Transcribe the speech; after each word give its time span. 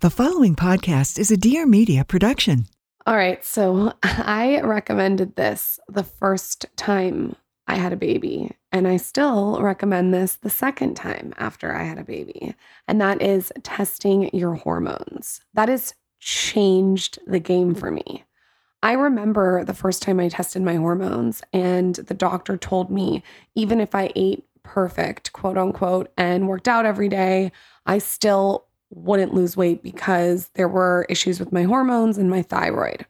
The 0.00 0.10
following 0.10 0.54
podcast 0.54 1.18
is 1.18 1.32
a 1.32 1.36
Dear 1.36 1.66
Media 1.66 2.04
production. 2.04 2.66
All 3.04 3.16
right. 3.16 3.44
So 3.44 3.92
I 4.04 4.60
recommended 4.60 5.34
this 5.34 5.80
the 5.88 6.04
first 6.04 6.66
time 6.76 7.34
I 7.66 7.74
had 7.74 7.92
a 7.92 7.96
baby, 7.96 8.52
and 8.70 8.86
I 8.86 8.96
still 8.96 9.60
recommend 9.60 10.14
this 10.14 10.36
the 10.36 10.50
second 10.50 10.94
time 10.94 11.34
after 11.36 11.74
I 11.74 11.82
had 11.82 11.98
a 11.98 12.04
baby. 12.04 12.54
And 12.86 13.00
that 13.00 13.20
is 13.20 13.52
testing 13.64 14.30
your 14.32 14.54
hormones. 14.54 15.40
That 15.54 15.68
has 15.68 15.94
changed 16.20 17.18
the 17.26 17.40
game 17.40 17.74
for 17.74 17.90
me. 17.90 18.22
I 18.84 18.92
remember 18.92 19.64
the 19.64 19.74
first 19.74 20.00
time 20.00 20.20
I 20.20 20.28
tested 20.28 20.62
my 20.62 20.76
hormones, 20.76 21.42
and 21.52 21.96
the 21.96 22.14
doctor 22.14 22.56
told 22.56 22.88
me 22.88 23.24
even 23.56 23.80
if 23.80 23.96
I 23.96 24.12
ate 24.14 24.44
perfect, 24.62 25.32
quote 25.32 25.58
unquote, 25.58 26.12
and 26.16 26.46
worked 26.46 26.68
out 26.68 26.86
every 26.86 27.08
day, 27.08 27.50
I 27.84 27.98
still 27.98 28.67
wouldn't 28.90 29.34
lose 29.34 29.56
weight 29.56 29.82
because 29.82 30.50
there 30.54 30.68
were 30.68 31.06
issues 31.08 31.38
with 31.38 31.52
my 31.52 31.64
hormones 31.64 32.18
and 32.18 32.30
my 32.30 32.42
thyroid. 32.42 33.06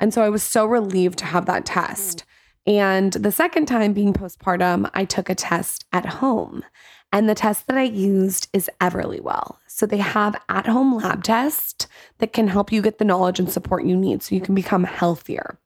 And 0.00 0.12
so 0.12 0.22
I 0.22 0.28
was 0.28 0.42
so 0.42 0.66
relieved 0.66 1.18
to 1.18 1.24
have 1.24 1.46
that 1.46 1.64
test. 1.64 2.24
And 2.66 3.12
the 3.12 3.32
second 3.32 3.66
time 3.66 3.92
being 3.92 4.12
postpartum, 4.12 4.90
I 4.94 5.04
took 5.04 5.28
a 5.28 5.34
test 5.34 5.84
at 5.92 6.06
home. 6.06 6.64
And 7.12 7.28
the 7.28 7.34
test 7.34 7.66
that 7.68 7.78
I 7.78 7.84
used 7.84 8.48
is 8.52 8.70
Everlywell. 8.80 9.56
So 9.68 9.86
they 9.86 9.98
have 9.98 10.40
at 10.48 10.66
home 10.66 10.96
lab 10.96 11.22
tests 11.22 11.86
that 12.18 12.32
can 12.32 12.48
help 12.48 12.72
you 12.72 12.82
get 12.82 12.98
the 12.98 13.04
knowledge 13.04 13.38
and 13.38 13.50
support 13.50 13.84
you 13.84 13.96
need 13.96 14.22
so 14.22 14.34
you 14.34 14.40
can 14.40 14.54
become 14.54 14.84
healthier. 14.84 15.58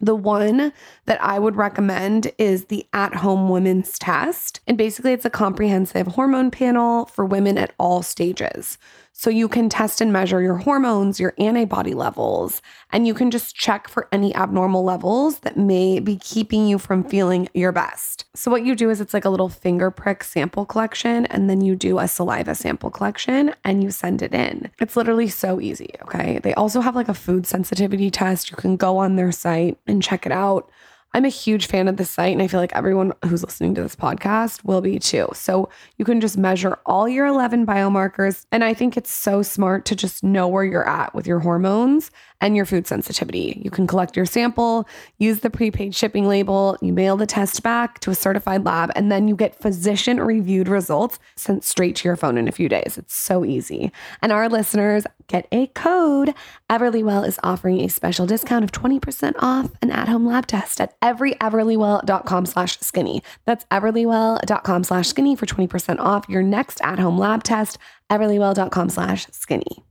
The 0.00 0.14
one 0.14 0.72
that 1.06 1.22
I 1.22 1.38
would 1.38 1.56
recommend 1.56 2.30
is 2.38 2.66
the 2.66 2.86
at 2.92 3.16
home 3.16 3.48
women's 3.48 3.98
test. 3.98 4.60
And 4.66 4.78
basically, 4.78 5.12
it's 5.12 5.24
a 5.24 5.30
comprehensive 5.30 6.06
hormone 6.06 6.50
panel 6.50 7.06
for 7.06 7.24
women 7.24 7.58
at 7.58 7.72
all 7.78 8.02
stages. 8.02 8.78
So 9.20 9.30
you 9.30 9.48
can 9.48 9.68
test 9.68 10.00
and 10.00 10.12
measure 10.12 10.40
your 10.40 10.58
hormones, 10.58 11.18
your 11.18 11.34
antibody 11.38 11.92
levels, 11.92 12.62
and 12.92 13.04
you 13.04 13.14
can 13.14 13.32
just 13.32 13.56
check 13.56 13.88
for 13.88 14.06
any 14.12 14.32
abnormal 14.32 14.84
levels 14.84 15.40
that 15.40 15.56
may 15.56 15.98
be 15.98 16.14
keeping 16.18 16.68
you 16.68 16.78
from 16.78 17.02
feeling 17.02 17.48
your 17.52 17.72
best. 17.72 18.26
So 18.36 18.48
what 18.48 18.64
you 18.64 18.76
do 18.76 18.90
is 18.90 19.00
it's 19.00 19.12
like 19.12 19.24
a 19.24 19.28
little 19.28 19.48
finger 19.48 19.90
prick 19.90 20.22
sample 20.22 20.64
collection, 20.64 21.26
and 21.26 21.50
then 21.50 21.62
you 21.62 21.74
do 21.74 21.98
a 21.98 22.06
saliva 22.06 22.54
sample 22.54 22.92
collection 22.92 23.52
and 23.64 23.82
you 23.82 23.90
send 23.90 24.22
it 24.22 24.34
in. 24.34 24.70
It's 24.78 24.96
literally 24.96 25.26
so 25.26 25.60
easy. 25.60 25.90
Okay. 26.02 26.38
They 26.38 26.54
also 26.54 26.80
have 26.80 26.94
like 26.94 27.08
a 27.08 27.14
food 27.14 27.44
sensitivity 27.44 28.12
test. 28.12 28.52
You 28.52 28.56
can 28.56 28.76
go 28.76 28.98
on 28.98 29.16
their 29.16 29.32
site 29.32 29.78
and 29.88 30.00
check 30.00 30.26
it 30.26 30.32
out. 30.32 30.70
I'm 31.14 31.24
a 31.24 31.30
huge 31.30 31.66
fan 31.66 31.88
of 31.88 31.96
the 31.96 32.04
site, 32.04 32.32
and 32.32 32.42
I 32.42 32.48
feel 32.48 32.60
like 32.60 32.74
everyone 32.74 33.12
who's 33.24 33.42
listening 33.42 33.74
to 33.76 33.82
this 33.82 33.96
podcast 33.96 34.62
will 34.64 34.82
be 34.82 34.98
too. 34.98 35.28
So 35.32 35.70
you 35.96 36.04
can 36.04 36.20
just 36.20 36.36
measure 36.36 36.78
all 36.84 37.08
your 37.08 37.26
11 37.26 37.64
biomarkers. 37.64 38.44
And 38.52 38.62
I 38.62 38.74
think 38.74 38.96
it's 38.96 39.10
so 39.10 39.42
smart 39.42 39.84
to 39.86 39.96
just 39.96 40.22
know 40.22 40.46
where 40.46 40.64
you're 40.64 40.88
at 40.88 41.14
with 41.14 41.26
your 41.26 41.38
hormones 41.40 42.10
and 42.40 42.56
your 42.56 42.64
food 42.64 42.86
sensitivity. 42.86 43.60
You 43.64 43.70
can 43.70 43.86
collect 43.86 44.16
your 44.16 44.26
sample, 44.26 44.88
use 45.18 45.40
the 45.40 45.50
prepaid 45.50 45.94
shipping 45.94 46.28
label, 46.28 46.76
you 46.80 46.92
mail 46.92 47.16
the 47.16 47.26
test 47.26 47.62
back 47.62 47.98
to 48.00 48.10
a 48.10 48.14
certified 48.14 48.64
lab, 48.64 48.90
and 48.94 49.10
then 49.10 49.28
you 49.28 49.36
get 49.36 49.60
physician 49.60 50.20
reviewed 50.20 50.68
results 50.68 51.18
sent 51.36 51.64
straight 51.64 51.96
to 51.96 52.08
your 52.08 52.16
phone 52.16 52.38
in 52.38 52.48
a 52.48 52.52
few 52.52 52.68
days. 52.68 52.96
It's 52.98 53.14
so 53.14 53.44
easy. 53.44 53.92
And 54.22 54.32
our 54.32 54.48
listeners 54.48 55.04
get 55.26 55.46
a 55.52 55.66
code. 55.68 56.34
Everlywell 56.70 57.26
is 57.26 57.38
offering 57.42 57.80
a 57.80 57.88
special 57.88 58.26
discount 58.26 58.64
of 58.64 58.72
20% 58.72 59.34
off 59.38 59.70
an 59.82 59.90
at-home 59.90 60.26
lab 60.26 60.46
test 60.46 60.80
at 60.80 60.98
everyeverlywell.com 61.00 62.46
slash 62.46 62.78
skinny. 62.80 63.22
That's 63.44 63.64
everlywell.com 63.66 64.84
slash 64.84 65.08
skinny 65.08 65.36
for 65.36 65.46
20% 65.46 65.98
off 65.98 66.28
your 66.28 66.42
next 66.42 66.80
at-home 66.82 67.18
lab 67.18 67.42
test, 67.42 67.78
everlywell.com 68.10 68.88
slash 68.90 69.26
skinny. 69.32 69.84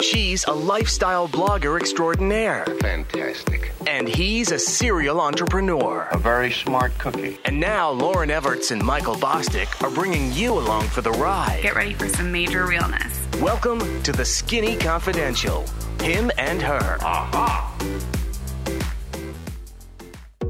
She's 0.00 0.44
a 0.44 0.52
lifestyle 0.52 1.26
blogger 1.28 1.78
extraordinaire. 1.78 2.64
Fantastic. 2.80 3.72
And 3.88 4.08
he's 4.08 4.52
a 4.52 4.58
serial 4.58 5.20
entrepreneur. 5.20 6.06
A 6.12 6.18
very 6.18 6.52
smart 6.52 6.96
cookie. 6.98 7.40
And 7.44 7.58
now 7.58 7.92
Lauryn 7.92 8.30
Evarts 8.30 8.70
and 8.70 8.80
Michael 8.80 9.16
Bosstick 9.16 9.82
are 9.82 9.90
bringing 9.90 10.32
you 10.32 10.52
along 10.52 10.84
for 10.84 11.00
the 11.00 11.10
ride. 11.10 11.62
Get 11.62 11.74
ready 11.74 11.94
for 11.94 12.08
some 12.08 12.30
major 12.30 12.64
realness. 12.64 13.26
Welcome 13.40 14.02
to 14.04 14.12
the 14.12 14.24
Skinny 14.24 14.76
Confidential. 14.76 15.64
Him 16.00 16.30
and 16.38 16.62
her. 16.62 16.98
Aha! 17.00 17.76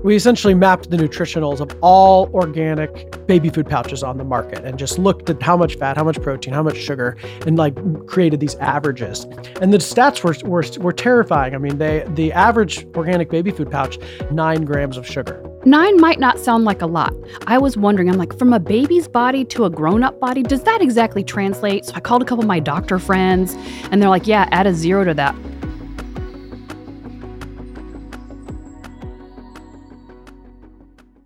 We 0.04 0.14
essentially 0.14 0.54
mapped 0.54 0.90
the 0.90 0.98
nutritionals 0.98 1.60
of 1.60 1.74
all 1.80 2.30
organic 2.34 3.17
baby 3.28 3.50
food 3.50 3.68
pouches 3.68 4.02
on 4.02 4.16
the 4.16 4.24
market 4.24 4.64
and 4.64 4.78
just 4.78 4.98
looked 4.98 5.30
at 5.30 5.40
how 5.40 5.56
much 5.56 5.76
fat, 5.76 5.96
how 5.96 6.02
much 6.02 6.20
protein, 6.20 6.52
how 6.52 6.62
much 6.62 6.78
sugar, 6.78 7.16
and 7.46 7.56
like 7.56 7.76
created 8.06 8.40
these 8.40 8.56
averages. 8.56 9.24
And 9.60 9.72
the 9.72 9.78
stats 9.78 10.24
were, 10.24 10.34
were, 10.48 10.64
were 10.82 10.92
terrifying. 10.92 11.54
I 11.54 11.58
mean, 11.58 11.78
they 11.78 12.04
the 12.08 12.32
average 12.32 12.86
organic 12.96 13.30
baby 13.30 13.52
food 13.52 13.70
pouch, 13.70 13.98
nine 14.32 14.64
grams 14.64 14.96
of 14.96 15.06
sugar. 15.06 15.44
Nine 15.64 16.00
might 16.00 16.18
not 16.18 16.38
sound 16.38 16.64
like 16.64 16.80
a 16.82 16.86
lot. 16.86 17.12
I 17.46 17.58
was 17.58 17.76
wondering, 17.76 18.08
I'm 18.08 18.16
like, 18.16 18.38
from 18.38 18.52
a 18.52 18.60
baby's 18.60 19.06
body 19.06 19.44
to 19.46 19.64
a 19.64 19.70
grown 19.70 20.02
up 20.02 20.18
body, 20.18 20.42
does 20.42 20.62
that 20.62 20.80
exactly 20.80 21.22
translate? 21.22 21.84
So 21.84 21.92
I 21.94 22.00
called 22.00 22.22
a 22.22 22.24
couple 22.24 22.44
of 22.44 22.48
my 22.48 22.60
doctor 22.60 22.98
friends, 22.98 23.54
and 23.90 24.00
they're 24.00 24.08
like, 24.08 24.26
yeah, 24.26 24.48
add 24.52 24.66
a 24.66 24.72
zero 24.72 25.04
to 25.04 25.14
that. 25.14 25.34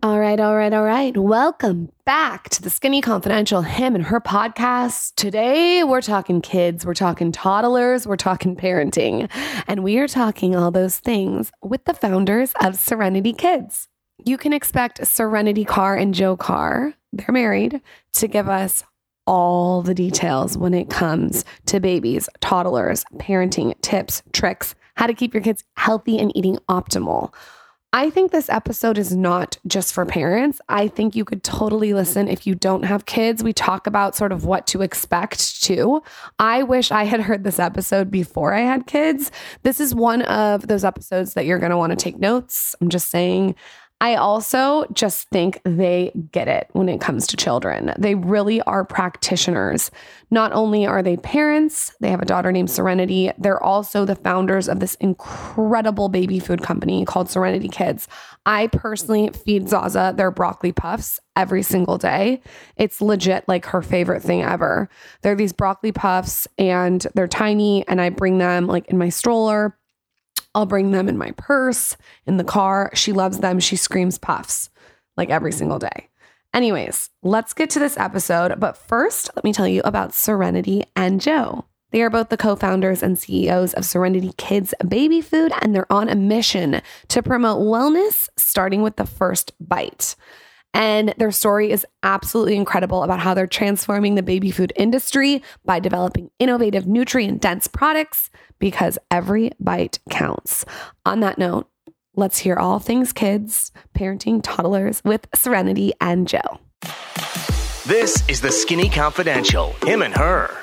All 0.05 0.19
right, 0.19 0.41
all 0.41 0.57
right, 0.57 0.73
all 0.73 0.83
right. 0.83 1.17
Welcome 1.17 1.93
back 2.05 2.49
to 2.49 2.61
the 2.61 2.71
Skinny 2.71 3.01
Confidential 3.01 3.63
Him 3.63 3.95
and 3.95 4.03
Her 4.03 4.21
podcast. 4.21 5.15
Today, 5.15 5.85
we're 5.85 6.01
talking 6.01 6.41
kids, 6.41 6.85
we're 6.85 6.93
talking 6.93 7.31
toddlers, 7.31 8.05
we're 8.05 8.17
talking 8.17 8.57
parenting, 8.57 9.31
and 9.69 9.85
we 9.85 9.99
are 9.99 10.09
talking 10.09 10.57
all 10.57 10.73
those 10.73 10.99
things 10.99 11.53
with 11.63 11.85
the 11.85 11.95
founders 11.95 12.53
of 12.61 12.75
Serenity 12.75 13.33
Kids. 13.33 13.87
You 14.25 14.37
can 14.39 14.53
expect 14.53 15.07
Serenity 15.07 15.65
Carr 15.65 15.95
and 15.95 16.13
Joe 16.13 16.37
Carr, 16.37 16.95
they're 17.13 17.27
married, 17.31 17.81
to 18.15 18.27
give 18.27 18.49
us 18.49 18.83
all 19.29 19.83
the 19.83 19.95
details 19.95 20.59
when 20.59 20.75
it 20.75 20.91
comes 20.91 21.45
to 21.67 21.79
babies, 21.79 22.29
toddlers, 22.41 23.05
parenting 23.19 23.81
tips, 23.83 24.25
tricks, 24.33 24.75
how 24.97 25.07
to 25.07 25.15
keep 25.15 25.33
your 25.33 25.45
kids 25.45 25.63
healthy 25.77 26.19
and 26.19 26.37
eating 26.37 26.59
optimal. 26.69 27.33
I 27.95 28.09
think 28.09 28.33
this 28.33 28.49
episode 28.49 28.97
is 28.97 29.15
not 29.15 29.59
just 29.67 29.93
for 29.93 30.07
parents. 30.07 30.63
I 30.67 30.89
think 30.89 31.15
you 31.15 31.27
could 31.27 31.45
totally 31.45 31.93
listen 31.93 32.27
if 32.27 32.47
you 32.47 32.55
don't 32.55 32.85
have 32.85 33.05
kids. 33.05 33.45
We 33.45 33.53
talk 33.53 33.87
about 33.87 34.17
sort 34.17 34.33
of 34.33 34.47
what 34.47 34.67
to 34.69 34.81
expect 34.81 35.63
too. 35.63 36.03
I 36.39 36.63
wish 36.63 36.91
I 36.91 37.05
had 37.05 37.21
heard 37.21 37.45
this 37.45 37.59
episode 37.59 38.11
before 38.11 38.55
I 38.55 38.61
had 38.61 38.87
kids. 38.87 39.31
This 39.63 39.79
is 39.79 39.95
one 39.95 40.23
of 40.23 40.69
those 40.69 40.85
episodes 40.85 41.35
that 41.35 41.45
you're 41.45 41.59
going 41.59 41.71
to 41.71 41.77
want 41.77 41.91
to 41.91 41.97
take 41.97 42.19
notes. 42.19 42.75
I'm 42.81 42.89
just 42.89 43.11
saying. 43.11 43.57
I 44.03 44.17
also 44.17 44.85
just 44.93 45.29
think 45.29 45.61
they 45.65 46.11
get 46.33 46.49
it 46.49 46.69
when 46.73 46.89
it 46.89 47.01
comes 47.01 47.29
to 47.29 47.37
children. 47.37 47.95
They 47.97 48.17
really 48.17 48.61
are 48.63 48.85
practitioners. 48.85 49.93
Not 50.29 50.53
only 50.53 50.85
are 50.85 51.05
they 51.05 51.17
parents, 51.17 51.95
they 52.01 52.11
have 52.11 52.21
a 52.21 52.25
daughter 52.25 52.51
named 52.51 52.69
Serenity, 52.69 53.31
they're 53.39 53.63
also 53.63 54.05
the 54.05 54.17
founders 54.17 54.69
of 54.69 54.81
this 54.81 54.97
incredible 54.97 56.09
baby 56.09 56.41
food 56.41 56.63
company 56.63 57.05
called 57.05 57.31
Serenity 57.31 57.69
Kids. 57.69 58.09
I 58.45 58.67
personally 58.67 59.31
feed 59.45 59.69
Zaza 59.69 60.15
their 60.17 60.33
broccoli 60.33 60.73
puffs 60.73 61.21
every 61.37 61.63
single 61.63 61.97
day. 61.97 62.43
It's 62.77 63.01
legit 63.01 63.45
like 63.47 63.67
her 63.67 63.83
favorite 63.83 64.25
thing 64.25 64.43
ever. 64.43 64.89
They're 65.23 65.37
these 65.37 65.53
broccoli 65.53 65.93
puffs 65.93 66.49
and 66.59 67.07
they're 67.15 67.29
tiny, 67.29 67.87
and 67.87 68.01
I 68.01 68.11
bring 68.11 68.39
them 68.39 68.67
like 68.67 68.89
in 68.89 68.99
my 68.99 69.11
stroller 69.11 69.79
I'll 70.55 70.67
bring 70.67 70.91
them 70.91 71.09
in 71.09 71.17
my 71.17 71.33
purse, 71.33 71.97
in 72.27 72.37
the 72.37 72.45
car. 72.45 72.91
She 72.95 73.13
loves 73.13 73.39
them. 73.39 73.61
She 73.61 73.77
screams 73.77 74.19
puffs 74.19 74.71
like 75.17 75.31
every 75.31 75.53
single 75.53 75.79
day. 75.79 76.09
Anyways, 76.55 77.09
let's 77.23 77.55
get 77.55 77.71
to 77.71 77.79
this 77.79 77.97
episode. 77.97 78.61
But 78.61 78.77
first, 78.77 79.31
let 79.35 79.45
me 79.45 79.53
tell 79.53 79.69
you 79.69 79.81
about 79.85 80.15
Serenity 80.15 80.85
and 80.95 81.21
Joe. 81.21 81.65
They 81.93 82.03
are 82.03 82.11
both 82.11 82.31
the 82.31 82.37
co 82.37 82.57
founders 82.57 83.03
and 83.03 83.19
CEOs 83.19 83.75
of 83.75 83.85
Serenity 83.85 84.33
Kids 84.39 84.75
Baby 84.87 85.21
Food, 85.21 85.53
and 85.61 85.75
they're 85.75 85.91
on 85.93 86.09
a 86.09 86.15
mission 86.15 86.81
to 87.09 87.23
promote 87.23 87.61
wellness, 87.61 88.29
starting 88.37 88.83
with 88.83 88.97
the 88.97 89.07
first 89.07 89.53
bite. 89.61 90.15
And 90.75 91.15
their 91.19 91.31
story 91.31 91.71
is 91.71 91.87
absolutely 92.03 92.57
incredible 92.57 93.03
about 93.03 93.21
how 93.21 93.35
they're 93.35 93.47
transforming 93.47 94.15
the 94.15 94.23
baby 94.23 94.51
food 94.51 94.73
industry 94.77 95.43
by 95.65 95.81
developing 95.81 96.31
innovative, 96.39 96.87
nutrient 96.87 97.41
dense 97.43 97.69
products 97.69 98.31
because 98.59 98.99
every 99.11 99.53
bite 99.61 99.99
counts. 100.09 100.65
On 101.05 101.21
that 101.21 101.37
note, 101.39 101.69
let's 102.17 102.39
hear 102.39 102.57
all 102.57 102.79
things 102.79 103.13
kids, 103.13 103.73
parenting, 103.95 104.41
toddlers 104.43 105.03
with 105.05 105.27
Serenity 105.35 105.93
and 106.01 106.27
Joe. 106.27 106.59
This 107.87 108.27
is 108.29 108.41
the 108.41 108.53
Skinny 108.53 108.89
Confidential. 108.89 109.75
Him 109.85 110.03
and 110.03 110.15
her. 110.15 110.57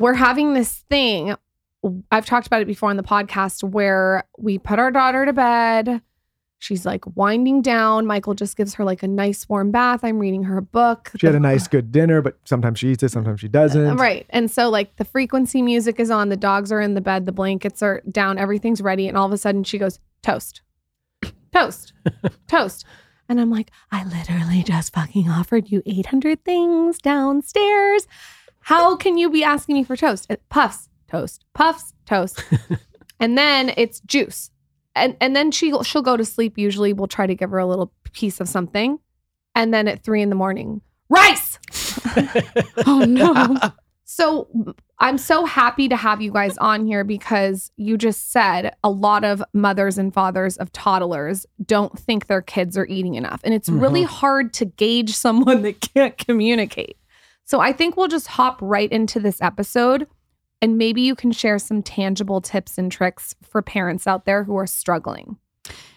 We're 0.00 0.14
having 0.14 0.54
this 0.54 0.84
thing. 0.90 1.36
I've 2.10 2.26
talked 2.26 2.46
about 2.46 2.60
it 2.60 2.66
before 2.66 2.90
on 2.90 2.96
the 2.96 3.02
podcast 3.02 3.62
where 3.62 4.24
we 4.38 4.58
put 4.58 4.78
our 4.78 4.90
daughter 4.90 5.24
to 5.24 5.32
bed 5.32 6.02
She's 6.64 6.86
like 6.86 7.04
winding 7.14 7.60
down. 7.60 8.06
Michael 8.06 8.32
just 8.32 8.56
gives 8.56 8.72
her 8.76 8.84
like 8.84 9.02
a 9.02 9.06
nice 9.06 9.46
warm 9.50 9.70
bath. 9.70 10.00
I'm 10.02 10.18
reading 10.18 10.44
her 10.44 10.56
a 10.56 10.62
book. 10.62 11.10
She 11.18 11.26
had 11.26 11.34
a 11.36 11.40
nice, 11.40 11.68
good 11.68 11.92
dinner, 11.92 12.22
but 12.22 12.38
sometimes 12.46 12.78
she 12.78 12.88
eats 12.88 13.02
it, 13.02 13.10
sometimes 13.10 13.40
she 13.40 13.48
doesn't. 13.48 13.98
Right. 13.98 14.24
And 14.30 14.50
so, 14.50 14.70
like, 14.70 14.96
the 14.96 15.04
frequency 15.04 15.60
music 15.60 16.00
is 16.00 16.10
on, 16.10 16.30
the 16.30 16.38
dogs 16.38 16.72
are 16.72 16.80
in 16.80 16.94
the 16.94 17.02
bed, 17.02 17.26
the 17.26 17.32
blankets 17.32 17.82
are 17.82 18.00
down, 18.10 18.38
everything's 18.38 18.80
ready. 18.80 19.06
And 19.06 19.14
all 19.18 19.26
of 19.26 19.32
a 19.32 19.36
sudden, 19.36 19.62
she 19.62 19.76
goes, 19.76 20.00
Toast, 20.22 20.62
toast, 21.52 21.92
toast. 22.48 22.86
And 23.28 23.38
I'm 23.38 23.50
like, 23.50 23.70
I 23.92 24.04
literally 24.04 24.62
just 24.62 24.94
fucking 24.94 25.28
offered 25.28 25.70
you 25.70 25.82
800 25.84 26.46
things 26.46 26.96
downstairs. 26.96 28.06
How 28.60 28.96
can 28.96 29.18
you 29.18 29.28
be 29.28 29.44
asking 29.44 29.74
me 29.74 29.84
for 29.84 29.98
toast? 29.98 30.30
Uh, 30.30 30.36
Puffs, 30.48 30.88
toast, 31.10 31.44
puffs, 31.52 31.92
toast. 32.06 32.42
and 33.20 33.36
then 33.36 33.74
it's 33.76 34.00
juice. 34.00 34.50
And, 34.94 35.16
and 35.20 35.34
then 35.34 35.50
she, 35.50 35.72
she'll 35.82 36.02
go 36.02 36.16
to 36.16 36.24
sleep. 36.24 36.56
Usually, 36.56 36.92
we'll 36.92 37.08
try 37.08 37.26
to 37.26 37.34
give 37.34 37.50
her 37.50 37.58
a 37.58 37.66
little 37.66 37.92
piece 38.12 38.40
of 38.40 38.48
something. 38.48 38.98
And 39.54 39.72
then 39.72 39.88
at 39.88 40.02
three 40.02 40.22
in 40.22 40.30
the 40.30 40.36
morning, 40.36 40.80
rice. 41.08 41.58
oh 42.86 43.04
no. 43.06 43.56
So 44.06 44.48
I'm 44.98 45.18
so 45.18 45.44
happy 45.44 45.88
to 45.88 45.96
have 45.96 46.22
you 46.22 46.30
guys 46.30 46.56
on 46.58 46.86
here 46.86 47.04
because 47.04 47.72
you 47.76 47.96
just 47.96 48.30
said 48.30 48.76
a 48.84 48.90
lot 48.90 49.24
of 49.24 49.42
mothers 49.52 49.98
and 49.98 50.12
fathers 50.12 50.56
of 50.58 50.70
toddlers 50.72 51.46
don't 51.64 51.98
think 51.98 52.26
their 52.26 52.42
kids 52.42 52.76
are 52.76 52.86
eating 52.86 53.14
enough. 53.14 53.40
And 53.44 53.54
it's 53.54 53.68
really 53.68 54.02
mm-hmm. 54.02 54.14
hard 54.14 54.52
to 54.54 54.66
gauge 54.66 55.10
someone 55.16 55.62
that 55.62 55.80
can't 55.80 56.16
communicate. 56.16 56.96
So 57.44 57.60
I 57.60 57.72
think 57.72 57.96
we'll 57.96 58.08
just 58.08 58.28
hop 58.28 58.58
right 58.62 58.90
into 58.92 59.20
this 59.20 59.42
episode 59.42 60.06
and 60.60 60.78
maybe 60.78 61.02
you 61.02 61.14
can 61.14 61.32
share 61.32 61.58
some 61.58 61.82
tangible 61.82 62.40
tips 62.40 62.78
and 62.78 62.90
tricks 62.90 63.34
for 63.42 63.62
parents 63.62 64.06
out 64.06 64.24
there 64.24 64.44
who 64.44 64.56
are 64.56 64.66
struggling. 64.66 65.36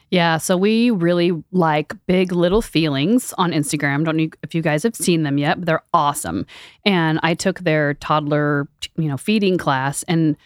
Yeah, 0.10 0.38
so 0.38 0.56
we 0.56 0.90
really 0.90 1.32
like 1.52 1.94
Big 2.06 2.32
Little 2.32 2.62
Feelings 2.62 3.34
on 3.38 3.52
Instagram. 3.52 4.06
Don't 4.06 4.16
know 4.16 4.30
if 4.42 4.56
you 4.56 4.62
guys 4.62 4.84
have 4.84 4.96
seen 4.96 5.24
them 5.24 5.38
yet, 5.38 5.60
but 5.60 5.66
they're 5.66 5.84
awesome. 5.94 6.46
And 6.86 7.20
I 7.24 7.34
took 7.34 7.60
their 7.60 7.96
toddler, 7.96 8.70
you 8.96 9.10
know, 9.10 9.18
feeding 9.18 9.58
class 9.58 10.04
and 10.04 10.38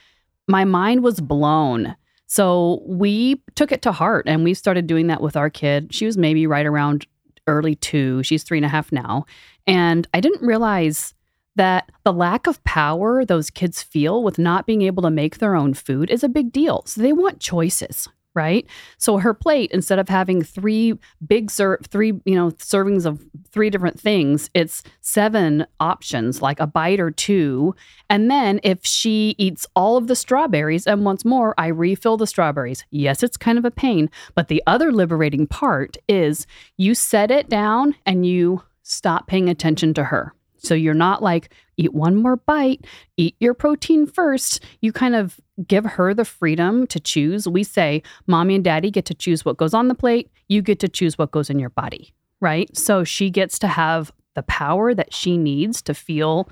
my 0.47 0.65
mind 0.65 1.03
was 1.03 1.21
blown. 1.21 1.95
So 2.25 2.81
we 2.85 3.41
took 3.55 3.71
it 3.71 3.83
to 3.83 3.91
heart 3.91 4.27
and 4.27 4.43
we 4.43 4.53
started 4.53 4.87
doing 4.87 5.07
that 5.07 5.21
with 5.21 5.37
our 5.37 5.49
kid. 5.49 5.93
She 5.93 6.05
was 6.05 6.17
maybe 6.17 6.47
right 6.47 6.65
around 6.65 7.05
early 7.45 7.75
two. 7.75 8.23
She's 8.23 8.43
three 8.43 8.57
and 8.57 8.65
a 8.65 8.69
half 8.69 8.91
now. 8.91 9.25
And 9.67 10.07
I 10.13 10.21
didn't 10.21 10.45
realize 10.45 11.13
that 11.55 11.91
the 12.03 12.13
lack 12.13 12.47
of 12.47 12.63
power 12.63 13.25
those 13.25 13.49
kids 13.49 13.83
feel 13.83 14.23
with 14.23 14.39
not 14.39 14.65
being 14.65 14.81
able 14.81 15.03
to 15.03 15.11
make 15.11 15.37
their 15.37 15.55
own 15.55 15.73
food 15.73 16.09
is 16.09 16.23
a 16.23 16.29
big 16.29 16.51
deal. 16.51 16.83
So 16.85 17.01
they 17.01 17.13
want 17.13 17.39
choices, 17.39 18.07
right? 18.33 18.65
So 18.97 19.17
her 19.17 19.33
plate, 19.33 19.71
instead 19.71 19.99
of 19.99 20.07
having 20.07 20.41
three 20.41 20.93
big 21.25 21.51
ser- 21.51 21.79
three, 21.89 22.13
you 22.25 22.35
know, 22.35 22.51
servings 22.51 23.05
of 23.05 23.25
three 23.51 23.69
different 23.69 23.99
things, 23.99 24.49
it's 24.53 24.83
seven 25.01 25.65
options, 25.79 26.41
like 26.41 26.59
a 26.59 26.67
bite 26.67 27.01
or 27.01 27.11
two. 27.11 27.75
And 28.09 28.31
then 28.31 28.61
if 28.63 28.85
she 28.85 29.35
eats 29.37 29.67
all 29.75 29.97
of 29.97 30.07
the 30.07 30.15
strawberries 30.15 30.87
and 30.87 31.03
wants 31.03 31.25
more, 31.25 31.53
I 31.57 31.67
refill 31.67 32.15
the 32.15 32.27
strawberries. 32.27 32.85
Yes, 32.91 33.23
it's 33.23 33.37
kind 33.37 33.57
of 33.57 33.65
a 33.65 33.71
pain, 33.71 34.09
but 34.35 34.47
the 34.47 34.63
other 34.65 34.91
liberating 34.93 35.47
part 35.47 35.97
is 36.07 36.47
you 36.77 36.95
set 36.95 37.29
it 37.29 37.49
down 37.49 37.95
and 38.05 38.25
you 38.25 38.63
stop 38.83 39.27
paying 39.27 39.49
attention 39.49 39.93
to 39.95 40.05
her. 40.05 40.33
So 40.63 40.75
you're 40.75 40.93
not 40.93 41.23
like, 41.23 41.53
eat 41.77 41.93
one 41.93 42.15
more 42.15 42.37
bite, 42.37 42.85
eat 43.17 43.35
your 43.39 43.53
protein 43.53 44.05
first. 44.05 44.63
You 44.81 44.93
kind 44.93 45.15
of 45.15 45.39
give 45.67 45.85
her 45.85 46.13
the 46.13 46.25
freedom 46.25 46.85
to 46.87 46.99
choose. 46.99 47.47
We 47.47 47.63
say, 47.63 48.03
mommy 48.27 48.55
and 48.55 48.63
daddy 48.63 48.91
get 48.91 49.05
to 49.05 49.15
choose 49.15 49.43
what 49.43 49.57
goes 49.57 49.73
on 49.73 49.87
the 49.87 49.95
plate, 49.95 50.29
you 50.47 50.61
get 50.61 50.79
to 50.79 50.87
choose 50.87 51.17
what 51.17 51.31
goes 51.31 51.49
in 51.49 51.59
your 51.59 51.71
body, 51.71 52.13
right? 52.39 52.75
So 52.77 53.03
she 53.03 53.29
gets 53.29 53.57
to 53.59 53.67
have 53.67 54.11
the 54.35 54.43
power 54.43 54.93
that 54.93 55.13
she 55.13 55.37
needs 55.37 55.81
to 55.83 55.93
feel. 55.93 56.49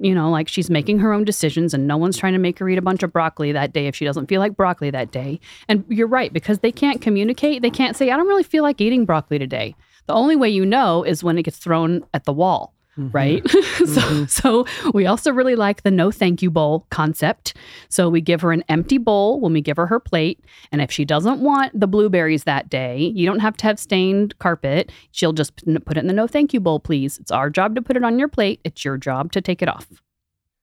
You 0.00 0.14
know, 0.14 0.30
like 0.30 0.46
she's 0.46 0.70
making 0.70 1.00
her 1.00 1.12
own 1.12 1.24
decisions 1.24 1.74
and 1.74 1.88
no 1.88 1.96
one's 1.96 2.16
trying 2.16 2.34
to 2.34 2.38
make 2.38 2.60
her 2.60 2.68
eat 2.68 2.78
a 2.78 2.82
bunch 2.82 3.02
of 3.02 3.12
broccoli 3.12 3.50
that 3.50 3.72
day 3.72 3.88
if 3.88 3.96
she 3.96 4.04
doesn't 4.04 4.28
feel 4.28 4.40
like 4.40 4.56
broccoli 4.56 4.90
that 4.90 5.10
day. 5.10 5.40
And 5.66 5.84
you're 5.88 6.06
right, 6.06 6.32
because 6.32 6.60
they 6.60 6.70
can't 6.70 7.00
communicate. 7.00 7.62
They 7.62 7.70
can't 7.70 7.96
say, 7.96 8.12
I 8.12 8.16
don't 8.16 8.28
really 8.28 8.44
feel 8.44 8.62
like 8.62 8.80
eating 8.80 9.04
broccoli 9.04 9.40
today. 9.40 9.74
The 10.06 10.14
only 10.14 10.36
way 10.36 10.48
you 10.48 10.64
know 10.64 11.02
is 11.02 11.24
when 11.24 11.36
it 11.36 11.42
gets 11.42 11.58
thrown 11.58 12.04
at 12.14 12.24
the 12.24 12.32
wall 12.32 12.74
right? 12.98 13.42
Mm-hmm. 13.42 13.84
so, 13.86 14.00
mm-hmm. 14.00 14.24
so 14.26 14.90
we 14.92 15.06
also 15.06 15.32
really 15.32 15.56
like 15.56 15.82
the 15.82 15.90
no 15.90 16.10
thank 16.10 16.42
you 16.42 16.50
bowl 16.50 16.86
concept. 16.90 17.54
So 17.88 18.08
we 18.08 18.20
give 18.20 18.40
her 18.40 18.52
an 18.52 18.64
empty 18.68 18.98
bowl 18.98 19.40
when 19.40 19.52
we 19.52 19.60
give 19.60 19.76
her 19.76 19.86
her 19.86 20.00
plate, 20.00 20.44
and 20.72 20.80
if 20.80 20.90
she 20.90 21.04
doesn't 21.04 21.40
want 21.40 21.78
the 21.78 21.86
blueberries 21.86 22.44
that 22.44 22.68
day, 22.68 22.98
you 22.98 23.26
don't 23.26 23.40
have 23.40 23.56
to 23.58 23.64
have 23.64 23.78
stained 23.78 24.38
carpet. 24.38 24.92
She'll 25.12 25.32
just 25.32 25.56
put 25.84 25.96
it 25.96 26.00
in 26.00 26.06
the 26.06 26.12
no 26.12 26.26
thank 26.26 26.52
you 26.52 26.60
bowl, 26.60 26.80
please. 26.80 27.18
It's 27.18 27.30
our 27.30 27.50
job 27.50 27.74
to 27.76 27.82
put 27.82 27.96
it 27.96 28.04
on 28.04 28.18
your 28.18 28.28
plate. 28.28 28.60
It's 28.64 28.84
your 28.84 28.96
job 28.96 29.32
to 29.32 29.40
take 29.40 29.62
it 29.62 29.68
off. 29.68 29.86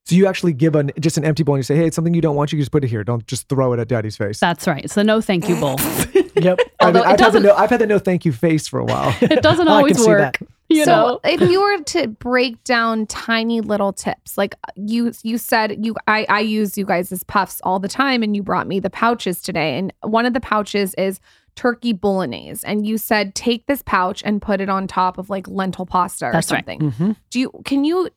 So 0.05 0.13
you 0.13 0.27
actually 0.27 0.53
give 0.53 0.75
an 0.75 0.91
just 0.99 1.17
an 1.17 1.25
empty 1.25 1.41
bowl 1.41 1.55
and 1.55 1.59
you 1.59 1.63
say, 1.63 1.75
"Hey, 1.75 1.87
it's 1.87 1.95
something 1.95 2.13
you 2.13 2.21
don't 2.21 2.35
want. 2.35 2.51
You 2.51 2.59
just 2.59 2.71
put 2.71 2.83
it 2.83 2.89
here. 2.89 3.03
Don't 3.03 3.25
just 3.25 3.49
throw 3.49 3.73
it 3.73 3.79
at 3.79 3.87
Daddy's 3.87 4.15
face." 4.15 4.39
That's 4.39 4.67
right. 4.67 4.83
It's 4.83 4.93
the 4.93 5.03
no 5.03 5.19
thank 5.19 5.49
you 5.49 5.55
bowl. 5.59 5.77
Yep. 6.35 6.59
I've, 6.81 6.95
it 6.95 7.01
I've 7.05 7.19
had 7.19 7.43
no, 7.43 7.55
I've 7.55 7.69
had 7.69 7.79
the 7.79 7.87
no 7.87 7.99
thank 7.99 8.25
you 8.25 8.33
face 8.33 8.67
for 8.67 8.79
a 8.79 8.85
while. 8.85 9.15
it 9.21 9.41
doesn't 9.41 9.67
I 9.67 9.71
can 9.71 9.77
always 9.77 10.03
see 10.03 10.09
work. 10.09 10.37
You 10.75 10.83
so 10.83 10.91
know, 10.91 11.19
if 11.23 11.41
you 11.41 11.61
were 11.61 11.83
to 11.83 12.07
break 12.07 12.63
down 12.63 13.05
tiny 13.05 13.61
little 13.61 13.93
tips 13.93 14.35
like 14.35 14.55
you 14.75 15.13
you 15.21 15.37
said 15.37 15.85
you 15.85 15.95
I, 16.07 16.25
I 16.27 16.39
use 16.39 16.75
you 16.75 16.85
guys 16.85 17.11
as 17.11 17.23
puffs 17.23 17.61
all 17.63 17.79
the 17.79 17.87
time 17.87 18.23
and 18.23 18.35
you 18.35 18.41
brought 18.41 18.67
me 18.67 18.79
the 18.79 18.89
pouches 18.89 19.43
today. 19.43 19.77
And 19.77 19.93
one 20.01 20.25
of 20.25 20.33
the 20.33 20.39
pouches 20.39 20.95
is 20.95 21.19
turkey 21.53 21.93
bolognese. 21.93 22.65
And 22.65 22.85
you 22.85 22.97
said 22.97 23.35
take 23.35 23.67
this 23.67 23.83
pouch 23.83 24.23
and 24.25 24.41
put 24.41 24.59
it 24.59 24.67
on 24.67 24.87
top 24.87 25.19
of 25.19 25.29
like 25.29 25.47
lentil 25.47 25.85
pasta 25.85 26.25
or 26.25 26.31
That's 26.31 26.51
right. 26.51 26.65
something. 26.65 26.91
Hmm 26.91 27.11
do 27.35 27.41
you 27.41 27.51
can 27.65 27.83
you 27.83 28.09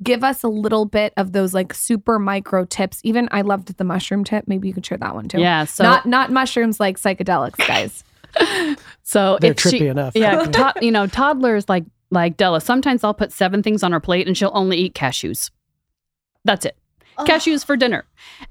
give 0.00 0.22
us 0.22 0.44
a 0.44 0.48
little 0.48 0.84
bit 0.84 1.12
of 1.16 1.32
those 1.32 1.52
like 1.52 1.74
super 1.74 2.20
micro 2.20 2.64
tips? 2.64 3.00
Even 3.02 3.28
i 3.32 3.42
loved 3.42 3.76
the 3.76 3.84
mushroom 3.84 4.22
tip. 4.22 4.44
Maybe 4.46 4.68
you 4.68 4.74
could 4.74 4.86
share 4.86 4.98
that 4.98 5.14
one 5.14 5.28
too. 5.28 5.40
Yeah. 5.40 5.64
So 5.64 5.82
not 5.82 6.06
not 6.06 6.30
mushrooms 6.30 6.78
like 6.78 6.98
psychedelics 6.98 7.66
guys 7.66 8.04
So 9.02 9.38
They're 9.40 9.52
if 9.52 9.60
she- 9.60 9.80
trippy 9.80 9.90
enough. 9.90 10.14
Yeah, 10.14 10.44
to, 10.44 10.72
you 10.80 10.90
know, 10.92 11.06
toddlers 11.06 11.68
like 11.68 11.84
like 12.10 12.36
Della. 12.36 12.60
Sometimes 12.60 13.04
I'll 13.04 13.14
put 13.14 13.32
seven 13.32 13.62
things 13.62 13.82
on 13.82 13.92
her 13.92 14.00
plate, 14.00 14.26
and 14.26 14.36
she'll 14.36 14.52
only 14.54 14.76
eat 14.76 14.94
cashews. 14.94 15.50
That's 16.44 16.64
it. 16.64 16.76
Cashews 17.18 17.64
for 17.64 17.76
dinner. 17.76 18.04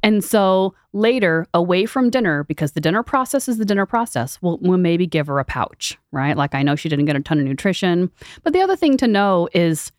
And 0.04 0.24
so 0.24 0.76
later, 0.94 1.48
away 1.54 1.86
from 1.86 2.10
dinner, 2.10 2.44
because 2.44 2.74
the 2.74 2.82
dinner 2.82 3.02
process 3.02 3.48
is 3.48 3.58
the 3.58 3.66
dinner 3.66 3.86
process, 3.88 4.38
we'll, 4.42 4.60
we'll 4.62 4.78
maybe 4.78 5.08
give 5.08 5.26
her 5.28 5.40
a 5.40 5.46
pouch, 5.46 5.98
right? 6.12 6.38
Like 6.38 6.54
I 6.54 6.62
know 6.62 6.76
she 6.76 6.88
didn't 6.88 7.06
get 7.06 7.16
a 7.16 7.20
ton 7.20 7.40
of 7.40 7.46
nutrition. 7.46 8.12
But 8.44 8.54
the 8.54 8.62
other 8.62 8.76
thing 8.76 8.96
to 8.98 9.08
know 9.08 9.50
is 9.54 9.92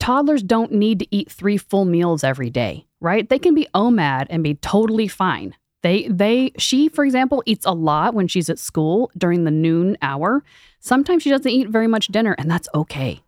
toddlers 0.00 0.42
don't 0.42 0.72
need 0.72 0.98
to 0.98 1.06
eat 1.14 1.30
three 1.30 1.56
full 1.56 1.84
meals 1.84 2.24
every 2.24 2.50
day, 2.50 2.86
right? 3.00 3.28
They 3.28 3.38
can 3.38 3.54
be 3.54 3.68
OMAD 3.74 4.26
and 4.30 4.42
be 4.42 4.54
totally 4.54 5.06
fine. 5.08 5.54
They 5.86 6.08
they 6.08 6.50
she 6.58 6.88
for 6.88 7.04
example 7.04 7.44
eats 7.46 7.64
a 7.64 7.70
lot 7.70 8.12
when 8.12 8.26
she's 8.26 8.50
at 8.50 8.58
school 8.58 9.08
during 9.16 9.44
the 9.44 9.52
noon 9.52 9.96
hour. 10.02 10.42
Sometimes 10.80 11.22
she 11.22 11.30
doesn't 11.30 11.48
eat 11.48 11.68
very 11.68 11.86
much 11.86 12.08
dinner 12.08 12.34
and 12.38 12.50
that's 12.50 12.68
okay. 12.74 13.20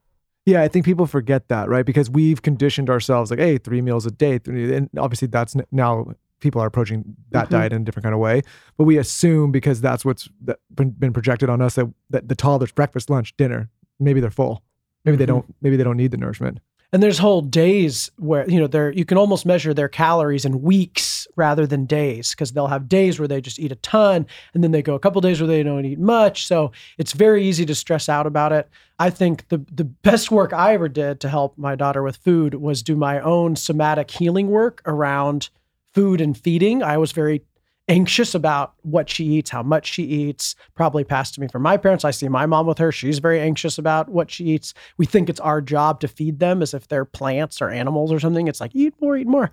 Yeah, 0.44 0.62
I 0.62 0.66
think 0.68 0.84
people 0.84 1.06
forget 1.06 1.46
that, 1.50 1.68
right? 1.68 1.86
Because 1.86 2.10
we've 2.10 2.42
conditioned 2.42 2.90
ourselves 2.90 3.30
like, 3.30 3.38
hey, 3.38 3.58
three 3.58 3.80
meals 3.80 4.06
a 4.06 4.10
day, 4.10 4.38
three, 4.38 4.74
and 4.74 4.90
obviously 4.98 5.28
that's 5.28 5.54
now 5.70 6.14
people 6.40 6.60
are 6.60 6.66
approaching 6.66 7.04
that 7.30 7.46
Mhm. 7.46 7.50
diet 7.50 7.72
in 7.74 7.82
a 7.82 7.84
different 7.84 8.02
kind 8.04 8.14
of 8.14 8.20
way. 8.20 8.42
But 8.76 8.84
we 8.84 8.98
assume 8.98 9.52
because 9.52 9.80
that's 9.80 10.04
what's 10.04 10.28
been, 10.74 10.90
been 10.90 11.12
projected 11.12 11.48
on 11.50 11.60
us 11.62 11.76
that, 11.76 11.86
that 12.10 12.28
the 12.28 12.34
toddlers 12.34 12.72
breakfast, 12.72 13.08
lunch, 13.08 13.36
dinner, 13.36 13.68
maybe 14.00 14.20
they're 14.20 14.30
full, 14.30 14.62
maybe 15.04 15.16
they 15.16 15.24
Mhm. 15.24 15.28
don't, 15.28 15.54
maybe 15.62 15.76
they 15.76 15.84
don't 15.84 15.96
need 15.96 16.10
the 16.10 16.16
nourishment. 16.16 16.58
And 16.90 17.02
there's 17.02 17.18
whole 17.18 17.42
days 17.42 18.10
where 18.16 18.48
you 18.48 18.58
know 18.58 18.66
they're 18.66 18.92
you 18.92 19.04
can 19.04 19.18
almost 19.18 19.44
measure 19.44 19.74
their 19.74 19.88
calories 19.88 20.46
in 20.46 20.62
weeks 20.62 21.26
rather 21.36 21.66
than 21.66 21.84
days 21.84 22.30
because 22.30 22.52
they'll 22.52 22.66
have 22.66 22.88
days 22.88 23.18
where 23.18 23.28
they 23.28 23.42
just 23.42 23.58
eat 23.58 23.72
a 23.72 23.76
ton 23.76 24.26
and 24.54 24.64
then 24.64 24.70
they 24.70 24.80
go 24.80 24.94
a 24.94 24.98
couple 24.98 25.20
days 25.20 25.40
where 25.40 25.46
they 25.46 25.62
don't 25.62 25.84
eat 25.84 25.98
much. 25.98 26.46
So 26.46 26.72
it's 26.96 27.12
very 27.12 27.44
easy 27.44 27.66
to 27.66 27.74
stress 27.74 28.08
out 28.08 28.26
about 28.26 28.52
it. 28.52 28.70
I 28.98 29.10
think 29.10 29.48
the 29.48 29.58
the 29.70 29.84
best 29.84 30.30
work 30.30 30.54
I 30.54 30.74
ever 30.74 30.88
did 30.88 31.20
to 31.20 31.28
help 31.28 31.58
my 31.58 31.74
daughter 31.74 32.02
with 32.02 32.16
food 32.16 32.54
was 32.54 32.82
do 32.82 32.96
my 32.96 33.20
own 33.20 33.54
somatic 33.54 34.10
healing 34.10 34.48
work 34.48 34.80
around 34.86 35.50
food 35.92 36.22
and 36.22 36.36
feeding. 36.38 36.82
I 36.82 36.96
was 36.96 37.12
very 37.12 37.42
anxious 37.88 38.34
about 38.34 38.74
what 38.82 39.08
she 39.08 39.24
eats, 39.24 39.50
how 39.50 39.62
much 39.62 39.92
she 39.92 40.02
eats, 40.04 40.54
probably 40.74 41.04
passed 41.04 41.34
to 41.34 41.40
me 41.40 41.48
from 41.48 41.62
my 41.62 41.76
parents. 41.76 42.04
I 42.04 42.10
see 42.10 42.28
my 42.28 42.46
mom 42.46 42.66
with 42.66 42.78
her. 42.78 42.92
She's 42.92 43.18
very 43.18 43.40
anxious 43.40 43.78
about 43.78 44.08
what 44.08 44.30
she 44.30 44.44
eats. 44.44 44.74
We 44.98 45.06
think 45.06 45.28
it's 45.28 45.40
our 45.40 45.60
job 45.60 46.00
to 46.00 46.08
feed 46.08 46.38
them 46.38 46.62
as 46.62 46.74
if 46.74 46.88
they're 46.88 47.04
plants 47.04 47.62
or 47.62 47.70
animals 47.70 48.12
or 48.12 48.20
something. 48.20 48.48
It's 48.48 48.60
like, 48.60 48.74
eat 48.74 48.94
more, 49.00 49.16
eat 49.16 49.26
more. 49.26 49.50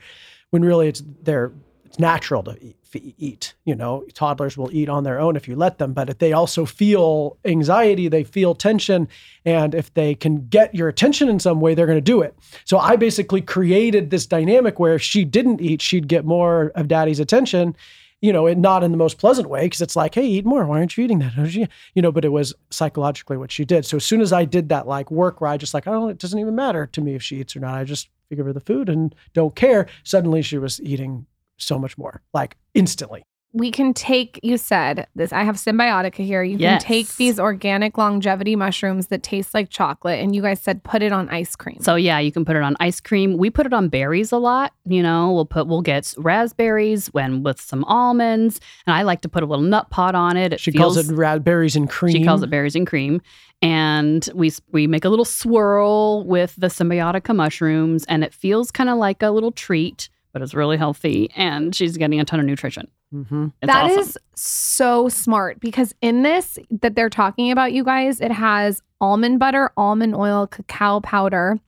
When 0.52 0.64
really 0.64 0.88
it's 0.88 1.04
their 1.24 1.52
it's 1.86 2.00
natural 2.00 2.44
to 2.44 2.58
eat, 2.62 2.76
eat. 3.18 3.54
You 3.64 3.76
know, 3.76 4.04
toddlers 4.14 4.58
will 4.58 4.74
eat 4.74 4.90
on 4.90 5.04
their 5.04 5.20
own 5.20 5.36
if 5.36 5.48
you 5.48 5.56
let 5.56 5.78
them, 5.78 5.94
but 5.94 6.10
if 6.10 6.18
they 6.18 6.34
also 6.34 6.66
feel 6.66 7.38
anxiety, 7.46 8.08
they 8.08 8.24
feel 8.24 8.56
tension, 8.56 9.08
and 9.46 9.74
if 9.76 9.94
they 9.94 10.16
can 10.16 10.48
get 10.48 10.74
your 10.74 10.90
attention 10.90 11.30
in 11.30 11.40
some 11.40 11.62
way, 11.62 11.74
they're 11.74 11.86
going 11.86 11.98
to 11.98 12.02
do 12.02 12.22
it. 12.22 12.36
So 12.66 12.80
I 12.80 12.96
basically 12.96 13.42
created 13.42 14.10
this 14.10 14.26
dynamic 14.26 14.80
where 14.80 14.96
if 14.96 15.02
she 15.02 15.24
didn't 15.24 15.62
eat, 15.62 15.82
she'd 15.82 16.08
get 16.08 16.26
more 16.26 16.72
of 16.76 16.88
daddy's 16.88 17.20
attention 17.20 17.76
you 18.22 18.34
know, 18.34 18.48
and 18.48 18.62
not 18.62 18.84
in 18.84 18.92
the 18.92 18.98
most 18.98 19.18
pleasant 19.18 19.50
way 19.50 19.64
because 19.64 19.82
it's 19.82 19.96
like, 19.96 20.16
hey, 20.16 20.26
eat 20.26 20.46
more. 20.46 20.66
Why 20.66 20.80
aren't 20.80 20.98
you 20.98 21.04
eating 21.04 21.20
that? 21.20 21.36
You-" 21.36 21.68
know, 22.02 22.12
but 22.12 22.26
it 22.26 22.30
was 22.30 22.54
psychologically 22.70 23.38
what 23.38 23.52
she 23.52 23.66
did. 23.66 23.86
So 23.86 23.98
as 23.98 24.06
soon 24.06 24.22
as 24.22 24.34
I 24.34 24.46
did 24.46 24.70
that 24.70 24.88
like 24.88 25.12
work 25.12 25.42
where 25.42 25.50
I 25.50 25.58
just 25.58 25.74
like, 25.74 25.88
oh, 25.88 26.08
it 26.08 26.18
doesn't 26.18 26.40
even 26.40 26.56
matter 26.56 26.88
to 26.88 27.02
me 27.02 27.16
if 27.16 27.24
she 27.24 27.38
eats 27.40 27.56
or 27.56 27.60
not. 27.60 27.78
I 27.78 27.84
just 27.84 28.10
give 28.34 28.46
her 28.46 28.54
the 28.54 28.60
food 28.60 28.90
and 28.90 29.14
don't 29.34 29.56
care. 29.56 29.88
Suddenly 30.04 30.42
she 30.42 30.58
was 30.58 30.82
eating 30.82 31.26
so 31.58 31.78
much 31.78 31.98
more, 31.98 32.22
like 32.34 32.58
instantly. 32.74 33.24
We 33.58 33.72
can 33.72 33.94
take 33.94 34.38
you 34.44 34.58
said 34.58 35.08
this 35.16 35.32
i 35.32 35.42
have 35.44 35.56
symbiotica 35.56 36.24
here 36.26 36.44
you 36.44 36.58
Yes. 36.58 36.84
can 36.84 36.88
take 36.88 37.16
these 37.16 37.40
organic 37.40 37.98
longevity 37.98 38.56
mushrooms 38.56 39.08
that 39.08 39.24
taste 39.24 39.54
like 39.54 39.70
chocolate 39.70 40.20
and 40.20 40.36
you 40.36 40.42
guys 40.42 40.60
said 40.62 40.84
put 40.84 41.02
it 41.02 41.12
on 41.14 41.30
ice 41.30 41.56
cream 41.56 41.78
So 41.80 41.96
yeah, 41.96 42.20
you 42.20 42.32
can 42.32 42.44
put 42.44 42.56
it 42.58 42.62
on 42.64 42.76
ice 42.80 43.00
cream. 43.00 43.38
We 43.38 43.50
put 43.50 43.66
it 43.66 43.74
on 43.74 43.88
berries 43.90 44.32
a 44.34 44.38
lot. 44.38 44.74
You 44.86 45.02
know, 45.02 45.32
we'll 45.32 45.46
put 45.46 45.68
we'll 45.68 45.82
get 45.82 46.14
raspberries 46.18 47.08
when 47.14 47.44
with 47.44 47.60
some 47.62 47.84
almonds, 47.86 48.60
and 48.86 48.94
I 48.96 49.04
like 49.04 49.22
to 49.22 49.30
put 49.30 49.42
a 49.44 49.46
little 49.46 49.64
nut 49.64 49.90
pot 49.90 50.16
on 50.16 50.36
it. 50.38 50.54
It 50.54 50.60
She 50.60 50.72
feels, 50.72 50.96
calls 50.96 51.10
it 51.10 51.14
raspberries 51.16 51.76
and 51.76 51.90
cream. 51.90 52.14
She 52.16 52.24
calls 52.26 52.44
it 52.44 52.50
berries 52.50 52.76
and 52.76 52.86
cream, 52.88 53.22
and 53.62 54.28
we 54.36 54.52
we 54.72 54.88
make 54.88 55.06
a 55.06 55.10
little 55.10 55.26
swirl 55.26 56.24
with 56.26 56.56
the 56.58 56.68
symbiotica 56.68 57.36
mushrooms, 57.36 58.04
and 58.06 58.24
it 58.24 58.34
feels 58.34 58.72
kind 58.72 58.90
of 58.90 58.98
like 58.98 59.22
a 59.24 59.30
little 59.32 59.52
treat, 59.52 60.10
but 60.34 60.42
it's 60.42 60.54
really 60.54 60.78
healthy, 60.78 61.30
and 61.36 61.74
she's 61.76 61.98
getting 61.98 62.20
a 62.20 62.26
ton 62.26 62.40
of 62.40 62.46
nutrition. 62.46 62.88
Hmm 63.12 63.48
It's 63.62 63.72
That 63.72 63.90
is 63.90 64.10
awesome. 64.10 64.22
so 64.36 65.10
smart 65.10 65.60
because 65.60 65.94
in 66.02 66.24
this 66.24 66.58
that 66.82 66.96
they're 66.96 67.10
talking 67.10 67.52
about, 67.52 67.74
you 67.74 67.84
guys, 67.84 68.20
it 68.22 68.32
has 68.32 68.82
almond 69.02 69.40
butter, 69.40 69.72
almond 69.78 70.16
oil, 70.16 70.48
cacao 70.48 71.00
powder, 71.02 71.60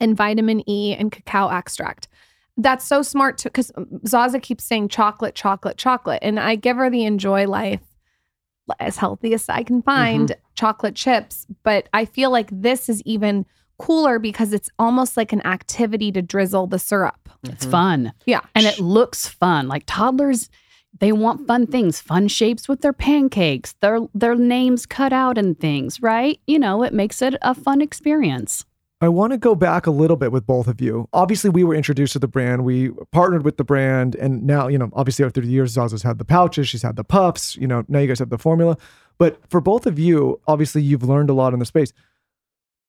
and 0.00 0.16
vitamin 0.16 0.68
E 0.68 0.94
and 0.98 1.12
cacao 1.12 1.48
extract. 1.48 2.08
That's 2.56 2.84
so 2.84 3.02
smart 3.02 3.38
too, 3.38 3.48
because 3.48 3.72
Zaza 4.06 4.40
keeps 4.40 4.64
saying 4.64 4.88
chocolate, 4.88 5.34
chocolate, 5.34 5.76
chocolate. 5.78 6.18
And 6.22 6.38
I 6.38 6.56
give 6.56 6.76
her 6.76 6.90
the 6.90 7.04
enjoy 7.04 7.46
life 7.46 7.80
as 8.78 8.96
healthy 8.96 9.32
as 9.34 9.48
I 9.48 9.62
can 9.62 9.82
find 9.82 10.34
chocolate 10.54 10.94
chips. 10.94 11.46
But 11.62 11.88
I 11.94 12.04
feel 12.04 12.30
like 12.30 12.48
this 12.52 12.88
is 12.88 13.02
even 13.02 13.46
cooler 13.78 14.18
because 14.18 14.52
it's 14.52 14.68
almost 14.78 15.16
like 15.16 15.32
an 15.32 15.44
activity 15.46 16.12
to 16.12 16.20
drizzle 16.20 16.66
the 16.66 16.78
syrup. 16.78 17.28
It's 17.44 17.64
fun. 17.64 18.12
Yeah. 18.26 18.40
And 18.54 18.66
it 18.66 18.78
looks 18.78 19.26
fun. 19.26 19.66
Like 19.68 19.84
toddlers, 19.86 20.50
they 20.98 21.12
want 21.12 21.46
fun 21.46 21.66
things, 21.66 22.00
fun 22.00 22.28
shapes 22.28 22.68
with 22.68 22.80
their 22.80 22.92
pancakes, 22.92 23.74
their 23.80 24.00
their 24.14 24.34
names 24.34 24.86
cut 24.86 25.12
out 25.12 25.38
and 25.38 25.58
things, 25.58 26.02
right? 26.02 26.40
You 26.46 26.58
know, 26.58 26.82
it 26.82 26.92
makes 26.92 27.22
it 27.22 27.36
a 27.42 27.54
fun 27.54 27.80
experience. 27.80 28.64
I 29.02 29.08
want 29.08 29.32
to 29.32 29.38
go 29.38 29.54
back 29.54 29.86
a 29.86 29.90
little 29.90 30.16
bit 30.16 30.30
with 30.30 30.46
both 30.46 30.68
of 30.68 30.78
you. 30.78 31.08
Obviously, 31.14 31.48
we 31.48 31.64
were 31.64 31.74
introduced 31.74 32.12
to 32.12 32.18
the 32.18 32.28
brand. 32.28 32.66
We 32.66 32.90
partnered 33.12 33.46
with 33.46 33.56
the 33.56 33.64
brand, 33.64 34.14
and 34.14 34.42
now, 34.42 34.68
you 34.68 34.76
know, 34.76 34.90
obviously, 34.92 35.24
after 35.24 35.40
the 35.40 35.46
years, 35.46 35.72
Zaza's 35.72 36.02
had 36.02 36.18
the 36.18 36.24
pouches, 36.24 36.68
she's 36.68 36.82
had 36.82 36.96
the 36.96 37.04
puffs. 37.04 37.56
You 37.56 37.66
know, 37.66 37.84
now 37.88 38.00
you 38.00 38.08
guys 38.08 38.18
have 38.18 38.28
the 38.28 38.36
formula. 38.36 38.76
But 39.16 39.38
for 39.48 39.60
both 39.60 39.86
of 39.86 39.98
you, 39.98 40.40
obviously, 40.46 40.82
you've 40.82 41.02
learned 41.02 41.30
a 41.30 41.34
lot 41.34 41.54
in 41.54 41.60
the 41.60 41.66
space. 41.66 41.94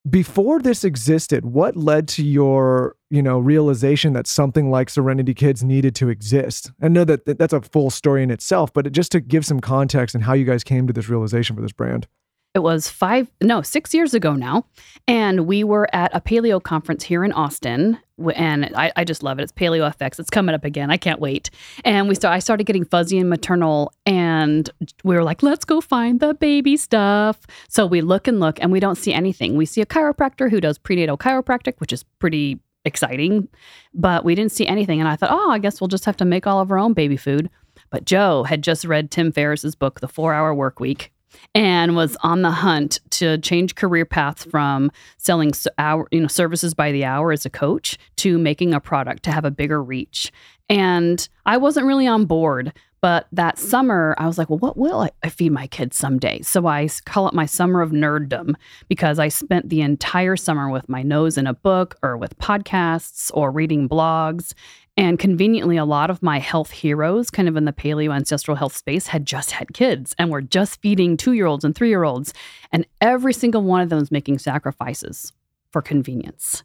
Before 0.10 0.60
this 0.60 0.84
existed, 0.84 1.46
what 1.46 1.78
led 1.78 2.08
to 2.10 2.24
your, 2.24 2.96
you 3.12 3.22
know, 3.22 3.38
realization 3.38 4.14
that 4.14 4.26
something 4.26 4.72
like 4.72 4.90
Serenity 4.90 5.36
Kids 5.36 5.64
needed 5.64 5.94
to 5.96 6.10
exist? 6.10 6.72
I 6.82 6.88
know 6.88 7.04
that 7.04 7.26
that- 7.26 7.38
that's 7.38 7.54
a 7.54 7.62
full 7.62 7.92
story 7.92 8.24
in 8.24 8.32
itself, 8.32 8.74
but 8.74 8.92
just 8.92 9.12
to 9.12 9.20
give 9.20 9.46
some 9.46 9.60
context 9.60 10.16
and 10.16 10.24
how 10.24 10.34
you 10.34 10.44
guys 10.44 10.64
came 10.64 10.88
to 10.88 10.94
this 10.94 11.08
realization 11.08 11.56
for 11.56 11.62
this 11.62 11.72
brand. 11.72 12.08
It 12.54 12.60
was 12.60 12.90
five, 12.90 13.32
no, 13.42 13.62
six 13.62 13.94
years 13.94 14.14
ago 14.14 14.34
now. 14.34 14.66
And 15.08 15.48
we 15.48 15.64
were 15.64 15.88
at 15.96 16.14
a 16.14 16.20
paleo 16.20 16.62
conference 16.62 17.04
here 17.04 17.24
in 17.24 17.32
Austin. 17.32 17.98
And 18.36 18.66
I, 18.76 18.92
I 18.98 19.06
just 19.06 19.24
love 19.24 19.40
it. 19.40 19.44
It's 19.44 19.54
Paleo 19.54 19.90
FX. 19.96 20.20
It's 20.20 20.30
coming 20.30 20.54
up 20.54 20.66
again. 20.66 20.92
I 20.92 20.98
can't 20.98 21.22
wait. 21.22 21.50
And 21.86 22.10
we 22.10 22.16
start, 22.16 22.36
I 22.36 22.40
started 22.40 22.66
getting 22.66 22.84
fuzzy 22.84 23.18
and 23.18 23.30
maternal. 23.30 23.94
And 24.06 24.70
we 25.06 25.16
were 25.16 25.24
like, 25.24 25.42
let's 25.42 25.64
go 25.64 25.80
find 25.80 26.20
the 26.20 26.34
baby 26.34 26.76
stuff. 26.76 27.40
So 27.70 27.86
we 27.86 28.02
look 28.02 28.28
and 28.28 28.42
look 28.42 28.60
and 28.62 28.70
we 28.70 28.82
don't 28.82 28.98
see 28.98 29.14
anything. 29.14 29.56
We 29.56 29.66
see 29.66 29.80
a 29.80 29.86
chiropractor 29.86 30.52
who 30.52 30.60
does 30.60 30.78
prenatal 30.78 31.18
chiropractic, 31.18 31.76
which 31.80 31.94
is 31.94 32.04
pretty 32.20 32.60
exciting. 32.84 33.48
But 33.94 34.26
we 34.26 34.36
didn't 34.36 34.52
see 34.52 34.68
anything. 34.68 35.00
And 35.00 35.08
I 35.08 35.16
thought, 35.16 35.32
oh, 35.32 35.52
I 35.52 35.60
guess 35.60 35.80
we'll 35.80 35.88
just 35.88 36.06
have 36.06 36.18
to 36.18 36.26
make 36.26 36.46
all 36.46 36.60
of 36.60 36.70
our 36.70 36.78
own 36.78 36.92
baby 36.92 37.18
food. 37.18 37.50
But 37.92 38.04
Joe 38.04 38.44
had 38.44 38.62
just 38.62 38.84
read 38.84 39.10
Tim 39.10 39.32
Ferriss's 39.32 39.76
book, 39.76 40.02
The 40.02 40.08
Four 40.10 40.34
Hour 40.34 40.54
Work 40.54 40.82
Week 40.82 41.14
and 41.54 41.96
was 41.96 42.18
on 42.24 42.42
the 42.42 42.52
hunt 42.52 43.00
to 43.12 43.38
change 43.40 43.76
career 43.76 44.06
paths 44.06 44.46
from 44.46 44.92
selling 45.18 45.52
hour, 45.78 46.08
you 46.12 46.22
know, 46.22 46.28
services 46.28 46.74
by 46.74 46.92
the 46.92 47.06
hour 47.06 47.32
as 47.32 47.46
a 47.46 47.50
coach 47.50 47.98
to 48.18 48.38
making 48.38 48.74
a 48.74 48.80
product 48.80 49.24
to 49.24 49.32
have 49.32 49.46
a 49.46 49.52
bigger 49.52 49.84
reach. 49.84 50.32
And 50.70 51.28
I 51.46 51.58
wasn't 51.58 51.86
really 51.86 52.08
on 52.08 52.26
board. 52.26 52.74
But 53.02 53.26
that 53.32 53.58
summer, 53.58 54.14
I 54.20 54.28
was 54.28 54.38
like, 54.38 54.48
well, 54.52 54.60
what 54.60 54.78
will 54.78 55.10
I 55.24 55.30
feed 55.30 55.52
my 55.52 55.66
kids 55.66 55.98
someday? 55.98 56.44
So 56.44 56.68
I 56.68 56.88
call 57.06 57.28
it 57.28 57.34
my 57.34 57.48
summer 57.48 57.82
of 57.82 57.90
nerddom 57.90 58.54
because 58.90 59.18
I 59.18 59.28
spent 59.28 59.70
the 59.70 59.82
entire 59.82 60.36
summer 60.36 60.70
with 60.70 60.88
my 60.88 61.02
nose 61.02 61.36
in 61.36 61.48
a 61.48 61.54
book 61.56 61.96
or 62.04 62.16
with 62.16 62.38
podcasts 62.38 63.32
or 63.34 63.50
reading 63.50 63.90
blogs. 63.90 64.54
And 64.98 65.18
conveniently, 65.18 65.78
a 65.78 65.86
lot 65.86 66.10
of 66.10 66.22
my 66.22 66.40
health 66.40 66.72
heroes, 66.72 67.30
kind 67.30 67.48
of 67.48 67.56
in 67.56 67.66
the 67.66 67.72
paleo 67.72 68.14
ancestral 68.14 68.58
health 68.58 68.76
space, 68.76 69.08
had 69.08 69.26
just 69.26 69.52
had 69.52 69.74
kids 69.74 70.14
and 70.20 70.30
were 70.30 70.42
just 70.42 70.82
feeding 70.82 71.16
two 71.16 71.32
year 71.32 71.46
olds 71.46 71.64
and 71.64 71.74
three 71.74 71.90
year 71.90 72.04
olds. 72.04 72.34
And 72.72 72.86
every 73.00 73.34
single 73.34 73.62
one 73.64 73.82
of 73.82 73.90
them 73.90 74.00
was 74.00 74.12
making 74.12 74.40
sacrifices 74.40 75.32
for 75.72 75.82
convenience. 75.82 76.64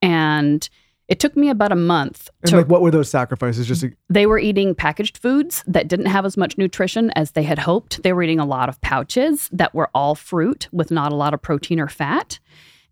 And 0.00 0.68
it 1.08 1.20
took 1.20 1.36
me 1.36 1.50
about 1.50 1.70
a 1.70 1.76
month 1.76 2.30
And 2.42 2.50
to 2.50 2.56
like, 2.56 2.68
what 2.68 2.82
were 2.82 2.90
those 2.90 3.08
sacrifices? 3.08 3.66
Just 3.66 3.84
they 4.08 4.26
were 4.26 4.38
eating 4.38 4.74
packaged 4.74 5.18
foods 5.18 5.62
that 5.66 5.86
didn't 5.86 6.06
have 6.06 6.24
as 6.24 6.36
much 6.36 6.58
nutrition 6.58 7.10
as 7.10 7.32
they 7.32 7.44
had 7.44 7.60
hoped. 7.60 8.02
They 8.02 8.12
were 8.12 8.22
eating 8.22 8.40
a 8.40 8.46
lot 8.46 8.68
of 8.68 8.80
pouches 8.80 9.48
that 9.52 9.74
were 9.74 9.88
all 9.94 10.14
fruit 10.14 10.68
with 10.72 10.90
not 10.90 11.12
a 11.12 11.16
lot 11.16 11.32
of 11.32 11.42
protein 11.42 11.78
or 11.78 11.88
fat. 11.88 12.40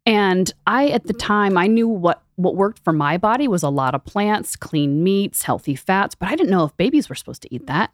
And 0.07 0.53
I 0.67 0.89
at 0.89 1.07
the 1.07 1.15
time 1.15 1.57
I 1.57 1.67
knew 1.67 1.89
what 1.89 2.23
what 2.37 2.57
worked 2.57 2.81
for 2.83 2.93
my 2.93 3.17
body 3.17 3.47
was 3.47 3.63
a 3.63 3.69
lot 3.69 3.95
of 3.95 4.05
plants, 4.05 4.57
clean 4.57 5.05
meats, 5.05 5.43
healthy 5.43 5.77
fats, 5.77 6.15
but 6.15 6.29
I 6.29 6.35
didn't 6.35 6.51
know 6.51 6.65
if 6.65 6.77
babies 6.77 7.09
were 7.09 7.15
supposed 7.15 7.43
to 7.43 7.55
eat 7.55 7.67
that. 7.69 7.93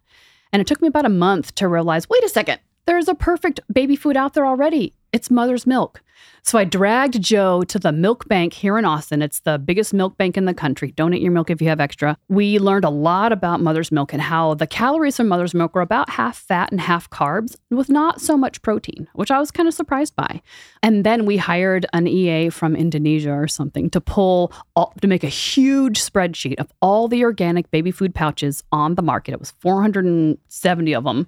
And 0.53 0.61
it 0.61 0.67
took 0.67 0.81
me 0.81 0.89
about 0.89 1.05
a 1.05 1.11
month 1.11 1.55
to 1.57 1.69
realize, 1.69 2.09
wait 2.09 2.25
a 2.25 2.29
second, 2.29 2.59
there's 2.87 3.09
a 3.09 3.15
perfect 3.15 3.61
baby 3.73 3.97
food 3.97 4.17
out 4.17 4.35
there 4.35 4.47
already. 4.47 4.95
It's 5.13 5.31
mother's 5.31 5.67
milk. 5.67 6.03
So 6.43 6.59
I 6.59 6.65
dragged 6.65 7.21
Joe 7.21 7.63
to 7.65 7.79
the 7.79 7.93
milk 7.93 8.29
bank 8.29 8.53
here 8.53 8.79
in 8.79 8.85
Austin. 8.85 9.23
It's 9.23 9.41
the 9.41 9.59
biggest 9.59 9.93
milk 9.93 10.17
bank 10.17 10.37
in 10.37 10.45
the 10.45 10.55
country. 10.55 10.93
Donate 10.93 11.21
your 11.21 11.33
milk 11.33 11.51
if 11.51 11.61
you 11.61 11.69
have 11.69 11.81
extra. 11.81 12.17
We 12.29 12.59
learned 12.59 12.85
a 12.85 12.91
lot 12.91 13.33
about 13.33 13.61
mother's 13.61 13.91
milk 13.91 14.13
and 14.13 14.23
how 14.23 14.55
the 14.55 14.67
calories 14.67 15.17
from 15.17 15.29
mother's 15.29 15.53
milk 15.53 15.75
were 15.75 15.81
about 15.81 16.11
half 16.11 16.39
fat 16.39 16.71
and 16.71 16.81
half 16.81 17.11
carbs 17.11 17.57
with 17.71 17.89
not 17.89 18.21
so 18.21 18.37
much 18.37 18.63
protein, 18.63 19.09
which 19.15 19.31
I 19.31 19.39
was 19.39 19.51
kind 19.51 19.69
of 19.69 19.75
surprised 19.75 20.15
by. 20.17 20.41
And 20.83 21.05
then 21.05 21.27
we 21.27 21.37
hired 21.37 21.87
an 21.93 22.07
EA 22.07 22.51
from 22.51 22.77
Indonesia 22.77 23.33
or 23.33 23.49
something 23.49 23.91
to 23.91 24.01
pull 24.01 24.53
all, 24.77 24.95
to 25.01 25.09
make 25.09 25.25
a 25.25 25.29
huge 25.29 26.01
spreadsheet 26.01 26.59
of 26.59 26.73
all 26.81 27.09
the 27.09 27.25
organic 27.25 27.71
baby 27.71 27.91
food 27.91 28.15
pouches 28.15 28.63
on 28.73 28.95
the 28.95 29.03
market. 29.03 29.33
It 29.33 29.41
was 29.41 29.51
470 29.51 30.93
of 30.95 31.05
them. 31.05 31.27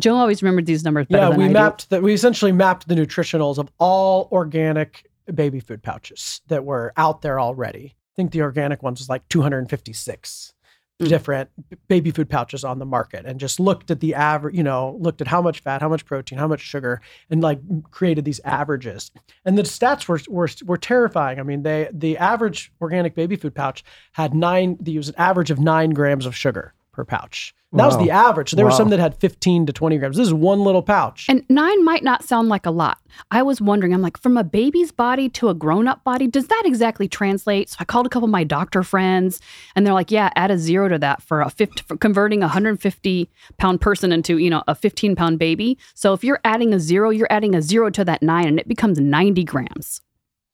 Joe 0.00 0.14
always 0.16 0.42
remembered 0.42 0.66
these 0.66 0.84
numbers 0.84 1.06
better 1.06 1.32
Yeah, 1.32 1.36
we 1.36 1.48
mapped 1.48 1.90
that. 1.90 2.02
We 2.02 2.14
essentially 2.14 2.52
mapped 2.52 2.86
the 2.88 2.94
nutritionals 2.94 3.58
of 3.58 3.70
all 3.78 4.28
organic 4.30 5.08
baby 5.34 5.60
food 5.60 5.82
pouches 5.82 6.40
that 6.48 6.64
were 6.64 6.92
out 6.96 7.22
there 7.22 7.40
already. 7.40 7.96
I 7.96 8.14
think 8.16 8.32
the 8.32 8.42
organic 8.42 8.82
ones 8.82 9.00
was 9.00 9.08
like 9.08 9.28
256 9.28 10.54
Mm. 11.00 11.08
different 11.08 11.50
baby 11.86 12.10
food 12.10 12.28
pouches 12.28 12.64
on 12.64 12.80
the 12.80 12.84
market, 12.84 13.24
and 13.24 13.38
just 13.38 13.60
looked 13.60 13.92
at 13.92 14.00
the 14.00 14.16
average. 14.16 14.56
You 14.56 14.64
know, 14.64 14.96
looked 15.00 15.20
at 15.20 15.28
how 15.28 15.40
much 15.40 15.60
fat, 15.60 15.80
how 15.80 15.88
much 15.88 16.04
protein, 16.04 16.40
how 16.40 16.48
much 16.48 16.60
sugar, 16.60 17.00
and 17.30 17.40
like 17.40 17.60
created 17.92 18.24
these 18.24 18.40
averages. 18.44 19.12
And 19.44 19.56
the 19.56 19.62
stats 19.62 20.08
were 20.08 20.18
were 20.28 20.48
were 20.64 20.76
terrifying. 20.76 21.38
I 21.38 21.44
mean, 21.44 21.62
they 21.62 21.88
the 21.92 22.18
average 22.18 22.72
organic 22.80 23.14
baby 23.14 23.36
food 23.36 23.54
pouch 23.54 23.84
had 24.10 24.34
nine. 24.34 24.76
They 24.80 24.90
used 24.90 25.10
an 25.10 25.14
average 25.18 25.52
of 25.52 25.60
nine 25.60 25.90
grams 25.90 26.26
of 26.26 26.34
sugar 26.34 26.74
per 26.90 27.04
pouch. 27.04 27.54
And 27.72 27.80
That 27.80 27.86
was 27.86 27.98
the 27.98 28.10
average. 28.10 28.50
So 28.50 28.56
there 28.56 28.64
were 28.64 28.70
some 28.70 28.88
that 28.88 28.98
had 28.98 29.14
15 29.20 29.66
to 29.66 29.72
20 29.74 29.98
grams. 29.98 30.16
This 30.16 30.26
is 30.26 30.32
one 30.32 30.60
little 30.60 30.82
pouch. 30.82 31.26
And 31.28 31.44
nine 31.50 31.84
might 31.84 32.02
not 32.02 32.24
sound 32.24 32.48
like 32.48 32.64
a 32.64 32.70
lot. 32.70 32.98
I 33.30 33.42
was 33.42 33.60
wondering, 33.60 33.92
I'm 33.92 34.00
like, 34.00 34.18
from 34.18 34.38
a 34.38 34.44
baby's 34.44 34.90
body 34.90 35.28
to 35.30 35.50
a 35.50 35.54
grown 35.54 35.86
up 35.86 36.02
body, 36.02 36.26
does 36.26 36.46
that 36.46 36.62
exactly 36.64 37.08
translate? 37.08 37.68
So 37.68 37.76
I 37.80 37.84
called 37.84 38.06
a 38.06 38.08
couple 38.08 38.24
of 38.24 38.30
my 38.30 38.42
doctor 38.44 38.82
friends 38.82 39.40
and 39.76 39.86
they're 39.86 39.92
like, 39.92 40.10
yeah, 40.10 40.30
add 40.34 40.50
a 40.50 40.56
zero 40.56 40.88
to 40.88 40.98
that 41.00 41.20
for 41.22 41.42
a 41.42 41.50
50, 41.50 41.82
for 41.82 41.98
converting 41.98 42.40
a 42.40 42.46
150 42.46 43.28
pound 43.58 43.82
person 43.82 44.12
into, 44.12 44.38
you 44.38 44.48
know, 44.48 44.62
a 44.66 44.74
15 44.74 45.14
pound 45.14 45.38
baby. 45.38 45.76
So 45.94 46.14
if 46.14 46.24
you're 46.24 46.40
adding 46.44 46.72
a 46.72 46.80
zero, 46.80 47.10
you're 47.10 47.30
adding 47.30 47.54
a 47.54 47.60
zero 47.60 47.90
to 47.90 48.04
that 48.06 48.22
nine 48.22 48.46
and 48.46 48.58
it 48.58 48.68
becomes 48.68 48.98
90 48.98 49.44
grams. 49.44 50.00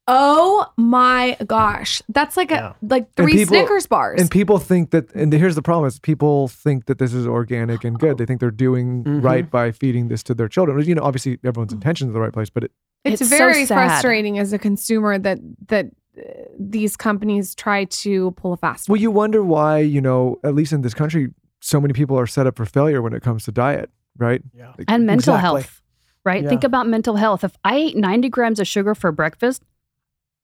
Oh 0.06 0.66
my 0.76 1.37
gosh. 1.46 2.02
That's 2.08 2.37
like 2.37 2.50
Yeah. 2.50 2.73
a 2.73 2.75
like 2.82 3.12
three 3.14 3.32
people- 3.32 3.54
Snickers 3.56 3.87
bars. 3.87 4.20
and 4.20 4.30
people 4.30 4.58
think 4.58 4.90
that, 4.90 5.12
and 5.14 5.32
here's 5.32 5.54
the 5.54 5.62
problem: 5.62 5.87
is 5.88 5.99
people 5.99 6.49
think 6.49 6.87
that 6.87 6.99
this 6.99 7.14
is 7.14 7.26
organic 7.26 7.84
and 7.84 7.99
good. 7.99 8.18
They 8.18 8.26
think 8.26 8.40
they're 8.40 8.50
doing 8.50 9.04
Mhm. 9.04 9.25
right 9.25 9.50
by 9.50 9.70
feeding 9.73 10.08
this 10.08 10.23
to 10.25 10.34
their 10.34 10.49
children. 10.49 10.78
You 10.87 10.94
know, 10.94 11.02
obviously 11.02 11.38
everyone's 11.44 11.73
intentions 11.73 12.11
are 12.11 12.12
the 12.12 12.20
right 12.20 12.32
place, 12.32 12.50
but 12.50 12.64
it, 12.64 12.73
it's, 13.04 13.23
It's 13.23 13.30
very 13.30 13.64
sad. 13.64 13.75
frustrating 13.76 14.38
as 14.38 14.52
a 14.52 14.58
consumer 14.58 15.18
that 15.18 15.38
that 15.68 15.87
uh, 16.18 16.20
these 16.58 16.96
companies 16.96 17.54
try 17.54 17.84
to 17.87 18.30
pull 18.32 18.52
a 18.52 18.56
fast 18.56 18.88
well, 18.88 19.00
you 19.00 19.11
wonder 19.11 19.42
why. 19.42 19.78
You 19.78 20.00
know, 20.02 20.38
at 20.44 20.54
least 20.54 20.73
in 20.73 20.82
this 20.82 20.94
country, 20.94 21.28
so 21.61 21.80
many 21.80 21.94
people 21.94 22.18
are 22.18 22.26
set 22.26 22.46
up 22.46 22.56
for 22.56 22.66
failure 22.66 23.00
when 23.00 23.14
it 23.14 23.23
comes 23.23 23.44
to 23.44 23.52
diet, 23.52 23.88
right? 24.18 24.42
Yeah. 24.54 24.68
Like, 24.78 24.84
and 24.88 25.06
mental 25.06 25.34
Exactly. 25.34 25.62
health, 25.62 25.82
right? 26.26 26.42
Yeah. 26.42 26.50
Think 26.50 26.62
about 26.62 26.87
mental 26.87 27.16
health. 27.16 27.42
If 27.42 27.56
I 27.64 27.76
ate 27.76 27.96
90 27.96 28.28
grams 28.28 28.61
of 28.61 28.66
sugar 28.68 28.94
for 28.94 29.11
breakfast, 29.12 29.64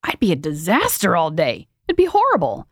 I'd 0.03 0.19
be 0.19 0.31
a 0.31 0.35
disaster 0.35 1.15
all 1.15 1.31
day. 1.31 1.67
It'd 1.87 1.97
be 1.97 2.05
horrible. 2.05 2.67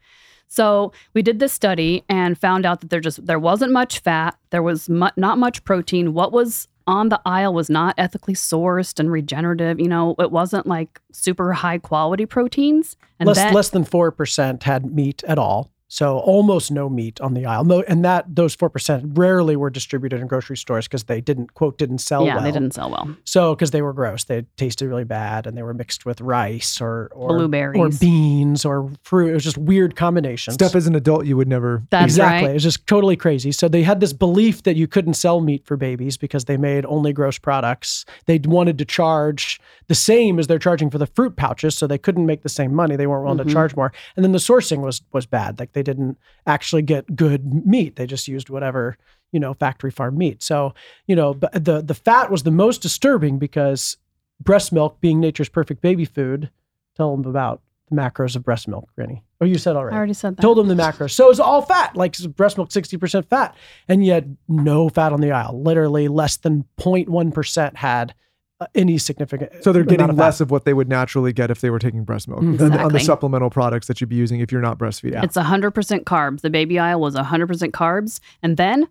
So 0.48 0.91
we 1.13 1.21
did 1.21 1.39
this 1.39 1.53
study 1.53 2.03
and 2.09 2.38
found 2.38 2.65
out 2.65 2.81
that 2.81 2.89
there 2.89 3.00
just 3.00 3.24
there 3.25 3.38
wasn't 3.39 3.71
much 3.71 4.00
fat, 4.00 4.36
there 4.50 4.63
was 4.63 4.89
mu- 4.89 5.09
not 5.15 5.38
much 5.38 5.63
protein. 5.63 6.13
What 6.13 6.31
was 6.31 6.67
on 6.88 7.09
the 7.09 7.21
aisle 7.24 7.53
was 7.53 7.69
not 7.69 7.93
ethically 8.00 8.33
sourced 8.33 9.00
and 9.00 9.12
regenerative. 9.12 9.79
You 9.79 9.88
know, 9.88 10.15
it 10.17 10.31
wasn't 10.31 10.65
like 10.65 11.00
super 11.12 11.53
high 11.53 11.77
quality 11.77 12.25
proteins. 12.25 12.98
And 13.19 13.27
less 13.27 13.38
that- 13.38 13.53
less 13.53 13.69
than 13.69 13.83
four 13.83 14.12
percent 14.12 14.63
had 14.63 14.91
meat 14.91 15.24
at 15.25 15.38
all. 15.38 15.69
So 15.91 16.19
almost 16.19 16.69
no 16.72 16.88
meat 16.88 17.19
on 17.19 17.34
the 17.34 17.48
aisle. 17.48 17.63
No, 17.63 17.81
and 17.88 18.05
that 18.05 18.24
those 18.36 18.53
four 18.53 18.69
percent 18.69 19.17
rarely 19.17 19.55
were 19.55 19.72
distributed 19.72 20.22
in 20.22 20.27
grocery 20.27 20.55
stores 20.55 20.88
because 20.88 21.05
they 21.05 21.19
didn't 21.19 21.55
quote 21.55 21.79
didn't 21.79 21.98
sell 21.98 22.24
yeah, 22.25 22.36
well. 22.36 22.43
they 22.43 22.51
didn't 22.51 22.75
sell 22.75 22.91
well. 22.91 23.15
So 23.25 23.55
because 23.55 23.72
they 23.72 23.81
were 23.81 23.91
gross, 23.91 24.24
they 24.25 24.43
tasted 24.55 24.88
really 24.88 25.03
bad, 25.03 25.48
and 25.48 25.58
they 25.58 25.63
were 25.63 25.74
mixed 25.74 26.05
with 26.05 26.22
rice 26.22 26.79
or 26.79 27.10
or 27.15 27.29
Blueberries. 27.39 27.79
or 27.79 27.89
beans 28.00 28.65
or 28.65 28.91
fruit. 29.03 29.31
It 29.31 29.34
was 29.34 29.43
just 29.43 29.58
weird 29.58 29.96
combinations. 29.96 30.53
Stuff 30.53 30.75
as 30.75 30.86
an 30.86 30.93
adult 30.93 31.25
you 31.25 31.36
would 31.36 31.48
never. 31.48 31.81
That's 31.89 32.05
exactly. 32.13 32.43
right. 32.46 32.51
It 32.51 32.53
was 32.53 32.63
just 32.63 32.86
totally 32.86 33.15
crazy. 33.15 33.51
So 33.51 33.67
they 33.67 33.81
had 33.81 34.00
this 34.00 34.13
belief 34.13 34.62
that 34.63 34.75
you 34.75 34.86
couldn't 34.88 35.15
sell 35.15 35.41
meat 35.41 35.65
for 35.65 35.75
babies 35.75 36.17
because 36.17 36.46
they 36.46 36.55
made 36.58 36.86
only 36.86 37.13
gross 37.13 37.39
products. 37.39 38.05
They 38.27 38.38
wanted 38.46 38.77
to 38.77 38.86
charge 38.86 39.60
the 39.88 39.96
same 39.96 40.38
as 40.38 40.46
they're 40.46 40.60
charging 40.60 40.91
for 40.91 41.00
the 41.00 41.08
fruit 41.08 41.36
pouches, 41.36 41.74
so 41.75 41.88
they 41.88 41.98
couldn't 41.98 42.27
make 42.27 42.43
the 42.43 42.50
same 42.50 42.75
money. 42.75 42.96
They 42.96 43.08
weren't 43.08 43.24
willing 43.24 43.39
Mhm. 43.39 43.48
to 43.48 43.53
charge 43.53 43.75
more. 43.75 43.91
And 44.15 44.24
then 44.24 44.34
the 44.34 44.38
sourcing 44.38 44.81
was 44.81 45.01
was 45.12 45.25
bad. 45.25 45.60
Like 45.60 45.74
they 45.79 45.91
didn't 45.91 46.17
actually 46.45 46.81
get 46.81 47.15
good 47.15 47.65
meat. 47.65 47.95
They 47.95 48.05
just 48.05 48.27
used 48.27 48.50
whatever 48.50 48.98
you 49.31 49.39
know 49.39 49.53
factory 49.53 49.91
farm 49.91 50.17
meat. 50.17 50.43
So 50.43 50.74
you 51.07 51.15
know, 51.15 51.33
but 51.33 51.53
the 51.53 51.81
the 51.81 51.93
fat 51.93 52.29
was 52.29 52.43
the 52.43 52.51
most 52.51 52.81
disturbing 52.81 53.39
because 53.39 53.98
breast 54.41 54.74
milk, 54.74 55.00
being 55.00 55.19
nature's 55.19 55.50
perfect 55.50 55.81
baby 55.81 56.05
food, 56.05 56.50
tell 56.95 57.15
them 57.15 57.25
about 57.25 57.62
the 57.89 57.95
macros 57.95 58.36
of 58.36 58.43
breast 58.43 58.67
milk, 58.67 58.89
Granny. 58.95 59.24
Oh, 59.41 59.45
you 59.45 59.57
said 59.57 59.77
already. 59.77 59.95
I 59.95 59.98
already 59.98 60.13
said 60.13 60.36
that. 60.36 60.41
told 60.41 60.57
them 60.57 60.67
the 60.67 60.75
macros. 60.75 61.12
So 61.12 61.29
it's 61.29 61.39
all 61.39 61.62
fat, 61.62 61.95
like 61.95 62.17
breast 62.36 62.57
milk, 62.57 62.71
60% 62.71 63.25
fat. 63.29 63.55
And 63.88 64.05
yet 64.05 64.25
no 64.50 64.89
fat 64.89 65.13
on 65.13 65.21
the 65.21 65.31
aisle. 65.31 65.63
Literally 65.63 66.09
less 66.09 66.36
than 66.36 66.65
0.1% 66.77 67.75
had 67.77 68.13
Uh, 68.61 68.65
any 68.75 68.97
significant. 68.97 69.51
So 69.63 69.71
they're 69.71 69.83
getting 69.85 70.09
of 70.09 70.17
less 70.17 70.41
of 70.41 70.51
what 70.51 70.65
they 70.65 70.73
would 70.73 70.89
naturally 70.89 71.31
get 71.31 71.49
if 71.49 71.61
they 71.61 71.69
were 71.69 71.79
taking 71.79 72.03
breast 72.03 72.27
milk 72.27 72.41
on 72.41 72.57
the- 72.57 72.79
on 72.79 72.91
the 72.91 72.99
supplemental 72.99 73.49
products 73.49 73.87
that 73.87 74.01
you'd 74.01 74.09
be 74.09 74.17
using 74.17 74.41
if 74.41 74.51
you're 74.51 74.61
not 74.61 74.77
breastfeeding. 74.77 75.23
It's 75.23 75.37
100% 75.37 76.03
carbs. 76.03 76.41
The 76.41 76.49
baby 76.49 76.77
aisle 76.77 76.99
was 76.99 77.15
100% 77.15 77.71
carbs. 77.71 78.19
And 78.43 78.57
then 78.57 78.89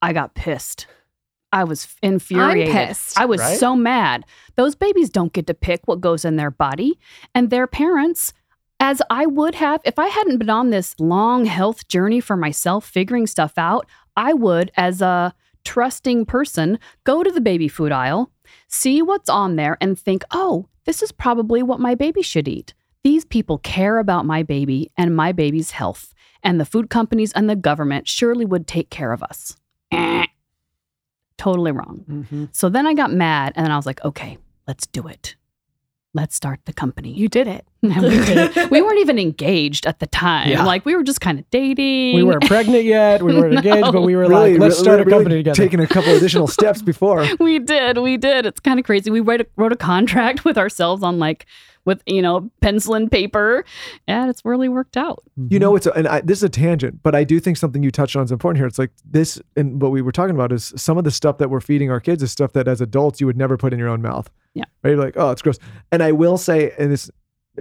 I 0.00 0.14
got 0.14 0.34
pissed. 0.34 0.86
I 1.52 1.64
was 1.64 1.94
infuriated. 2.02 2.72
pissed. 2.72 3.20
I 3.20 3.26
was 3.26 3.38
Right? 3.40 3.58
so 3.58 3.76
mad. 3.76 4.24
Those 4.56 4.74
babies 4.74 5.10
don't 5.10 5.34
get 5.34 5.46
to 5.48 5.52
pick 5.54 5.82
what 5.84 6.00
goes 6.00 6.24
in 6.24 6.36
their 6.36 6.50
body. 6.50 6.98
And 7.34 7.50
their 7.50 7.66
parents, 7.66 8.32
as 8.80 9.02
I 9.10 9.26
would 9.26 9.56
have, 9.56 9.82
if 9.84 9.98
I 9.98 10.06
hadn't 10.06 10.38
been 10.38 10.48
on 10.48 10.70
this 10.70 10.94
long 10.98 11.44
health 11.44 11.86
journey 11.88 12.20
for 12.20 12.36
myself, 12.38 12.86
figuring 12.86 13.26
stuff 13.26 13.58
out, 13.58 13.86
I 14.16 14.32
would, 14.32 14.70
as 14.78 15.02
a 15.02 15.34
trusting 15.64 16.24
person, 16.24 16.78
go 17.04 17.22
to 17.22 17.30
the 17.30 17.40
baby 17.42 17.68
food 17.68 17.92
aisle, 17.92 18.30
see 18.68 19.02
what's 19.02 19.28
on 19.28 19.56
there, 19.56 19.76
and 19.80 19.98
think, 19.98 20.24
oh, 20.30 20.68
this 20.84 21.02
is 21.02 21.12
probably 21.12 21.62
what 21.62 21.80
my 21.80 21.94
baby 21.94 22.22
should 22.22 22.48
eat. 22.48 22.74
These 23.04 23.24
people 23.24 23.58
care 23.58 23.98
about 23.98 24.26
my 24.26 24.42
baby 24.42 24.90
and 24.96 25.14
my 25.16 25.32
baby's 25.32 25.72
health, 25.72 26.14
and 26.42 26.60
the 26.60 26.64
food 26.64 26.90
companies 26.90 27.32
and 27.32 27.48
the 27.48 27.56
government 27.56 28.08
surely 28.08 28.44
would 28.44 28.66
take 28.66 28.90
care 28.90 29.12
of 29.12 29.22
us. 29.22 29.56
Totally 31.38 31.72
wrong. 31.72 32.04
Mhm. 32.08 32.48
So 32.52 32.68
then 32.68 32.86
I 32.86 32.94
got 32.94 33.12
mad, 33.12 33.52
and 33.56 33.64
then 33.66 33.72
I 33.72 33.76
was 33.76 33.86
like, 33.86 34.04
okay, 34.04 34.38
let's 34.68 34.86
do 34.86 35.08
it. 35.08 35.34
Let's 36.14 36.34
start 36.36 36.60
the 36.66 36.74
company. 36.74 37.10
You 37.12 37.28
did 37.28 37.46
it. 37.48 37.64
And 37.84 38.00
we 38.00 38.10
did 38.10 38.56
it. 38.56 38.70
We 38.70 38.80
weren't 38.80 39.00
even 39.00 39.18
engaged 39.18 39.86
at 39.86 39.98
the 39.98 40.06
time. 40.06 40.48
Yeah. 40.50 40.64
Like 40.64 40.84
we 40.84 40.94
were 40.94 41.02
just 41.02 41.20
kind 41.20 41.38
of 41.40 41.50
dating. 41.50 42.14
We 42.14 42.22
weren't 42.22 42.46
pregnant 42.46 42.84
yet. 42.84 43.22
We 43.22 43.34
weren't 43.34 43.54
engaged, 43.56 43.90
but 43.92 44.02
we 44.02 44.14
were 44.14 44.22
really, 44.28 44.52
like, 44.52 44.60
let's 44.60 44.74
really- 44.76 44.84
start 44.84 45.00
a 45.00 45.04
really 45.04 45.10
company 45.18 45.36
together. 45.38 45.56
Taking 45.56 45.80
a 45.80 45.86
couple 45.88 46.14
additional 46.14 46.46
steps 46.46 46.80
before. 46.92 47.26
we 47.40 47.58
did 47.58 47.98
we 47.98 48.16
did 48.16 48.46
it's 48.46 48.60
kind 48.60 48.78
of 48.78 48.84
crazy 48.86 49.10
we 49.10 49.18
wrote 49.20 49.40
a, 49.40 49.46
wrote 49.56 49.72
a 49.72 49.76
contract 49.76 50.44
with 50.44 50.56
ourselves 50.58 51.02
on 51.02 51.18
like 51.18 51.44
with 51.84 52.02
you 52.06 52.22
know 52.22 52.50
pencil 52.60 52.94
and 52.94 53.10
paper 53.10 53.64
and 54.06 54.30
it's 54.30 54.44
really 54.44 54.68
worked 54.68 54.96
out 54.96 55.22
You 55.48 55.58
know, 55.58 55.74
it's 55.76 55.86
a, 55.86 55.92
and 55.92 56.06
I, 56.06 56.20
this 56.20 56.38
is 56.38 56.44
a 56.44 56.48
tangent, 56.48 57.02
but 57.02 57.14
I 57.14 57.24
do 57.24 57.40
think 57.40 57.56
something 57.56 57.82
you 57.82 57.90
touched 57.90 58.14
on 58.16 58.24
is 58.24 58.30
important 58.32 58.58
here. 58.58 58.66
It's 58.66 58.78
like 58.78 58.90
this, 59.04 59.40
and 59.56 59.80
what 59.82 59.90
we 59.90 60.00
were 60.02 60.12
talking 60.12 60.34
about 60.34 60.52
is 60.52 60.72
some 60.76 60.96
of 60.98 61.04
the 61.04 61.10
stuff 61.10 61.38
that 61.38 61.50
we're 61.50 61.60
feeding 61.60 61.90
our 61.90 62.00
kids 62.00 62.22
is 62.22 62.30
stuff 62.30 62.52
that 62.52 62.68
as 62.68 62.80
adults 62.80 63.20
you 63.20 63.26
would 63.26 63.36
never 63.36 63.56
put 63.56 63.72
in 63.72 63.78
your 63.78 63.88
own 63.88 64.00
mouth. 64.02 64.30
Yeah. 64.54 64.64
Right? 64.82 64.90
You're 64.90 64.98
like, 65.04 65.14
oh, 65.16 65.30
it's 65.30 65.42
gross. 65.42 65.58
And 65.90 66.02
I 66.02 66.12
will 66.12 66.36
say, 66.38 66.72
and 66.78 66.92
this, 66.92 67.10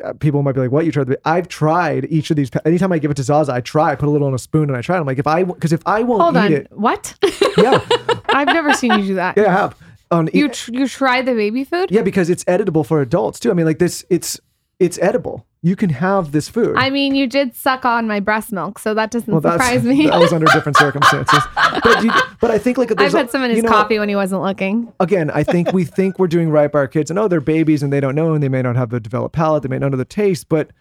uh, 0.03 0.13
people 0.13 0.43
might 0.43 0.53
be 0.53 0.61
like, 0.61 0.71
what 0.71 0.85
you 0.85 0.91
tried? 0.91 1.05
to 1.05 1.11
be? 1.11 1.17
I've 1.25 1.47
tried 1.47 2.05
each 2.11 2.29
of 2.29 2.37
these. 2.37 2.49
pa- 2.49 2.59
Anytime 2.65 2.91
I 2.91 2.99
give 2.99 3.11
it 3.11 3.15
to 3.17 3.23
Zaza, 3.23 3.53
I 3.53 3.61
try. 3.61 3.91
I 3.91 3.95
put 3.95 4.07
a 4.07 4.11
little 4.11 4.27
on 4.27 4.33
a 4.33 4.39
spoon 4.39 4.69
and 4.69 4.77
I 4.77 4.81
try. 4.81 4.97
it. 4.97 4.99
I'm 4.99 5.05
like, 5.05 5.19
if 5.19 5.27
I, 5.27 5.43
because 5.43 5.73
if 5.73 5.81
I 5.85 6.03
won't 6.03 6.21
Hold 6.21 6.35
eat 6.35 6.39
on. 6.39 6.53
it, 6.53 6.67
What? 6.71 7.15
yeah, 7.57 7.79
I've 8.29 8.47
never 8.47 8.73
seen 8.73 8.91
you 8.99 9.05
do 9.07 9.15
that. 9.15 9.35
yeah, 9.37 9.47
I 9.47 9.51
have. 9.51 9.77
On 10.11 10.29
You 10.33 10.49
tr- 10.49 10.71
you 10.73 10.87
tried 10.87 11.25
the 11.25 11.33
baby 11.33 11.63
food? 11.63 11.89
yeah, 11.89 12.01
because 12.01 12.29
it's 12.29 12.43
editable 12.43 12.85
for 12.85 13.01
adults 13.01 13.39
too. 13.39 13.49
I 13.49 13.53
mean, 13.53 13.65
like 13.65 13.79
this, 13.79 14.05
it's 14.09 14.39
it's 14.79 14.99
edible. 14.99 15.45
You 15.63 15.75
can 15.75 15.91
have 15.91 16.31
this 16.31 16.49
food. 16.49 16.75
I 16.75 16.89
mean, 16.89 17.13
you 17.13 17.27
did 17.27 17.55
suck 17.55 17.85
on 17.85 18.07
my 18.07 18.19
breast 18.19 18.51
milk, 18.51 18.79
so 18.79 18.95
that 18.95 19.11
doesn't 19.11 19.31
well, 19.31 19.41
surprise 19.41 19.83
me. 19.83 20.07
that 20.07 20.19
was 20.19 20.33
under 20.33 20.47
different 20.47 20.77
circumstances. 20.77 21.39
But 21.83 22.03
you, 22.03 22.11
but 22.41 22.51
I 22.51 22.57
think 22.59 22.77
like 22.77 22.91
I 22.91 22.95
there's 22.95 23.13
a- 23.13 23.19
put 23.21 23.31
some 23.31 23.43
in 23.43 23.51
his 23.51 23.63
know, 23.63 23.69
coffee 23.69 23.97
when 23.99 24.09
he 24.09 24.15
wasn't 24.15 24.41
looking. 24.41 24.91
again, 24.99 25.29
I 25.31 25.43
think 25.43 25.71
we 25.71 25.85
think 25.85 26.19
we're 26.19 26.27
doing 26.27 26.49
right 26.49 26.71
by 26.71 26.79
our 26.79 26.87
kids, 26.87 27.09
and 27.09 27.17
oh, 27.17 27.27
they're 27.27 27.39
babies 27.41 27.81
and 27.83 27.93
they 27.93 27.99
don't 27.99 28.15
know, 28.15 28.33
and 28.33 28.43
they 28.43 28.49
may 28.49 28.61
not 28.61 28.75
have 28.75 28.89
the 28.89 28.99
developed 28.99 29.33
palate, 29.35 29.63
they 29.63 29.69
may 29.69 29.79
not 29.79 29.91
know 29.91 29.97
the 29.97 30.05
taste. 30.05 30.49
But 30.49 30.71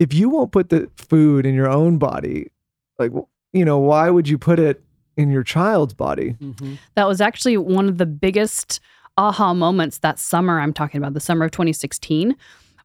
if 0.00 0.12
you 0.12 0.28
won't 0.28 0.50
put 0.52 0.68
the 0.70 0.90
food 0.96 1.46
in 1.46 1.54
your 1.54 1.68
own 1.70 1.98
body, 1.98 2.50
like 2.98 3.12
you 3.52 3.64
know, 3.64 3.78
why 3.78 4.10
would 4.10 4.28
you 4.28 4.36
put 4.38 4.58
it 4.58 4.82
in 5.16 5.30
your 5.30 5.42
child's 5.42 5.94
body? 5.94 6.36
Mhm. 6.40 6.78
that 6.94 7.06
was 7.08 7.20
actually 7.20 7.56
one 7.56 7.88
of 7.88 7.98
the 7.98 8.06
biggest 8.06 8.80
aha 9.18 9.54
moments 9.54 9.98
that 9.98 10.18
summer 10.18 10.60
i'm 10.60 10.72
talking 10.74 10.98
about 10.98 11.14
the 11.14 11.20
summer 11.20 11.46
of 11.46 11.50
2016 11.50 12.36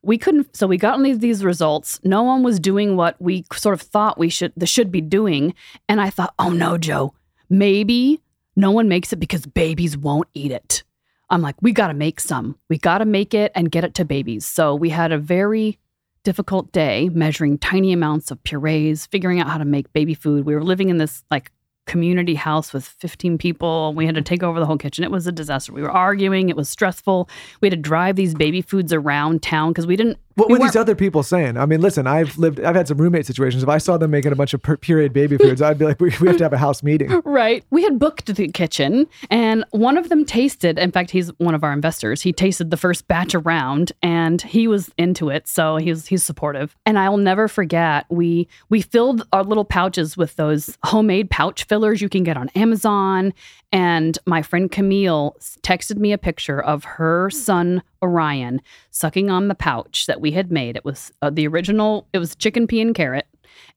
we 0.04 0.18
couldn't 0.18 0.56
so 0.56 0.66
we 0.66 0.78
got 0.78 0.96
all 0.98 1.04
these, 1.04 1.20
these 1.20 1.44
results. 1.44 2.00
No 2.04 2.24
one 2.24 2.42
was 2.42 2.60
doing 2.60 2.96
what 2.96 3.22
we 3.22 3.46
sort 3.54 3.74
of 3.76 3.82
thought 3.84 4.18
we 4.18 4.30
should 4.30 4.52
the 4.58 4.66
should 4.66 4.92
be 4.92 5.00
doing. 5.00 5.54
And 5.88 6.02
i 6.02 6.10
thought 6.10 6.34
oh 6.40 6.50
no 6.50 6.76
joe. 6.80 7.14
Maybe 7.52 8.20
no 8.56 8.72
one 8.72 8.88
makes 8.88 9.14
it 9.14 9.18
because 9.18 9.46
babies 9.46 9.96
won't 9.96 10.28
eat 10.34 10.52
it. 10.52 10.84
I'm 11.30 11.44
like 11.44 11.56
we 11.62 11.72
got 11.72 11.90
to 11.90 11.94
make 11.94 12.20
some. 12.20 12.58
We 12.68 12.80
got 12.80 12.98
to 12.98 13.06
make 13.06 13.36
it 13.36 13.52
and 13.54 13.70
get 13.70 13.84
it 13.84 13.94
to 13.96 14.04
babies. 14.06 14.44
So 14.48 14.74
we 14.74 14.90
had 14.90 15.12
a 15.12 15.20
very 15.20 15.78
difficult 16.24 16.72
day 16.72 17.10
measuring 17.10 17.60
tiny 17.60 17.94
amounts 17.94 18.32
of 18.32 18.44
purees 18.44 19.06
figuring 19.06 19.40
out 19.40 19.50
how 19.50 19.60
to 19.60 19.66
make 19.66 19.94
baby 19.94 20.16
food. 20.16 20.46
We 20.46 20.56
were 20.56 20.64
living 20.64 20.90
in 20.90 20.98
this 20.98 21.24
like 21.30 21.52
community 21.92 22.36
house 22.36 22.72
with 22.72 22.86
15 22.86 23.38
people. 23.38 23.94
We 23.94 24.06
had 24.06 24.16
to 24.16 24.22
take 24.22 24.44
over 24.44 24.62
the 24.62 24.66
whole 24.66 24.78
kitchen. 24.78 25.04
It 25.04 25.12
was 25.12 25.28
a 25.28 25.32
disaster. 25.32 25.74
We 25.74 25.82
were 25.82 25.92
arguing. 25.92 26.48
It 26.48 26.56
was 26.56 26.70
stressful. 26.70 27.28
We 27.60 27.66
had 27.66 27.74
to 27.74 27.82
drive 27.82 28.16
these 28.16 28.34
baby 28.34 28.62
foods 28.62 28.94
around 28.94 29.44
town 29.44 29.72
because 29.72 29.86
we 29.86 29.98
didn't. 29.98 30.18
What 30.36 30.50
we 30.50 30.58
were 30.58 30.66
these 30.66 30.76
other 30.76 30.96
people 30.96 31.24
saying? 31.24 31.58
I 31.58 31.66
mean, 31.66 31.82
listen, 31.82 32.08
I've 32.08 32.38
lived, 32.38 32.60
I've 32.60 32.76
had 32.76 32.88
some 32.88 32.98
roommate 32.98 33.26
situations. 33.26 33.64
If 33.64 33.70
I 33.70 33.78
saw 33.78 33.98
them 33.98 34.12
making 34.12 34.32
a 34.32 34.36
bunch 34.36 34.54
of 34.54 34.62
pur- 34.62 34.78
pureed 34.78 35.14
baby 35.14 35.38
foods, 35.38 35.62
I'd 35.62 35.78
be 35.78 35.86
like, 35.86 36.00
we, 36.00 36.14
we 36.22 36.28
have 36.28 36.38
to 36.38 36.44
have 36.44 36.54
a 36.54 36.58
house 36.58 36.84
meeting. 36.84 37.22
Right. 37.32 37.64
We 37.70 37.84
had 37.84 37.98
booked 37.98 38.36
the 38.36 38.48
kitchen 38.50 39.08
and 39.30 39.64
one 39.72 39.98
of 39.98 40.10
them 40.10 40.26
tasted, 40.26 40.78
in 40.78 40.92
fact, 40.92 41.12
he's 41.12 41.30
one 41.38 41.56
of 41.56 41.64
our 41.64 41.72
investors. 41.72 42.22
He 42.22 42.34
tasted 42.34 42.72
the 42.72 42.78
first 42.78 43.08
batch 43.08 43.34
around 43.34 43.94
and 44.02 44.42
he 44.42 44.68
was 44.68 44.92
into 44.98 45.30
it. 45.30 45.48
So 45.48 45.78
he's 45.78 46.08
he's 46.08 46.24
supportive. 46.24 46.76
And 46.86 47.00
I'll 47.00 47.18
never 47.18 47.48
forget, 47.48 48.06
we 48.10 48.48
we 48.70 48.82
filled 48.82 49.26
our 49.32 49.44
little 49.44 49.64
pouches 49.64 50.18
with 50.18 50.36
those 50.36 50.78
homemade 50.84 51.30
pouch 51.30 51.64
fillers 51.66 52.02
you 52.02 52.10
can 52.10 52.24
get 52.24 52.38
on 52.38 52.50
Amazon. 52.50 53.34
And 53.72 54.18
my 54.26 54.42
friend 54.42 54.70
Camille 54.70 55.36
texted 55.62 55.98
me 55.98 56.12
a 56.12 56.18
picture 56.18 56.62
of 56.62 56.84
her 56.84 57.30
son 57.30 57.82
Orion 58.04 58.62
sucking 58.90 59.30
on 59.30 59.48
the 59.48 59.56
pouch 59.56 60.08
that 60.22 60.30
we 60.30 60.32
had 60.32 60.52
made. 60.52 60.76
It 60.76 60.86
was 60.86 61.12
uh, 61.22 61.30
the 61.32 61.48
original, 61.48 62.08
it 62.14 62.20
was 62.20 62.36
chicken 62.36 62.68
pea 62.68 62.82
and 62.82 62.94
carrot. 62.96 63.26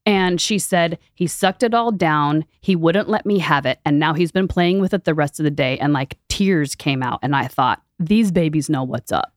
And 0.07 0.41
she 0.41 0.59
said, 0.59 0.99
he 1.15 1.27
sucked 1.27 1.63
it 1.63 1.73
all 1.75 1.91
down. 1.91 2.45
He 2.61 2.77
wouldn't 2.77 3.09
let 3.09 3.25
me 3.25 3.39
have 3.39 3.65
it. 3.67 3.79
And 3.85 3.99
now 3.99 4.13
he's 4.13 4.31
been 4.31 4.47
playing 4.47 4.81
with 4.81 4.93
it 4.93 5.05
the 5.05 5.15
rest 5.15 5.41
of 5.41 5.45
the 5.45 5.51
day. 5.51 5.79
And 5.79 5.93
like 5.93 6.19
tears 6.29 6.75
came 6.75 7.03
out. 7.03 7.19
And 7.23 7.35
I 7.35 7.49
thought, 7.49 7.83
these 7.99 8.31
babies 8.31 8.69
know 8.69 8.85
what's 8.85 9.11
up. 9.13 9.33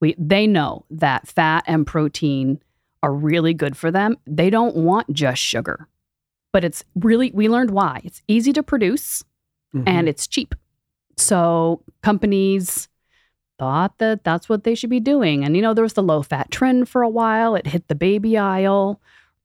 We, 0.00 0.14
they 0.18 0.46
know 0.46 0.84
that 0.90 1.26
fat 1.26 1.64
and 1.66 1.86
protein 1.86 2.60
are 3.02 3.12
really 3.14 3.54
good 3.54 3.76
for 3.76 3.90
them. 3.90 4.16
They 4.26 4.50
don't 4.50 4.76
want 4.76 5.12
just 5.12 5.40
sugar, 5.40 5.88
but 6.52 6.64
it's 6.64 6.84
really, 6.94 7.30
we 7.32 7.48
learned 7.48 7.70
why. 7.70 8.00
It's 8.04 8.22
easy 8.28 8.52
to 8.52 8.62
produce 8.62 9.24
Mhm. 9.74 9.84
and 9.86 10.08
it's 10.08 10.26
cheap. 10.26 10.54
So 11.16 11.82
companies 12.02 12.88
thought 13.58 13.98
that 13.98 14.24
that's 14.24 14.48
what 14.48 14.64
they 14.64 14.74
should 14.74 14.90
be 14.90 15.00
doing. 15.00 15.44
And, 15.44 15.56
you 15.56 15.62
know, 15.62 15.74
there 15.74 15.82
was 15.84 15.94
the 15.94 16.02
low 16.02 16.22
fat 16.22 16.50
trend 16.50 16.88
for 16.88 17.02
a 17.02 17.08
while. 17.08 17.54
It 17.54 17.66
hit 17.66 17.88
the 17.88 17.94
baby 17.94 18.36
aisle. 18.38 19.00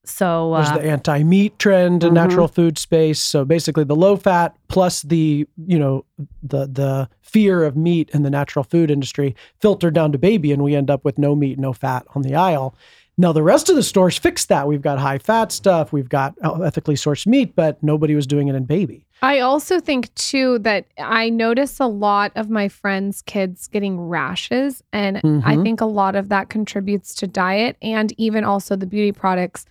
So 0.06 0.54
There's 0.56 0.69
uh, 0.69 0.78
the 0.80 0.89
anti-meat 0.89 1.58
trend 1.60 2.04
in 2.04 2.10
Mhm. 2.12 2.13
natural 2.15 2.47
food 2.49 2.78
space. 2.78 3.19
So 3.21 3.45
basically, 3.45 3.86
the 3.86 3.95
low 3.95 4.17
fat 4.17 4.54
plus 4.67 5.02
the 5.02 5.47
you 5.65 5.80
know 5.80 6.04
the 6.41 6.67
the 6.67 7.10
fear 7.21 7.63
of 7.63 7.78
meat 7.78 8.10
in 8.13 8.23
the 8.23 8.30
natural 8.30 8.63
food 8.63 8.91
industry 8.91 9.34
filtered 9.62 9.93
down 9.93 10.12
to 10.12 10.17
baby, 10.17 10.52
and 10.52 10.62
we 10.62 10.76
end 10.76 10.89
up 10.91 11.06
with 11.06 11.17
no 11.17 11.36
meat, 11.36 11.58
no 11.58 11.71
fat 11.71 12.06
on 12.15 12.21
the 12.21 12.36
aisle. 12.36 12.76
Now 13.17 13.32
the 13.32 13.43
rest 13.43 13.69
of 13.69 13.76
the 13.76 13.84
stores 13.84 14.17
fixed 14.17 14.49
that. 14.49 14.67
We've 14.67 14.82
got 14.82 14.97
high 14.97 15.19
fat 15.19 15.52
stuff. 15.52 15.93
We've 15.93 16.10
got 16.10 16.34
uh, 16.43 16.62
ethically 16.62 16.95
sourced 16.95 17.28
meat, 17.28 17.56
but 17.56 17.82
nobody 17.84 18.15
was 18.15 18.26
doing 18.26 18.47
it 18.47 18.56
in 18.56 18.65
baby. 18.65 19.06
I 19.21 19.39
also 19.39 19.80
think 19.80 20.13
too 20.15 20.60
that 20.60 20.86
I 20.97 21.30
notice 21.30 21.80
a 21.80 21.86
lot 21.86 22.32
of 22.36 22.49
my 22.49 22.67
friends' 22.67 23.21
kids 23.21 23.67
getting 23.67 23.99
rashes, 24.02 24.84
and 24.91 25.17
I 25.17 25.56
Mhm. 25.56 25.63
think 25.63 25.80
a 25.82 25.86
lot 25.86 26.15
of 26.15 26.30
that 26.30 26.49
contributes 26.49 27.13
to 27.15 27.28
diet 27.28 27.78
and 27.82 28.13
even 28.17 28.43
also 28.43 28.76
the 28.76 28.88
beauty 28.88 29.12
products 29.12 29.65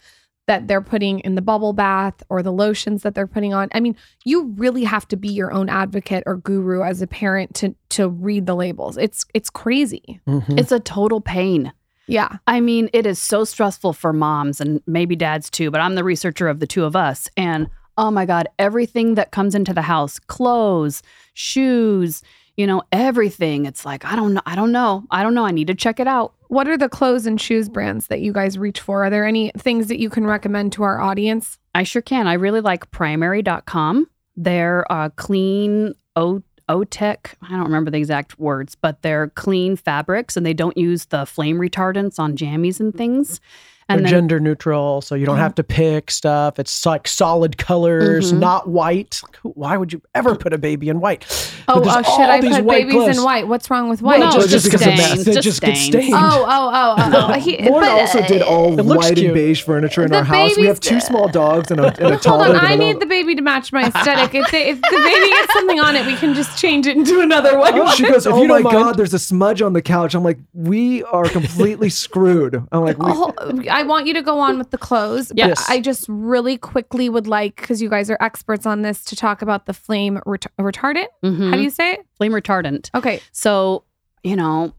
that 0.48 0.66
they're 0.68 0.80
putting 0.80 1.20
in 1.20 1.34
the 1.34 1.42
bubble 1.42 1.72
bath 1.72 2.22
or 2.28 2.42
the 2.42 2.50
lotions 2.52 3.02
that 3.02 3.14
they're 3.14 3.26
putting 3.28 3.52
on. 3.54 3.68
I 3.74 3.80
mean, 3.80 3.94
you 4.24 4.48
really 4.56 4.84
have 4.84 5.06
to 5.08 5.16
be 5.16 5.28
your 5.28 5.52
own 5.52 5.68
advocate 5.68 6.22
or 6.26 6.36
guru 6.36 6.82
as 6.82 7.02
a 7.02 7.06
parent 7.06 7.54
to 7.56 7.74
to 7.90 8.08
read 8.08 8.46
the 8.46 8.54
labels. 8.56 8.96
It's 8.96 9.24
it's 9.34 9.50
crazy. 9.50 10.20
Mhm. 10.28 10.58
it's 10.58 10.72
a 10.72 10.80
total 10.80 11.20
pain. 11.20 11.72
Yeah. 12.06 12.36
I 12.46 12.60
mean, 12.60 12.90
it 12.92 13.06
is 13.06 13.18
so 13.18 13.44
stressful 13.44 13.92
for 13.92 14.12
moms 14.12 14.60
and 14.60 14.82
maybe 14.86 15.16
dads 15.16 15.48
too, 15.48 15.70
but 15.70 15.80
I'm 15.80 15.94
the 15.94 16.04
researcher 16.04 16.48
of 16.48 16.60
the 16.60 16.66
two 16.66 16.84
of 16.84 16.96
us. 16.96 17.28
And 17.36 17.68
oh 17.96 18.10
my 18.10 18.26
God, 18.26 18.48
everything 18.58 19.14
that 19.14 19.30
comes 19.30 19.54
into 19.54 19.72
the 19.72 19.82
house 19.82 20.18
clothes, 20.18 21.02
shoes, 21.34 22.22
you 22.56 22.66
know, 22.66 22.82
everything. 22.92 23.64
It's 23.66 23.84
like, 23.84 24.04
I 24.04 24.16
don't 24.16 24.34
know. 24.34 24.42
I 24.46 24.54
don't 24.54 24.72
know. 24.72 25.04
I 25.10 25.22
don't 25.22 25.34
know. 25.34 25.46
I 25.46 25.52
need 25.52 25.68
to 25.68 25.74
check 25.74 26.00
it 26.00 26.06
out. 26.06 26.34
What 26.48 26.68
are 26.68 26.76
the 26.76 26.88
clothes 26.88 27.26
and 27.26 27.40
shoes 27.40 27.68
brands 27.68 28.08
that 28.08 28.20
you 28.20 28.32
guys 28.32 28.58
reach 28.58 28.80
for? 28.80 29.04
Are 29.04 29.10
there 29.10 29.24
any 29.24 29.50
things 29.56 29.86
that 29.88 29.98
you 29.98 30.10
can 30.10 30.26
recommend 30.26 30.72
to 30.72 30.82
our 30.82 31.00
audience? 31.00 31.58
I 31.74 31.82
sure 31.84 32.02
can. 32.02 32.26
I 32.26 32.34
really 32.34 32.60
like 32.60 32.90
primary.com. 32.90 34.06
They're 34.36 34.90
uh, 34.92 35.10
clean 35.10 35.94
O 36.16 36.42
OTEC. 36.68 37.34
I 37.42 37.50
don't 37.50 37.64
remember 37.64 37.90
the 37.90 37.98
exact 37.98 38.38
words, 38.38 38.74
but 38.74 39.02
they're 39.02 39.28
clean 39.28 39.76
fabrics 39.76 40.36
and 40.36 40.44
they 40.44 40.54
don't 40.54 40.76
use 40.76 41.06
the 41.06 41.26
flame 41.26 41.58
retardants 41.58 42.18
on 42.18 42.36
jammies 42.36 42.80
and 42.80 42.94
things. 42.94 43.38
They're 43.38 43.42
And 43.88 44.04
then 44.04 44.10
gender 44.10 44.40
neutral, 44.40 45.02
so 45.02 45.14
you 45.14 45.26
don't 45.26 45.34
uh-huh. 45.34 45.42
have 45.42 45.54
to 45.56 45.64
pick 45.64 46.10
stuff. 46.10 46.58
It's 46.58 46.86
like 46.86 47.06
solid 47.08 47.58
colors, 47.58 48.32
Mhm. 48.32 48.38
not 48.38 48.68
white. 48.68 49.20
Why 49.42 49.76
would 49.76 49.92
you 49.92 50.00
ever 50.14 50.34
put 50.34 50.52
a 50.52 50.58
baby 50.58 50.88
in 50.88 51.00
white? 51.00 51.24
Oh, 51.68 51.82
oh 51.84 52.02
should 52.02 52.28
I 52.28 52.40
put 52.40 52.66
babies 52.66 52.92
clothes. 52.92 53.18
in 53.18 53.24
white? 53.24 53.48
What's 53.48 53.70
wrong 53.70 53.88
with 53.88 54.02
Well, 54.02 54.18
white? 54.18 54.24
No, 54.24 54.32
just, 54.32 54.50
just 54.50 54.64
just 54.64 54.64
because 54.66 54.82
of 54.82 54.94
mess. 54.94 55.06
stains, 55.10 55.28
It 55.28 55.32
just 55.34 55.44
just 55.44 55.60
gets 55.60 55.80
stains. 55.80 56.04
stained. 56.06 56.14
Oh, 56.14 56.44
oh, 56.46 56.70
oh, 56.72 56.94
oh. 56.96 57.10
oh. 57.12 57.26
oh 57.28 57.32
he, 57.38 57.56
Lauryn 57.58 57.80
but, 57.80 58.00
also 58.00 58.22
did 58.26 58.42
uh, 58.42 58.46
all 58.46 58.76
white 58.76 59.14
cute. 59.14 59.26
and 59.26 59.34
beige 59.34 59.62
furniture 59.62 60.04
in 60.04 60.10
The 60.10 60.18
our 60.18 60.24
house. 60.24 60.56
We 60.56 60.66
have 60.66 60.80
two 60.80 61.00
small 61.00 61.28
uh, 61.28 61.32
dogs 61.32 61.70
and 61.70 61.80
a, 61.80 61.86
and 62.02 62.14
a 62.14 62.16
Hold 62.28 62.42
on, 62.42 62.56
I 62.56 62.74
need 62.76 63.00
the 63.00 63.06
baby 63.06 63.34
to 63.34 63.42
match 63.42 63.72
my 63.72 63.86
aesthetic. 63.88 64.32
If, 64.42 64.50
they, 64.50 64.68
if 64.70 64.80
the 64.80 64.96
baby 64.96 65.28
gets 65.28 65.52
something 65.52 65.80
on 65.80 65.94
it, 65.94 66.06
we 66.06 66.16
can 66.16 66.34
just 66.34 66.58
change 66.58 66.86
it 66.86 66.96
into 66.96 67.20
another 67.20 67.58
one. 67.58 67.78
Oh, 67.78 67.90
she 67.94 68.02
goes, 68.02 68.26
If 68.26 68.32
"Oh 68.32 68.44
my 68.46 68.60
mind." 68.60 68.74
god, 68.74 68.96
there's 68.96 69.14
a 69.14 69.18
smudge 69.18 69.62
on 69.62 69.72
the 69.72 69.82
couch." 69.82 70.14
I'm 70.14 70.24
like, 70.24 70.38
"We 70.52 71.02
are 71.04 71.24
completely 71.24 71.88
screwed." 71.90 72.62
I'm 72.72 72.82
like, 72.82 72.96
Oh, 73.00 73.32
I 73.72 73.82
want 73.82 74.06
you 74.06 74.14
to 74.14 74.22
go 74.22 74.38
on 74.38 74.58
with 74.58 74.70
the 74.70 74.78
clothes. 74.78 75.28
But 75.28 75.38
Yes. 75.38 75.66
I 75.68 75.80
just 75.80 76.04
really 76.08 76.56
quickly 76.58 77.08
would 77.08 77.26
like, 77.26 77.56
because 77.56 77.80
you 77.82 77.88
guys 77.88 78.10
are 78.10 78.18
experts 78.20 78.66
on 78.66 78.82
this, 78.82 79.04
to 79.06 79.16
talk 79.16 79.42
about 79.42 79.66
the 79.66 79.74
flame 79.74 80.20
ret- 80.26 80.46
retardant. 80.60 81.06
Mhm. 81.24 81.50
How 81.50 81.56
do 81.56 81.62
you 81.62 81.70
say 81.70 81.92
it? 81.94 82.06
flame 82.16 82.32
retardant. 82.32 82.90
Okay. 82.94 83.20
So, 83.32 83.84
you 84.22 84.36
know, 84.36 84.72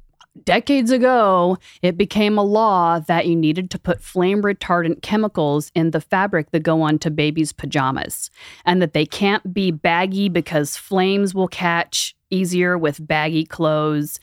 decades 0.46 0.90
ago, 0.92 1.58
it 1.82 1.98
became 1.98 2.38
a 2.38 2.44
law 2.44 3.00
that 3.00 3.28
you 3.28 3.36
needed 3.36 3.70
to 3.72 3.78
put 3.80 4.02
flame 4.02 4.42
retardant 4.42 5.02
chemicals 5.02 5.72
in 5.76 5.92
the 5.92 6.02
fabric 6.02 6.50
that 6.52 6.62
go 6.64 6.82
onto 6.82 7.10
babies' 7.10 7.52
pajamas 7.54 8.32
and 8.66 8.82
that 8.82 8.94
they 8.94 9.06
can't 9.06 9.54
be 9.54 9.70
baggy 9.72 10.30
because 10.30 10.76
flames 10.78 11.36
will 11.36 11.48
catch 11.50 12.16
easier 12.32 12.78
with 12.80 13.06
baggy 13.06 13.46
clothes. 13.46 14.20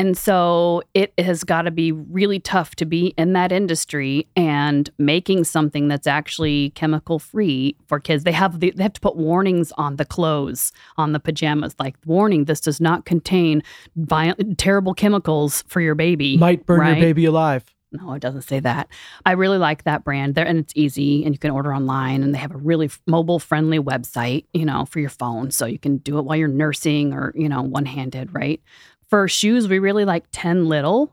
And 0.00 0.16
so 0.16 0.82
it 0.94 1.12
has 1.18 1.44
got 1.44 1.62
to 1.62 1.70
be 1.70 1.92
really 1.92 2.40
tough 2.40 2.74
to 2.76 2.86
be 2.86 3.12
in 3.18 3.34
that 3.34 3.52
industry 3.52 4.26
and 4.34 4.88
making 4.96 5.44
something 5.44 5.88
that's 5.88 6.06
actually 6.06 6.70
chemical 6.70 7.18
free 7.18 7.76
for 7.86 8.00
kids. 8.00 8.24
They 8.24 8.32
have 8.32 8.60
the, 8.60 8.70
they 8.70 8.82
have 8.82 8.94
to 8.94 9.00
put 9.02 9.16
warnings 9.16 9.72
on 9.72 9.96
the 9.96 10.06
clothes, 10.06 10.72
on 10.96 11.12
the 11.12 11.20
pajamas, 11.20 11.74
like 11.78 11.96
warning: 12.06 12.46
this 12.46 12.62
does 12.62 12.80
not 12.80 13.04
contain 13.04 13.62
violent, 13.94 14.56
terrible 14.56 14.94
chemicals 14.94 15.64
for 15.68 15.82
your 15.82 15.94
baby. 15.94 16.38
Might 16.38 16.64
burn 16.64 16.80
right? 16.80 16.96
your 16.96 17.06
baby 17.08 17.26
alive. 17.26 17.62
No, 17.92 18.12
it 18.12 18.20
doesn't 18.20 18.42
say 18.42 18.60
that. 18.60 18.88
I 19.26 19.32
really 19.32 19.58
like 19.58 19.82
that 19.82 20.04
brand 20.04 20.34
there, 20.34 20.46
and 20.46 20.60
it's 20.60 20.72
easy, 20.76 21.24
and 21.24 21.34
you 21.34 21.38
can 21.38 21.50
order 21.50 21.74
online, 21.74 22.22
and 22.22 22.32
they 22.32 22.38
have 22.38 22.54
a 22.54 22.58
really 22.58 22.88
mobile 23.06 23.40
friendly 23.40 23.80
website, 23.80 24.46
you 24.54 24.64
know, 24.64 24.84
for 24.84 25.00
your 25.00 25.10
phone, 25.10 25.50
so 25.50 25.66
you 25.66 25.78
can 25.78 25.96
do 25.98 26.18
it 26.18 26.22
while 26.22 26.36
you're 26.36 26.48
nursing 26.48 27.12
or 27.12 27.32
you 27.34 27.48
know, 27.48 27.62
one 27.62 27.84
handed, 27.84 28.32
right? 28.32 28.62
For 29.10 29.26
shoes, 29.28 29.68
we 29.68 29.78
really 29.78 30.04
like 30.04 30.24
Ten 30.32 30.66
Little. 30.68 31.12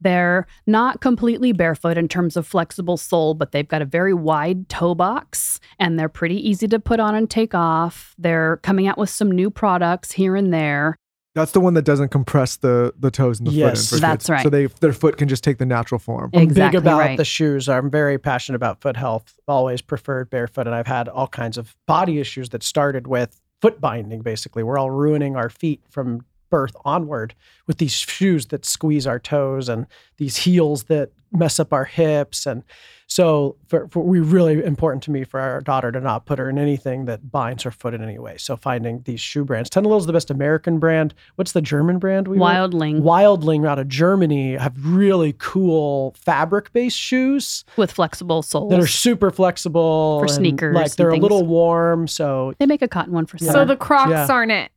They're 0.00 0.46
not 0.66 1.00
completely 1.00 1.52
barefoot 1.52 1.96
in 1.96 2.06
terms 2.08 2.36
of 2.36 2.46
flexible 2.46 2.98
sole, 2.98 3.32
but 3.32 3.52
they've 3.52 3.66
got 3.66 3.80
a 3.80 3.86
very 3.86 4.12
wide 4.12 4.68
toe 4.68 4.94
box 4.94 5.58
and 5.78 5.98
they're 5.98 6.10
pretty 6.10 6.36
easy 6.46 6.68
to 6.68 6.78
put 6.78 7.00
on 7.00 7.14
and 7.14 7.30
take 7.30 7.54
off. 7.54 8.14
They're 8.18 8.58
coming 8.58 8.86
out 8.88 8.98
with 8.98 9.08
some 9.08 9.30
new 9.30 9.48
products 9.48 10.12
here 10.12 10.36
and 10.36 10.52
there. 10.52 10.96
that's 11.34 11.52
the 11.52 11.60
one 11.60 11.72
that 11.74 11.84
doesn't 11.84 12.08
compress 12.10 12.56
the 12.56 12.92
the 12.98 13.10
toes 13.10 13.38
and 13.38 13.46
the 13.46 13.52
Yes, 13.52 13.88
foot. 13.88 13.96
in 13.96 13.98
for 13.98 14.00
that's 14.02 14.24
kids. 14.24 14.30
right. 14.30 14.42
So 14.42 14.50
they 14.50 14.66
their 14.66 14.92
foot 14.92 15.16
can 15.16 15.28
just 15.28 15.42
take 15.44 15.56
the 15.58 15.66
natural 15.66 15.98
form. 15.98 16.30
I'm 16.34 16.48
big 16.48 16.74
about 16.74 16.98
right. 16.98 17.16
the 17.16 17.24
shoes. 17.24 17.66
I'm 17.68 17.90
very 17.90 18.18
passionate 18.18 18.56
about 18.56 18.80
foot 18.82 18.96
health. 18.98 19.38
Always 19.48 19.80
preferred 19.80 20.28
barefoot, 20.30 20.66
and 20.66 20.74
I've 20.74 20.86
had 20.86 21.08
all 21.08 21.28
kinds 21.28 21.56
of 21.56 21.74
body 21.86 22.18
issues 22.18 22.50
that 22.50 22.62
started 22.62 23.06
with 23.06 23.40
foot 23.62 23.80
binding. 23.80 24.20
Basically, 24.20 24.62
we're 24.62 24.78
all 24.78 24.90
ruining 24.90 25.36
our 25.36 25.48
feet 25.48 25.80
from 25.88 26.24
birth 26.50 26.74
onward 26.84 27.34
with 27.66 27.78
these 27.78 27.92
shoes 27.92 28.46
that 28.46 28.64
squeeze 28.64 29.06
our 29.06 29.18
toes 29.18 29.68
and 29.68 29.86
these 30.18 30.36
heels 30.36 30.84
that 30.84 31.10
mess 31.32 31.58
up 31.60 31.72
our 31.72 31.84
hips. 31.84 32.46
And 32.46 32.62
so, 33.08 33.56
for, 33.68 33.86
for 33.88 34.02
we 34.02 34.18
really 34.20 34.64
important 34.64 35.02
to 35.04 35.10
me 35.12 35.22
for 35.22 35.38
our 35.38 35.60
daughter 35.60 35.92
to 35.92 36.00
not 36.00 36.26
put 36.26 36.38
her 36.40 36.48
in 36.50 36.58
anything 36.58 37.04
that 37.04 37.30
binds 37.30 37.62
her 37.62 37.70
foot 37.70 37.94
in 37.94 38.02
any 38.02 38.18
way. 38.18 38.36
So 38.36 38.56
finding 38.56 39.02
these 39.02 39.20
shoe 39.20 39.44
brands. 39.44 39.70
Ten 39.70 39.86
is 39.86 40.06
the 40.06 40.12
best 40.12 40.30
American 40.30 40.78
brand. 40.80 41.14
What's 41.36 41.52
the 41.52 41.60
German 41.62 41.98
brand? 41.98 42.26
We 42.26 42.38
work- 42.38 42.50
Wildling 42.50 43.02
Wildling 43.02 43.66
out 43.68 43.78
of 43.78 43.88
Germany 43.88 44.56
have 44.56 44.74
really 44.84 45.34
cool 45.38 46.14
fabric 46.18 46.72
based 46.72 46.98
shoes 46.98 47.64
with 47.76 47.92
flexible 47.92 48.42
soles. 48.42 48.70
that 48.70 48.80
are 48.80 48.86
super 48.88 49.30
flexible 49.30 50.20
For 50.20 50.28
sneakers 50.28 50.74
Like 50.74 50.96
they're 50.96 51.10
a 51.10 51.16
little 51.16 51.46
warm, 51.46 52.08
so 52.08 52.54
they 52.58 52.66
make 52.66 52.82
a 52.82 52.88
cotton 52.88 53.12
one 53.12 53.26
for 53.26 53.38
summer. 53.38 53.52
So 53.52 53.64
the 53.64 53.76
Crocs 53.76 54.10
Yeah. 54.10 54.26
aren't 54.28 54.52
it. 54.52 54.70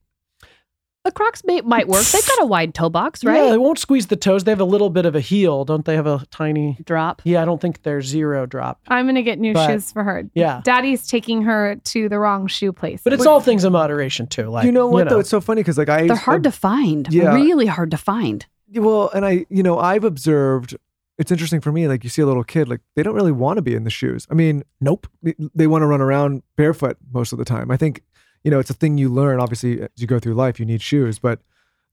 The 1.06 1.12
Crocs 1.14 1.44
may, 1.46 1.62
might 1.62 1.88
work. 1.88 2.04
They've 2.04 2.28
got 2.28 2.42
a 2.44 2.46
wide 2.48 2.74
toe 2.76 2.90
box, 2.90 3.24
right? 3.24 3.38
yeah, 3.46 3.50
they 3.52 3.58
won't 3.58 3.80
squeeze 3.80 4.08
the 4.08 4.18
toes. 4.18 4.44
They 4.44 4.52
have 4.52 4.60
a 4.60 4.66
little 4.66 4.90
bit 4.90 5.06
of 5.06 5.16
a 5.16 5.22
heel, 5.22 5.64
don't 5.64 5.86
they? 5.86 5.96
Have 5.96 6.08
a 6.08 6.26
tiny. 6.30 6.78
Drop. 6.84 7.22
Yeah, 7.24 7.42
I 7.42 7.46
don't 7.46 7.62
think 7.62 7.84
they're 7.84 8.02
zero 8.02 8.46
drop, 8.46 8.82
I'm 8.90 9.06
gonna 9.06 9.22
get 9.22 9.40
new 9.40 9.54
But- 9.54 9.68
shoes 9.72 9.92
for 9.92 10.04
her. 10.04 10.24
Yeah. 10.34 10.62
Daddy's 10.64 11.08
taking 11.08 11.44
her 11.44 11.78
to 11.86 12.10
the 12.10 12.20
wrong 12.20 12.48
shoe 12.48 12.74
place. 12.74 13.02
but 13.04 13.14
it's 13.14 13.26
all 13.26 13.40
things 13.40 13.64
in 13.64 13.72
moderation 13.72 14.28
too. 14.28 14.50
Like 14.50 14.66
you 14.66 14.72
know 14.74 14.88
what 14.88 15.08
though? 15.10 15.20
It's 15.20 15.30
so 15.30 15.40
funny 15.40 15.62
because 15.62 15.78
like 15.78 15.90
I 15.90 16.08
They're 16.08 16.16
hard 16.18 16.44
to 16.44 16.52
find. 16.52 17.08
Yeah. 17.12 17.34
Really 17.34 17.66
hard 17.68 17.92
to 17.92 17.98
find. 17.98 18.46
well, 18.74 19.10
and 19.14 19.26
I 19.26 19.46
you 19.50 19.64
know 19.64 19.80
I've 19.80 20.04
observed. 20.04 20.76
It's 21.18 21.32
interesting 21.32 21.60
for 21.60 21.72
me. 21.72 21.88
Like 21.88 22.04
you 22.04 22.10
see 22.10 22.22
a 22.22 22.26
little 22.26 22.44
kid, 22.46 22.70
like 22.70 22.80
they 22.96 23.04
don't 23.04 23.16
really 23.16 23.32
want 23.34 23.58
to 23.58 23.62
be 23.62 23.74
in 23.76 23.84
the 23.84 23.90
shoes. 23.90 24.26
I 24.30 24.34
mean, 24.36 24.64
nope. 24.80 25.06
they, 25.22 25.34
they 25.54 25.68
want 25.68 25.82
to 25.82 25.86
run 25.86 26.00
around 26.02 26.44
barefoot 26.56 26.98
most 27.12 27.32
of 27.34 27.40
the 27.40 27.46
time. 27.46 27.72
I 27.72 27.78
think 27.78 28.04
you 28.44 28.52
know 28.52 28.60
it's 28.60 28.70
a 28.70 28.74
thing 28.74 28.98
you 28.98 29.10
learn. 29.10 29.40
Obviously, 29.40 29.82
as 29.82 29.90
you 29.98 30.08
go 30.08 30.20
through 30.20 30.34
life, 30.36 30.60
you 30.60 30.66
need 30.66 30.82
shoes, 30.82 31.20
but 31.20 31.40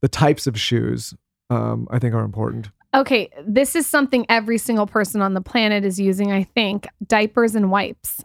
the 0.02 0.08
types 0.08 0.46
of 0.46 0.58
shoes 0.58 1.14
um, 1.50 1.88
I 1.90 1.98
think 1.98 2.14
are 2.14 2.24
important. 2.24 2.70
Okay, 2.94 3.28
this 3.46 3.76
is 3.76 3.86
something 3.86 4.24
every 4.28 4.56
single 4.58 4.86
person 4.86 5.20
on 5.20 5.34
the 5.34 5.40
planet 5.42 5.84
is 5.84 6.00
using, 6.00 6.32
I 6.32 6.44
think. 6.44 6.86
Diapers 7.06 7.54
and 7.54 7.70
wipes. 7.70 8.24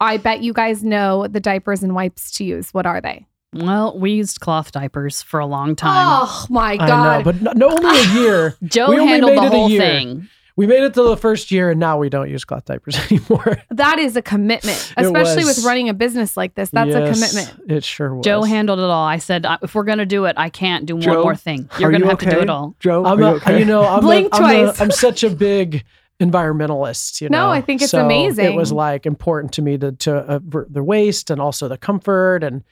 I 0.00 0.18
bet 0.18 0.42
you 0.42 0.52
guys 0.52 0.84
know 0.84 1.26
the 1.28 1.40
diapers 1.40 1.82
and 1.82 1.94
wipes 1.94 2.30
to 2.32 2.44
use. 2.44 2.74
What 2.74 2.84
are 2.84 3.00
they? 3.00 3.26
Well, 3.54 3.98
we 3.98 4.12
used 4.12 4.40
cloth 4.40 4.72
diapers 4.72 5.22
for 5.22 5.38
a 5.40 5.46
long 5.46 5.76
time. 5.76 6.06
Oh 6.22 6.46
my 6.50 6.72
I 6.72 6.76
god. 6.76 7.18
know, 7.18 7.32
but 7.32 7.42
no, 7.42 7.52
no 7.52 7.76
only 7.76 8.00
a 8.00 8.14
year. 8.14 8.56
Joe 8.64 8.90
we 8.90 8.98
only 8.98 9.12
handled 9.12 9.34
made 9.34 9.42
the 9.42 9.46
it 9.46 9.52
a 9.52 9.56
whole 9.56 9.70
year. 9.70 9.80
thing. 9.80 10.28
We 10.56 10.66
made 10.66 10.82
it 10.82 10.94
to 10.94 11.02
the 11.02 11.16
first 11.16 11.50
year, 11.50 11.70
and 11.70 11.80
now 11.80 11.98
we 11.98 12.08
don't 12.08 12.28
use 12.28 12.44
cloth 12.44 12.64
diapers 12.66 12.96
anymore. 13.10 13.58
that 13.70 13.98
is 13.98 14.16
a 14.16 14.22
commitment, 14.22 14.92
especially 14.96 15.44
with 15.44 15.64
running 15.64 15.88
a 15.88 15.94
business 15.94 16.36
like 16.36 16.54
this. 16.54 16.70
That's 16.70 16.90
Yes, 16.90 16.96
a 16.96 17.12
commitment. 17.12 17.70
It 17.70 17.84
sure 17.84 18.14
was. 18.14 18.24
Joe 18.24 18.42
handled 18.42 18.78
it 18.78 18.84
all. 18.84 19.06
I 19.06 19.18
said, 19.18 19.46
if 19.62 19.74
we're 19.74 19.84
going 19.84 19.98
to 19.98 20.06
do 20.06 20.26
it, 20.26 20.34
I 20.36 20.50
can't 20.50 20.84
do 20.86 20.96
one 20.96 21.06
more 21.06 21.36
thing. 21.36 21.68
You're 21.78 21.90
going 21.90 22.02
to 22.02 22.06
you 22.06 22.10
have 22.10 22.18
to 22.18 22.30
do 22.30 22.40
it 22.40 22.50
all. 22.50 22.76
Joe, 22.80 23.04
I'm 23.04 23.18
are 23.18 23.22
a, 23.22 23.30
you 23.30 23.36
okay? 23.36 23.58
you 23.58 23.64
know, 23.64 23.84
I'm, 23.84 24.00
Blink 24.02 24.34
a, 24.34 24.38
twice. 24.38 24.80
I'm 24.80 24.90
such 24.90 25.24
a 25.24 25.30
big 25.30 25.84
environmentalist. 26.20 27.20
You 27.20 27.28
know, 27.28 27.46
No, 27.46 27.50
I 27.50 27.60
think 27.60 27.82
it's 27.82 27.90
So 27.90 28.04
amazing. 28.04 28.44
It 28.44 28.54
was 28.54 28.72
like 28.72 29.06
important 29.06 29.52
to 29.54 29.62
me 29.62 29.78
to 29.78 29.92
to 29.92 30.16
avert 30.34 30.72
the 30.72 30.82
waste 30.82 31.30
and 31.30 31.40
also 31.40 31.68
the 31.68 31.78
comfort 31.78 32.44
and 32.44 32.62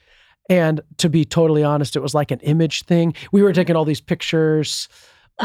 and 0.48 0.80
to 0.98 1.08
be 1.08 1.24
totally 1.24 1.62
honest, 1.62 1.94
it 1.94 2.00
was 2.00 2.12
like 2.14 2.32
an 2.32 2.40
image 2.40 2.82
thing. 2.82 3.14
We 3.30 3.42
were 3.42 3.52
taking 3.52 3.76
all 3.76 3.84
these 3.84 4.00
pictures 4.00 4.88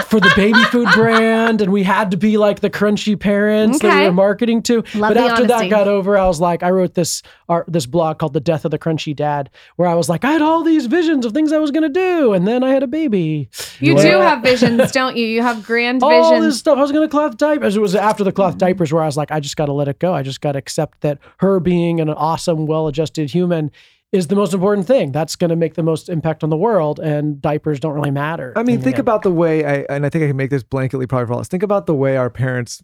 for 0.03 0.19
the 0.19 0.31
baby 0.35 0.61
food 0.65 0.87
brand, 0.93 1.61
and 1.61 1.71
we 1.71 1.83
had 1.83 2.11
to 2.11 2.17
be 2.17 2.37
like 2.37 2.59
the 2.59 2.69
crunchy 2.69 3.19
parents 3.19 3.79
that 3.79 3.99
we 3.99 4.05
were 4.05 4.13
marketing 4.13 4.61
to. 4.63 4.75
Love 4.95 5.13
but 5.13 5.17
after 5.17 5.43
honesty. 5.43 5.47
that 5.47 5.69
got 5.69 5.87
over, 5.87 6.17
I 6.17 6.27
was 6.27 6.39
like, 6.41 6.63
I 6.63 6.69
wrote 6.69 6.93
this 6.93 7.21
art, 7.49 7.65
this 7.67 7.85
blog 7.85 8.19
called 8.19 8.33
"The 8.33 8.39
Death 8.39 8.65
of 8.65 8.71
the 8.71 8.79
Crunchy 8.79 9.15
Dad," 9.15 9.49
where 9.75 9.87
I 9.87 9.93
was 9.95 10.09
like, 10.09 10.25
I 10.25 10.31
had 10.31 10.41
all 10.41 10.63
these 10.63 10.85
visions 10.85 11.25
of 11.25 11.31
things 11.33 11.51
I 11.51 11.59
was 11.59 11.71
gonna 11.71 11.89
do, 11.89 12.33
and 12.33 12.47
then 12.47 12.63
I 12.63 12.71
had 12.71 12.83
a 12.83 12.87
baby. 12.87 13.49
You 13.79 13.95
Yeah. 13.95 14.01
do 14.01 14.19
have 14.21 14.41
visions, 14.43 14.91
don't 14.91 15.15
you? 15.17 15.25
You 15.25 15.41
have 15.41 15.65
grand 15.65 16.03
all 16.03 16.31
visions. 16.31 16.45
this 16.45 16.59
stuff. 16.59 16.77
I 16.77 16.81
was 16.81 16.91
gonna 16.91 17.07
cloth 17.07 17.37
diapers. 17.37 17.75
It 17.77 17.81
was 17.81 17.95
after 17.95 18.23
the 18.23 18.31
cloth 18.31 18.57
diapers 18.57 18.91
where 18.91 19.03
I 19.03 19.05
was 19.05 19.17
like, 19.17 19.31
I 19.31 19.39
just 19.39 19.55
got 19.57 19.67
to 19.67 19.73
let 19.73 19.87
it 19.87 19.99
go. 19.99 20.13
I 20.13 20.21
just 20.23 20.41
got 20.41 20.53
to 20.53 20.59
accept 20.59 21.01
that 21.01 21.19
her 21.37 21.59
being 21.59 21.99
an 21.99 22.09
awesome, 22.09 22.65
well-adjusted 22.65 23.29
human 23.31 23.71
is 24.15 24.27
the 24.27 24.35
most 24.35 24.53
important 24.53 24.87
thing. 24.87 25.11
That's 25.11 25.35
going 25.35 25.49
to 25.49 25.55
make 25.55 25.73
the 25.73 25.83
most 25.83 26.09
impact 26.09 26.43
on 26.43 26.49
the 26.49 26.57
world, 26.57 26.99
and 26.99 27.41
diapers 27.41 27.79
don't 27.79 27.93
really 27.93 28.11
matter. 28.11 28.53
I 28.55 28.63
mean, 28.63 28.79
think 28.81 28.95
end. 28.95 29.01
about 29.01 29.23
the 29.23 29.31
way 29.31 29.65
I, 29.65 29.85
and 29.89 30.05
I 30.05 30.09
think 30.09 30.23
I 30.23 30.27
can 30.27 30.37
make 30.37 30.49
this 30.49 30.63
blanketly 30.63 31.07
probably 31.07 31.27
for 31.27 31.33
all 31.33 31.39
of 31.39 31.41
us. 31.41 31.47
Think 31.49 31.63
about 31.63 31.85
the 31.85 31.93
way 31.93 32.15
our 32.15 32.29
parents 32.29 32.81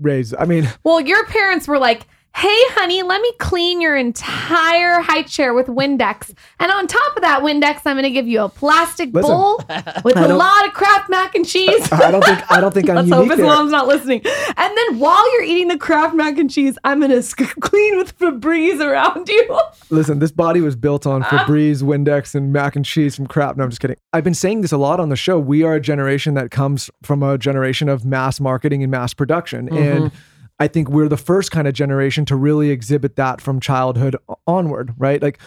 raised. 0.00 0.34
I 0.38 0.44
mean, 0.44 0.68
Well, 0.84 1.00
your 1.00 1.24
parents 1.26 1.66
were 1.66 1.78
like, 1.78 2.06
hey, 2.36 2.60
honey, 2.74 3.02
let 3.02 3.22
me 3.22 3.32
clean 3.38 3.80
your 3.80 3.96
entire 3.96 5.00
high 5.00 5.22
chair 5.22 5.54
with 5.54 5.68
Windex. 5.68 6.34
And 6.60 6.70
on 6.70 6.86
top 6.86 7.16
of 7.16 7.22
that 7.22 7.40
Windex, 7.40 7.80
I'm 7.86 7.94
going 7.94 8.02
to 8.02 8.10
give 8.10 8.28
you 8.28 8.42
a 8.42 8.48
plastic 8.50 9.08
Listen, 9.14 9.30
bowl 9.30 9.56
with 10.04 10.18
a 10.18 10.34
lot 10.34 10.66
of 10.66 10.74
Kraft 10.74 11.08
mac 11.08 11.34
and 11.34 11.46
cheese. 11.46 11.90
I 11.90 12.10
don't 12.10 12.22
think 12.22 12.52
I 12.52 12.60
don't 12.60 12.74
think 12.74 12.90
I'm 12.90 12.96
Let's 12.96 13.10
hope 13.10 13.28
his 13.30 13.38
there. 13.38 13.46
mom's 13.46 13.70
not 13.70 13.86
listening. 13.86 14.20
And 14.58 14.76
then 14.76 14.98
while 14.98 15.32
you're 15.32 15.44
eating 15.44 15.68
the 15.68 15.78
Kraft 15.78 16.14
mac 16.14 16.36
and 16.36 16.50
cheese, 16.50 16.76
I'm 16.84 16.98
going 16.98 17.10
to 17.10 17.22
sc- 17.22 17.38
clean 17.60 17.96
with 17.96 18.18
Febreze 18.18 18.80
around 18.80 19.30
you. 19.30 19.58
Listen, 19.88 20.18
this 20.18 20.30
body 20.30 20.60
was 20.60 20.76
built 20.76 21.06
on 21.06 21.22
uh-huh. 21.22 21.46
Febreze, 21.46 21.82
Windex, 21.82 22.34
and 22.34 22.52
mac 22.52 22.76
and 22.76 22.84
cheese 22.84 23.16
from 23.16 23.26
crap. 23.28 23.56
No, 23.56 23.64
I'm 23.64 23.70
just 23.70 23.80
kidding. 23.80 23.96
I've 24.12 24.24
been 24.24 24.34
saying 24.34 24.60
this 24.60 24.72
a 24.72 24.78
lot 24.78 25.00
on 25.00 25.08
the 25.08 25.16
show. 25.16 25.38
We 25.38 25.62
are 25.62 25.76
a 25.76 25.80
generation 25.80 26.34
that 26.34 26.50
comes 26.50 26.90
from 27.02 27.22
a 27.22 27.38
generation 27.38 27.88
of 27.88 28.04
mass 28.04 28.40
marketing 28.40 28.82
and 28.82 28.90
mass 28.90 29.14
production. 29.14 29.70
And 29.70 30.04
mm-hmm. 30.04 30.16
I 30.58 30.68
think 30.68 30.88
we're 30.88 31.08
the 31.08 31.16
first 31.16 31.50
kind 31.50 31.68
of 31.68 31.74
generation 31.74 32.24
to 32.26 32.36
really 32.36 32.70
exhibit 32.70 33.16
that 33.16 33.40
from 33.40 33.60
childhood 33.60 34.16
onward, 34.46 34.94
right? 34.96 35.20
Like 35.20 35.38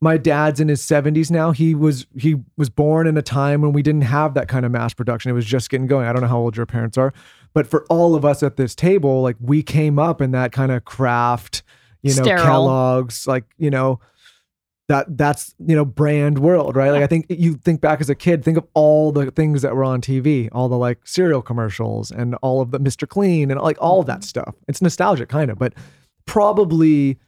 my 0.00 0.16
dad's 0.16 0.60
in 0.60 0.68
his 0.68 0.82
70s 0.82 1.30
now. 1.30 1.52
He 1.52 1.74
was 1.74 2.06
he 2.16 2.36
was 2.56 2.70
born 2.70 3.06
in 3.06 3.16
a 3.16 3.22
time 3.22 3.60
when 3.60 3.72
we 3.72 3.82
didn't 3.82 4.02
have 4.02 4.34
that 4.34 4.48
kind 4.48 4.64
of 4.64 4.72
mass 4.72 4.94
production. 4.94 5.30
It 5.30 5.34
was 5.34 5.46
just 5.46 5.70
getting 5.70 5.86
going. 5.86 6.06
I 6.06 6.12
don't 6.12 6.22
know 6.22 6.28
how 6.28 6.38
old 6.38 6.56
your 6.56 6.66
parents 6.66 6.98
are, 6.98 7.12
but 7.52 7.66
for 7.66 7.84
all 7.90 8.14
of 8.14 8.24
us 8.24 8.42
at 8.42 8.56
this 8.56 8.74
table, 8.74 9.22
like 9.22 9.36
we 9.40 9.62
came 9.62 9.98
up 9.98 10.20
in 10.20 10.30
that 10.32 10.52
kind 10.52 10.72
of 10.72 10.84
Kraft, 10.84 11.62
you 12.02 12.14
know, 12.14 12.22
Sterile. 12.22 12.44
Kellogg's, 12.44 13.26
like, 13.26 13.44
you 13.58 13.70
know, 13.70 14.00
that 14.90 15.16
that's 15.16 15.54
you 15.64 15.76
know 15.76 15.84
brand 15.84 16.40
world 16.40 16.74
right? 16.74 16.90
Like 16.90 17.02
i 17.02 17.06
think 17.06 17.26
you 17.28 17.54
think 17.54 17.80
back 17.80 18.00
as 18.00 18.10
a 18.10 18.14
kid 18.14 18.44
think 18.44 18.58
of 18.58 18.66
all 18.74 19.12
the 19.12 19.30
things 19.30 19.62
that 19.62 19.76
were 19.76 19.84
on 19.84 20.00
tv 20.00 20.48
all 20.50 20.68
the 20.68 20.76
like 20.76 21.06
cereal 21.06 21.42
commercials 21.42 22.10
and 22.10 22.34
all 22.42 22.60
of 22.60 22.72
the 22.72 22.80
mr 22.80 23.08
clean 23.08 23.52
and 23.52 23.60
like 23.60 23.76
all 23.80 24.00
of 24.00 24.06
that 24.06 24.24
stuff. 24.24 24.54
It's 24.66 24.82
nostalgic 24.82 25.28
kind 25.28 25.48
of 25.48 25.58
but 25.58 25.74
probably 26.26 27.18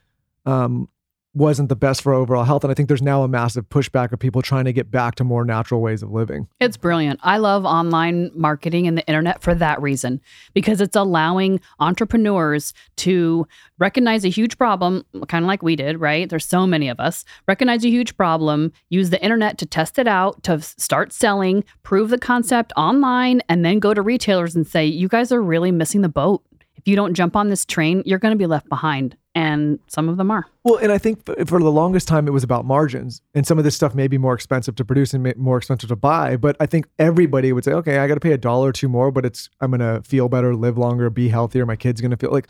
um 0.45 0.89
wasn't 1.33 1.69
the 1.69 1.75
best 1.75 2.01
for 2.01 2.13
overall 2.13 2.43
health 2.43 2.63
and 2.63 2.71
i 2.71 2.73
think 2.73 2.87
there's 2.87 3.01
now 3.01 3.23
a 3.23 3.27
massive 3.27 3.67
pushback 3.69 4.11
of 4.11 4.19
people 4.19 4.41
trying 4.41 4.65
to 4.65 4.73
get 4.73 4.91
back 4.91 5.15
to 5.15 5.23
more 5.23 5.43
natural 5.45 5.81
ways 5.81 6.03
of 6.03 6.11
living 6.11 6.47
It's 6.59 6.77
brilliant. 6.77 7.19
I 7.23 7.37
love 7.37 7.65
online 7.65 8.31
marketing 8.35 8.87
and 8.87 8.97
the 8.97 9.05
internet 9.07 9.41
for 9.41 9.53
that 9.55 9.81
reason 9.81 10.21
because 10.53 10.81
it's 10.81 10.95
allowing 10.95 11.59
entrepreneurs 11.79 12.73
to 12.97 13.47
recognize 13.79 14.23
a 14.23 14.29
huge 14.29 14.57
problem, 14.57 15.05
kind 15.27 15.43
of 15.43 15.47
like 15.47 15.63
we 15.63 15.75
did, 15.75 15.99
right? 15.99 16.29
There's 16.29 16.45
so 16.45 16.65
many 16.65 16.87
of 16.89 16.99
us. 16.99 17.25
Recognize 17.47 17.83
a 17.83 17.89
huge 17.89 18.15
problem, 18.15 18.71
use 18.89 19.09
the 19.09 19.21
internet 19.23 19.57
to 19.59 19.65
test 19.65 19.99
it 19.99 20.07
out, 20.07 20.41
to 20.43 20.61
start 20.61 21.11
selling, 21.11 21.63
prove 21.83 22.09
the 22.09 22.17
concept 22.17 22.71
online, 22.77 23.41
and 23.49 23.65
then 23.65 23.79
go 23.79 23.93
to 23.93 24.01
retailers 24.01 24.55
and 24.55 24.65
say, 24.65 24.85
you 24.85 25.07
guys 25.07 25.31
are 25.31 25.41
really 25.41 25.71
missing 25.71 26.01
the 26.01 26.09
boat. 26.09 26.43
If 26.75 26.87
you 26.87 26.95
don't 26.95 27.13
jump 27.13 27.35
on 27.35 27.49
this 27.49 27.65
train, 27.65 28.03
you're 28.05 28.19
going 28.19 28.33
to 28.33 28.37
be 28.37 28.47
left 28.47 28.69
behind. 28.69 29.17
And 29.35 29.79
some 29.87 30.09
of 30.09 30.17
them 30.17 30.29
are. 30.29 30.45
Well, 30.63 30.77
and 30.77 30.91
I 30.91 30.99
think 30.99 31.25
for 31.25 31.59
the 31.59 31.71
longest 31.71 32.07
time 32.07 32.27
it 32.27 32.31
was 32.31 32.43
about 32.43 32.65
margins, 32.65 33.21
and 33.33 33.47
some 33.47 33.57
of 33.57 33.63
this 33.63 33.75
stuff 33.75 33.95
may 33.95 34.07
be 34.07 34.19
more 34.19 34.35
expensive 34.35 34.75
to 34.75 34.85
produce 34.85 35.11
and 35.13 35.35
more 35.37 35.57
expensive 35.57 35.89
to 35.89 35.95
buy. 35.95 36.37
But 36.37 36.55
I 36.59 36.67
think 36.67 36.87
everybody 36.99 37.51
would 37.51 37.63
say, 37.63 37.71
okay, 37.71 37.97
I 37.97 38.07
got 38.07 38.13
to 38.13 38.19
pay 38.19 38.33
a 38.33 38.37
dollar 38.37 38.69
or 38.69 38.71
two 38.71 38.87
more, 38.87 39.11
but 39.11 39.25
it's 39.25 39.49
I'm 39.59 39.71
gonna 39.71 40.03
feel 40.03 40.29
better, 40.29 40.55
live 40.55 40.77
longer, 40.77 41.09
be 41.09 41.29
healthier. 41.29 41.65
My 41.65 41.75
kid's 41.75 41.99
gonna 41.99 42.17
feel 42.17 42.31
like 42.31 42.47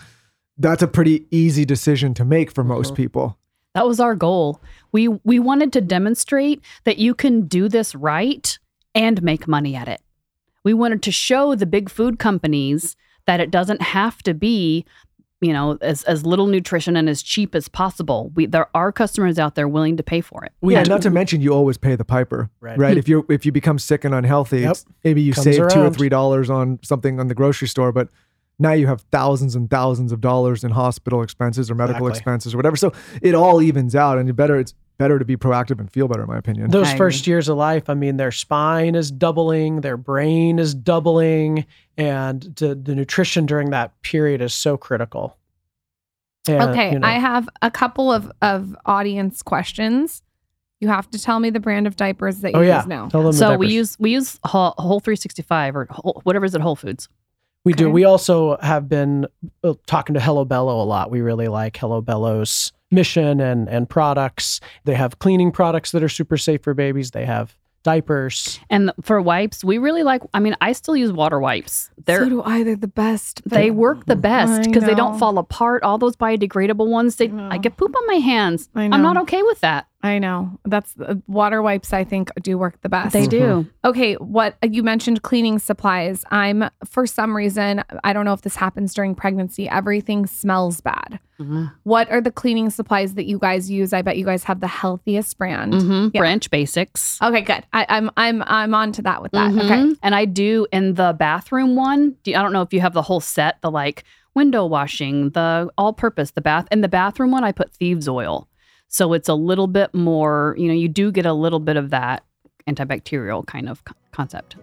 that's 0.58 0.84
a 0.84 0.88
pretty 0.88 1.26
easy 1.32 1.64
decision 1.64 2.14
to 2.16 2.26
make 2.26 2.52
for 2.52 2.66
most 2.66 2.88
mm-hmm. 2.88 2.96
people. 2.96 3.38
That 3.76 3.88
was 3.88 4.00
our 4.00 4.16
goal. 4.16 4.62
We 4.92 5.08
we 5.08 5.40
wanted 5.40 5.74
to 5.74 5.82
demonstrate 5.82 6.62
that 6.84 6.98
you 6.98 7.16
can 7.16 7.48
do 7.48 7.70
this 7.70 7.96
right 7.96 8.58
and 8.94 9.24
make 9.24 9.48
money 9.48 9.76
at 9.76 9.88
it. 9.88 10.02
We 10.64 10.74
wanted 10.74 11.02
to 11.04 11.12
show 11.12 11.56
the 11.56 11.66
big 11.66 11.90
food 11.90 12.20
companies 12.20 12.96
that 13.26 13.40
it 13.40 13.52
doesn't 13.52 13.82
have 13.82 14.22
to 14.24 14.34
be, 14.34 14.86
you 15.44 15.54
know, 15.54 15.78
as 15.82 16.04
as 16.04 16.26
little 16.26 16.48
nutrition 16.48 16.96
and 16.96 17.10
as 17.10 17.22
cheap 17.22 17.54
as 17.54 17.68
possible. 17.68 18.32
We 18.36 18.46
there 18.46 18.68
are 18.74 18.92
customers 18.92 19.38
out 19.38 19.56
there 19.56 19.68
willing 19.68 19.98
to 19.98 20.04
pay 20.04 20.22
for 20.22 20.44
it. 20.44 20.52
We 20.62 20.74
yeah, 20.74 20.84
not 20.84 21.02
to 21.04 21.10
mention 21.10 21.42
you 21.42 21.54
always 21.54 21.78
pay 21.78 21.96
the 21.96 22.06
piper, 22.06 22.50
Right. 22.62 22.78
right? 22.78 22.94
Hmm. 22.94 23.00
If 23.00 23.08
you 23.10 23.26
if 23.30 23.46
you 23.46 23.52
become 23.52 23.78
sick 23.80 24.04
and 24.06 24.14
unhealthy, 24.16 24.62
Yep. 24.62 24.78
maybe 25.04 25.22
you 25.22 25.34
Comes 25.34 25.44
save 25.44 25.68
two 25.70 25.82
or 25.82 25.90
three 25.90 26.10
dollars 26.10 26.50
on 26.50 26.80
something 26.82 27.20
on 27.20 27.28
the 27.28 27.36
grocery 27.36 27.68
store, 27.68 27.92
but 27.92 28.10
now 28.60 28.72
you 28.72 28.88
have 28.88 29.02
thousands 29.12 29.56
and 29.56 29.70
thousands 29.70 30.12
of 30.12 30.22
dollars 30.22 30.64
in 30.64 30.72
hospital 30.72 31.22
expenses 31.24 31.70
or 31.72 31.76
medical 31.76 32.08
Exactly. 32.08 32.20
expenses 32.20 32.54
or 32.54 32.58
whatever. 32.58 32.76
So 32.78 32.94
it 33.22 33.34
all 33.36 33.62
evens 33.62 33.96
out, 33.96 34.18
and 34.20 34.28
you 34.28 34.34
better 34.34 34.58
it's 34.58 34.74
better 34.98 35.20
to 35.20 35.26
be 35.26 35.36
proactive 35.36 35.80
and 35.80 35.92
feel 35.92 36.08
better, 36.08 36.24
in 36.24 36.28
my 36.28 36.38
opinion. 36.38 36.70
those 36.70 36.88
I 36.88 36.92
agree. 36.92 36.98
first 36.98 37.28
years 37.28 37.50
of 37.50 37.58
life, 37.58 37.90
I 37.90 37.94
mean, 37.94 38.18
their 38.18 38.32
spine 38.32 38.96
is 38.96 39.12
doubling, 39.12 39.82
their 39.82 39.98
brain 39.98 40.60
is 40.60 40.74
doubling, 40.74 41.66
and 41.98 42.56
to, 42.58 42.76
the 42.76 42.96
nutrition 42.96 43.46
during 43.46 43.72
that 43.72 44.00
period 44.02 44.42
is 44.42 44.54
so 44.54 44.78
critical. 44.78 45.38
And, 46.48 46.70
okay, 46.72 46.94
you 46.94 47.00
know, 47.00 47.08
I 47.08 47.14
have 47.14 47.48
a 47.62 47.72
couple 47.72 48.12
of, 48.12 48.32
of 48.42 48.76
audience 48.86 49.42
questions. 49.42 50.22
You 50.80 50.90
have 50.90 51.10
to 51.12 51.22
tell 51.22 51.40
me 51.40 51.50
the 51.50 51.62
brand 51.62 51.88
of 51.88 51.96
diapers 51.96 52.42
that 52.42 52.52
you 52.52 52.60
oh 52.60 52.62
yeah, 52.62 52.80
use 52.80 52.88
now. 52.88 53.08
tell 53.08 53.24
them 53.24 53.32
the 53.32 53.38
So 53.38 53.56
we 53.56 53.70
use 53.70 53.98
we 54.00 54.12
use 54.12 54.38
Whole, 54.44 54.74
Whole 54.78 55.00
365 55.00 55.76
or 55.78 55.88
Whole, 55.90 56.20
whatever's 56.26 56.54
at 56.56 56.60
Whole 56.60 56.76
Foods. 56.76 57.08
We 57.64 57.72
do. 57.72 57.90
We 57.90 58.04
also 58.04 58.58
have 58.58 58.90
been 58.90 59.26
uh, 59.64 59.76
talking 59.88 60.16
to 60.16 60.20
Hello 60.20 60.44
Bello 60.44 60.82
a 60.82 60.84
lot. 60.84 61.10
We 61.10 61.22
really 61.22 61.48
like 61.48 61.78
Hello 61.78 62.02
Bello's 62.02 62.74
mission 62.94 63.40
and 63.40 63.68
and 63.68 63.90
products. 63.90 64.60
They 64.86 64.96
have 64.96 65.20
cleaning 65.20 65.52
products 65.52 65.92
that 65.92 66.04
are 66.04 66.10
super 66.10 66.38
safe 66.38 66.64
for 66.64 66.74
babies. 66.74 67.12
They 67.12 67.26
have 67.26 67.56
diapers. 67.84 68.60
And 68.70 68.92
for 69.02 69.22
wipes, 69.22 69.64
we 69.64 69.78
really 69.78 70.04
like 70.04 70.22
I 70.34 70.40
mean, 70.40 70.56
I 70.62 70.72
still 70.72 70.98
use 70.98 71.12
water 71.12 71.40
wipes. 71.40 71.92
They're 72.06 72.24
so 72.24 72.30
do 72.30 72.44
I. 72.44 72.64
They're 72.64 72.76
the 72.76 72.88
best. 72.88 73.42
They 73.46 73.72
work 73.72 74.06
the 74.06 74.16
best 74.16 74.64
because 74.64 74.84
they 74.84 74.96
don't 74.96 75.20
fall 75.20 75.38
apart. 75.38 75.84
All 75.84 75.98
those 75.98 76.16
biodegradable 76.16 76.88
ones, 76.88 77.18
they 77.18 77.28
know. 77.28 77.50
I 77.52 77.58
get 77.58 77.78
poop 77.78 77.96
on 77.96 78.08
my 78.08 78.16
hands. 78.16 78.70
I 78.74 78.84
I'm 78.86 79.02
not 79.02 79.18
okay 79.18 79.44
with 79.44 79.60
that. 79.62 79.88
I 80.02 80.20
know. 80.20 80.60
That's 80.66 80.94
uh, 81.00 81.16
water 81.28 81.62
wipes. 81.62 81.94
I 81.94 82.04
think 82.04 82.30
do 82.42 82.58
work 82.58 82.82
the 82.82 82.90
best. 82.90 83.14
They 83.14 83.26
do. 83.26 83.66
Okay, 83.86 84.16
what 84.16 84.58
uh, 84.62 84.68
you 84.70 84.84
mentioned 84.84 85.22
cleaning 85.22 85.60
supplies. 85.60 86.26
I'm 86.30 86.70
for 86.86 87.06
some 87.06 87.36
reason, 87.36 87.84
I 88.04 88.12
don't 88.12 88.26
know 88.26 88.34
if 88.34 88.42
this 88.42 88.56
happens 88.56 88.94
during 88.94 89.16
pregnancy, 89.16 89.70
everything 89.70 90.26
smells 90.26 90.82
bad. 90.82 91.20
What 91.84 92.10
are 92.12 92.22
the 92.22 92.32
cleaning 92.32 92.70
supplies 92.70 93.14
that 93.16 93.26
you 93.26 93.38
guys 93.40 93.70
use? 93.70 93.94
I 93.94 94.02
bet 94.02 94.18
you 94.18 94.26
guys 94.26 94.44
have 94.46 94.60
the 94.60 94.68
healthiest 94.68 95.38
brand. 95.38 95.74
hmm 95.82 96.08
Yeah. 96.14 96.22
Branch 96.22 96.50
basics. 96.50 97.22
Okay, 97.22 97.42
good. 97.42 97.64
I, 97.74 97.86
I'm 97.90 98.10
I'm 98.18 98.44
I'm 98.48 98.74
on 98.76 98.92
to 98.94 99.02
that 99.04 99.22
with 99.22 99.32
that. 99.34 99.52
Okay. 99.54 99.62
Mhm. 99.68 99.98
And 100.04 100.16
I 100.16 100.26
do 100.26 100.66
in 100.72 100.94
the 100.96 101.16
bathroom 101.18 101.76
one. 101.76 102.16
Do 102.24 102.32
you, 102.32 102.38
I 102.38 102.42
don't 102.42 102.54
know 102.54 102.62
if 102.62 102.74
you 102.74 102.82
have 102.82 102.94
the 102.94 103.02
whole 103.04 103.20
set, 103.20 103.62
the 103.62 103.72
like 103.72 104.04
window 104.36 104.66
washing, 104.66 105.30
the 105.32 105.70
all 105.78 105.94
purpose, 105.94 106.32
the 106.32 106.42
bath. 106.42 106.68
In 106.72 106.82
the 106.82 106.88
bathroom 106.90 107.32
one, 107.32 107.44
I 107.44 107.52
put 107.52 107.72
thieves 107.74 108.08
oil. 108.08 108.48
So 108.88 109.14
it's 109.14 109.30
a 109.30 109.36
little 109.36 109.68
bit 109.68 109.94
more, 109.94 110.56
you 110.58 110.68
know, 110.68 110.74
you 110.74 110.88
do 110.88 111.12
get 111.12 111.26
a 111.26 111.34
little 111.34 111.60
bit 111.60 111.78
of 111.78 111.90
that 111.92 112.24
antibacterial 112.68 113.46
kind 113.46 113.68
of 113.70 113.84
concept. 114.12 114.56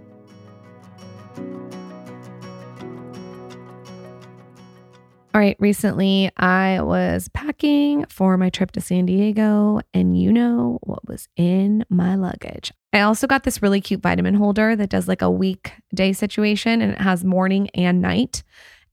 All 5.33 5.40
right, 5.40 5.57
recently 5.61 6.29
I 6.37 6.81
was 6.83 7.29
packing 7.29 8.05
for 8.07 8.37
my 8.37 8.51
trip 8.51 8.73
to 8.73 8.81
San 8.81 9.07
Diego, 9.07 9.81
and 9.95 10.21
you 10.21 10.33
know 10.33 10.81
what 10.83 11.07
was 11.07 11.29
in 11.37 11.85
my 11.88 12.16
luggage. 12.16 12.73
I 12.93 13.03
also 13.03 13.29
got 13.29 13.45
this 13.45 13.62
really 13.62 13.81
cute 13.81 14.03
vitamin 14.03 14.35
holder 14.35 14.75
that 14.75 14.90
does 14.90 15.07
like 15.07 15.23
a 15.23 15.31
weekday 15.31 16.12
situation 16.12 16.83
and 16.83 16.93
it 16.93 17.01
has 17.01 17.23
morning 17.25 17.71
and 17.75 18.03
night. 18.03 18.43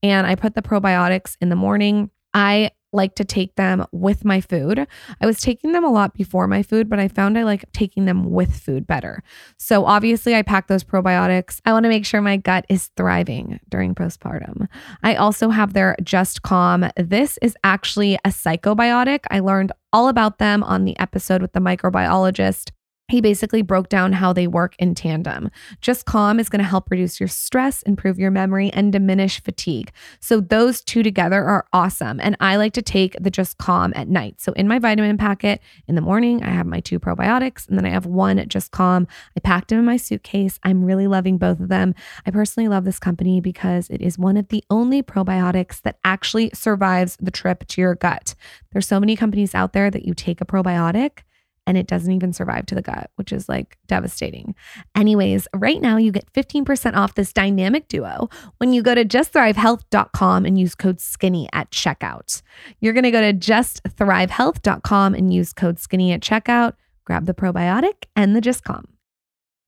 And 0.04 0.28
I 0.28 0.36
put 0.36 0.54
the 0.54 0.62
probiotics 0.62 1.36
in 1.42 1.50
the 1.50 1.56
morning. 1.56 2.12
I 2.36 2.70
like 2.94 3.16
to 3.16 3.26
take 3.26 3.56
them 3.56 3.86
with 3.92 4.24
my 4.24 4.42
food. 4.42 4.88
I 5.22 5.26
was 5.26 5.40
taking 5.40 5.72
them 5.72 5.84
a 5.84 5.92
lot 5.92 6.14
before 6.14 6.48
my 6.48 6.64
food, 6.64 6.90
but 6.90 7.00
I 7.00 7.08
found 7.08 7.38
I 7.38 7.44
like 7.44 7.66
taking 7.74 8.06
them 8.06 8.32
with 8.32 8.56
food 8.56 8.88
better. 8.88 9.24
So 9.58 9.86
obviously, 9.86 10.36
I 10.36 10.42
pack 10.42 10.68
those 10.68 10.84
probiotics. 10.84 11.60
I 11.66 11.74
want 11.74 11.84
to 11.84 11.90
make 11.90 12.06
sure 12.06 12.22
my 12.22 12.38
gut 12.38 12.66
is 12.70 12.90
thriving 12.98 13.60
during 13.70 13.94
postpartum. 13.94 14.68
I 15.04 15.16
also 15.16 15.50
have 15.50 15.74
their 15.74 15.96
Just 16.04 16.42
Calm. 16.42 16.90
This 16.96 17.38
is 17.42 17.56
actually 17.64 18.16
a 18.16 18.30
psychobiotic. 18.30 19.20
I 19.30 19.40
learned 19.40 19.72
all 19.92 20.10
about 20.10 20.38
them 20.38 20.64
on 20.64 20.86
the 20.86 20.98
episode 21.00 21.42
with 21.42 21.54
the 21.54 21.60
microbiologist. 21.60 22.72
He 23.08 23.22
basically 23.22 23.62
broke 23.62 23.88
down 23.88 24.12
how 24.12 24.34
they 24.34 24.48
work 24.48 24.76
in 24.80 24.94
tandem. 24.94 25.50
Just 25.80 26.06
Calm 26.06 26.40
is 26.40 26.50
going 26.50 26.62
to 26.62 26.68
help 26.68 26.92
reduce 26.92 27.20
your 27.22 27.30
stress, 27.30 27.82
improve 27.84 28.20
your 28.20 28.32
memory, 28.32 28.70
and 28.72 28.92
diminish 28.92 29.42
fatigue. 29.42 29.92
So, 30.20 30.42
those 30.42 30.82
two 30.82 31.04
together 31.04 31.42
are 31.44 31.66
awesome. 31.72 32.20
And 32.22 32.36
I 32.42 32.58
like 32.58 32.74
to 32.74 32.82
take 32.82 33.16
the 33.20 33.32
Just 33.32 33.58
Calm 33.58 33.94
at 33.96 34.10
night. 34.10 34.42
So, 34.42 34.52
in 34.54 34.68
my 34.68 34.78
vitamin 34.78 35.18
packet 35.18 35.62
in 35.88 35.96
the 35.96 36.02
morning, 36.02 36.44
I 36.44 36.50
have 36.50 36.66
my 36.66 36.82
two 36.82 37.00
probiotics, 37.00 37.68
and 37.68 37.78
then 37.78 37.86
I 37.86 37.92
have 37.92 38.06
one 38.06 38.44
Just 38.50 38.72
Calm. 38.72 39.08
I 39.38 39.40
packed 39.40 39.70
them 39.70 39.80
in 39.80 39.86
my 39.86 39.98
suitcase. 39.98 40.60
I'm 40.64 40.84
really 40.84 41.08
loving 41.08 41.38
both 41.38 41.62
of 41.62 41.70
them. 41.70 41.96
I 42.26 42.32
personally 42.32 42.68
love 42.68 42.84
this 42.84 43.00
company 43.00 43.40
because 43.40 43.90
it 43.90 44.02
is 44.02 44.20
one 44.20 44.36
of 44.36 44.50
the 44.50 44.64
only 44.70 45.02
probiotics 45.02 45.82
that 45.84 45.98
actually 46.04 46.52
survives 46.54 47.18
the 47.22 47.32
trip 47.32 47.66
to 47.68 47.82
your 47.82 47.96
gut. 47.96 48.36
There's 48.74 48.88
so 48.88 49.00
many 49.00 49.16
companies 49.16 49.56
out 49.56 49.72
there 49.72 49.90
that 49.90 50.06
you 50.06 50.14
take 50.14 50.42
a 50.42 50.46
probiotic 50.46 51.20
and 51.68 51.78
it 51.78 51.86
doesn't 51.86 52.14
even 52.14 52.34
survive 52.34 52.66
to 52.66 52.76
the 52.76 52.82
gut, 52.82 53.12
which 53.18 53.34
is 53.34 53.48
like 53.48 53.78
devastating. 53.88 54.56
Anyways, 54.96 55.48
right 55.54 55.82
now 55.82 55.98
you 55.98 56.12
get 56.12 56.32
15% 56.34 56.96
off 56.96 57.16
this 57.16 57.34
dynamic 57.34 57.90
duo 57.90 58.30
when 58.58 58.72
you 58.72 58.82
go 58.82 58.96
to 58.96 59.04
justthrivehealth.com 59.04 60.46
and 60.46 60.58
use 60.58 60.74
code 60.74 61.00
SKINNY 61.00 61.50
at 61.52 61.70
checkout. 61.70 62.42
You're 62.80 62.94
going 62.94 63.04
to 63.04 63.12
go 63.12 63.22
to 63.22 63.34
justthrivehealth.com 63.34 65.14
and 65.14 65.34
use 65.34 65.54
code 65.54 65.78
SKINNY 65.78 66.14
at 66.14 66.22
checkout, 66.22 66.74
grab 67.04 67.26
the 67.26 67.34
probiotic 67.34 68.06
and 68.16 68.36
the 68.36 68.42
Just 68.42 68.64
Calm. 68.64 68.88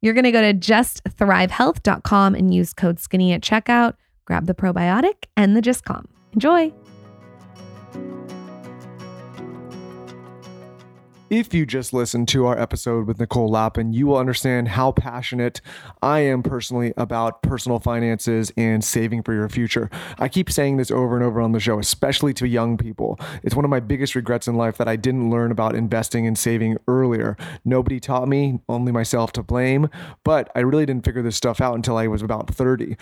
You're 0.02 0.14
going 0.14 0.24
to 0.24 0.32
go 0.32 0.42
to 0.42 0.54
justthrivehealth.com 0.54 2.34
and 2.34 2.54
use 2.54 2.74
code 2.74 2.98
SKINNY 2.98 3.34
at 3.34 3.42
checkout, 3.42 3.96
grab 4.24 4.46
the 4.46 4.56
probiotic 4.56 5.26
and 5.36 5.56
the 5.56 5.62
Just 5.62 5.84
Calm. 5.84 6.08
Enjoy. 6.32 6.72
If 11.30 11.54
you 11.54 11.68
just 11.68 11.94
listened 11.94 12.28
to 12.30 12.48
our 12.48 12.58
episode 12.58 13.06
with 13.06 13.20
Nicole 13.20 13.52
Lapin, 13.52 13.94
you 13.94 14.08
will 14.08 14.18
understand 14.18 14.70
how 14.70 14.92
passionate 14.92 15.62
I 16.02 16.22
am 16.22 16.42
personally 16.42 16.92
about 16.98 17.44
personal 17.44 17.78
finances 17.78 18.52
and 18.58 18.84
saving 18.84 19.22
for 19.22 19.36
your 19.36 19.48
future. 19.48 19.92
I 20.18 20.28
keep 20.28 20.52
saying 20.52 20.78
this 20.78 20.90
over 20.90 21.16
and 21.16 21.24
over 21.24 21.40
on 21.40 21.52
the 21.52 21.60
show, 21.60 21.78
especially 21.78 22.34
to 22.34 22.48
young 22.48 22.78
people. 22.78 23.20
It's 23.44 23.54
one 23.54 23.64
of 23.64 23.70
my 23.70 23.80
biggest 23.80 24.16
regrets 24.16 24.48
in 24.48 24.56
life 24.56 24.78
that 24.78 24.88
I 24.88 24.96
didn't 24.96 25.30
learn 25.30 25.52
about 25.52 25.76
investing 25.76 26.26
and 26.26 26.36
saving 26.36 26.78
earlier. 26.88 27.38
Nobody 27.64 28.00
taught 28.00 28.28
me, 28.28 28.62
only 28.68 28.92
myself 28.92 29.32
to 29.34 29.44
blame, 29.44 29.88
but 30.24 30.52
I 30.56 30.62
really 30.62 30.88
didn't 30.88 31.06
figure 31.06 31.22
this 31.22 31.36
stuff 31.36 31.62
out 31.62 31.76
until 31.76 31.98
I 31.98 32.08
was 32.08 32.24
about 32.24 32.50
30 32.50 32.98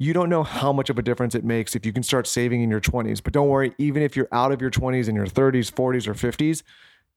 you 0.00 0.12
don't 0.12 0.28
know 0.28 0.44
how 0.44 0.72
much 0.72 0.90
of 0.90 0.96
a 0.96 1.02
difference 1.02 1.34
it 1.34 1.42
makes 1.42 1.74
if 1.74 1.84
you 1.84 1.92
can 1.92 2.04
start 2.04 2.24
saving 2.24 2.62
in 2.62 2.70
your 2.70 2.80
20s. 2.80 3.20
But 3.20 3.32
don't 3.32 3.48
worry, 3.48 3.74
even 3.78 4.00
if 4.00 4.14
you're 4.14 4.28
out 4.30 4.52
of 4.52 4.60
your 4.60 4.70
20s 4.70 5.08
in 5.08 5.16
your 5.16 5.26
30s, 5.26 5.72
40s, 5.72 6.06
or 6.06 6.14
50s, 6.14 6.62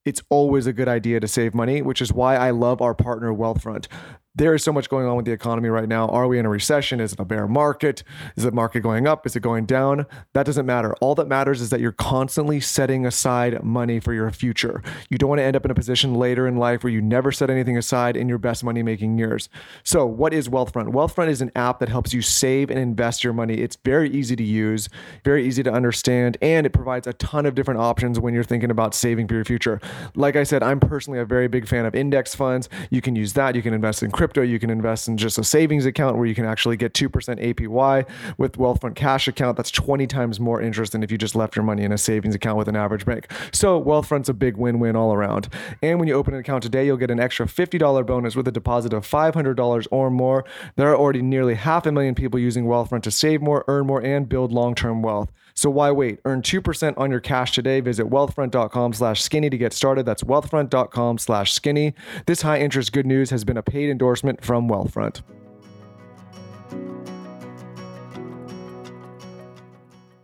it's 0.06 0.22
always 0.30 0.68
a 0.68 0.74
good 0.74 0.88
idea 0.88 1.20
to 1.20 1.28
save 1.28 1.54
money, 1.54 1.82
which 1.82 2.02
is 2.02 2.12
why 2.12 2.36
I 2.36 2.52
love 2.52 2.82
our 2.82 2.96
partner 2.96 3.32
Wealthfront. 3.32 3.88
There 4.34 4.56
is 4.56 4.64
so 4.64 4.72
much 4.72 4.90
going 4.90 5.08
on 5.08 5.18
with 5.18 5.26
the 5.26 5.34
economy 5.34 5.68
right 5.68 5.90
now. 5.90 6.08
Are 6.08 6.26
we 6.26 6.40
in 6.40 6.46
a 6.46 6.50
recession? 6.50 7.02
Is 7.02 7.12
it 7.12 7.20
a 7.20 7.26
bear 7.26 7.50
market? 7.50 8.02
Is 8.38 8.46
the 8.46 8.52
market 8.54 8.80
going 8.80 9.06
up? 9.06 9.26
Is 9.26 9.36
it 9.36 9.42
going 9.42 9.66
down? 9.66 10.06
That 10.32 10.46
doesn't 10.46 10.66
matter. 10.66 10.96
All 11.02 11.16
that 11.16 11.28
matters 11.28 11.60
is 11.60 11.70
that 11.70 11.82
you're 11.82 11.92
constantly 11.92 12.62
setting 12.62 13.06
aside 13.06 13.62
money 13.62 14.00
for 14.00 14.14
your 14.14 14.32
future. 14.32 14.82
You 15.10 15.18
don't 15.18 15.28
want 15.28 15.40
to 15.40 15.44
end 15.44 15.58
up 15.58 15.66
in 15.66 15.72
a 15.72 15.76
position 15.76 16.16
later 16.16 16.48
in 16.48 16.56
life 16.56 16.82
where 16.82 16.94
you 16.94 17.02
never 17.02 17.34
set 17.34 17.50
anything 17.50 17.78
aside 17.78 18.16
in 18.16 18.30
your 18.30 18.38
best 18.38 18.64
money 18.64 18.82
making 18.82 19.18
years. 19.18 19.50
So, 19.84 20.06
what 20.06 20.34
is 20.34 20.48
Wealthfront? 20.48 20.94
Wealthfront 20.94 21.28
is 21.28 21.42
an 21.42 21.52
app 21.58 21.80
that 21.80 21.90
helps 21.90 22.14
you 22.14 22.22
save 22.22 22.70
and 22.70 22.80
invest 22.80 23.26
your 23.26 23.34
money. 23.34 23.56
It's 23.56 23.76
very 23.84 24.10
easy 24.10 24.38
to 24.38 24.44
use, 24.44 24.88
very 25.26 25.46
easy 25.46 25.62
to 25.64 25.74
understand, 25.74 26.38
and 26.42 26.66
it 26.66 26.70
provides 26.70 27.06
a 27.06 27.12
ton 27.14 27.46
of 27.46 27.54
different 27.54 27.82
options 27.82 28.18
when 28.18 28.34
you're 28.34 28.46
thinking 28.46 28.72
about 28.72 28.96
saving 28.96 29.28
for 29.28 29.34
your 29.34 29.44
future. 29.44 29.82
Like 30.16 30.38
I 30.38 30.44
said, 30.44 30.64
I'm 30.64 30.80
personally 30.80 31.20
a 31.20 31.26
very 31.26 31.50
big 31.50 31.68
fan 31.68 31.86
of 31.86 31.96
index 31.96 32.34
funds. 32.34 32.70
You 32.90 33.02
can 33.02 33.18
use 33.18 33.34
that. 33.34 33.56
You 33.56 33.62
can 33.62 33.74
invest 33.74 34.04
in 34.04 34.12
crypto. 34.22 34.44
You 34.44 34.60
can 34.60 34.70
invest 34.70 35.08
in 35.08 35.18
just 35.18 35.40
a 35.40 35.44
savings 35.44 35.88
account 35.88 36.16
where 36.16 36.28
you 36.28 36.36
can 36.36 36.46
actually 36.46 36.78
get 36.78 36.94
2% 36.94 37.10
APY. 37.10 38.08
With 38.38 38.52
Wealthfront 38.52 38.94
Cash 38.94 39.28
account, 39.28 39.58
that's 39.58 39.72
20 39.72 40.06
times 40.06 40.40
more 40.40 40.62
interest 40.62 40.92
than 40.92 41.02
if 41.02 41.12
you 41.12 41.18
just 41.18 41.36
left 41.36 41.56
your 41.56 41.66
money 41.66 41.82
in 41.82 41.92
a 41.92 41.98
savings 41.98 42.36
account 42.36 42.56
with 42.56 42.68
an 42.68 42.76
average 42.76 43.04
bank. 43.04 43.26
So 43.52 43.84
Wealthfront's 43.84 44.30
a 44.30 44.36
big 44.36 44.58
win-win 44.58 44.96
all 44.96 45.12
around. 45.12 45.50
And 45.82 45.98
when 45.98 46.08
you 46.08 46.14
open 46.14 46.36
an 46.36 46.40
account 46.40 46.62
today, 46.62 46.86
you'll 46.86 46.98
get 46.98 47.10
an 47.10 47.20
extra 47.20 47.48
$50 47.48 48.06
bonus 48.06 48.36
with 48.36 48.48
a 48.48 48.52
deposit 48.52 48.94
of 48.94 49.08
$500 49.08 49.88
or 49.90 50.12
more. 50.12 50.46
There 50.76 50.92
are 50.92 50.96
already 50.96 51.24
nearly 51.24 51.56
half 51.56 51.88
a 51.88 51.92
million 51.92 52.14
people 52.14 52.38
using 52.38 52.66
Wealthfront 52.66 53.02
to 53.02 53.12
save 53.12 53.42
more, 53.42 53.66
earn 53.68 53.88
more, 53.88 54.04
and 54.04 54.30
build 54.30 54.52
long-term 54.52 55.02
wealth. 55.02 55.32
So 55.54 55.70
why 55.70 55.92
wait? 55.92 56.20
Earn 56.26 56.42
2% 56.42 56.98
on 56.98 57.12
your 57.12 57.20
cash 57.20 57.52
today. 57.54 57.80
Visit 57.80 58.10
wealthfront.com 58.10 58.94
slash 58.94 59.22
skinny 59.22 59.50
to 59.50 59.58
get 59.58 59.74
started. 59.74 60.06
That's 60.06 60.24
wealthfront.com 60.24 61.18
slash 61.18 61.54
skinny. 61.54 61.94
This 62.26 62.42
high 62.42 62.60
interest 62.60 62.94
good 62.94 63.06
news 63.06 63.30
has 63.30 63.44
been 63.44 63.58
a 63.58 63.64
paid 63.64 63.90
endorsement 63.90 64.44
from 64.44 64.70
Wealthfront. 64.70 65.22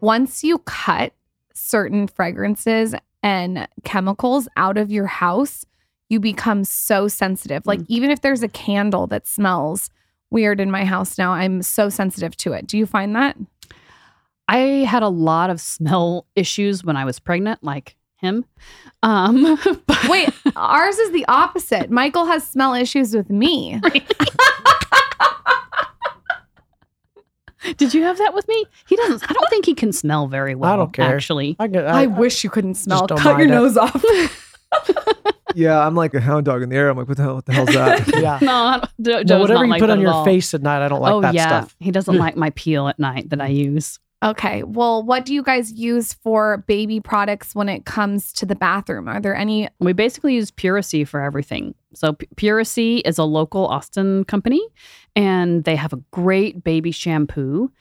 once 0.02 0.44
you 0.44 0.60
cut 0.60 1.14
certain 1.54 2.08
fragrances 2.08 2.94
and 3.24 3.68
chemicals 3.84 4.48
out 4.56 4.78
of 4.78 4.92
your 4.92 5.08
house, 5.08 5.66
you 6.10 6.20
become 6.20 6.64
so 6.64 7.08
sensitive. 7.08 7.66
Like, 7.66 7.80
mm. 7.82 7.86
even 7.90 8.12
if 8.12 8.22
there's 8.22 8.44
a 8.44 8.48
candle 8.48 9.08
that 9.08 9.28
smells 9.28 9.90
weird 10.30 10.60
in 10.60 10.72
my 10.72 10.86
house 10.86 11.18
now, 11.18 11.34
I'm 11.34 11.62
so 11.62 11.90
sensitive 11.90 12.38
to 12.38 12.54
it. 12.54 12.68
Do 12.68 12.78
you 12.78 12.86
find 12.86 13.16
that? 13.16 13.38
I 14.48 14.58
had 14.88 15.04
a 15.04 15.10
lot 15.10 15.50
of 15.50 15.60
smell 15.62 16.26
issues 16.36 16.84
when 16.84 16.96
I 16.98 17.06
was 17.06 17.20
pregnant, 17.20 17.64
like 17.64 17.96
him. 18.18 18.46
Um, 19.04 19.58
but- 19.88 20.08
Wait, 20.10 20.30
ours 20.56 20.98
is 20.98 21.12
the 21.12 21.26
opposite. 21.28 21.90
Michael 21.92 22.26
has 22.26 22.48
smell 22.48 22.74
issues 22.74 23.16
with 23.16 23.30
me. 23.30 23.80
Did 27.78 27.94
you 27.94 28.04
have 28.04 28.18
that 28.20 28.34
with 28.34 28.48
me? 28.48 28.66
He 28.88 28.96
doesn't. 28.96 29.30
I 29.30 29.34
don't 29.34 29.50
think 29.50 29.66
he 29.66 29.74
can 29.74 29.92
smell 29.92 30.28
very 30.28 30.56
well. 30.56 30.72
I 30.72 30.76
don't 30.78 30.94
care. 30.94 31.14
Actually, 31.16 31.56
I, 31.60 31.68
get, 31.68 31.86
I, 31.86 32.04
I, 32.04 32.06
wish 32.06 32.44
you 32.44 32.50
couldn't 32.50 32.76
smell. 32.76 33.08
don't 33.08 33.18
Cut 33.20 33.38
your 33.40 33.48
it. 33.48 33.52
nose 33.52 33.76
off. 33.76 34.06
Yeah, 35.56 35.86
I'm 35.86 35.96
like 35.96 36.14
a 36.14 36.22
hound 36.22 36.46
dog 36.46 36.62
in 36.62 36.70
the 36.70 36.76
air. 36.76 36.88
I'm 36.90 36.98
like, 36.98 37.08
what 37.08 37.18
the 37.18 37.24
hell, 37.24 37.36
what 37.36 37.46
the 37.46 37.54
hell's 37.54 37.70
that? 37.70 38.08
yeah. 38.22 38.38
no, 38.42 38.54
I 38.54 38.88
don't- 39.02 39.28
Jo- 39.28 39.36
No, 39.36 39.42
whatever 39.42 39.54
not 39.60 39.66
you 39.66 39.72
like 39.72 39.80
put 39.82 39.90
on 39.90 40.00
your 40.00 40.12
all. 40.12 40.24
face 40.24 40.54
at 40.54 40.62
night, 40.62 40.86
I 40.86 40.88
don't 40.88 41.02
like 41.02 41.14
oh 41.14 41.22
that 41.22 41.34
yeah, 41.34 41.48
stuff. 41.48 41.76
he 41.80 41.92
doesn't 41.92 42.16
like 42.16 42.38
my 42.38 42.52
peel 42.52 42.88
at 42.88 43.00
night 43.00 43.32
that 43.32 43.42
I 43.42 43.48
use. 43.48 44.00
Okay. 44.24 44.64
Well, 44.64 45.04
what 45.04 45.26
do 45.26 45.34
you 45.34 45.44
guys 45.44 45.72
use 45.74 46.14
for 46.14 46.64
baby 46.68 47.00
products 47.00 47.54
when 47.54 47.70
it 47.70 47.86
comes 47.86 48.34
to 48.34 48.48
the 48.48 48.56
bathroom? 48.56 49.08
Are 49.08 49.20
there 49.20 49.36
any? 49.36 49.70
We 49.80 49.94
basically 49.94 50.34
use 50.34 50.50
Puracy 50.50 51.06
for 51.06 51.22
everything. 51.22 51.76
So 51.94 52.14
P- 52.14 52.28
Puracy 52.36 52.98
is 53.00 53.20
a 53.20 53.24
local 53.24 53.68
Austin 53.68 54.24
company, 54.24 54.62
and 55.16 55.64
they 55.66 55.76
have 55.76 55.94
a 55.94 56.02
great 56.12 56.64
baby 56.64 56.92
shampoo 56.92 57.72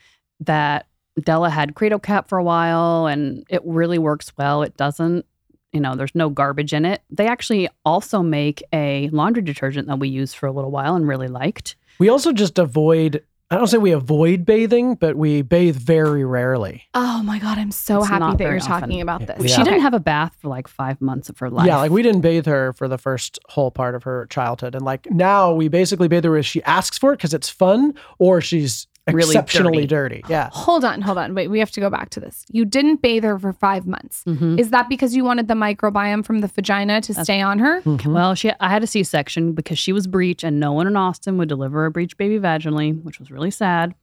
that 0.41 0.87
Della 1.19 1.49
had 1.49 1.73
cradle 1.73 1.97
cap 1.97 2.29
for 2.29 2.37
a 2.37 2.43
while, 2.43 3.07
and 3.07 3.43
it 3.49 3.61
really 3.65 3.97
works 3.97 4.31
well. 4.37 4.61
It 4.61 4.77
doesn't, 4.77 5.25
you 5.73 5.79
know, 5.79 5.95
there's 5.95 6.13
no 6.13 6.29
garbage 6.29 6.71
in 6.71 6.85
it. 6.85 7.01
They 7.09 7.25
actually 7.25 7.67
also 7.83 8.21
make 8.21 8.61
a 8.71 9.09
laundry 9.09 9.41
detergent 9.41 9.87
that 9.87 9.97
we 9.97 10.09
used 10.09 10.35
for 10.35 10.45
a 10.45 10.51
little 10.51 10.69
while 10.69 10.95
and 10.95 11.07
really 11.07 11.27
liked. 11.27 11.75
We 11.97 12.09
also 12.09 12.31
just 12.31 12.59
avoid, 12.59 13.23
I 13.49 13.55
don't 13.55 13.67
say 13.67 13.77
we 13.77 13.91
avoid 13.93 14.45
bathing, 14.45 14.95
but 14.95 15.15
we 15.15 15.41
bathe 15.41 15.77
very 15.77 16.25
rarely. 16.25 16.83
Oh 16.93 17.23
my 17.23 17.39
god, 17.39 17.57
I'm 17.57 17.71
so 17.71 17.99
It's 17.99 18.07
happy 18.09 18.19
not 18.19 18.31
that 18.31 18.37
very 18.43 18.51
you're 18.55 18.59
talking 18.59 18.89
often. 18.89 19.01
about 19.01 19.21
Yeah. 19.21 19.35
this. 19.37 19.55
She 19.55 19.63
didn't 19.63 19.79
have 19.81 19.93
a 19.93 20.01
bath 20.01 20.35
for 20.41 20.49
like 20.49 20.67
five 20.67 20.99
months 20.99 21.29
of 21.29 21.39
her 21.39 21.49
life. 21.49 21.65
Yeah, 21.65 21.77
like 21.77 21.91
we 21.91 22.01
didn't 22.01 22.21
bathe 22.21 22.45
her 22.45 22.73
for 22.73 22.89
the 22.89 22.97
first 22.97 23.39
whole 23.47 23.71
part 23.71 23.95
of 23.95 24.03
her 24.03 24.25
childhood. 24.29 24.75
And 24.75 24.83
like 24.83 25.09
now 25.09 25.53
we 25.53 25.69
basically 25.69 26.09
bathe 26.09 26.25
her 26.25 26.35
if 26.35 26.45
she 26.45 26.61
asks 26.63 26.97
for 26.97 27.13
it 27.13 27.17
because 27.17 27.33
it's 27.33 27.47
fun 27.47 27.93
or 28.19 28.41
she's 28.41 28.85
Really 29.11 29.29
exceptionally 29.35 29.85
dirty. 29.87 30.23
Yeah. 30.29 30.49
Hold 30.51 30.83
on, 30.83 31.01
hold 31.01 31.17
on. 31.17 31.33
Wait, 31.33 31.47
we 31.49 31.59
have 31.59 31.71
to 31.71 31.79
go 31.79 31.89
back 31.89 32.09
to 32.11 32.19
this. 32.19 32.45
You 32.51 32.65
didn't 32.65 33.01
bathe 33.01 33.23
her 33.23 33.39
for 33.39 33.53
five 33.53 33.87
months. 33.87 34.23
Mhm. 34.27 34.59
Is 34.59 34.69
that 34.71 34.89
because 34.89 35.15
you 35.15 35.23
wanted 35.23 35.47
the 35.47 35.53
microbiome 35.53 36.25
from 36.25 36.39
the 36.41 36.47
vagina 36.47 36.99
to 37.01 37.13
stay 37.13 37.41
on 37.41 37.59
her? 37.59 37.81
Mhm. 37.81 38.13
Well, 38.13 38.35
she 38.35 38.51
I 38.59 38.69
had 38.69 38.83
a 38.83 38.87
C 38.87 39.03
section 39.03 39.53
because 39.53 39.79
she 39.79 39.93
was 39.93 40.07
breech, 40.07 40.43
and 40.43 40.59
no 40.59 40.73
one 40.73 40.87
in 40.87 40.95
Austin 40.97 41.37
would 41.37 41.49
deliver 41.49 41.85
a 41.85 41.91
breech 41.91 42.17
baby 42.17 42.37
vaginally, 42.39 43.01
which 43.03 43.19
was 43.19 43.31
really 43.31 43.51
sad. 43.51 43.95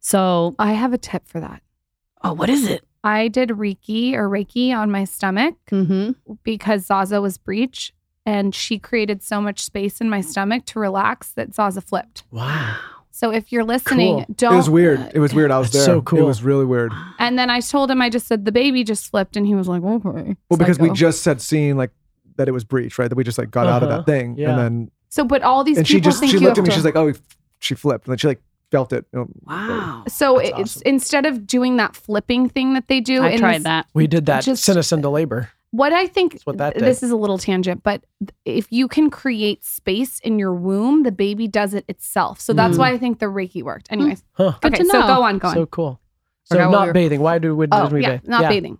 So, 0.00 0.54
I 0.58 0.72
have 0.72 0.92
a 0.92 0.98
tip 0.98 1.26
for 1.28 1.40
that. 1.40 1.62
oh, 2.24 2.32
what 2.32 2.48
is 2.48 2.66
it? 2.66 2.84
I 3.04 3.26
did 3.28 3.48
Reiki 3.50 4.14
or 4.14 4.28
Reiki 4.28 4.72
on 4.72 4.90
my 4.90 5.04
stomach 5.04 5.54
Mm-hmm. 5.72 6.34
because 6.44 6.86
Zaza 6.86 7.20
was 7.20 7.36
breech 7.36 7.92
and 8.24 8.54
she 8.54 8.78
created 8.78 9.22
so 9.24 9.40
much 9.40 9.60
space 9.60 10.00
in 10.00 10.08
my 10.08 10.20
stomach 10.20 10.64
to 10.66 10.78
relax 10.78 11.32
that 11.32 11.52
Zaza 11.54 11.80
flipped. 11.80 12.22
wow. 12.30 12.76
So 13.14 13.30
if 13.30 13.52
you're 13.52 13.62
listening, 13.64 14.24
Cool. 14.24 14.34
don't. 14.36 14.54
It 14.54 14.56
was 14.56 14.70
weird. 14.70 15.12
It 15.14 15.18
was 15.20 15.34
weird. 15.34 15.50
I 15.50 15.58
was 15.58 15.70
there. 15.70 15.84
so 15.84 16.00
cool. 16.02 16.20
It 16.20 16.22
was 16.24 16.42
really 16.42 16.64
weird. 16.64 16.92
And 17.18 17.38
then 17.38 17.50
I 17.50 17.60
told 17.60 17.90
him, 17.90 18.00
I 18.02 18.08
just 18.08 18.26
said, 18.26 18.44
the 18.46 18.52
baby 18.52 18.84
just 18.84 19.10
flipped. 19.10 19.36
And 19.36 19.46
he 19.46 19.54
was 19.54 19.68
like, 19.68 19.82
okay. 19.82 20.34
Well, 20.48 20.56
because 20.58 20.78
we 20.78 20.90
just 20.90 21.22
said 21.22 21.40
seeing 21.42 21.76
like 21.76 21.90
that 22.36 22.48
it 22.48 22.52
was 22.52 22.64
breach, 22.64 22.98
right? 22.98 23.08
That 23.08 23.16
we 23.16 23.22
just 23.24 23.36
like 23.38 23.50
got 23.50 23.66
out 23.66 23.82
of 23.82 23.90
Uh-huh. 23.90 23.98
that 23.98 24.06
thing, 24.06 24.36
Yeah. 24.38 24.50
and 24.50 24.58
then 24.58 24.90
So, 25.10 25.24
but 25.24 25.42
all 25.42 25.62
these 25.62 25.76
and 25.76 25.86
she 25.86 25.94
people 25.96 26.10
just 26.10 26.20
think 26.20 26.32
she 26.32 26.38
looked 26.38 26.56
at 26.56 26.64
me. 26.64 26.70
to- 26.70 26.74
She's 26.74 26.84
like, 26.84 26.96
oh, 26.96 27.12
she 27.58 27.74
flipped, 27.74 28.06
and 28.06 28.12
then 28.12 28.18
she 28.18 28.26
like 28.28 28.40
felt 28.70 28.92
it. 28.94 29.04
Wow. 29.12 30.04
So 30.08 30.36
That's 30.38 30.48
it's 30.48 30.76
awesome. 30.78 30.82
instead 30.86 31.26
of 31.26 31.46
doing 31.46 31.76
that 31.76 31.94
flipping 31.94 32.48
thing 32.48 32.72
that 32.72 32.88
they 32.88 33.00
do, 33.00 33.22
I 33.22 33.28
in 33.32 33.38
tried 33.38 33.56
this- 33.58 33.64
that. 33.64 33.86
We 33.92 34.06
did 34.06 34.24
that. 34.26 34.42
Just- 34.44 34.64
Send 34.64 34.78
us 34.78 34.90
into 34.90 35.10
labor. 35.10 35.50
What 35.72 35.92
I 35.92 36.06
think 36.06 36.40
what 36.44 36.58
that 36.58 36.78
this 36.78 37.02
is 37.02 37.10
a 37.10 37.16
little 37.16 37.38
tangent, 37.38 37.82
but 37.82 38.04
if 38.44 38.70
you 38.70 38.86
can 38.88 39.10
create 39.10 39.64
space 39.64 40.20
in 40.20 40.38
your 40.38 40.54
womb, 40.54 41.02
the 41.02 41.10
baby 41.12 41.48
does 41.48 41.74
it 41.74 41.84
itself. 41.88 42.38
So 42.40 42.52
that's 42.52 42.76
Mm. 42.76 42.78
why 42.78 42.90
I 42.92 42.98
think 42.98 43.18
the 43.18 43.26
Reiki 43.26 43.62
worked. 43.62 43.88
Anyways, 43.90 44.22
Huh. 44.34 44.52
Good 44.60 44.74
okay, 44.74 44.84
to 44.84 44.88
so 44.88 45.02
go 45.02 45.22
on, 45.22 45.38
go 45.38 45.48
on. 45.48 45.54
So 45.54 45.66
cool. 45.66 45.98
So 46.44 46.54
Forgot 46.56 46.64
what 46.64 46.70
we 46.70 46.76
not 46.78 46.86
were- 46.88 46.92
bathing. 46.92 47.20
Why 47.20 47.38
do 47.38 47.56
we, 47.56 47.66
oh, 47.72 47.84
did 47.84 47.92
we 47.92 48.02
yeah, 48.02 48.10
bathe? 48.18 48.28
not 48.28 48.48
bathing. 48.48 48.78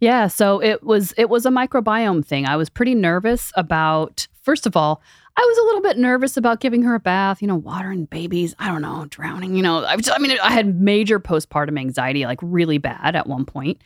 Yeah, 0.00 0.26
so 0.26 0.60
it 0.62 0.82
was 0.82 1.14
it 1.16 1.30
was 1.30 1.46
a 1.46 1.50
microbiome 1.50 2.22
thing. 2.24 2.44
I 2.46 2.56
was 2.56 2.68
pretty 2.68 2.94
nervous 2.94 3.50
about 3.56 4.26
first 4.42 4.66
of 4.66 4.76
all, 4.76 5.00
I 5.38 5.40
was 5.42 5.58
a 5.58 5.62
little 5.62 5.80
bit 5.82 5.96
nervous 5.98 6.36
about 6.36 6.60
giving 6.60 6.82
her 6.82 6.94
a 6.94 7.00
bath, 7.00 7.40
you 7.40 7.48
know, 7.48 7.56
watering 7.56 8.04
babies, 8.06 8.54
I 8.58 8.68
don't 8.68 8.82
know, 8.82 9.06
drowning, 9.08 9.54
you 9.56 9.62
know. 9.62 9.84
I 9.84 9.96
was 9.96 10.08
I 10.10 10.18
mean, 10.18 10.36
I 10.42 10.50
had 10.52 10.80
major 10.80 11.18
postpartum 11.20 11.78
anxiety 11.78 12.26
like 12.26 12.40
really 12.42 12.78
bad 12.78 13.14
at 13.16 13.26
one 13.26 13.44
point. 13.44 13.80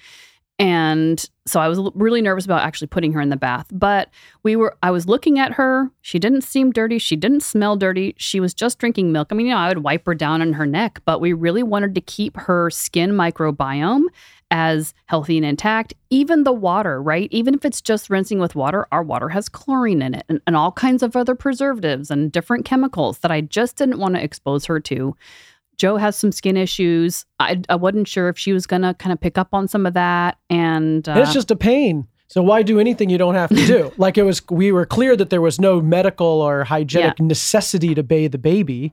And 0.60 1.24
so 1.46 1.58
I 1.58 1.68
was 1.68 1.80
really 1.94 2.20
nervous 2.20 2.44
about 2.44 2.62
actually 2.62 2.88
putting 2.88 3.14
her 3.14 3.20
in 3.20 3.30
the 3.30 3.36
bath. 3.36 3.66
But 3.72 4.10
we 4.42 4.56
were 4.56 4.76
I 4.82 4.90
was 4.90 5.08
looking 5.08 5.38
at 5.38 5.52
her. 5.52 5.90
She 6.02 6.18
didn't 6.18 6.42
seem 6.42 6.70
dirty. 6.70 6.98
She 6.98 7.16
didn't 7.16 7.40
smell 7.40 7.76
dirty. 7.76 8.14
She 8.18 8.40
was 8.40 8.52
just 8.52 8.78
drinking 8.78 9.10
milk. 9.10 9.28
I 9.30 9.34
mean, 9.34 9.46
you 9.46 9.54
know, 9.54 9.58
I 9.58 9.68
would 9.68 9.78
wipe 9.78 10.04
her 10.04 10.14
down 10.14 10.42
on 10.42 10.52
her 10.52 10.66
neck, 10.66 11.00
but 11.06 11.18
we 11.18 11.32
really 11.32 11.62
wanted 11.62 11.94
to 11.94 12.02
keep 12.02 12.36
her 12.36 12.68
skin 12.68 13.12
microbiome 13.12 14.02
as 14.50 14.92
healthy 15.06 15.38
and 15.38 15.46
intact. 15.46 15.94
Even 16.10 16.42
the 16.44 16.52
water, 16.52 17.00
right? 17.02 17.28
Even 17.30 17.54
if 17.54 17.64
it's 17.64 17.80
just 17.80 18.10
rinsing 18.10 18.38
with 18.38 18.54
water, 18.54 18.86
our 18.92 19.02
water 19.02 19.30
has 19.30 19.48
chlorine 19.48 20.02
in 20.02 20.12
it 20.14 20.26
and, 20.28 20.42
and 20.46 20.56
all 20.56 20.72
kinds 20.72 21.02
of 21.02 21.16
other 21.16 21.34
preservatives 21.34 22.10
and 22.10 22.32
different 22.32 22.66
chemicals 22.66 23.20
that 23.20 23.30
I 23.30 23.40
just 23.40 23.76
didn't 23.76 23.98
want 23.98 24.16
to 24.16 24.22
expose 24.22 24.66
her 24.66 24.78
to. 24.80 25.16
Joe 25.80 25.96
has 25.96 26.14
some 26.14 26.30
skin 26.30 26.58
issues. 26.58 27.24
I, 27.38 27.62
I 27.70 27.74
wasn't 27.74 28.06
sure 28.06 28.28
if 28.28 28.38
she 28.38 28.52
was 28.52 28.66
going 28.66 28.82
to 28.82 28.92
kind 28.92 29.14
of 29.14 29.20
pick 29.20 29.38
up 29.38 29.48
on 29.54 29.66
some 29.66 29.86
of 29.86 29.94
that. 29.94 30.36
And, 30.50 31.08
uh, 31.08 31.12
And 31.12 31.20
it's 31.22 31.32
just 31.32 31.50
a 31.50 31.56
pain. 31.56 32.06
So 32.28 32.42
why 32.42 32.62
do 32.62 32.78
anything 32.78 33.08
you 33.08 33.16
don't 33.16 33.34
have 33.34 33.48
to 33.48 33.66
do? 33.66 33.90
like 33.96 34.18
it 34.18 34.24
was, 34.24 34.42
we 34.50 34.72
were 34.72 34.84
clear 34.84 35.16
that 35.16 35.30
there 35.30 35.40
was 35.40 35.58
no 35.58 35.80
medical 35.80 36.26
or 36.26 36.64
hygienic 36.64 37.18
necessity 37.18 37.94
to 37.94 38.02
bathe 38.02 38.32
the 38.32 38.38
baby. 38.38 38.92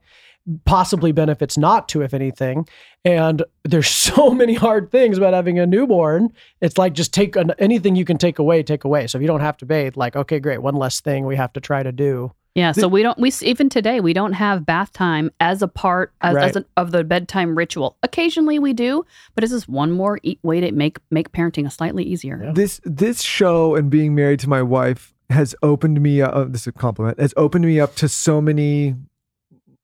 Possibly 0.64 1.12
benefits 1.12 1.58
not 1.58 1.90
to, 1.90 2.04
if 2.04 2.14
anything. 2.14 2.66
And 3.04 3.44
there's 3.66 3.90
so 4.10 4.30
many 4.30 4.54
hard 4.54 4.90
things 4.90 5.18
about 5.18 5.34
having 5.34 5.60
a 5.60 5.66
newborn. 5.66 6.32
It's 6.62 6.78
like 6.78 6.94
just 6.94 7.14
take 7.14 7.36
an, 7.36 7.52
anything 7.60 7.98
you 7.98 8.06
can 8.06 8.18
take 8.18 8.40
away, 8.40 8.64
take 8.64 8.86
away. 8.86 9.08
So 9.08 9.18
if 9.18 9.22
you 9.22 9.28
don't 9.28 9.42
have 9.42 9.58
to 9.58 9.66
bathe, 9.66 9.98
like 9.98 10.16
okay, 10.16 10.40
great, 10.40 10.62
one 10.62 10.76
less 10.76 11.02
thing 11.02 11.26
we 11.26 11.36
have 11.36 11.52
to 11.52 11.60
try 11.60 11.84
to 11.84 11.92
do. 11.92 12.32
Yeah, 12.58 12.72
so 12.72 12.88
we 12.88 13.04
don't 13.04 13.18
we 13.20 13.32
even 13.44 13.70
today 13.70 14.00
we 14.00 14.14
don't 14.14 14.34
have 14.34 14.66
bath 14.66 14.92
time 14.92 15.30
as 15.40 15.62
a 15.62 15.68
part 15.68 16.12
as, 16.22 16.36
Right. 16.36 16.50
as 16.50 16.56
an, 16.56 16.66
of 16.76 16.92
the 16.92 17.04
bedtime 17.04 17.56
ritual. 17.56 17.98
Occasionally 18.02 18.58
we 18.58 18.74
do, 18.74 19.06
but 19.36 19.44
it's 19.44 19.54
just 19.54 19.70
one 19.70 19.92
more 19.92 20.20
e- 20.24 20.40
way 20.42 20.60
to 20.60 20.72
make 20.72 20.98
make 21.12 21.32
parenting 21.32 21.68
a 21.68 21.70
slightly 21.70 22.04
easier. 22.04 22.42
Yeah. 22.44 22.52
This 22.54 22.82
this 22.84 23.22
show 23.22 23.76
and 23.76 23.92
being 23.92 24.16
married 24.16 24.40
to 24.40 24.50
my 24.50 24.64
wife 24.64 25.14
has 25.30 25.54
opened 25.62 26.02
me 26.02 26.20
up. 26.22 26.34
Uh, 26.34 26.46
this 26.46 26.62
is 26.62 26.68
a 26.68 26.72
compliment. 26.72 27.20
Has 27.20 27.34
opened 27.38 27.64
me 27.66 27.80
up 27.80 27.94
to 27.98 28.10
so 28.10 28.42
many 28.42 28.96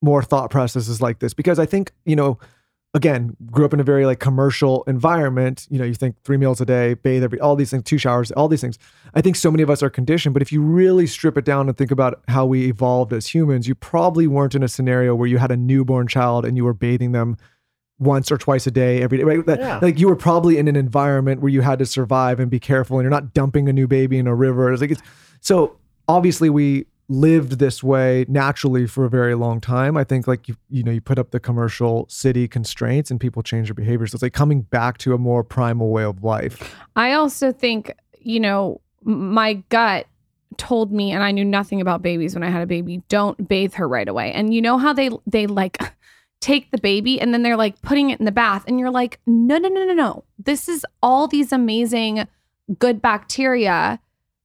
more 0.02 0.24
thought 0.24 0.50
processes 0.50 1.00
like 1.00 1.20
this 1.20 1.36
because 1.36 1.60
I 1.60 1.68
think 1.68 1.92
you 2.06 2.16
know. 2.16 2.40
Again, 2.96 3.36
grew 3.48 3.66
up 3.66 3.74
in 3.74 3.80
a 3.80 3.84
very 3.84 4.06
like 4.06 4.20
commercial 4.20 4.84
environment. 4.84 5.66
You 5.72 5.80
know, 5.80 5.86
you 5.86 5.96
think 5.96 6.16
three 6.24 6.38
meals 6.38 6.62
a 6.62 6.66
day, 6.66 6.94
bathe 6.94 7.24
every, 7.24 7.40
all 7.40 7.56
these 7.56 7.72
things, 7.72 7.84
two 7.84 7.98
showers, 7.98 8.32
all 8.34 8.48
these 8.48 8.62
things. 8.62 8.78
I 9.16 9.22
think 9.22 9.36
so 9.36 9.50
many 9.50 9.64
of 9.64 9.70
us 9.72 9.82
are 9.82 9.90
conditioned. 9.90 10.34
But 10.34 10.44
if 10.44 10.52
you 10.52 10.62
really 10.62 11.08
strip 11.08 11.36
it 11.36 11.44
down 11.44 11.68
and 11.68 11.76
think 11.76 11.90
about 11.90 12.22
how 12.28 12.46
we 12.46 12.68
evolved 12.68 13.12
as 13.12 13.34
humans, 13.34 13.68
you 13.68 13.74
probably 13.74 14.28
weren't 14.28 14.54
in 14.54 14.62
a 14.62 14.68
scenario 14.68 15.16
where 15.16 15.28
you 15.28 15.40
had 15.40 15.50
a 15.52 15.58
newborn 15.58 16.08
child 16.08 16.46
and 16.46 16.56
you 16.56 16.64
were 16.66 16.74
bathing 16.74 17.14
them 17.14 17.36
once 17.98 18.32
or 18.32 18.38
twice 18.38 18.68
a 18.68 18.72
day 18.72 19.02
every 19.02 19.18
day. 19.18 19.24
Right? 19.24 19.44
Yeah. 19.48 19.80
Like 19.82 20.00
you 20.00 20.08
were 20.08 20.16
probably 20.16 20.60
in 20.60 20.68
an 20.68 20.76
environment 20.76 21.42
where 21.42 21.52
you 21.52 21.62
had 21.62 21.80
to 21.80 21.88
survive 21.88 22.40
and 22.40 22.52
be 22.52 22.60
careful, 22.60 23.00
and 23.00 23.04
you're 23.04 23.12
not 23.12 23.34
dumping 23.34 23.68
a 23.70 23.74
new 23.74 23.88
baby 23.88 24.20
in 24.20 24.28
a 24.28 24.36
river. 24.36 24.72
It's 24.72 24.82
like 24.82 24.92
it's 24.92 25.02
so 25.40 25.78
obviously 26.08 26.50
we 26.50 26.86
lived 27.10 27.60
this 27.60 27.84
way 27.84 28.26
naturally 28.28 28.88
for 28.88 29.06
a 29.06 29.10
very 29.10 29.36
long 29.36 29.60
time. 29.60 29.98
I 29.98 30.04
think 30.04 30.28
like 30.28 30.48
you 30.48 30.56
you 30.70 30.84
know 30.84 30.92
you 30.92 31.02
put 31.02 31.20
up 31.20 31.32
the 31.32 31.40
commercial 31.40 32.08
city 32.10 32.48
constraints 32.48 33.12
and 33.12 33.20
people 33.20 33.44
change 33.44 33.68
their 33.68 33.76
behaviors. 33.76 34.12
So 34.12 34.16
it's 34.16 34.24
like 34.24 34.34
coming 34.34 34.62
back 34.62 34.98
to 35.00 35.14
a 35.14 35.18
more 35.18 35.44
primal 35.44 35.90
way 35.90 36.04
of 36.04 36.24
life. 36.24 36.76
I 36.96 37.14
also 37.14 37.52
think, 37.52 37.92
you 38.20 38.40
know, 38.40 38.82
my 39.04 39.56
gut 39.70 40.08
told 40.58 40.92
me 40.92 41.12
and 41.12 41.24
I 41.24 41.32
knew 41.32 41.46
nothing 41.46 41.82
about 41.82 42.02
babies 42.02 42.36
when 42.36 42.44
I 42.44 42.50
had 42.50 42.62
a 42.62 42.68
baby, 42.68 43.02
don't 43.10 43.48
bathe 43.48 43.74
her 43.74 43.88
right 43.88 44.08
away. 44.08 44.32
And 44.32 44.54
you 44.54 44.62
know 44.62 44.78
how 44.78 44.94
they 44.94 45.10
they 45.28 45.48
like 45.48 45.78
take 46.40 46.72
the 46.72 46.78
baby 46.78 47.20
and 47.20 47.34
then 47.34 47.44
they're 47.44 47.58
like 47.58 47.82
putting 47.82 48.10
it 48.10 48.20
in 48.20 48.26
the 48.26 48.32
bath 48.32 48.64
and 48.68 48.80
you're 48.80 48.92
like, 48.92 49.20
"No, 49.26 49.58
no, 49.58 49.70
no, 49.70 49.86
no, 49.86 49.94
no. 49.94 50.24
This 50.38 50.68
is 50.68 50.86
all 51.02 51.28
these 51.28 51.52
amazing 51.52 52.28
good 52.80 53.02
bacteria 53.02 54.00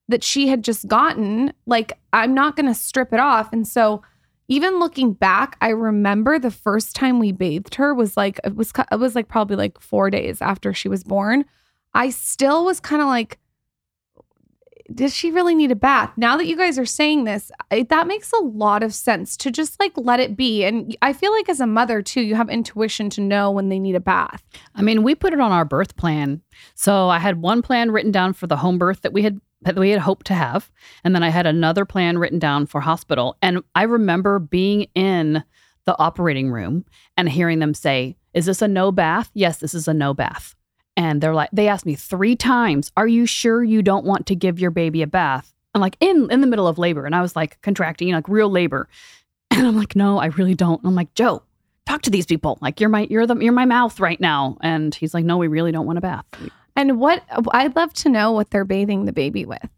that 0.09 0.25
she 0.25 0.49
had 0.49 0.65
just 0.65 0.89
gotten. 0.89 1.53
Like 1.67 1.99
I'm 2.13 2.35
not 2.35 2.57
going 2.57 2.67
to 2.67 2.75
strip 2.75 3.13
it 3.13 3.21
off." 3.21 3.53
And 3.53 3.67
so 3.67 4.03
even 4.49 4.79
looking 4.79 5.13
back, 5.13 5.57
I 5.61 5.69
remember 5.69 6.39
the 6.39 6.51
first 6.51 6.97
time 6.97 7.19
we 7.19 7.33
bathed 7.33 7.75
her 7.75 7.95
was 7.95 8.17
like 8.17 8.41
it 8.45 8.57
was 8.57 8.73
it 8.91 8.99
was 8.99 9.15
like 9.15 9.29
probably 9.29 9.57
like 9.57 9.81
4 9.81 10.11
days 10.11 10.41
after 10.41 10.73
she 10.73 10.89
was 10.89 11.05
born. 11.05 11.45
I 11.95 12.11
still 12.11 12.65
was 12.65 12.81
kind 12.81 13.03
of 13.03 13.09
like, 13.09 13.39
does 14.95 15.15
she 15.15 15.31
really 15.31 15.55
need 15.55 15.71
a 15.71 15.77
bath? 15.77 16.13
Now 16.17 16.37
that 16.39 16.47
you 16.47 16.57
guys 16.57 16.79
are 16.79 16.87
saying 16.87 17.25
this, 17.25 17.51
I, 17.71 17.83
that 17.91 18.07
makes 18.07 18.33
a 18.33 18.43
lot 18.43 18.83
of 18.83 18.95
sense 18.95 19.37
to 19.39 19.51
just 19.51 19.79
like 19.79 19.93
let 19.97 20.21
it 20.21 20.37
be. 20.37 20.65
And 20.65 20.97
I 21.03 21.13
feel 21.13 21.33
like 21.33 21.49
as 21.49 21.61
a 21.61 21.67
mother 21.67 22.01
too, 22.01 22.23
you 22.23 22.35
have 22.35 22.49
intuition 22.49 23.11
to 23.11 23.21
know 23.21 23.51
when 23.51 23.69
they 23.69 23.79
need 23.79 23.97
a 23.97 24.01
bath. 24.01 24.43
I 24.75 24.83
mean, 24.83 25.03
we 25.03 25.15
put 25.15 25.35
it 25.35 25.41
on 25.41 25.53
our 25.53 25.67
birth 25.67 25.97
plan. 25.97 26.41
So 26.75 27.09
I 27.09 27.19
had 27.19 27.43
one 27.43 27.61
plan 27.61 27.91
written 27.91 28.13
down 28.13 28.33
for 28.33 28.47
the 28.47 28.57
home 28.57 28.79
birth 28.79 29.03
that 29.03 29.13
we 29.13 29.23
had 29.23 29.41
that 29.63 29.77
we 29.77 29.91
had 29.91 30.01
hoped 30.01 30.27
to 30.27 30.35
have, 30.35 30.71
and 31.05 31.15
then 31.15 31.23
I 31.23 31.31
had 31.31 31.47
another 31.47 31.85
plan 31.85 32.19
written 32.19 32.39
down 32.39 32.67
for 32.67 32.81
hospital. 32.81 33.37
And 33.43 33.63
I 33.75 33.83
remember 33.83 34.39
being 34.39 34.87
in 34.95 35.43
the 35.85 35.99
operating 35.99 36.51
room 36.51 36.85
and 37.17 37.29
hearing 37.29 37.59
them 37.59 37.75
say, 37.75 38.17
"Is 38.35 38.47
this 38.47 38.63
a 38.63 38.69
no 38.69 38.93
bath?" 38.93 39.31
Yes, 39.35 39.59
this 39.59 39.75
is 39.75 39.89
a 39.89 39.95
no 39.95 40.15
bath. 40.15 40.55
And 40.97 41.21
they're 41.21 41.35
like, 41.35 41.51
they 41.53 41.69
asked 41.69 41.87
me 41.87 41.95
three 41.95 42.37
times, 42.37 42.93
"Are 42.97 43.09
you 43.09 43.27
sure 43.27 43.63
you 43.63 43.83
don't 43.83 44.05
want 44.05 44.27
to 44.27 44.37
give 44.37 44.61
your 44.61 44.71
baby 44.71 45.03
a 45.03 45.07
bath?" 45.07 45.53
I'm 45.75 45.81
like, 45.81 45.97
in 46.01 46.29
in 46.31 46.41
the 46.41 46.47
middle 46.47 46.67
of 46.67 46.79
labor, 46.79 47.07
and 47.07 47.15
I 47.15 47.23
was 47.23 47.37
like 47.37 47.61
contracting, 47.63 48.13
like 48.13 48.29
real 48.29 48.51
labor. 48.51 48.89
And 49.51 49.67
I'm 49.67 49.77
like, 49.77 49.97
no, 49.97 50.19
I 50.19 50.27
really 50.27 50.55
don't. 50.55 50.81
I'm 50.85 50.95
like, 50.95 51.13
Joe, 51.15 51.43
talk 51.85 52.03
to 52.03 52.11
these 52.11 52.27
people. 52.27 52.59
Like 52.61 52.81
you're 52.81 52.91
my 52.91 53.09
you're 53.11 53.27
the 53.27 53.35
you're 53.37 53.53
my 53.53 53.65
mouth 53.65 53.99
right 53.99 54.21
now. 54.21 54.59
And 54.61 54.95
he's 54.95 55.15
like, 55.15 55.25
no, 55.25 55.37
we 55.37 55.49
really 55.49 55.73
don't 55.73 55.87
want 55.87 55.99
a 55.99 56.03
bath. 56.03 56.25
And 56.79 57.01
what 57.01 57.25
I'd 57.51 57.75
love 57.75 57.93
to 57.95 58.09
know 58.09 58.31
what 58.31 58.51
they're 58.51 58.65
bathing 58.65 59.05
the 59.05 59.13
baby 59.13 59.45
with. 59.45 59.69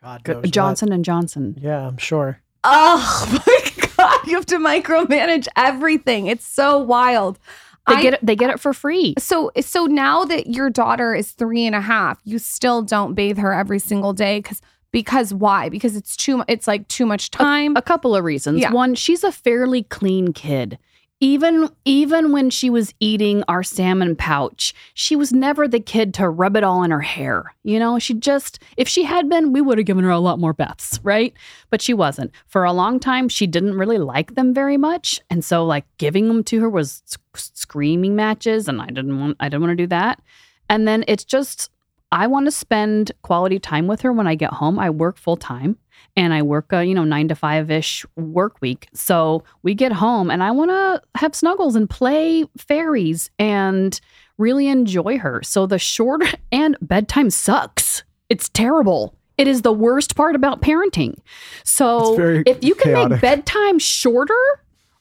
God 0.00 0.26
knows 0.28 0.36
what. 0.36 0.50
Johnson 0.52 0.92
and 0.92 1.04
Johnson. 1.04 1.58
Yeah, 1.60 1.88
I'm 1.88 1.96
sure. 1.96 2.40
Oh 2.62 3.42
my 3.46 3.88
God. 3.96 4.26
You 4.28 4.36
have 4.36 4.46
to 4.46 4.58
micromanage 4.58 5.48
everything. 5.56 6.28
It's 6.28 6.46
so 6.46 6.78
wild. 6.78 7.40
They 7.88 7.94
I- 7.94 8.02
get 8.02 8.14
it. 8.14 8.20
They 8.22 8.36
get 8.36 8.50
it 8.50 8.60
for 8.60 8.72
free. 8.72 9.14
So 9.18 9.50
so 9.60 9.86
now 9.86 10.24
that 10.24 10.46
your 10.46 10.70
daughter 10.70 11.16
is 11.16 11.32
three 11.32 11.66
and 11.66 11.74
a 11.74 11.80
half, 11.80 12.20
you 12.22 12.38
still 12.38 12.80
don't 12.82 13.14
bathe 13.14 13.38
her 13.38 13.52
every 13.52 13.80
single 13.80 14.12
day 14.12 14.38
because 14.38 14.60
because 14.92 15.34
why? 15.34 15.68
Because 15.68 15.96
it's 15.96 16.16
too 16.16 16.44
it's 16.46 16.68
like 16.68 16.86
too 16.86 17.06
much 17.06 17.32
time. 17.32 17.74
A 17.74 17.82
couple 17.82 18.14
of 18.14 18.22
reasons. 18.22 18.60
Yeah. 18.60 18.70
One, 18.70 18.94
she's 18.94 19.24
a 19.24 19.32
fairly 19.32 19.82
clean 19.82 20.32
kid. 20.32 20.78
Even 21.18 21.70
even 21.86 22.30
when 22.30 22.50
she 22.50 22.68
was 22.68 22.92
eating 23.00 23.42
our 23.48 23.62
salmon 23.62 24.16
pouch, 24.16 24.74
she 24.92 25.16
was 25.16 25.32
never 25.32 25.66
the 25.66 25.80
kid 25.80 26.12
to 26.14 26.28
rub 26.28 26.56
it 26.56 26.64
all 26.64 26.82
in 26.82 26.90
her 26.90 27.00
hair. 27.00 27.54
You 27.62 27.78
know, 27.78 27.98
she 27.98 28.12
just 28.12 28.58
if 28.76 28.86
she 28.86 29.04
had 29.04 29.28
been, 29.28 29.52
we 29.52 29.62
would 29.62 29.78
have 29.78 29.86
given 29.86 30.04
her 30.04 30.10
a 30.10 30.18
lot 30.18 30.38
more 30.38 30.52
baths, 30.52 31.00
right? 31.02 31.32
But 31.70 31.80
she 31.80 31.94
wasn't. 31.94 32.32
For 32.46 32.64
a 32.64 32.72
long 32.72 33.00
time, 33.00 33.30
she 33.30 33.46
didn't 33.46 33.78
really 33.78 33.96
like 33.96 34.34
them 34.34 34.52
very 34.52 34.76
much, 34.76 35.20
and 35.30 35.42
so 35.42 35.64
like 35.64 35.86
giving 35.96 36.28
them 36.28 36.44
to 36.44 36.60
her 36.60 36.68
was 36.68 37.02
sc- 37.06 37.20
screaming 37.34 38.14
matches, 38.14 38.68
and 38.68 38.82
I 38.82 38.86
didn't 38.86 39.18
want 39.18 39.38
I 39.40 39.48
didn't 39.48 39.62
want 39.62 39.72
to 39.72 39.82
do 39.84 39.88
that. 39.88 40.20
And 40.68 40.86
then 40.86 41.02
it's 41.08 41.24
just 41.24 41.70
I 42.12 42.26
want 42.26 42.46
to 42.46 42.50
spend 42.50 43.12
quality 43.22 43.58
time 43.58 43.86
with 43.86 44.02
her 44.02 44.12
when 44.12 44.26
I 44.26 44.34
get 44.34 44.52
home. 44.52 44.78
I 44.78 44.90
work 44.90 45.18
full 45.18 45.36
time 45.36 45.76
and 46.16 46.32
I 46.32 46.42
work 46.42 46.72
a, 46.72 46.84
you 46.84 46.94
know, 46.94 47.04
nine 47.04 47.28
to 47.28 47.34
five 47.34 47.70
ish 47.70 48.06
work 48.16 48.60
week. 48.60 48.88
So 48.94 49.44
we 49.62 49.74
get 49.74 49.92
home 49.92 50.30
and 50.30 50.42
I 50.42 50.50
want 50.50 50.70
to 50.70 51.02
have 51.16 51.34
snuggles 51.34 51.74
and 51.74 51.90
play 51.90 52.44
fairies 52.56 53.30
and 53.38 54.00
really 54.38 54.68
enjoy 54.68 55.18
her. 55.18 55.42
So 55.42 55.66
the 55.66 55.78
short 55.78 56.22
and 56.52 56.76
bedtime 56.80 57.30
sucks. 57.30 58.04
It's 58.28 58.48
terrible. 58.48 59.14
It 59.36 59.48
is 59.48 59.62
the 59.62 59.72
worst 59.72 60.16
part 60.16 60.34
about 60.34 60.62
parenting. 60.62 61.18
So 61.64 62.18
if 62.46 62.64
you 62.64 62.74
can 62.74 62.92
chaotic. 62.92 63.10
make 63.10 63.20
bedtime 63.20 63.78
shorter, 63.78 64.34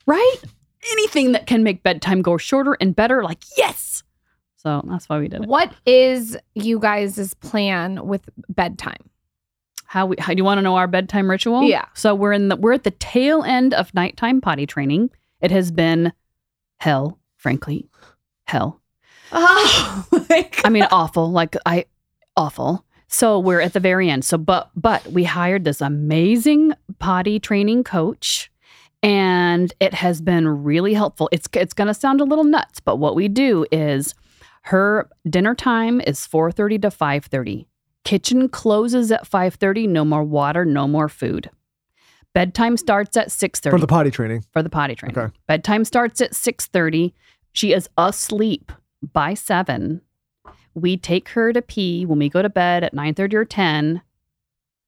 right? 0.06 0.36
Anything 0.92 1.32
that 1.32 1.48
can 1.48 1.64
make 1.64 1.84
bedtime 1.84 2.22
go 2.22 2.38
shorter 2.38 2.78
and 2.82 2.96
better, 2.96 3.24
like, 3.24 3.44
yes. 3.58 4.04
So 4.66 4.82
that's 4.88 5.08
why 5.08 5.20
we 5.20 5.28
did 5.28 5.44
it. 5.44 5.48
What 5.48 5.72
is 5.86 6.36
you 6.56 6.80
guys' 6.80 7.36
plan 7.36 8.08
with 8.08 8.28
bedtime? 8.50 9.12
How 9.86 10.08
we 10.08 10.16
how 10.18 10.34
do 10.34 10.38
you 10.38 10.44
want 10.44 10.58
to 10.58 10.64
know 10.64 10.76
our 10.76 10.88
bedtime 10.88 11.30
ritual? 11.30 11.62
Yeah. 11.64 11.86
So 11.94 12.16
we're 12.16 12.34
in 12.34 12.48
the 12.48 12.56
we're 12.56 12.74
at 12.74 12.84
the 12.84 12.92
tail 12.92 13.44
end 13.44 13.76
of 13.76 13.94
nighttime 13.94 14.42
potty 14.42 14.66
training. 14.66 15.12
It 15.40 15.52
has 15.52 15.72
been 15.72 16.14
hell, 16.78 17.20
frankly. 17.38 17.88
Hell. 18.46 18.82
Oh. 19.32 20.08
I 20.64 20.70
mean 20.70 20.88
awful. 20.90 21.32
Like 21.32 21.56
I 21.68 21.86
awful. 22.36 22.84
So 23.08 23.38
we're 23.38 23.62
at 23.62 23.74
the 23.74 23.80
very 23.80 24.10
end. 24.10 24.26
So 24.26 24.40
but 24.40 24.72
but 24.76 25.06
we 25.06 25.26
hired 25.26 25.64
this 25.64 25.80
amazing 25.80 26.74
potty 26.98 27.40
training 27.40 27.84
coach 27.84 28.52
and 29.04 29.72
it 29.80 29.94
has 29.94 30.22
been 30.22 30.64
really 30.64 30.96
helpful. 30.96 31.30
It's 31.32 31.48
it's 31.54 31.74
going 31.74 31.88
to 31.88 31.94
sound 31.94 32.20
a 32.20 32.24
little 32.24 32.44
nuts, 32.44 32.80
but 32.80 32.96
what 32.96 33.16
we 33.16 33.28
do 33.28 33.68
is 33.72 34.16
her 34.66 35.10
dinner 35.30 35.54
time 35.54 36.02
is 36.02 36.26
4:30 36.26 36.82
to 36.82 36.90
5:30. 36.90 37.68
Kitchen 38.04 38.50
closes 38.50 39.12
at 39.12 39.28
5:30, 39.28 39.88
no 39.88 40.04
more 40.04 40.24
water, 40.24 40.66
no 40.66 40.88
more 40.88 41.10
food. 41.10 41.50
Bedtime 42.34 42.76
starts 42.78 43.16
at 43.16 43.32
6:30 43.32 43.72
For 43.72 43.80
the 43.80 43.88
potty 43.88 44.12
training. 44.12 44.44
for 44.52 44.64
the 44.64 44.70
potty 44.70 44.96
training. 44.96 45.18
Okay. 45.18 45.34
Bedtime 45.48 45.86
starts 45.86 46.20
at 46.20 46.34
6:30. 46.34 47.14
She 47.52 47.74
is 47.74 47.88
asleep 47.98 48.72
by 49.14 49.34
7. 49.34 50.02
We 50.74 50.98
take 50.98 51.30
her 51.30 51.54
to 51.54 51.62
pee 51.62 52.06
when 52.06 52.20
we 52.20 52.28
go 52.28 52.42
to 52.42 52.50
bed 52.50 52.84
at 52.84 52.94
9:30 52.94 53.36
or 53.36 53.46
10 53.46 54.02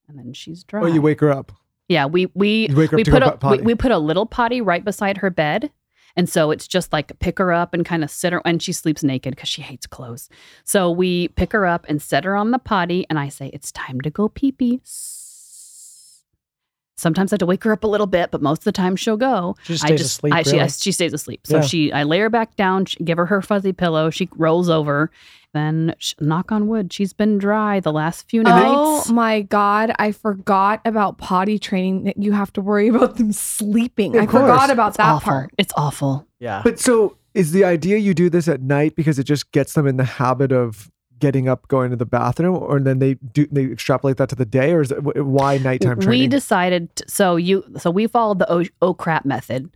and 0.07 0.17
then 0.17 0.33
she's 0.33 0.63
dry. 0.63 0.81
Oh, 0.81 0.85
you 0.85 1.01
wake 1.01 1.19
her 1.19 1.31
up. 1.31 1.51
Yeah, 1.87 2.05
we 2.05 2.27
we 2.33 2.67
we 2.73 2.85
up 2.85 2.89
put 2.89 3.23
a 3.23 3.37
we, 3.49 3.61
we 3.61 3.75
put 3.75 3.91
a 3.91 3.97
little 3.97 4.25
potty 4.25 4.59
right 4.59 4.83
beside 4.83 5.17
her 5.17 5.29
bed. 5.29 5.71
And 6.17 6.27
so 6.27 6.51
it's 6.51 6.67
just 6.67 6.91
like 6.91 7.17
pick 7.19 7.37
her 7.37 7.53
up 7.53 7.73
and 7.73 7.85
kind 7.85 8.03
of 8.03 8.09
sit 8.09 8.33
her 8.33 8.41
and 8.43 8.61
she 8.61 8.73
sleeps 8.73 9.03
naked 9.03 9.35
because 9.35 9.47
she 9.47 9.61
hates 9.61 9.85
clothes. 9.87 10.29
So 10.63 10.91
we 10.91 11.29
pick 11.29 11.53
her 11.53 11.65
up 11.65 11.85
and 11.87 12.01
set 12.01 12.25
her 12.25 12.35
on 12.35 12.51
the 12.51 12.59
potty 12.59 13.05
and 13.09 13.17
I 13.19 13.29
say, 13.29 13.51
It's 13.53 13.71
time 13.71 14.01
to 14.01 14.09
go 14.09 14.27
pee 14.27 14.51
pee. 14.51 14.81
Sometimes 16.97 17.31
I 17.31 17.35
have 17.35 17.39
to 17.39 17.45
wake 17.45 17.63
her 17.63 17.71
up 17.71 17.83
a 17.83 17.87
little 17.87 18.07
bit, 18.07 18.31
but 18.31 18.41
most 18.41 18.61
of 18.61 18.63
the 18.65 18.71
time 18.71 18.95
she'll 18.95 19.17
go. 19.17 19.55
She 19.63 19.73
just 19.73 19.83
I 19.85 19.87
stays 19.87 19.99
just, 20.01 20.11
asleep. 20.17 20.33
I, 20.33 20.41
she, 20.43 20.49
really. 20.51 20.57
yes, 20.63 20.81
she 20.81 20.91
stays 20.91 21.13
asleep. 21.13 21.45
So 21.45 21.57
Yeah. 21.57 21.61
she, 21.61 21.91
I 21.93 22.03
lay 22.03 22.19
her 22.19 22.29
back 22.29 22.55
down, 22.55 22.85
give 23.03 23.17
her 23.17 23.27
her 23.27 23.41
fuzzy 23.41 23.71
pillow. 23.73 24.09
She 24.09 24.27
rolls 24.35 24.67
over. 24.69 25.11
Then, 25.53 25.95
sh- 25.99 26.13
knock 26.19 26.51
on 26.51 26.67
wood, 26.67 26.91
she's 26.91 27.13
been 27.13 27.37
dry 27.37 27.79
the 27.79 27.93
last 27.93 28.29
few 28.29 28.41
oh 28.41 28.43
nights. 28.43 29.09
Oh 29.09 29.13
my 29.13 29.41
God. 29.41 29.93
I 29.97 30.11
forgot 30.11 30.81
about 30.85 31.17
potty 31.19 31.57
training 31.57 32.03
that 32.03 32.17
you 32.17 32.31
have 32.33 32.51
to 32.53 32.61
worry 32.61 32.87
about 32.93 33.15
them 33.17 33.31
sleeping. 33.31 34.15
Of 34.15 34.23
I 34.23 34.25
course. 34.25 34.41
forgot 34.43 34.69
about 34.71 34.87
It's 34.89 34.97
that 34.97 35.05
awful. 35.09 35.31
part. 35.31 35.51
It's 35.57 35.73
awful. 35.77 36.27
yeah. 36.39 36.61
But 36.63 36.79
so 36.79 37.15
is 37.33 37.51
the 37.51 37.63
idea 37.63 37.97
you 37.97 38.13
do 38.15 38.29
this 38.29 38.47
at 38.47 38.61
night 38.61 38.95
because 38.95 39.19
it 39.19 39.23
just 39.25 39.51
gets 39.51 39.73
them 39.73 39.85
in 39.87 39.97
the 39.97 40.03
habit 40.03 40.51
of 40.51 40.91
getting 41.19 41.47
up, 41.47 41.67
going 41.67 41.89
to 41.91 41.95
the 41.95 42.05
bathroom, 42.05 42.55
or 42.55 42.79
then 42.79 42.99
they 42.99 43.15
do 43.15 43.47
they 43.51 43.63
extrapolate 43.65 44.17
that 44.17 44.29
to 44.29 44.35
the 44.35 44.45
day, 44.45 44.71
or 44.73 44.81
is 44.81 44.91
it 44.91 45.25
why 45.25 45.57
nighttime 45.57 45.99
training? 45.99 46.21
We 46.21 46.27
decided 46.27 46.89
so 47.07 47.35
you 47.35 47.63
so 47.77 47.91
we 47.91 48.07
followed 48.07 48.39
the 48.39 48.51
oh, 48.51 48.63
o 48.81 48.93
crap 48.93 49.25
method, 49.25 49.69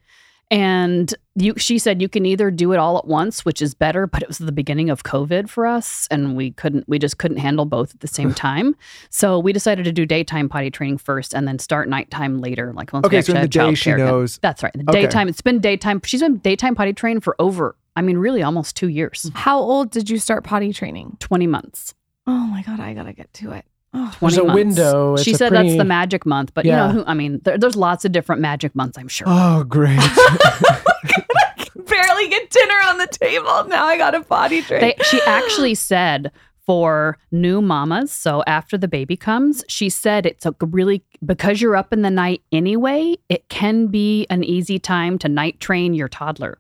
and 0.49 1.13
you 1.35 1.53
she 1.57 1.79
said 1.79 2.01
you 2.01 2.09
can 2.09 2.25
either 2.25 2.51
do 2.51 2.73
it 2.73 2.77
all 2.77 2.97
at 2.97 3.07
once, 3.07 3.45
which 3.45 3.61
is 3.61 3.73
better, 3.73 4.05
but 4.05 4.21
it 4.21 4.27
was 4.27 4.37
the 4.37 4.51
beginning 4.51 4.89
of 4.89 5.03
COVID 5.03 5.49
for 5.49 5.65
us, 5.65 6.07
and 6.11 6.35
we 6.35 6.51
couldn't 6.51 6.87
we 6.89 6.99
just 6.99 7.17
couldn't 7.17 7.37
handle 7.37 7.65
both 7.65 7.93
at 7.93 8.01
the 8.01 8.07
same 8.07 8.33
time. 8.47 8.75
So 9.09 9.39
we 9.39 9.53
decided 9.53 9.85
to 9.85 9.91
do 9.93 10.05
daytime 10.05 10.49
potty 10.49 10.69
training 10.69 10.97
first, 10.97 11.33
and 11.33 11.47
then 11.47 11.57
start 11.57 11.87
nighttime 11.87 12.41
later. 12.41 12.73
Like 12.73 12.91
once 12.91 13.03
we 13.03 13.07
Okay, 13.07 13.21
so 13.21 13.33
in 13.33 13.41
the 13.41 13.47
day 13.47 13.73
she 13.75 13.93
knows- 13.93 14.39
That's 14.39 14.61
right. 14.61 14.73
The 14.73 14.83
Okay. 14.89 15.03
daytime. 15.03 15.29
It's 15.29 15.41
been 15.41 15.59
daytime. 15.59 16.01
She's 16.03 16.21
been 16.21 16.37
daytime 16.39 16.75
potty 16.75 16.93
trained 16.93 17.23
for 17.23 17.35
over. 17.39 17.75
I 17.95 18.01
mean, 18.01 18.17
really, 18.17 18.41
almost 18.43 18.75
two 18.75 18.87
years. 18.87 19.23
Mm-hmm. 19.23 19.37
How 19.37 19.59
old 19.59 19.91
did 19.91 20.09
you 20.09 20.17
start 20.17 20.43
potty 20.43 20.71
training? 20.73 21.17
Twenty 21.19 21.47
months. 21.47 21.93
Oh 22.27 22.45
my 22.47 22.61
God. 22.63 22.79
I 22.79 22.93
got 22.93 23.03
to 23.03 23.13
get 23.13 23.33
to 23.35 23.51
it. 23.51 23.65
Oh, 23.93 24.09
20 24.19 24.19
There's 24.19 24.37
a 24.37 24.43
months. 24.47 24.55
window. 24.55 25.13
It's 25.15 25.23
She 25.23 25.33
a 25.33 25.37
said 25.37 25.51
that's 25.51 25.75
the 25.75 25.83
magic 25.83 26.25
month, 26.25 26.53
but 26.53 26.63
you 26.63 26.71
know, 26.71 26.89
who, 26.89 27.03
I 27.05 27.13
mean, 27.13 27.41
there, 27.43 27.57
there's 27.57 27.75
lots 27.75 28.05
of 28.05 28.13
different 28.13 28.41
magic 28.41 28.73
months. 28.73 28.97
I'm 28.97 29.09
sure. 29.09 29.27
Oh, 29.29 29.65
great. 29.65 29.99
I 30.01 31.53
can 31.57 31.83
barely 31.83 32.29
get 32.29 32.49
dinner 32.49 32.75
on 32.85 32.99
the 32.99 33.07
table. 33.07 33.65
Now 33.67 33.85
I 33.85 33.97
got 33.97 34.15
a 34.15 34.21
potty 34.21 34.61
train. 34.61 34.79
They, 34.81 34.95
she 35.03 35.21
actually 35.23 35.75
said 35.91 36.31
for 36.65 37.17
new 37.31 37.61
mamas, 37.61 38.11
so 38.13 38.43
after 38.47 38.77
the 38.77 38.87
baby 38.87 39.17
comes, 39.17 39.61
she 39.67 39.89
said 39.89 40.25
it's 40.25 40.45
a 40.45 40.55
really 40.61 41.03
because 41.25 41.59
you're 41.59 41.75
up 41.75 41.91
in 41.91 42.01
the 42.01 42.11
night 42.11 42.41
anyway, 42.53 43.17
it 43.27 43.49
can 43.49 43.87
be 43.87 44.25
an 44.29 44.43
easy 44.43 44.79
time 44.79 45.17
to 45.19 45.27
night 45.27 45.59
train 45.59 45.93
your 45.93 46.07
toddler. 46.07 46.59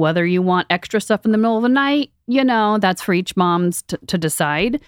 Whether 0.00 0.26
you 0.26 0.42
want 0.42 0.66
extra 0.70 1.00
stuff 1.00 1.24
in 1.24 1.32
the 1.32 1.38
middle 1.38 1.56
of 1.56 1.62
the 1.62 1.68
night, 1.68 2.10
you 2.26 2.42
know, 2.42 2.78
that's 2.78 3.02
for 3.02 3.12
each 3.14 3.36
mom's 3.36 3.82
to, 3.82 3.98
to 4.08 4.18
decide. 4.18 4.80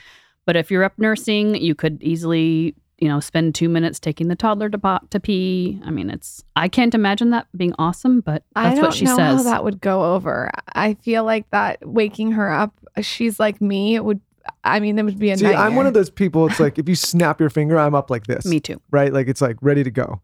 But 0.47 0.57
if 0.57 0.71
you're 0.71 0.83
up 0.83 0.95
nursing, 0.99 1.55
you 1.55 1.75
could 1.75 2.03
easily, 2.03 2.75
you 2.99 3.09
know, 3.09 3.21
spend 3.21 3.55
two 3.55 3.69
minutes 3.69 4.01
taking 4.01 4.29
the 4.29 4.35
toddler 4.35 4.69
to 4.71 4.79
pop 4.79 5.11
to 5.11 5.21
pee. 5.21 5.81
I 5.85 5.91
mean, 5.91 6.11
it's 6.11 6.43
I 6.57 6.69
can't 6.69 6.95
imagine 6.95 7.31
that 7.31 7.47
being 7.57 7.75
awesome, 7.79 8.21
but 8.21 8.43
that's 8.55 8.67
I 8.67 8.75
don't 8.75 8.85
what 8.85 8.95
she 8.95 9.05
know 9.05 9.17
says. 9.17 9.37
how 9.39 9.43
that 9.45 9.63
would 9.65 9.81
go 9.81 10.15
over. 10.15 10.51
I 10.73 10.95
feel 10.95 11.25
like 11.25 11.49
that 11.51 11.87
waking 11.87 12.33
her 12.33 12.51
up, 12.51 12.73
she's 13.01 13.39
like 13.39 13.61
me. 13.61 13.95
It 13.95 14.05
would, 14.05 14.21
I 14.65 14.81
mean, 14.81 14.99
it 14.99 15.05
would 15.05 15.19
be 15.19 15.31
a 15.31 15.37
See, 15.37 15.45
nightmare. 15.45 15.63
I'm 15.63 15.77
one 15.77 15.87
of 15.87 15.95
those 15.95 16.11
people. 16.11 16.47
It's 16.49 16.59
like 16.59 16.79
if 16.79 16.89
you 16.89 16.97
snap 16.97 17.39
your 17.39 17.51
finger, 17.51 17.79
I'm 17.79 17.95
up 17.95 18.11
like 18.11 18.27
this. 18.27 18.45
Me 18.47 18.59
too. 18.59 18.81
Right? 18.91 19.13
Like 19.13 19.29
it's 19.29 19.41
like 19.41 19.57
ready 19.61 19.85
to 19.85 19.91
go. 19.91 20.21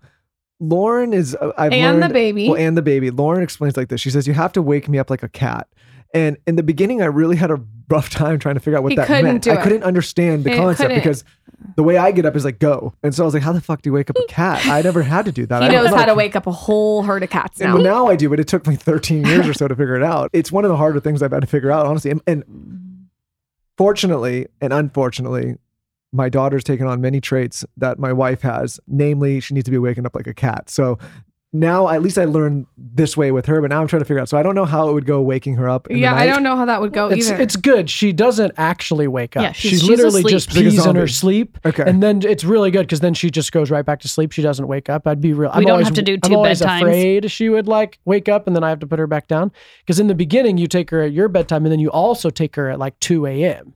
Lauryn 0.63 1.15
is. 1.15 1.35
uh, 1.37 1.53
I've 1.57 1.73
and 1.73 2.01
learned, 2.01 2.11
the 2.11 2.15
baby. 2.15 2.49
Well, 2.49 2.59
and 2.59 2.77
the 2.77 2.83
baby. 2.83 3.11
Lauryn 3.11 3.43
explains 3.43 3.77
like 3.77 3.89
this. 3.89 4.01
She 4.01 4.11
says 4.11 4.27
you 4.27 4.35
have 4.35 4.53
to 4.55 4.63
wake 4.63 4.89
me 4.89 4.99
up 4.99 5.11
like 5.11 5.23
a 5.23 5.29
cat. 5.29 5.69
And 6.15 6.39
in 6.47 6.57
the 6.57 6.63
beginning, 6.63 7.03
I 7.03 7.07
really 7.07 7.37
had 7.37 7.51
a 7.51 7.61
rough 7.91 8.09
time 8.11 8.39
trying 8.39 8.55
to 8.55 8.61
figure 8.61 8.77
out 8.79 8.83
what 8.83 8.93
He 8.93 8.97
that 8.97 9.09
meant. 9.23 9.47
I 9.47 9.55
it. 9.55 9.63
couldn't 9.63 9.85
understand 9.85 10.45
the 10.45 10.51
He 10.51 10.57
concept 10.57 10.95
because 10.95 11.23
the 11.77 11.83
way 11.83 11.97
I 11.97 12.13
get 12.13 12.25
up 12.25 12.35
is 12.35 12.45
like 12.45 12.59
go. 12.59 12.95
And 13.03 13.15
so 13.15 13.25
I 13.25 13.27
was 13.27 13.35
like, 13.35 13.43
how 13.43 13.53
the 13.53 13.61
fuck 13.61 13.83
do 13.83 13.91
you 13.91 13.95
wake 13.95 14.09
up 14.11 14.17
a 14.17 14.25
cat? 14.27 14.65
I 14.67 14.81
never 14.83 15.03
had 15.03 15.27
to 15.27 15.33
do 15.33 15.45
that. 15.47 15.63
he 15.63 15.69
I 15.69 15.73
knows 15.73 15.91
know. 15.91 15.97
how 15.97 16.07
to 16.07 16.15
wake 16.15 16.35
up 16.35 16.47
a 16.47 16.53
whole 16.53 17.03
herd 17.03 17.23
of 17.23 17.31
cats 17.31 17.61
now. 17.61 17.75
well, 17.75 17.83
now 17.83 18.07
I 18.07 18.17
do, 18.17 18.29
but 18.31 18.41
it 18.41 18.49
took 18.49 18.67
me 18.67 18.75
13 18.77 19.25
years 19.27 19.47
or 19.47 19.53
so 19.55 19.69
to 19.69 19.77
figure 19.77 19.97
it 19.97 20.03
out. 20.03 20.31
It's 20.33 20.51
one 20.51 20.65
of 20.65 20.71
the 20.71 20.77
harder 20.77 20.99
things 21.01 21.23
I've 21.23 21.33
had 21.33 21.41
to 21.43 21.47
figure 21.47 21.71
out, 21.71 21.85
honestly. 21.87 22.11
And, 22.11 22.23
and 22.27 22.45
fortunately 23.77 24.47
and 24.61 24.73
unfortunately, 24.73 25.57
my 26.13 26.29
daughter's 26.29 26.65
taken 26.65 26.87
on 26.87 27.01
many 27.01 27.21
traits 27.21 27.65
that 27.77 27.99
my 27.99 28.13
wife 28.13 28.43
has. 28.43 28.81
Namely, 28.87 29.41
she 29.41 29.55
needs 29.55 29.65
to 29.67 29.71
be 29.71 29.79
waking 29.79 30.07
up 30.07 30.15
like 30.15 30.27
a 30.27 30.35
cat. 30.35 30.71
So 30.71 30.99
now 31.51 31.89
at 31.89 32.03
least 32.03 32.19
I 32.19 32.27
learned 32.27 32.67
this 32.77 33.17
way 33.17 33.33
with 33.33 33.47
her, 33.47 33.63
but 33.63 33.71
now 33.71 33.81
I'm 33.81 33.87
trying 33.89 34.01
to 34.01 34.05
figure 34.05 34.21
out. 34.21 34.29
So 34.29 34.37
I 34.37 34.43
don't 34.43 34.55
know 34.55 34.67
how 34.67 34.91
it 34.91 34.93
would 34.93 35.07
go 35.07 35.23
waking 35.23 35.55
her 35.57 35.67
up. 35.67 35.87
In 35.89 35.97
the 35.97 36.03
yeah, 36.03 36.15
I 36.15 36.27
don't 36.27 36.43
know 36.43 36.57
how 36.57 36.67
that 36.67 36.83
would 36.83 36.93
go 36.93 37.09
It's, 37.09 37.31
either. 37.31 37.41
it's 37.41 37.57
good. 37.57 37.89
She 37.89 38.13
doesn't 38.13 38.53
actually 38.59 39.09
wake 39.09 39.35
up. 39.35 39.43
Yeah, 39.43 39.53
she 39.53 39.69
she's- 39.69 39.81
she's 39.81 39.89
literally 39.89 40.21
asleep. 40.21 40.31
just 40.31 40.49
She's 40.53 40.57
like 40.57 40.65
pees 40.73 40.87
in 40.87 40.97
her 40.97 41.09
sleep. 41.09 41.57
Okay. 41.65 41.85
And 41.87 42.03
then 42.03 42.21
it's 42.23 42.45
really 42.45 42.71
good 42.71 42.83
because 42.83 43.01
then 43.01 43.15
she 43.15 43.31
just 43.31 43.51
goes 43.51 43.71
right 43.71 43.85
back 43.85 44.01
to 44.01 44.09
sleep. 44.09 44.33
She 44.33 44.43
doesn't 44.43 44.67
wake 44.69 44.91
up. 44.91 45.07
I'd 45.07 45.23
be 45.23 45.33
real. 45.33 45.51
I'm 45.53 45.63
don't 45.63 45.71
always, 45.71 45.87
have 45.87 45.95
to 45.95 46.03
do 46.03 46.19
2 46.19 46.21
I'm 46.31 46.37
always 46.37 46.61
bedtimes. 46.61 46.77
afraid 46.83 47.31
she 47.31 47.49
would 47.49 47.67
like 47.67 47.99
wake 48.05 48.29
up 48.29 48.47
and 48.47 48.55
then 48.55 48.63
I 48.63 48.69
have 48.69 48.81
to 48.81 48.87
put 48.87 48.99
her 48.99 49.07
back 49.07 49.27
down. 49.27 49.51
Because 49.81 49.99
in 49.99 50.07
the 50.07 50.15
beginning, 50.15 50.59
you 50.59 50.67
take 50.67 50.91
her 50.91 51.01
at 51.03 51.13
your 51.13 51.29
bedtime 51.29 51.65
and 51.65 51.73
then 51.73 51.81
you 51.81 51.91
also 51.91 52.29
take 52.29 52.57
her 52.57 52.69
at 52.69 52.79
like 52.79 52.99
2 53.01 53.25
a.m. 53.27 53.73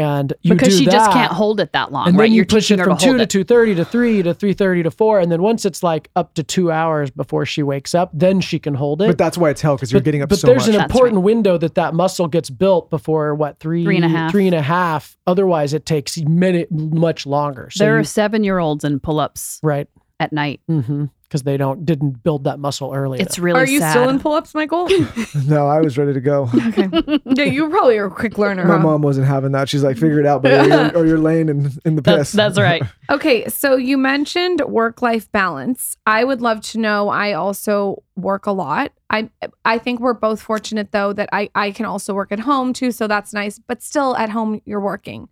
And 0.00 0.32
you 0.42 0.54
because 0.54 0.68
do 0.68 0.78
she 0.78 0.84
just 0.86 1.10
can't 1.12 1.32
hold 1.32 1.60
it 1.60 1.72
that 1.72 1.92
long, 1.92 2.08
and 2.08 2.16
right? 2.16 2.24
then 2.24 2.32
you 2.32 2.36
You're 2.38 2.44
push 2.46 2.70
it 2.70 2.80
from 2.80 2.96
to 2.96 3.04
two 3.04 3.18
to 3.18 3.26
two 3.26 3.44
thirty 3.44 3.74
to 3.74 3.84
three 3.84 4.22
to 4.22 4.32
three 4.34 4.52
thirty 4.52 4.82
to 4.82 4.90
four, 4.90 5.20
and 5.20 5.30
then 5.30 5.42
once 5.42 5.64
it's 5.64 5.82
like 5.82 6.08
up 6.16 6.34
to 6.34 6.42
two 6.42 6.70
hours 6.70 7.10
before 7.10 7.44
she 7.46 7.62
wakes 7.62 7.94
up, 7.94 8.10
then 8.12 8.40
she 8.40 8.58
can 8.58 8.74
hold 8.74 9.02
it. 9.02 9.06
But 9.08 9.18
that's 9.18 9.36
why 9.36 9.50
it's 9.50 9.60
hell 9.60 9.76
because 9.76 9.92
you're 9.92 10.00
getting 10.00 10.22
up 10.22 10.28
but 10.28 10.38
so 10.38 10.46
there's 10.46 10.62
much. 10.66 10.68
an 10.68 10.80
That's 10.80 10.92
important 10.92 11.22
window 11.22 11.58
that 11.58 11.74
that 11.74 11.94
muscle 11.94 12.28
gets 12.28 12.48
built 12.50 12.90
before 12.90 13.34
what 13.34 13.58
three 13.60 13.84
Three 13.84 13.96
and 13.96 14.04
a 14.04 14.08
half. 14.08 14.30
three 14.30 14.46
and 14.46 14.54
a 14.56 14.62
half. 14.62 15.16
Otherwise, 15.26 15.72
it 15.74 15.84
takes 15.86 16.16
many 16.22 16.66
much 16.70 17.26
longer. 17.26 17.68
So 17.70 17.84
there 17.84 17.94
you- 17.94 18.00
are 18.00 18.04
seven 18.04 18.44
year 18.44 18.58
olds 18.58 18.84
in 18.84 19.00
pull 19.00 19.20
ups 19.20 19.60
right 19.62 19.88
at 20.20 20.32
night. 20.32 20.60
Mm-hmm. 20.70 21.06
Because 21.32 21.44
they 21.44 21.56
don't 21.56 21.86
didn't 21.86 22.22
build 22.22 22.44
that 22.44 22.58
muscle 22.58 22.92
early. 22.94 23.18
It's 23.18 23.38
enough. 23.38 23.44
really 23.44 23.60
Are 23.60 23.66
you 23.66 23.78
sad. 23.78 23.92
still 23.92 24.08
in 24.10 24.20
pull-ups, 24.20 24.54
Michael? 24.54 24.86
no, 25.46 25.66
I 25.66 25.80
was 25.80 25.96
ready 25.96 26.12
to 26.12 26.20
go. 26.20 26.42
okay. 26.68 26.90
Yeah, 27.24 27.44
you 27.44 27.70
probably 27.70 27.96
are 27.96 28.04
a 28.04 28.10
quick 28.10 28.36
learner. 28.36 28.66
My 28.66 28.76
huh? 28.76 28.82
mom 28.82 29.00
wasn't 29.00 29.26
having 29.26 29.52
that. 29.52 29.70
She's 29.70 29.82
like, 29.82 29.96
figure 29.96 30.20
it 30.20 30.26
out, 30.26 30.42
buddy, 30.42 30.56
or 30.56 30.66
you're, 30.66 30.96
or 30.98 31.06
you're 31.06 31.18
laying 31.18 31.48
in, 31.48 31.72
in 31.86 31.96
the 31.96 32.02
piss. 32.02 32.32
That's, 32.32 32.56
that's 32.56 32.58
right. 32.58 32.82
Okay, 33.10 33.46
so 33.48 33.76
you 33.76 33.98
mentioned 33.98 34.62
work-life 34.62 35.30
balance. 35.32 35.96
I 36.06 36.24
would 36.24 36.40
love 36.40 36.62
to 36.62 36.78
know. 36.78 37.10
I 37.10 37.32
also 37.34 38.02
work 38.16 38.46
a 38.46 38.52
lot. 38.52 38.92
I 39.10 39.28
I 39.66 39.78
think 39.78 40.00
we're 40.00 40.14
both 40.14 40.40
fortunate 40.40 40.92
though 40.92 41.12
that 41.12 41.28
I 41.30 41.50
I 41.54 41.72
can 41.72 41.84
also 41.84 42.14
work 42.14 42.32
at 42.32 42.40
home 42.40 42.72
too, 42.72 42.90
so 42.90 43.06
that's 43.06 43.34
nice. 43.34 43.58
But 43.58 43.82
still, 43.82 44.16
at 44.16 44.30
home 44.30 44.62
you're 44.64 44.80
working. 44.80 45.28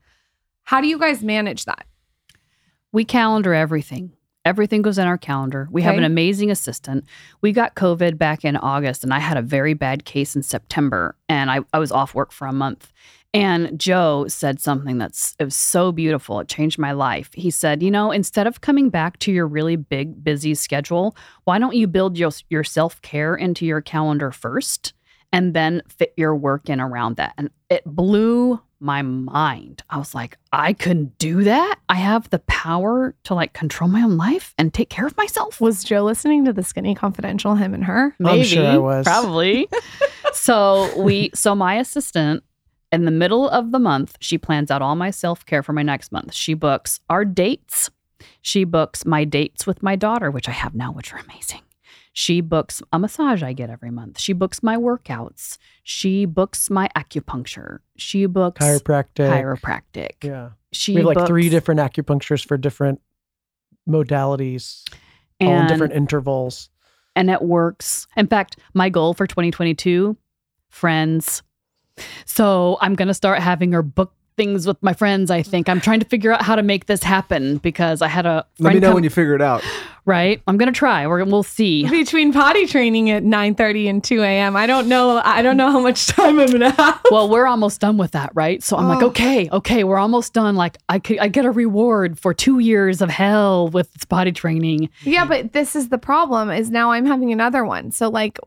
How 0.65 0.83
do 0.83 0.89
you 0.89 0.99
guys 0.99 1.23
manage 1.23 1.65
that? 1.65 1.87
We 2.93 3.05
calendar 3.05 3.55
everything. 3.55 4.13
Everything 4.45 4.81
goes 4.81 4.97
in 4.97 5.07
our 5.07 5.19
calendar. 5.19 5.69
We 5.71 5.83
have 5.83 5.99
an 5.99 6.05
amazing 6.05 6.51
assistant. 6.51 7.05
We 7.43 7.53
got 7.53 7.75
COVID 7.75 8.17
back 8.17 8.43
in 8.43 8.57
August, 8.57 9.05
and 9.05 9.13
I 9.13 9.19
had 9.19 9.37
a 9.37 9.43
very 9.43 9.75
bad 9.75 10.07
case 10.07 10.35
in 10.35 10.43
September, 10.43 11.15
and 11.29 11.51
I, 11.51 11.61
I 11.75 11.79
was 11.79 11.93
off 11.93 12.15
work 12.15 12.33
for 12.33 12.47
a 12.47 12.53
month. 12.53 12.91
And 13.33 13.79
Joe 13.79 14.27
said 14.29 14.59
something 14.59 14.99
that's 14.99 15.37
it 15.39 15.45
was 15.45 15.55
so 15.55 15.93
beautiful. 15.93 16.41
It 16.41 16.49
changed 16.49 16.79
my 16.79 16.93
life. 16.93 17.31
He 17.33 17.51
said, 17.51 17.83
"You 17.83 17.91
know, 17.91 18.11
instead 18.11 18.47
of 18.47 18.61
coming 18.61 18.91
back 18.91 19.19
to 19.21 19.33
your 19.33 19.47
really 19.47 19.77
big, 19.77 20.25
busy 20.25 20.55
schedule, 20.55 21.15
why 21.45 21.59
don't 21.59 21.77
you 21.77 21.87
build 21.87 22.19
your 22.19 22.31
your 22.49 22.65
self 22.65 23.01
care 23.03 23.37
into 23.37 23.67
your 23.67 23.83
calendar 23.83 24.33
first, 24.33 24.95
and 25.33 25.55
then 25.55 25.83
fit 25.89 26.13
your 26.17 26.35
work 26.35 26.69
in 26.69 26.81
around 26.81 27.17
that?" 27.17 27.35
And 27.39 27.51
it 27.69 27.85
blew 27.85 28.61
my 28.81 29.03
mind. 29.03 29.83
I 29.91 29.99
was 29.99 30.15
like, 30.15 30.39
I 30.53 30.73
couldn't 30.73 31.19
do 31.19 31.45
that. 31.45 31.77
I 31.91 31.97
have 31.97 32.31
the 32.31 32.39
power 32.41 33.15
to 33.25 33.35
like 33.35 33.53
control 33.53 33.91
my 33.91 34.03
own 34.03 34.17
life 34.17 34.55
and 34.57 34.73
take 34.73 34.89
care 34.89 35.07
of 35.07 35.17
myself. 35.19 35.61
Was 35.61 35.85
Joe 35.85 36.03
listening 36.03 36.47
to 36.47 36.53
the 36.53 36.63
Skinny 36.63 36.95
Confidential? 36.95 37.55
Him 37.57 37.75
and 37.75 37.85
her. 37.85 38.17
I'm 38.25 38.43
sure 38.43 38.67
I 38.67 38.79
was. 38.79 39.05
Probably. 39.05 39.69
so 40.33 40.99
we 40.99 41.31
so 41.35 41.55
my 41.55 41.75
assistant 41.77 42.43
In 42.93 43.05
the 43.05 43.11
middle 43.13 43.49
of 43.51 43.71
the 43.71 43.79
month, 43.79 44.17
she 44.21 44.39
plans 44.39 44.71
out 44.71 44.83
all 44.83 44.97
my 44.97 45.11
self 45.11 45.45
care 45.47 45.63
for 45.63 45.73
my 45.73 45.83
next 45.83 46.11
month. 46.11 46.33
She 46.35 46.55
books 46.55 47.01
our 47.09 47.25
dates. 47.25 47.91
She 48.43 48.65
books 48.65 49.05
my 49.05 49.25
dates 49.25 49.67
with 49.67 49.83
my 49.83 49.95
daughter, 49.97 50.31
which 50.31 50.49
I 50.49 50.53
have 50.53 50.75
now, 50.75 50.91
which 50.93 51.13
are 51.13 51.19
amazing. 51.19 51.61
She 52.21 52.43
books 52.43 52.83
a 52.93 52.99
massage 52.99 53.43
I 53.43 53.55
get 53.55 53.71
every 53.71 53.91
month. 53.91 54.21
She 54.21 54.35
books 54.35 54.63
my 54.63 54.77
workouts. 54.77 55.57
She 55.85 56.27
books 56.27 56.69
my 56.69 56.91
acupuncture. 56.95 57.79
She 57.97 58.27
books 58.27 58.63
Chiropractic. 58.63 59.31
chiropractic. 59.57 60.23
Yeah. 60.23 60.51
She 60.71 60.93
we 60.93 61.01
have 61.01 61.17
like 61.17 61.27
three 61.27 61.49
different 61.49 61.81
acupuncturists 61.81 62.47
for 62.47 62.59
different 62.59 63.01
modalities, 63.89 64.85
all 65.41 65.49
in 65.49 65.61
and, 65.61 65.69
different 65.69 65.95
intervals. 65.95 66.69
and 67.17 67.31
it 67.31 67.41
works. 67.41 68.07
In 68.19 68.27
fact, 68.27 68.59
my 68.75 68.91
goal 68.91 69.15
for 69.15 69.27
2022, 69.27 70.15
friends. 70.69 71.43
So 72.27 72.77
I'm 72.83 72.97
gonna 72.97 73.15
start 73.15 73.39
having 73.39 73.73
her 73.73 73.83
book 73.83 74.13
things 74.41 74.67
with 74.67 74.83
my 74.83 74.95
friends. 74.95 75.31
I 75.31 75.43
think 75.43 75.69
I'm 75.69 75.81
trying 75.83 76.01
to 76.01 76.07
figure 76.07 76.33
out 76.33 76.41
how 76.43 76.57
to 76.57 76.63
make 76.63 76.87
this 76.87 77.03
happen 77.03 77.59
because 77.59 78.01
I 78.01 78.09
had 78.09 78.25
a 78.25 78.47
Let 78.59 78.73
me 78.73 78.81
know 78.81 78.89
come- 78.89 78.95
when 78.95 79.05
you 79.05 79.11
figure 79.11 79.35
it 79.35 79.43
out. 79.43 79.63
right. 80.07 80.41
I'm 80.47 80.57
gonna 80.57 80.73
try. 80.73 81.07
We're 81.07 81.23
we'll 81.25 81.43
see. 81.43 81.87
Between 81.91 82.33
potty 82.33 82.67
training 82.67 83.11
at 83.11 83.23
9:30 83.23 83.91
and 83.91 84.03
2 84.03 84.23
a.m. 84.23 84.57
I 84.57 84.67
don't 84.67 84.89
know. 84.89 85.21
I 85.23 85.43
don't 85.43 85.59
know 85.59 85.71
how 85.71 85.81
much 85.81 86.07
time 86.07 86.39
I'm 86.41 86.51
gonna 86.51 86.71
have. 86.71 87.01
well, 87.11 87.29
we're 87.29 87.47
almost 87.47 87.81
done 87.83 87.99
with 87.99 88.13
that, 88.13 88.31
right? 88.35 88.63
So 88.63 88.77
I'm 88.79 88.89
like, 88.89 89.03
Oh. 89.03 89.09
okay, 89.09 89.49
okay, 89.53 89.85
we're 89.85 89.99
almost 89.99 90.33
done. 90.33 90.57
Like 90.57 90.79
I 90.89 90.99
could, 90.99 91.19
I 91.19 91.29
get 91.29 91.45
a 91.45 91.51
reward 91.51 92.19
for 92.19 92.33
two 92.33 92.61
years 92.61 93.03
of 93.03 93.11
hell 93.11 93.69
with 93.69 93.93
this 93.93 94.07
body 94.07 94.33
training. 94.33 94.89
Yeah, 95.03 95.27
but 95.27 95.53
this 95.53 95.77
is 95.77 95.91
the 95.91 95.99
problem. 95.99 96.49
Is 96.51 96.71
now 96.71 96.93
I'm 96.93 97.05
having 97.05 97.31
another 97.31 97.65
one. 97.65 97.91
So 97.93 98.09
like, 98.09 98.35
d- 98.35 98.41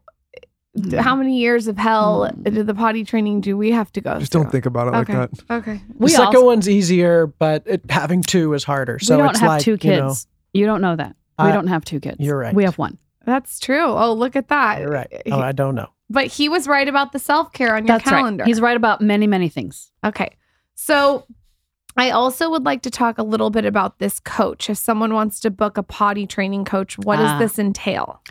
how 0.99 1.15
many 1.15 1.37
years 1.39 1.67
of 1.67 1.77
hell 1.77 2.31
did 2.41 2.65
the 2.67 2.73
potty 2.73 3.03
training 3.03 3.41
do 3.41 3.55
we 3.55 3.71
have 3.71 3.91
to 3.93 4.01
go? 4.01 4.19
Just 4.19 4.31
through? 4.31 4.43
don't 4.43 4.51
think 4.51 4.65
about 4.65 4.87
it 4.87 4.91
like 4.91 5.07
that. 5.07 5.29
Okay. 5.49 5.73
The 5.89 5.93
We 5.97 6.09
second 6.09 6.25
also- 6.27 6.45
one's 6.45 6.67
easier, 6.67 7.27
but 7.27 7.63
it, 7.65 7.81
having 7.89 8.23
two 8.23 8.53
is 8.53 8.63
harder. 8.63 8.97
So 8.99 9.15
we 9.15 9.21
don't 9.21 9.29
it's 9.31 9.39
have 9.39 9.47
like, 9.49 9.61
two 9.61 9.71
you 9.71 9.77
kids. 9.77 10.25
know, 10.25 10.59
You, 10.59 10.65
don't 10.65 10.81
know 10.81 10.95
that. 10.95 11.15
We 11.39 11.45
I- 11.45 11.51
don't 11.51 11.67
have 11.67 11.85
two 11.85 11.99
kids. 11.99 12.17
you're 12.19 12.37
right. 12.37 12.53
We 12.55 12.63
have 12.63 12.77
one. 12.77 12.97
That's 13.25 13.59
true. 13.59 13.85
Oh, 13.85 14.13
look 14.13 14.35
at 14.35 14.47
that. 14.49 14.81
you're 14.81 14.89
right. 14.91 15.21
Oh, 15.31 15.39
I 15.39 15.51
don't 15.51 15.75
know. 15.75 15.87
but 16.09 16.27
he 16.27 16.49
was 16.49 16.67
right 16.67 16.87
about 16.87 17.11
the 17.13 17.19
self 17.19 17.53
care 17.53 17.75
on 17.75 17.85
your 17.85 17.97
That's 17.97 18.09
calendar. 18.09 18.41
right. 18.43 18.47
He's 18.47 18.59
right 18.59 18.75
about 18.75 18.99
many, 18.99 19.27
many 19.27 19.49
things. 19.49 19.91
Okay. 20.03 20.35
So 20.75 21.25
I 21.95 22.09
also 22.09 22.49
would 22.49 22.65
like 22.65 22.81
to 22.81 22.89
talk 22.89 23.19
a 23.19 23.23
little 23.23 23.49
bit 23.51 23.63
about 23.65 23.99
this 23.99 24.19
coach. 24.19 24.69
If 24.69 24.77
someone 24.79 25.13
wants 25.13 25.39
to 25.41 25.51
book 25.51 25.77
a 25.77 25.83
potty 25.83 26.25
training 26.27 26.65
coach, 26.65 26.97
what 26.97 27.17
does 27.17 27.29
Ah. 27.29 27.37
this 27.39 27.57
entail? 27.59 28.21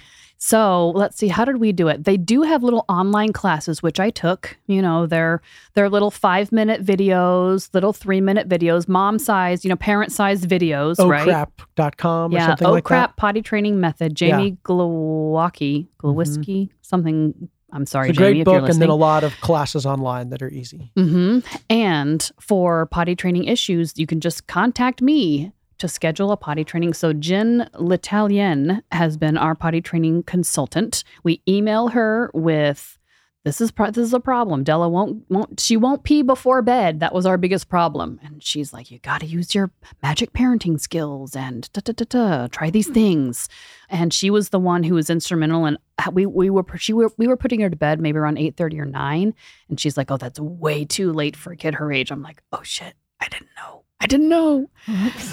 So 0.44 0.90
let's 0.96 1.16
see, 1.16 1.28
how 1.28 1.44
did 1.44 1.58
we 1.58 1.70
do 1.70 1.86
it? 1.86 2.02
They 2.02 2.16
do 2.16 2.42
have 2.42 2.64
little 2.64 2.84
online 2.88 3.32
classes, 3.32 3.80
which 3.80 4.00
I 4.00 4.10
took. 4.10 4.56
You 4.66 4.82
know, 4.82 5.06
they're 5.06 5.40
they're 5.74 5.88
little 5.88 6.10
five 6.10 6.50
minute 6.50 6.84
videos, 6.84 7.72
little 7.72 7.92
three 7.92 8.20
minute 8.20 8.48
videos, 8.48 8.88
mom 8.88 9.20
size, 9.20 9.64
you 9.64 9.68
know, 9.68 9.76
parent 9.76 10.10
sized 10.10 10.48
videos, 10.48 10.96
Oh 10.98 11.06
right? 11.08 11.22
crap.com 11.22 12.32
or 12.32 12.34
yeah. 12.34 12.46
something 12.48 12.66
oh 12.66 12.72
like 12.72 12.82
crap, 12.82 13.10
that. 13.10 13.16
potty 13.16 13.40
training 13.40 13.78
method. 13.78 14.16
Jamie 14.16 14.56
Glowacki, 14.64 15.86
Glowiski, 16.02 16.70
something. 16.80 17.48
I'm 17.72 17.86
sorry, 17.86 18.06
Mm-hmm. 18.06 18.10
It's 18.10 18.18
a 18.18 18.20
Jamie, 18.20 18.32
great 18.32 18.40
if 18.40 18.46
you're 18.48 18.60
book 18.62 18.68
and 18.70 18.82
then 18.82 18.88
a 18.88 18.96
lot 18.96 19.22
of 19.22 19.32
classes 19.42 19.86
online 19.86 20.30
that 20.30 20.42
are 20.42 20.50
easy. 20.50 20.90
Mm-hmm. 20.96 21.38
And 21.70 22.30
for 22.40 22.86
potty 22.86 23.14
training 23.14 23.44
issues, 23.44 23.96
you 23.96 24.08
can 24.08 24.20
just 24.20 24.48
contact 24.48 25.00
me 25.02 25.52
to 25.82 25.88
schedule 25.88 26.30
a 26.30 26.36
potty 26.36 26.62
training. 26.62 26.94
So 26.94 27.12
Jen 27.12 27.68
L'Italien 27.74 28.82
has 28.92 29.16
been 29.16 29.36
our 29.36 29.56
potty 29.56 29.80
training 29.80 30.22
consultant. 30.22 31.02
We 31.24 31.42
email 31.48 31.88
her 31.88 32.30
with 32.34 32.98
this 33.44 33.60
is 33.60 33.72
pro- 33.72 33.90
this 33.90 34.06
is 34.06 34.14
a 34.14 34.20
problem. 34.20 34.62
Della 34.62 34.88
won't 34.88 35.28
won't 35.28 35.58
she 35.58 35.76
won't 35.76 36.04
pee 36.04 36.22
before 36.22 36.62
bed. 36.62 37.00
That 37.00 37.12
was 37.12 37.26
our 37.26 37.36
biggest 37.36 37.68
problem. 37.68 38.20
And 38.22 38.40
she's 38.40 38.72
like, 38.72 38.92
you 38.92 39.00
got 39.00 39.22
to 39.22 39.26
use 39.26 39.56
your 39.56 39.72
magic 40.04 40.32
parenting 40.32 40.78
skills 40.78 41.34
and 41.34 41.68
da, 41.72 41.80
da, 41.82 41.92
da, 41.94 42.04
da, 42.08 42.46
try 42.46 42.70
these 42.70 42.86
hmm. 42.86 42.94
things. 42.94 43.48
And 43.88 44.14
she 44.14 44.30
was 44.30 44.50
the 44.50 44.60
one 44.60 44.84
who 44.84 44.94
was 44.94 45.10
instrumental 45.10 45.66
in 45.66 45.78
uh, 45.98 46.12
we 46.12 46.26
we 46.26 46.48
were 46.48 46.64
she 46.78 46.92
were 46.92 47.10
we 47.16 47.26
were 47.26 47.36
putting 47.36 47.58
her 47.58 47.70
to 47.70 47.74
bed 47.74 48.00
maybe 48.00 48.18
around 48.18 48.38
eight 48.38 48.56
thirty 48.56 48.78
or 48.78 48.86
nine, 48.86 49.34
and 49.68 49.80
she's 49.80 49.96
like, 49.96 50.12
oh, 50.12 50.16
that's 50.16 50.38
way 50.38 50.84
too 50.84 51.12
late 51.12 51.34
for 51.34 51.52
a 51.52 51.56
kid 51.56 51.74
her 51.74 51.92
age. 51.92 52.12
I'm 52.12 52.22
like, 52.22 52.40
oh 52.52 52.62
shit, 52.62 52.94
I 53.18 53.26
didn't 53.26 53.50
know. 53.56 53.81
I 54.02 54.06
didn't 54.06 54.28
know. 54.28 54.68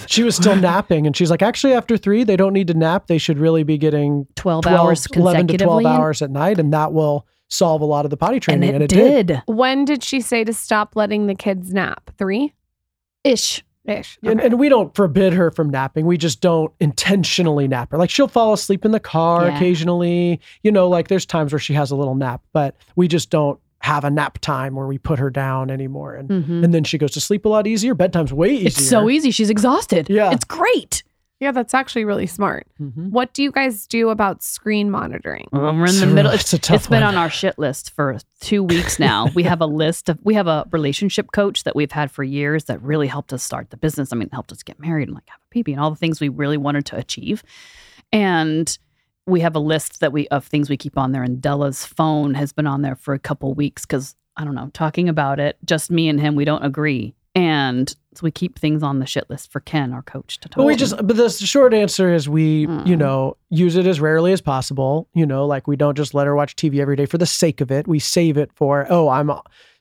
She 0.05 0.21
was 0.21 0.35
still 0.35 0.55
napping, 0.55 1.07
and 1.07 1.17
she's 1.17 1.31
like, 1.31 1.41
actually, 1.41 1.73
after 1.73 1.97
three, 1.97 2.23
they 2.23 2.37
don't 2.37 2.53
need 2.53 2.67
to 2.67 2.75
nap. 2.75 3.07
They 3.07 3.17
should 3.17 3.39
really 3.39 3.63
be 3.63 3.79
getting 3.79 4.27
12, 4.35 4.61
12 4.63 4.79
hours 4.79 5.07
11 5.07 5.47
to 5.47 5.57
12 5.57 5.85
hours 5.87 6.21
at 6.21 6.29
night, 6.29 6.59
and 6.59 6.71
that 6.71 6.93
will 6.93 7.25
solve 7.47 7.81
a 7.81 7.85
lot 7.85 8.05
of 8.05 8.11
the 8.11 8.17
potty 8.17 8.35
and 8.35 8.43
training. 8.43 8.69
it, 8.69 8.75
And 8.75 8.83
it, 8.83 8.89
did. 8.89 9.41
When 9.47 9.85
did 9.85 10.03
she 10.03 10.21
say 10.21 10.43
to 10.43 10.53
stop 10.53 10.95
letting 10.95 11.25
the 11.25 11.33
kids 11.33 11.73
nap? 11.73 12.11
Three 12.19 12.53
Ish. 13.23 13.63
ish. 13.85 14.19
And, 14.23 14.39
and 14.39 14.59
we 14.59 14.69
don't 14.69 14.93
forbid 14.95 15.33
her 15.33 15.49
from 15.49 15.71
napping. 15.71 16.05
We 16.05 16.17
just 16.17 16.39
don't 16.41 16.71
intentionally 16.79 17.67
nap 17.67 17.91
her. 17.91 17.97
Like 17.97 18.11
she'll 18.11 18.27
fall 18.27 18.53
asleep 18.53 18.85
in 18.85 18.91
the 18.91 18.99
car 18.99 19.47
Yeah. 19.47 19.55
occasionally. 19.55 20.39
You 20.61 20.71
know, 20.71 20.87
like 20.87 21.07
there's 21.07 21.25
times 21.25 21.51
where 21.51 21.59
she 21.59 21.73
has 21.73 21.89
a 21.89 21.95
little 21.95 22.13
nap, 22.15 22.41
but 22.53 22.75
we 22.95 23.07
just 23.07 23.31
don't 23.31 23.59
have 23.81 24.03
a 24.03 24.09
nap 24.09 24.39
time 24.39 24.75
where 24.75 24.87
we 24.87 24.97
put 24.97 25.19
her 25.19 25.29
down 25.29 25.69
anymore. 25.71 26.13
And 26.15 26.29
Mhm. 26.29 26.63
and 26.65 26.73
then 26.73 26.83
she 26.83 26.97
goes 26.97 27.11
to 27.11 27.21
sleep 27.21 27.45
a 27.45 27.49
lot 27.49 27.65
easier. 27.67 27.95
Bedtime's 27.95 28.33
way 28.33 28.51
easier. 28.53 28.67
It's 28.67 28.85
so 28.87 29.09
easy. 29.09 29.31
She's 29.31 29.49
exhausted. 29.49 30.09
Yeah. 30.09 30.31
It's 30.31 30.43
great. 30.45 31.03
yeah, 31.41 31.53
that's 31.53 31.73
actually 31.73 32.03
really 32.03 32.27
smart. 32.27 32.67
Mhm. 32.81 33.11
What 33.11 33.33
do 33.33 33.41
you 33.41 33.49
guys 33.53 33.87
do 33.87 34.09
about 34.09 34.43
screen 34.43 34.91
monitoring? 34.91 35.47
Well, 35.53 35.73
we're 35.73 35.85
in 35.85 35.95
the 35.95 36.03
It's 36.03 36.05
middle. 36.13 36.31
it's 36.33 36.41
It's, 36.43 36.53
a 36.53 36.59
tough 36.59 36.75
it's 36.75 36.87
been 36.87 36.99
one. 37.01 37.15
on 37.15 37.17
our 37.17 37.29
shit 37.29 37.57
list 37.57 37.91
for 37.91 38.17
two 38.41 38.61
weeks 38.61 38.99
now. 38.99 39.29
we 39.33 39.43
have 39.43 39.61
a 39.61 39.65
list 39.65 40.09
of 40.09 40.19
we 40.25 40.33
have 40.33 40.47
a 40.47 40.65
relationship 40.71 41.31
coach 41.31 41.63
that 41.63 41.77
we've 41.77 41.93
had 41.93 42.11
for 42.11 42.25
years 42.25 42.65
that 42.65 42.81
really 42.81 43.07
helped 43.07 43.31
us 43.31 43.41
start 43.41 43.69
the 43.69 43.77
business. 43.77 44.11
I 44.11 44.17
mean, 44.17 44.27
helped 44.33 44.51
us 44.51 44.63
get 44.63 44.81
married 44.81 45.07
and 45.07 45.15
like 45.15 45.29
have 45.29 45.39
a 45.39 45.55
baby 45.55 45.71
and 45.71 45.79
all 45.79 45.89
the 45.91 45.95
things 45.95 46.19
we 46.19 46.27
really 46.27 46.57
wanted 46.57 46.85
to 46.87 46.97
achieve. 46.97 47.41
And 48.11 48.77
we 49.27 49.41
have 49.41 49.55
a 49.55 49.59
list 49.59 49.99
that 49.99 50.11
we 50.11 50.27
of 50.29 50.45
things 50.45 50.69
we 50.69 50.77
keep 50.77 50.97
on 50.97 51.11
there. 51.11 51.23
And 51.23 51.41
Della's 51.41 51.85
phone 51.85 52.33
has 52.33 52.51
been 52.53 52.67
on 52.67 52.81
there 52.81 52.95
for 52.95 53.13
a 53.13 53.19
couple 53.19 53.53
weeks 53.53 53.85
because 53.85 54.15
I 54.37 54.45
don't 54.45 54.55
know, 54.55 54.69
talking 54.73 55.09
about 55.09 55.39
it, 55.39 55.57
just 55.65 55.91
me 55.91 56.07
and 56.07 56.19
him, 56.19 56.35
we 56.35 56.45
don't 56.45 56.63
agree. 56.63 57.13
And 57.35 57.89
so 58.15 58.21
we 58.23 58.31
keep 58.31 58.57
things 58.57 58.81
on 58.81 58.99
the 58.99 59.05
shit 59.05 59.29
list 59.29 59.51
for 59.51 59.59
Ken, 59.59 59.93
our 59.93 60.01
coach, 60.01 60.39
to 60.39 60.49
talk. 60.49 60.57
But 60.57 60.65
we 60.65 60.75
just, 60.75 60.95
but 60.97 61.15
the 61.15 61.29
short 61.29 61.73
answer 61.73 62.11
is 62.11 62.27
we, 62.27 62.61
you 62.61 62.67
Mm. 62.67 62.97
know, 62.97 63.37
use 63.49 63.75
it 63.75 63.85
as 63.85 64.01
rarely 64.01 64.31
as 64.33 64.41
possible. 64.41 65.07
You 65.13 65.25
know, 65.25 65.45
like 65.45 65.67
we 65.67 65.75
don't 65.75 65.95
just 65.95 66.13
let 66.13 66.25
her 66.25 66.35
watch 66.35 66.55
TV 66.55 66.79
every 66.79 66.95
day 66.95 67.05
for 67.05 67.17
the 67.19 67.25
sake 67.27 67.61
of 67.61 67.69
it. 67.71 67.87
We 67.87 67.99
save 67.99 68.35
it 68.37 68.51
for, 68.55 68.87
oh, 68.89 69.09
I'm, 69.09 69.29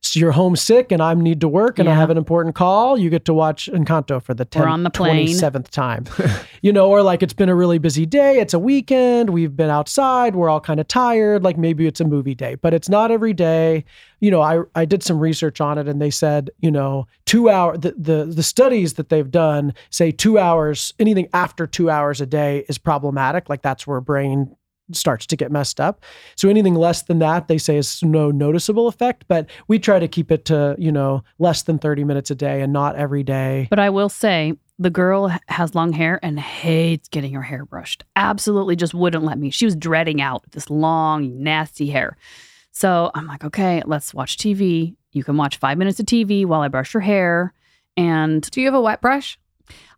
so 0.00 0.20
you're 0.20 0.32
homesick 0.32 0.92
and 0.92 1.02
I 1.02 1.12
need 1.14 1.40
to 1.40 1.48
work 1.48 1.78
and 1.78 1.88
I 1.88 1.94
have 1.94 2.08
an 2.08 2.16
important 2.16 2.54
call. 2.54 2.96
You 2.96 3.10
get 3.10 3.24
to 3.24 3.34
watch 3.34 3.68
Encanto 3.72 4.22
for 4.22 4.32
the 4.32 4.46
10th, 4.46 4.60
We're 4.60 4.68
on 4.68 4.82
the 4.84 4.90
plane. 4.90 5.26
27th 5.26 5.68
time. 5.68 6.04
you 6.62 6.72
know, 6.72 6.88
or 6.88 7.02
like 7.02 7.22
it's 7.22 7.32
been 7.32 7.48
a 7.48 7.54
really 7.54 7.78
busy 7.78 8.06
day. 8.06 8.38
It's 8.38 8.54
a 8.54 8.60
weekend. 8.60 9.30
We've 9.30 9.56
been 9.56 9.70
outside. 9.70 10.36
We're 10.36 10.48
all 10.48 10.60
kind 10.60 10.78
of 10.78 10.86
tired. 10.86 11.42
Like 11.42 11.58
maybe 11.58 11.86
it's 11.86 12.00
a 12.00 12.04
movie 12.04 12.36
day, 12.36 12.54
but 12.54 12.72
it's 12.72 12.88
not 12.88 13.10
every 13.10 13.32
day. 13.32 13.84
You 14.20 14.30
know, 14.30 14.40
I, 14.40 14.60
I 14.74 14.84
did 14.84 15.02
some 15.02 15.18
research 15.18 15.60
on 15.60 15.78
it 15.78 15.88
and 15.88 16.00
they 16.00 16.10
said, 16.10 16.50
you 16.60 16.70
know, 16.70 17.06
two 17.26 17.50
hour, 17.50 17.76
the, 17.76 17.94
the, 17.98 18.24
the 18.24 18.42
studies 18.42 18.94
that 18.94 19.08
they've 19.08 19.30
done 19.30 19.74
say 19.90 20.12
two 20.12 20.38
hours, 20.38 20.94
anything 21.00 21.28
after 21.34 21.66
two 21.66 21.90
hours 21.90 22.20
a 22.20 22.26
day 22.26 22.64
is 22.68 22.78
problematic. 22.78 23.48
Like 23.48 23.62
that's 23.62 23.86
where 23.86 24.00
brain 24.00 24.54
starts 24.92 25.26
to 25.26 25.36
get 25.36 25.50
messed 25.52 25.80
up. 25.80 26.02
So 26.36 26.48
anything 26.48 26.74
less 26.74 27.02
than 27.02 27.18
that, 27.18 27.48
they 27.48 27.58
say 27.58 27.76
is 27.76 28.02
no 28.02 28.30
noticeable 28.30 28.88
effect, 28.88 29.24
but 29.28 29.48
we 29.68 29.78
try 29.78 29.98
to 29.98 30.08
keep 30.08 30.30
it 30.30 30.44
to, 30.46 30.76
you 30.78 30.92
know, 30.92 31.22
less 31.38 31.62
than 31.62 31.78
30 31.78 32.04
minutes 32.04 32.30
a 32.30 32.34
day 32.34 32.62
and 32.62 32.72
not 32.72 32.96
every 32.96 33.22
day. 33.22 33.68
But 33.70 33.78
I 33.78 33.90
will 33.90 34.08
say, 34.08 34.54
the 34.78 34.90
girl 34.90 35.32
has 35.48 35.74
long 35.74 35.92
hair 35.92 36.20
and 36.22 36.38
hates 36.38 37.08
getting 37.08 37.32
her 37.32 37.42
hair 37.42 37.64
brushed. 37.64 38.04
Absolutely 38.14 38.76
just 38.76 38.94
wouldn't 38.94 39.24
let 39.24 39.38
me. 39.38 39.50
She 39.50 39.64
was 39.64 39.74
dreading 39.74 40.20
out 40.20 40.44
this 40.52 40.70
long, 40.70 41.42
nasty 41.42 41.90
hair. 41.90 42.16
So 42.70 43.10
I'm 43.14 43.26
like, 43.26 43.44
okay, 43.44 43.82
let's 43.86 44.14
watch 44.14 44.36
TV. 44.36 44.94
You 45.10 45.24
can 45.24 45.36
watch 45.36 45.56
five 45.56 45.78
minutes 45.78 45.98
of 45.98 46.06
TV 46.06 46.46
while 46.46 46.60
I 46.60 46.68
brush 46.68 46.94
your 46.94 47.00
hair. 47.00 47.52
And 47.96 48.48
Do 48.48 48.60
you 48.60 48.68
have 48.68 48.74
a 48.74 48.80
wet 48.80 49.00
brush? 49.00 49.36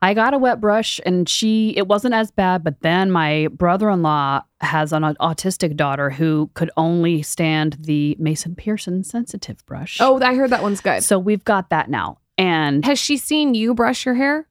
I 0.03 0.15
got 0.15 0.33
a 0.35 0.39
wet 0.39 0.61
brush 0.61 0.99
and 1.05 1.29
she, 1.29 1.77
it 1.77 1.87
wasn't 1.87 2.15
as 2.15 2.31
bad. 2.31 2.65
But 2.65 2.81
then 2.81 3.11
my 3.11 3.49
brother 3.53 3.91
in 3.91 4.03
law 4.03 4.43
has 4.61 4.93
an 4.93 5.03
autistic 5.03 5.77
daughter 5.77 6.11
who 6.11 6.51
could 6.55 6.71
only 6.77 7.23
stand 7.23 7.77
the 7.81 8.17
Mason 8.19 8.55
Pearson 8.55 9.05
sensitive 9.05 9.65
brush. 9.67 9.99
Oh, 10.01 10.19
I 10.23 10.35
heard 10.35 10.51
that 10.51 10.63
one's 10.63 10.81
good. 10.81 11.05
so 11.05 11.19
we've 11.19 11.45
got 11.45 11.71
that 11.71 11.91
now. 11.91 12.19
And 12.39 12.85
Has 12.87 12.99
she 12.99 13.19
seen 13.19 13.55
you 13.55 13.75
brush 13.75 14.07
your 14.07 14.15
hair? 14.15 14.47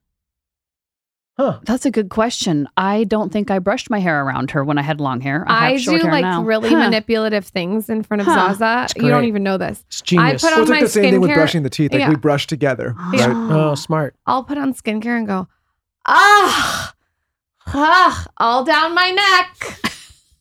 Huh. 1.39 1.59
That's 1.63 1.85
a 1.85 1.91
good 1.91 2.09
question. 2.09 2.67
I 2.75 3.05
don't 3.05 3.31
think 3.31 3.49
I 3.49 3.59
brushed 3.59 3.89
my 3.89 3.99
hair 3.99 4.25
around 4.25 4.51
her 4.51 4.65
when 4.65 4.77
I 4.77 4.81
had 4.81 4.99
long 4.99 5.21
hair. 5.21 5.45
I, 5.47 5.67
I, 5.67 5.71
have 5.71 5.81
short 5.81 6.01
do 6.01 6.07
hair 6.07 6.11
like 6.11 6.23
now. 6.23 6.43
really 6.43 6.67
Huh. 6.67 6.79
manipulative 6.79 7.45
things 7.45 7.87
in 7.89 8.03
front 8.03 8.19
of 8.19 8.27
Huh. 8.27 8.53
Zaza. 8.55 8.99
You 9.01 9.07
don't 9.07 9.23
even 9.23 9.41
know 9.43 9.57
this. 9.57 9.81
It's 9.87 10.01
genius. 10.01 10.41
put 10.41 10.49
Well, 10.51 10.55
on 10.55 10.61
it's 10.63 10.69
like 10.69 10.77
my 10.79 10.83
the 10.83 10.89
same 10.89 11.03
thing 11.11 11.21
with 11.21 11.33
brushing 11.33 11.63
the 11.63 11.69
teeth. 11.69 11.93
Like 11.93 12.01
Yeah. 12.01 12.09
we 12.09 12.15
brush 12.17 12.45
together, 12.45 12.93
Yeah. 13.13 13.27
right? 13.27 13.51
oh, 13.55 13.75
smart. 13.75 14.15
I'll 14.25 14.43
put 14.43 14.57
on 14.57 14.73
skincare 14.73 15.17
and 15.17 15.25
go, 15.27 15.47
ah, 16.05 16.93
ah, 17.67 18.25
all 18.37 18.65
down 18.65 18.93
my 18.93 19.11
neck 19.11 19.79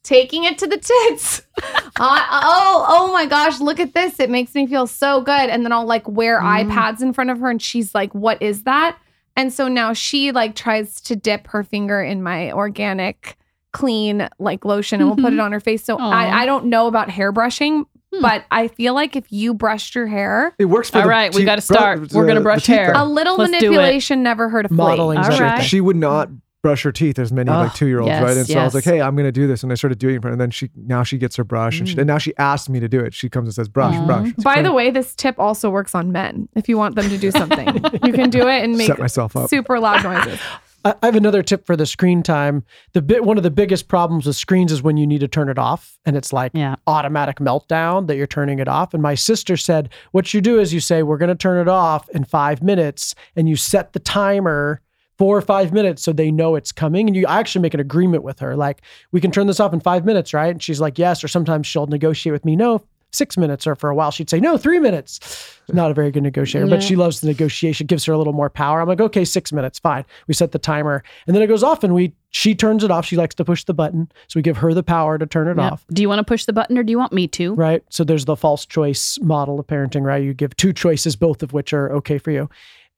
taking 0.03 0.43
it 0.45 0.59
to 0.59 0.67
the 0.67 0.79
tits. 0.79 1.43
Uh, 2.01 2.25
oh, 2.31 2.87
oh 2.89 3.13
my 3.13 3.27
gosh, 3.27 3.59
look 3.59 3.81
at 3.81 3.93
this. 3.93 4.21
It 4.21 4.31
makes 4.31 4.55
me 4.55 4.69
feel 4.69 4.87
so 4.87 5.21
good. 5.21 5.51
And 5.51 5.65
then 5.65 5.73
I'll 5.73 5.85
like 5.85 6.07
wear 6.09 6.41
Mm. 6.41 6.71
iPads 6.71 7.03
in 7.03 7.13
front 7.13 7.31
of 7.31 7.41
her 7.41 7.51
and 7.51 7.61
she's 7.61 7.93
like, 7.93 8.15
what 8.15 8.41
is 8.41 8.63
that? 8.63 8.97
And 9.39 9.53
so 9.53 9.69
now 9.69 9.93
she 9.95 10.33
like 10.33 10.55
tries 10.55 11.01
to 11.03 11.17
dip 11.17 11.47
her 11.49 11.63
finger 11.65 12.03
in 12.03 12.23
my 12.23 12.53
organic 12.53 13.37
clean 13.73 14.29
like 14.39 14.65
lotion 14.65 15.01
and 15.01 15.09
will 15.09 15.17
put 15.17 15.33
it 15.33 15.39
on 15.41 15.53
her 15.53 15.61
face. 15.61 15.85
So 15.85 15.97
I, 15.99 16.43
I 16.43 16.47
don't 16.47 16.67
know 16.67 16.87
about 16.89 17.09
hair 17.11 17.33
brushing, 17.33 17.85
Hmm. 18.13 18.23
but 18.23 18.45
I 18.51 18.69
feel 18.69 18.95
like 18.95 19.17
if 19.17 19.31
you 19.31 19.53
brushed 19.53 19.95
your 19.95 20.07
hair, 20.07 20.55
It 20.59 20.65
works 20.65 20.89
for 20.89 20.97
All 20.97 21.03
the 21.03 21.09
right, 21.11 21.31
we 21.35 21.41
teeth- 21.41 21.47
gotta 21.47 21.61
bru- 21.67 21.77
start. 21.77 22.13
We're 22.15 22.27
gonna 22.27 22.41
brush 22.41 22.65
the 22.67 22.73
hair. 22.73 22.93
though. 22.95 23.03
a 23.03 23.05
little 23.05 23.37
Let's 23.37 23.51
manipulation 23.53 24.23
never 24.23 24.49
hurt 24.49 24.65
a 24.65 24.69
flea. 24.69 24.77
Modeling 24.79 25.19
All 25.19 25.31
is 25.31 25.39
right. 25.39 25.63
She 25.63 25.81
would 25.83 25.95
not 25.97 26.31
brush 26.63 26.83
her 26.83 26.93
teeth 26.93 27.19
as 27.19 27.33
many 27.33 27.51
Oh, 27.51 27.55
like 27.59 27.75
two 27.75 27.87
year 27.87 28.01
olds, 28.01 28.09
yes, 28.09 28.23
right? 28.23 28.37
And 28.37 28.47
so 28.47 28.59
I 28.59 28.65
was 28.65 28.75
like, 28.75 28.85
hey, 28.85 29.01
I'm 29.01 29.15
gonna 29.17 29.31
do 29.33 29.47
this, 29.47 29.63
and 29.63 29.71
I 29.71 29.75
started 29.75 29.99
doing 29.99 30.17
it, 30.17 30.23
for 30.23 30.29
her, 30.29 30.33
and 30.33 30.41
then 30.41 30.51
she 30.51 30.71
now 30.75 31.03
she 31.03 31.17
gets 31.19 31.37
her 31.37 31.45
brush, 31.45 31.79
and, 31.79 31.89
she, 31.89 31.95
Mm. 31.95 31.99
and 31.99 32.07
now 32.09 32.19
she 32.19 32.37
asks 32.39 32.69
me 32.69 32.81
to 32.81 32.89
do 32.89 33.01
it. 33.01 33.15
She 33.15 33.29
comes 33.29 33.47
and 33.49 33.55
says, 33.55 33.69
brush, 33.69 33.95
Aw. 33.95 34.07
brush. 34.07 34.33
By 34.43 34.63
the 34.63 34.73
way, 34.73 34.91
this 34.91 35.15
tip 35.15 35.39
also 35.39 35.71
works 35.71 35.95
on 35.95 36.11
men. 36.13 36.49
If 36.57 36.69
you 36.69 36.77
want 36.77 36.95
them 36.97 37.09
to 37.11 37.19
do 37.19 37.31
something, 37.31 37.67
you 38.05 38.13
can 38.13 38.31
do 38.31 38.49
it 38.49 38.65
and 38.65 38.77
make 38.77 38.87
Set 38.89 38.99
myself 38.99 39.37
up. 39.37 39.49
super 39.51 39.79
loud 39.79 40.03
noises. 40.03 40.41
I 40.85 40.95
I 41.03 41.07
have 41.07 41.17
another 41.17 41.43
tip 41.43 41.67
for 41.67 41.77
the 41.77 41.87
screen 41.87 42.23
time. 42.23 42.65
The 42.93 43.03
bit 43.03 43.25
one 43.25 43.37
of 43.37 43.43
the 43.43 43.51
biggest 43.51 43.89
problems 43.89 44.27
with 44.27 44.37
screens 44.37 44.71
is 44.73 44.81
when 44.83 44.97
you 44.97 45.07
need 45.09 45.19
to 45.21 45.29
turn 45.29 45.49
it 45.49 45.59
off 45.59 45.99
and 46.07 46.17
it's 46.17 46.33
like 46.33 46.53
Yeah. 46.55 46.77
automatic 46.87 47.39
meltdown 47.41 48.07
that 48.07 48.17
you're 48.17 48.29
turning 48.29 48.59
it 48.61 48.69
off. 48.69 48.95
And 48.95 49.03
my 49.03 49.15
sister 49.17 49.57
said, 49.57 49.89
what 50.13 50.33
you 50.33 50.41
do 50.41 50.59
is 50.61 50.73
you 50.73 50.79
say, 50.81 51.03
we're 51.03 51.19
going 51.19 51.31
to 51.31 51.35
turn 51.35 51.59
it 51.61 51.69
off 51.69 52.09
in 52.11 52.23
five 52.25 52.63
minutes 52.63 53.15
and 53.35 53.49
you 53.49 53.57
set 53.57 53.93
the 53.93 53.99
timer 53.99 54.81
four 55.19 55.37
or 55.37 55.43
five 55.43 55.73
minutes 55.73 56.03
so 56.03 56.13
they 56.13 56.31
know 56.31 56.55
it's 56.55 56.73
coming. 56.73 57.09
And 57.09 57.17
you 57.17 57.27
actually 57.27 57.61
make 57.63 57.75
an 57.75 57.81
agreement 57.81 58.23
with 58.23 58.39
her. 58.39 58.57
Like, 58.57 58.83
we 59.13 59.21
can 59.21 59.31
turn 59.31 59.49
this 59.49 59.61
off 59.61 59.73
in 59.75 59.81
five 59.81 60.05
minutes, 60.05 60.33
right? 60.33 60.51
And 60.51 60.63
she's 60.63 60.81
like, 60.81 60.99
yes. 60.99 61.23
Or 61.25 61.29
sometimes 61.29 61.67
she'll 61.67 61.87
negotiate 61.87 62.33
with 62.33 62.45
me, 62.45 62.55
no, 62.55 62.83
six 63.11 63.37
minutes. 63.37 63.67
Or 63.67 63.75
for 63.75 63.91
a 63.91 63.95
while, 63.95 64.11
she'd 64.13 64.31
say, 64.31 64.39
no, 64.39 64.57
three 64.57 64.79
minutes. 64.79 65.59
Not 65.71 65.91
a 65.91 65.95
very 65.95 66.11
good 66.11 66.23
negotiator, 66.23 66.67
but 66.67 66.83
she 66.83 66.97
loves 66.97 67.21
the 67.21 67.27
negotiation, 67.27 67.87
gives 67.87 68.05
her 68.07 68.13
a 68.15 68.19
little 68.19 68.33
more 68.33 68.49
power. 68.49 68.81
I'm 68.81 68.89
like, 68.89 69.01
okay, 69.01 69.25
six 69.25 69.53
minutes, 69.53 69.79
fine. 69.79 70.05
We 70.29 70.33
set 70.35 70.53
the 70.53 70.59
timer. 70.59 71.03
And 71.27 71.35
then 71.37 71.43
it 71.43 71.47
goes 71.49 71.63
off 71.63 71.85
and 71.85 71.95
we 71.95 72.15
she 72.31 72.55
turns 72.55 72.85
it 72.85 72.91
off. 72.91 73.05
She 73.07 73.17
likes 73.17 73.35
to 73.37 73.45
push 73.45 73.65
the 73.65 73.75
button. 73.75 74.11
So 74.29 74.39
we 74.39 74.43
give 74.43 74.59
her 74.59 74.73
the 74.73 74.83
power 74.83 75.19
to 75.19 75.27
turn 75.27 75.49
it 75.49 75.61
Yep. 75.61 75.73
off. 75.73 75.85
Do 75.93 76.01
you 76.03 76.09
want 76.09 76.21
to 76.21 76.25
push 76.25 76.45
the 76.45 76.53
button 76.53 76.79
or 76.79 76.83
do 76.83 76.91
you 76.91 76.99
want 76.99 77.13
me 77.13 77.27
to? 77.29 77.55
Right. 77.55 77.83
So 77.91 78.05
there's 78.05 78.27
the 78.27 78.37
false 78.37 78.65
choice 78.67 79.19
model 79.21 79.59
of 79.59 79.67
parenting, 79.67 80.03
right? 80.03 80.23
You 80.23 80.33
give 80.35 80.55
two 80.57 80.73
choices, 80.73 81.17
both 81.17 81.43
of 81.43 81.53
which 81.53 81.73
are 81.73 81.91
okay 81.97 82.19
for 82.19 82.31
you. 82.31 82.49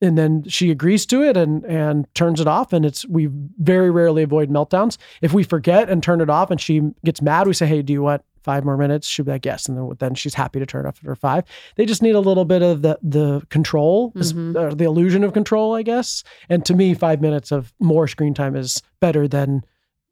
And 0.01 0.17
then 0.17 0.43
she 0.47 0.71
agrees 0.71 1.05
to 1.07 1.21
it 1.21 1.37
and 1.37 1.63
and 1.65 2.07
turns 2.15 2.39
it 2.41 2.47
off. 2.47 2.73
And 2.73 2.85
it's 2.85 3.05
we 3.07 3.29
very 3.59 3.91
rarely 3.91 4.23
avoid 4.23 4.49
meltdowns. 4.49 4.97
If 5.21 5.33
we 5.33 5.43
forget 5.43 5.89
and 5.89 6.01
turn 6.01 6.21
it 6.21 6.29
off 6.29 6.49
and 6.51 6.59
she 6.59 6.81
gets 7.05 7.21
mad, 7.21 7.45
we 7.47 7.53
say, 7.53 7.67
Hey, 7.67 7.81
do 7.83 7.93
you 7.93 8.01
want 8.01 8.23
five 8.43 8.65
more 8.65 8.77
minutes? 8.77 9.07
She'll 9.07 9.25
be 9.25 9.31
like, 9.31 9.45
Yes. 9.45 9.67
And 9.69 9.77
then, 9.77 9.91
then 9.99 10.15
she's 10.15 10.33
happy 10.33 10.57
to 10.59 10.65
turn 10.65 10.85
it 10.85 10.87
off 10.89 10.97
for 10.97 11.15
five. 11.15 11.43
They 11.75 11.85
just 11.85 12.01
need 12.01 12.15
a 12.15 12.19
little 12.19 12.45
bit 12.45 12.63
of 12.63 12.81
the 12.81 12.97
the 13.03 13.43
control, 13.49 14.11
is- 14.15 14.33
Mhm. 14.33 14.55
or 14.59 14.73
the 14.73 14.85
illusion 14.85 15.23
of 15.23 15.33
control, 15.33 15.75
I 15.75 15.83
guess. 15.83 16.23
And 16.49 16.65
to 16.65 16.73
me, 16.73 16.95
five 16.95 17.21
minutes 17.21 17.51
of 17.51 17.71
more 17.79 18.07
screen 18.07 18.33
time 18.33 18.55
is 18.55 18.81
better 18.99 19.27
than 19.27 19.63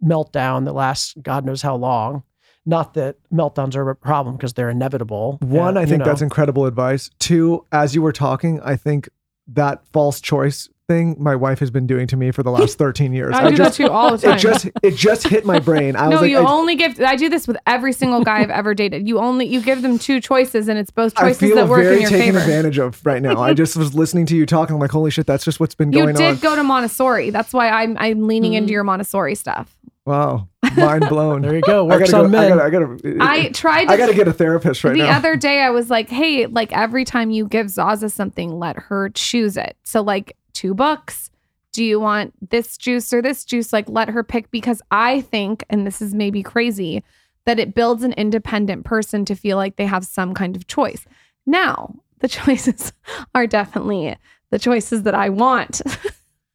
meltdown 0.04 0.66
that 0.66 0.74
lasts 0.74 1.16
God 1.22 1.46
knows 1.46 1.62
how 1.64 1.76
long. 1.76 2.24
Not 2.66 2.94
that 2.94 3.16
meltdowns 3.34 3.76
are 3.76 3.90
a 3.90 3.96
problem 3.96 4.36
because 4.36 4.54
they're 4.54 4.70
inevitable. 4.70 5.40
One, 5.42 5.78
I 5.78 5.86
think 5.88 6.00
know. 6.00 6.06
that's 6.06 6.22
incredible 6.22 6.66
advice. 6.68 7.10
Two, 7.18 7.66
as 7.72 7.96
you 7.96 8.02
were 8.04 8.12
talking, 8.12 8.60
I 8.62 8.76
think 8.76 9.10
that 9.54 9.86
false 9.92 10.22
choice 10.22 10.70
thing 10.90 11.16
my 11.18 11.36
wife 11.36 11.60
has 11.60 11.72
been 11.72 11.88
doing 11.88 12.08
to 12.08 12.18
me 12.18 12.32
for 12.32 12.44
the 12.44 12.52
last 12.52 12.78
13 12.78 13.14
years. 13.14 13.34
I 13.36 13.50
do 13.50 13.56
just, 13.56 13.78
that 13.78 13.86
too 13.86 13.90
all 13.90 14.12
the 14.12 14.18
time. 14.18 14.36
It 14.38 14.40
just 14.42 14.70
it 14.84 14.96
just 14.96 15.26
hit 15.28 15.46
my 15.46 15.60
brain. 15.60 15.96
I 15.96 16.04
no, 16.10 16.10
was 16.10 16.22
like, 16.22 16.32
you 16.32 16.40
I, 16.40 16.52
only 16.52 16.76
give. 16.76 17.00
I 17.00 17.16
do 17.16 17.30
this 17.30 17.48
with 17.48 17.56
every 17.66 17.94
single 17.94 18.24
guy 18.24 18.40
I've 18.42 18.50
ever 18.50 18.74
dated. 18.74 19.08
You 19.08 19.20
only 19.20 19.46
you 19.46 19.62
give 19.62 19.82
them 19.84 19.98
two 19.98 20.20
choices, 20.20 20.68
and 20.68 20.78
it's 20.78 20.92
both 20.92 21.14
I 21.18 21.30
choices 21.30 21.40
feel 21.40 21.56
that 21.56 21.70
work 21.70 21.84
very 21.84 21.96
in 21.96 22.02
your 22.02 22.10
taken 22.10 22.26
favor. 22.34 22.40
advantage 22.40 22.78
of 22.80 23.00
right 23.06 23.22
now. 23.22 23.40
I 23.42 23.54
just 23.54 23.78
was 23.78 23.94
listening 23.96 24.26
to 24.26 24.36
you 24.36 24.46
talking. 24.46 24.74
I'm 24.76 24.82
like, 24.82 24.92
holy 24.92 25.12
shit, 25.12 25.26
that's 25.28 25.46
just 25.46 25.60
what's 25.62 25.76
been 25.76 25.92
going. 25.92 26.08
You 26.10 26.14
going 26.14 26.16
did 26.36 26.36
on. 26.38 26.40
go 26.42 26.56
to 26.58 26.64
Montessori. 26.64 27.30
That's 27.30 27.54
why 27.54 27.70
I'm 27.70 27.96
I'm 28.00 28.28
leaning 28.28 28.50
Mm-hmm. 28.52 28.58
into 28.58 28.74
your 28.74 28.84
Montessori 28.84 29.36
stuff. 29.36 29.76
wow, 30.06 30.48
mind 30.76 31.08
blown. 31.08 31.42
There 31.50 31.56
you 31.56 31.62
go. 31.62 31.88
I 31.90 32.00
gotta 32.00 32.18
on 32.18 32.32
go, 32.32 32.38
I 32.38 32.42
men. 32.42 32.58
gotta, 32.58 32.64
I 32.64 32.70
gotta, 32.72 33.18
I 33.22 33.50
tried. 33.50 33.86
To 33.86 33.92
I 33.92 33.98
gotta 33.98 34.16
get 34.16 34.28
a 34.28 34.34
therapist 34.34 34.84
right 34.84 34.94
the 34.94 35.00
now. 35.00 35.06
The 35.12 35.16
other 35.18 35.36
day 35.36 35.62
I 35.62 35.70
was 35.70 35.90
like, 35.92 36.10
hey, 36.10 36.48
like 36.48 36.72
every 36.76 37.06
time 37.06 37.30
you 37.30 37.46
give 37.48 37.70
Zaza 37.70 38.10
something, 38.10 38.58
let 38.58 38.76
her 38.78 39.10
choose 39.10 39.56
it. 39.56 39.78
So 39.84 40.02
like 40.02 40.36
two 40.60 40.74
books. 40.74 41.32
Do 41.72 41.84
you 41.86 42.00
want 42.02 42.34
this 42.50 42.78
juice 42.78 43.14
or 43.14 43.22
this 43.22 43.46
juice? 43.46 43.72
Like 43.72 43.88
let 43.88 44.10
her 44.10 44.24
pick 44.24 44.52
because 44.52 44.82
I 44.92 45.22
think, 45.22 45.64
and 45.70 45.88
this 45.88 46.02
is 46.02 46.14
maybe 46.14 46.44
crazy, 46.44 47.02
that 47.46 47.60
it 47.60 47.74
builds 47.74 48.04
an 48.04 48.12
independent 48.14 48.84
person 48.84 49.24
to 49.26 49.36
feel 49.36 49.56
like 49.56 49.78
they 49.78 49.86
have 49.86 50.06
some 50.06 50.34
kind 50.34 50.58
of 50.58 50.68
choice. 50.68 51.06
Now, 51.46 51.96
the 52.20 52.28
choices 52.40 52.92
are 53.34 53.48
definitely 53.48 54.18
the 54.50 54.60
choices 54.60 55.04
that 55.04 55.16
I 55.16 55.30
want. 55.30 55.82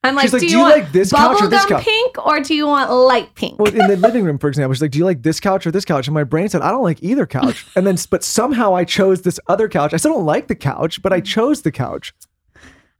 I'm 0.04 0.16
like, 0.16 0.30
like, 0.34 0.42
do 0.42 0.48
"Do 0.48 0.52
you, 0.52 0.58
you 0.58 0.64
like 0.64 0.92
this 0.92 1.10
couch 1.10 1.40
or 1.40 1.48
this 1.48 1.64
couch?" 1.64 1.82
pink 1.82 2.26
or 2.26 2.40
do 2.40 2.54
you 2.54 2.66
want 2.66 2.92
light 2.92 3.34
pink? 3.34 3.58
Well, 3.58 3.72
in 3.72 3.88
the 3.88 3.96
living 3.96 4.22
room, 4.22 4.36
for 4.36 4.48
example, 4.50 4.74
she's 4.74 4.82
like, 4.82 4.90
"Do 4.90 4.98
you 4.98 5.06
like 5.06 5.22
this 5.22 5.40
couch 5.40 5.66
or 5.66 5.70
this 5.70 5.86
couch?" 5.86 6.06
And 6.06 6.12
my 6.12 6.24
brain 6.24 6.50
said, 6.50 6.60
"I 6.60 6.70
don't 6.70 6.82
like 6.82 7.02
either 7.02 7.24
couch." 7.24 7.66
And 7.74 7.86
then, 7.86 7.96
but 8.10 8.22
somehow 8.22 8.74
I 8.74 8.84
chose 8.84 9.22
this 9.22 9.40
other 9.46 9.66
couch. 9.66 9.94
I 9.94 9.96
still 9.96 10.12
don't 10.12 10.26
like 10.26 10.48
the 10.48 10.54
couch, 10.54 11.00
but 11.00 11.14
I 11.14 11.22
mm. 11.22 11.24
chose 11.24 11.62
the 11.62 11.72
couch. 11.72 12.12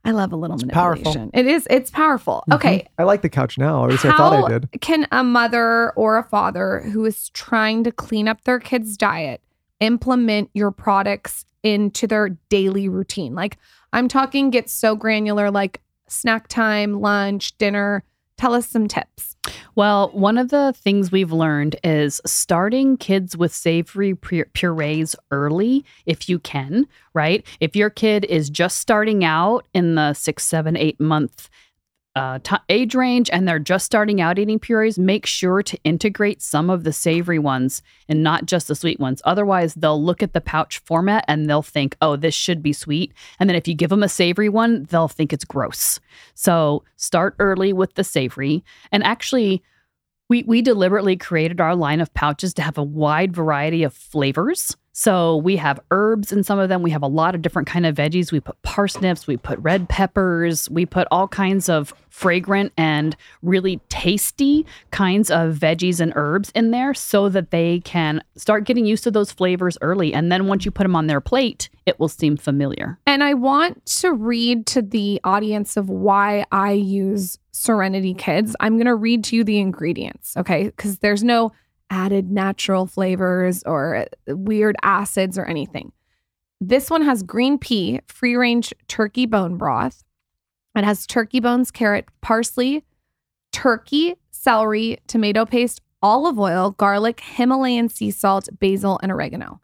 I 0.05 0.11
love 0.11 0.31
a 0.31 0.35
little 0.35 0.57
powerful. 0.69 1.11
manipulation. 1.11 1.31
It 1.33 1.47
is. 1.47 1.67
It's 1.69 1.89
powerful. 1.89 2.43
Mm-hmm. 2.43 2.53
Okay. 2.53 2.87
I 2.97 3.03
like 3.03 3.23
the 3.23 3.29
couch 3.29 3.57
now. 3.57 3.81
Or 3.81 3.85
at 3.85 3.91
least 3.91 4.05
I 4.05 4.15
thought 4.15 4.45
I 4.45 4.47
did. 4.47 4.69
can 4.81 5.07
a 5.11 5.23
mother 5.23 5.91
or 5.93 6.17
a 6.17 6.23
father 6.23 6.81
who 6.81 7.03
is 7.05 7.29
trying 7.29 7.83
to 7.83 7.91
clean 7.91 8.27
up 8.27 8.43
their 8.43 8.59
kid's 8.59 8.95
diet 8.95 9.41
implement 9.81 10.49
your 10.53 10.71
products 10.71 11.45
into 11.63 12.05
their 12.07 12.29
daily 12.49 12.87
routine? 12.87 13.33
Like 13.33 13.57
I'm 13.93 14.07
talking 14.07 14.51
get 14.51 14.69
so 14.69 14.95
granular 14.95 15.49
like 15.49 15.81
snack 16.07 16.47
time, 16.47 17.01
lunch, 17.01 17.57
dinner. 17.57 18.03
Tell 18.37 18.53
us 18.53 18.67
some 18.67 18.87
tips. 18.87 19.35
Well, 19.75 20.09
one 20.09 20.37
of 20.37 20.49
the 20.49 20.73
things 20.75 21.11
we've 21.11 21.31
learned 21.31 21.75
is 21.83 22.19
starting 22.25 22.97
kids 22.97 23.37
with 23.37 23.53
savory 23.53 24.13
purees 24.13 25.15
early, 25.31 25.85
if 26.05 26.27
you 26.27 26.39
can, 26.39 26.87
right? 27.13 27.45
If 27.59 27.75
your 27.75 27.89
kid 27.89 28.25
is 28.25 28.49
just 28.49 28.79
starting 28.79 29.23
out 29.23 29.67
in 29.73 29.95
the 29.95 30.13
six, 30.13 30.43
seven, 30.43 30.75
eight 30.75 30.99
month 30.99 31.49
uh, 32.15 32.39
t- 32.43 32.55
age 32.69 32.95
range 32.95 33.29
and 33.31 33.47
they're 33.47 33.59
just 33.59 33.85
starting 33.85 34.21
out 34.21 34.39
eating 34.39 34.59
purees, 34.59 34.97
make 34.97 35.25
sure 35.25 35.61
to 35.61 35.77
integrate 35.83 36.41
some 36.41 36.69
of 36.69 36.83
the 36.83 36.93
savory 36.93 37.39
ones 37.39 37.81
and 38.07 38.23
not 38.23 38.45
just 38.45 38.67
the 38.67 38.75
sweet 38.75 38.99
ones. 38.99 39.21
Otherwise, 39.25 39.73
they'll 39.75 40.01
look 40.01 40.23
at 40.23 40.33
the 40.33 40.41
pouch 40.41 40.79
format 40.79 41.25
and 41.27 41.49
they'll 41.49 41.61
think, 41.61 41.97
oh, 42.01 42.15
this 42.15 42.33
should 42.33 42.63
be 42.63 42.71
sweet. 42.73 43.13
And 43.39 43.49
then 43.49 43.55
if 43.55 43.67
you 43.67 43.73
give 43.73 43.89
them 43.89 44.03
a 44.03 44.09
savory 44.09 44.49
one, 44.49 44.83
they'll 44.83 45.09
think 45.09 45.33
it's 45.33 45.45
gross. 45.45 45.99
So 46.33 46.83
start 46.95 47.35
early 47.39 47.73
with 47.73 47.95
the 47.95 48.03
savory. 48.03 48.63
And 48.91 49.03
actually, 49.03 49.61
we, 50.29 50.43
we 50.43 50.61
deliberately 50.61 51.17
created 51.17 51.59
our 51.59 51.75
line 51.75 51.99
of 51.99 52.13
pouches 52.13 52.53
to 52.55 52.61
have 52.61 52.77
a 52.77 52.83
wide 52.83 53.35
variety 53.35 53.83
of 53.83 53.93
flavors. 53.93 54.75
So 54.97 55.35
we 55.35 55.57
have 55.57 55.77
herbs 55.91 56.31
in 56.31 56.41
some 56.45 56.57
of 56.57 56.69
them. 56.69 56.81
We 56.81 56.91
have 56.91 57.03
a 57.03 57.07
lot 57.07 57.35
of 57.35 57.41
different 57.41 57.67
kind 57.67 57.85
of 57.85 57.95
veggies. 57.95 58.31
We 58.31 58.39
put 58.39 58.61
parsnips, 58.61 59.27
we 59.27 59.35
put 59.35 59.59
red 59.59 59.89
peppers, 59.89 60.69
we 60.69 60.85
put 60.85 61.05
all 61.11 61.27
kinds 61.27 61.67
of 61.67 61.93
fragrant 62.07 62.71
and 62.77 63.13
really 63.41 63.81
tasty 63.89 64.65
kinds 64.91 65.29
of 65.29 65.55
veggies 65.55 65.99
and 65.99 66.13
herbs 66.15 66.49
in 66.55 66.71
there 66.71 66.93
so 66.93 67.27
that 67.27 67.51
they 67.51 67.81
can 67.81 68.23
start 68.37 68.63
getting 68.63 68.85
used 68.85 69.03
to 69.03 69.11
those 69.11 69.33
flavors 69.33 69.77
early. 69.81 70.13
And 70.13 70.31
then 70.31 70.47
once 70.47 70.63
you 70.63 70.71
put 70.71 70.83
them 70.83 70.95
on 70.95 71.07
their 71.07 71.19
plate, 71.19 71.69
it 71.85 71.99
will 71.99 72.07
seem 72.07 72.37
familiar. 72.37 72.97
And 73.05 73.21
I 73.21 73.33
want 73.33 73.85
to 73.97 74.13
read 74.13 74.65
to 74.67 74.81
the 74.81 75.19
audience 75.25 75.75
of 75.75 75.89
why 75.89 76.45
I 76.53 76.71
use 76.71 77.37
Serenity 77.51 78.13
Kids. 78.13 78.55
I'm 78.61 78.75
going 78.75 78.85
to 78.85 78.95
read 78.95 79.25
to 79.25 79.35
you 79.35 79.43
the 79.43 79.59
ingredients, 79.59 80.37
okay? 80.37 80.65
Because 80.65 80.99
there's 80.99 81.23
no 81.23 81.51
added 81.89 82.31
natural 82.31 82.85
flavors 82.85 83.63
or 83.63 84.07
weird 84.27 84.75
acids 84.83 85.37
or 85.37 85.45
anything. 85.45 85.91
This 86.61 86.89
one 86.89 87.01
has 87.01 87.21
green 87.21 87.57
pea, 87.57 88.01
free 88.07 88.35
range 88.35 88.73
turkey 88.87 89.25
bone 89.25 89.57
broth. 89.57 90.03
It 90.75 90.83
has 90.83 91.05
turkey 91.05 91.39
bones, 91.39 91.71
carrot, 91.71 92.05
parsley, 92.21 92.83
turkey, 93.51 94.15
celery, 94.31 94.99
tomato 95.07 95.45
paste, 95.45 95.81
olive 96.01 96.39
oil, 96.39 96.71
garlic, 96.71 97.19
Himalayan 97.21 97.89
sea 97.89 98.11
salt, 98.11 98.49
basil, 98.59 98.99
and 99.01 99.11
oregano. 99.11 99.61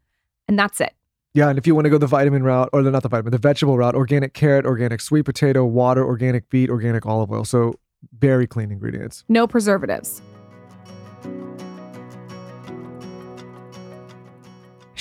And 0.48 0.58
that's 0.58 0.82
it. 0.82 0.94
Yeah, 1.34 1.50
and 1.50 1.58
if 1.58 1.66
you 1.66 1.76
want 1.76 1.86
to 1.86 1.90
go 1.90 1.98
the 1.98 2.08
vitamin 2.08 2.44
route, 2.44 2.70
or 2.74 2.84
the, 2.84 2.92
not 2.92 3.04
the 3.04 3.10
vitamin, 3.10 3.32
the 3.32 3.38
vegetable 3.38 3.78
route, 3.78 3.96
organic 3.96 4.34
carrot, 4.34 4.66
organic 4.66 5.00
sweet 5.00 5.24
potato, 5.24 5.64
water, 5.66 6.06
organic 6.06 6.50
beet, 6.50 6.70
organic 6.70 7.06
olive 7.06 7.32
oil. 7.32 7.46
So 7.46 7.76
very 8.18 8.48
clean 8.48 8.72
ingredients. 8.72 9.24
No 9.30 9.48
preservatives. 9.48 10.22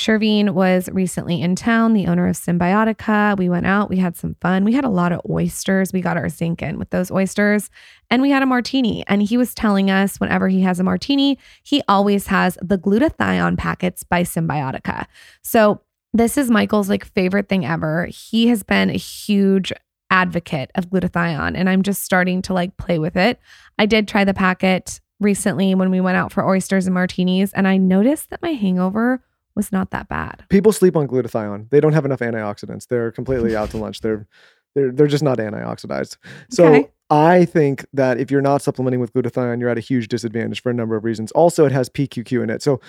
Shervine 0.01 0.51
was 0.51 0.89
recently 0.93 1.43
in 1.43 1.55
town, 1.55 1.93
the 1.93 2.07
owner 2.07 2.27
of 2.27 2.35
Symbiotica. 2.35 3.37
We 3.37 3.51
went 3.51 3.67
out, 3.67 3.91
we 3.91 3.99
had 3.99 4.17
some 4.17 4.35
fun. 4.41 4.65
We 4.65 4.73
had 4.73 4.85
a 4.85 4.89
lot 4.89 5.13
of 5.13 5.21
oysters. 5.29 5.93
We 5.93 6.01
got 6.01 6.17
our 6.17 6.31
zinc 6.31 6.63
in 6.63 6.79
with 6.79 6.89
those 6.89 7.11
oysters, 7.11 7.71
and 8.11 8.23
we 8.23 8.31
had 8.31 8.43
a 8.43 8.47
martini. 8.47 9.05
And 9.07 9.23
he 9.23 9.37
was 9.37 9.55
telling 9.55 9.91
us 9.91 10.19
whenever 10.19 10.49
he 10.49 10.63
has 10.63 10.81
a 10.81 10.85
martini, 10.85 11.39
he 11.63 11.83
always 11.87 12.29
has 12.29 12.57
the 12.63 12.79
glutathione 12.79 13.59
packets 13.59 14.03
by 14.03 14.23
Symbiotica. 14.23 15.07
So, 15.43 15.83
this 16.13 16.37
is 16.37 16.51
Michael's 16.51 16.89
like 16.89 17.05
favorite 17.05 17.49
thing 17.49 17.65
ever. 17.65 18.07
He 18.07 18.49
has 18.49 18.65
been 18.65 18.91
a 18.91 18.95
huge 18.95 19.73
advocate 20.11 20.71
of 20.75 20.89
glutathione, 20.89 21.57
and 21.57 21.69
I'm 21.69 21.83
just 21.83 22.03
starting 22.03 22.43
to 22.43 22.55
like 22.55 22.77
play 22.79 22.99
with 22.99 23.17
it. 23.17 23.39
I 23.79 23.87
did 23.87 24.09
try 24.09 24.25
the 24.25 24.35
packet 24.35 25.01
recently 25.21 25.75
when 25.75 25.91
we 25.91 26.01
went 26.01 26.17
out 26.17 26.33
for 26.33 26.45
oysters 26.49 26.87
and 26.87 26.95
martinis, 26.95 27.53
and 27.53 27.69
I 27.69 27.77
noticed 27.77 28.31
that 28.31 28.43
my 28.43 28.55
hangover 28.55 29.23
was 29.61 29.73
not 29.73 29.91
that 29.91 30.09
bad. 30.09 30.45
People 30.49 30.73
sleep 30.73 30.97
on 30.97 31.07
glutathione. 31.07 31.69
They 31.71 31.81
don't 31.81 31.93
have 31.93 32.05
enough 32.07 32.21
antioxidants. 32.21 32.87
They're 32.89 33.13
completely 33.13 33.55
out 33.55 33.71
to 33.71 33.77
lunch. 33.85 34.01
They're 34.01 34.27
they're 34.75 34.91
they're 34.93 35.07
just 35.07 35.23
not 35.23 35.39
antioxidized. 35.39 36.17
So 36.51 36.65
Okay. 36.67 36.89
I 37.11 37.45
think 37.45 37.85
that 37.93 38.19
if 38.19 38.31
you're 38.31 38.41
not 38.41 38.63
supplementing 38.63 39.01
with 39.01 39.13
glutathione, 39.13 39.61
you're 39.61 39.69
at 39.69 39.77
a 39.79 39.81
huge 39.83 40.09
disadvantage 40.09 40.63
for 40.63 40.71
a 40.71 40.75
number 40.75 40.97
of 40.97 41.05
reasons. 41.05 41.33
Also, 41.33 41.67
it 41.67 41.73
has 41.73 41.89
PQQ 41.91 42.43
in 42.45 42.51
it. 42.51 42.63
So 42.63 42.81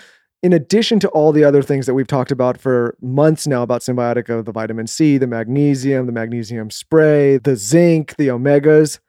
in 0.44 0.54
addition 0.54 1.00
to 1.02 1.10
all 1.10 1.32
the 1.32 1.44
other 1.44 1.62
things 1.62 1.86
that 1.88 1.94
we've 1.96 2.08
talked 2.08 2.32
about 2.32 2.58
for 2.60 2.96
months 3.02 3.46
now 3.48 3.64
about 3.64 3.82
Symbiotica, 3.82 4.46
the 4.46 4.52
vitamin 4.52 4.88
C, 4.88 5.18
the 5.18 5.28
magnesium, 5.28 6.06
the 6.06 6.12
magnesium 6.12 6.70
spray, 6.70 7.38
the 7.38 7.56
zinc, 7.56 8.16
the 8.18 8.28
omegas, 8.28 9.00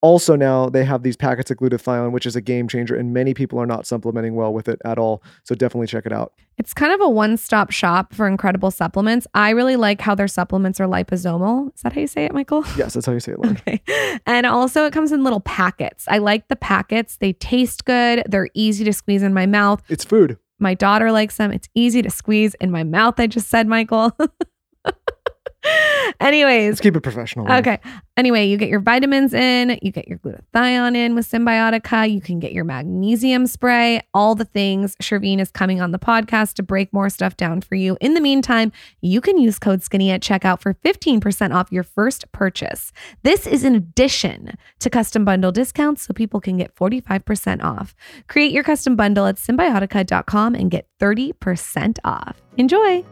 also 0.00 0.36
now 0.36 0.68
they 0.68 0.84
have 0.84 1.02
these 1.02 1.16
packets 1.16 1.50
of 1.50 1.58
glutathione, 1.58 2.12
which 2.12 2.26
is 2.26 2.36
a 2.36 2.40
game 2.40 2.68
changer, 2.68 2.94
and 2.94 3.12
many 3.12 3.34
people 3.34 3.58
are 3.58 3.66
not 3.66 3.86
supplementing 3.86 4.34
well 4.34 4.52
with 4.52 4.68
it 4.68 4.80
at 4.84 4.98
all. 4.98 5.22
So 5.44 5.54
definitely 5.54 5.86
check 5.86 6.06
it 6.06 6.12
out. 6.12 6.32
It's 6.58 6.74
kind 6.74 6.92
of 6.92 7.00
a 7.00 7.08
one 7.08 7.36
stop 7.36 7.70
shop 7.70 8.14
for 8.14 8.26
incredible 8.26 8.70
supplements. 8.70 9.26
I 9.34 9.50
really 9.50 9.76
like 9.76 10.00
how 10.00 10.14
their 10.14 10.28
supplements 10.28 10.80
are 10.80 10.86
liposomal. 10.86 11.74
Is 11.74 11.82
that 11.82 11.92
how 11.92 12.00
you 12.00 12.06
say 12.06 12.24
it, 12.24 12.32
Michael? 12.32 12.64
Yes, 12.76 12.94
that's 12.94 13.06
how 13.06 13.12
you 13.12 13.20
say 13.20 13.32
it. 13.32 13.38
Lauryn. 13.38 13.50
Okay. 13.60 13.82
And 14.26 14.46
also, 14.46 14.86
it 14.86 14.92
comes 14.92 15.12
in 15.12 15.22
little 15.24 15.40
packets. 15.40 16.04
I 16.08 16.18
like 16.18 16.48
the 16.48 16.56
packets. 16.56 17.16
They 17.18 17.32
taste 17.34 17.84
good. 17.84 18.22
They're 18.26 18.48
easy 18.54 18.84
to 18.84 18.92
squeeze 18.92 19.22
in 19.22 19.34
my 19.34 19.46
mouth. 19.46 19.82
It's 19.88 20.04
food. 20.04 20.38
My 20.58 20.74
daughter 20.74 21.10
likes 21.12 21.36
them. 21.36 21.52
It's 21.52 21.68
easy 21.74 22.02
to 22.02 22.10
squeeze 22.10 22.54
in 22.54 22.70
my 22.70 22.84
mouth. 22.84 23.18
I 23.18 23.26
just 23.26 23.48
said, 23.48 23.66
Michael. 23.66 24.16
Anyways, 26.20 26.72
Let's 26.72 26.80
keep 26.80 26.96
it 26.96 27.00
professional. 27.00 27.50
Okay. 27.50 27.78
Anyway, 28.16 28.46
you 28.46 28.56
get 28.56 28.68
your 28.68 28.80
vitamins 28.80 29.32
in, 29.32 29.78
you 29.82 29.90
get 29.92 30.08
your 30.08 30.18
glutathione 30.18 30.94
in 30.94 31.14
with 31.14 31.30
Symbiotica, 31.30 32.10
you 32.10 32.20
can 32.20 32.38
get 32.38 32.52
your 32.52 32.64
magnesium 32.64 33.46
spray, 33.46 34.02
all 34.12 34.34
the 34.34 34.44
things. 34.44 34.96
Shervine 34.96 35.40
is 35.40 35.50
coming 35.50 35.80
on 35.80 35.90
the 35.90 35.98
podcast 35.98 36.54
to 36.54 36.62
break 36.62 36.92
more 36.92 37.08
stuff 37.08 37.36
down 37.36 37.60
for 37.60 37.74
you. 37.74 37.96
In 38.00 38.14
the 38.14 38.20
meantime, 38.20 38.72
you 39.00 39.20
can 39.20 39.38
use 39.38 39.58
code 39.58 39.82
skinny 39.82 40.10
at 40.10 40.22
checkout 40.22 40.60
for 40.60 40.74
15% 40.74 41.54
off 41.54 41.72
your 41.72 41.82
first 41.82 42.30
purchase. 42.32 42.92
This 43.22 43.46
is 43.46 43.64
in 43.64 43.74
addition 43.74 44.56
to 44.80 44.90
custom 44.90 45.24
bundle 45.24 45.52
discounts 45.52 46.02
so 46.02 46.12
people 46.12 46.40
can 46.40 46.56
get 46.56 46.74
45% 46.74 47.62
off. 47.62 47.94
Create 48.28 48.52
your 48.52 48.64
custom 48.64 48.96
bundle 48.96 49.26
at 49.26 49.36
symbiotica.com 49.36 50.54
and 50.54 50.70
get 50.70 50.86
30% 51.00 51.98
off. 52.04 52.42
Enjoy. 52.56 53.04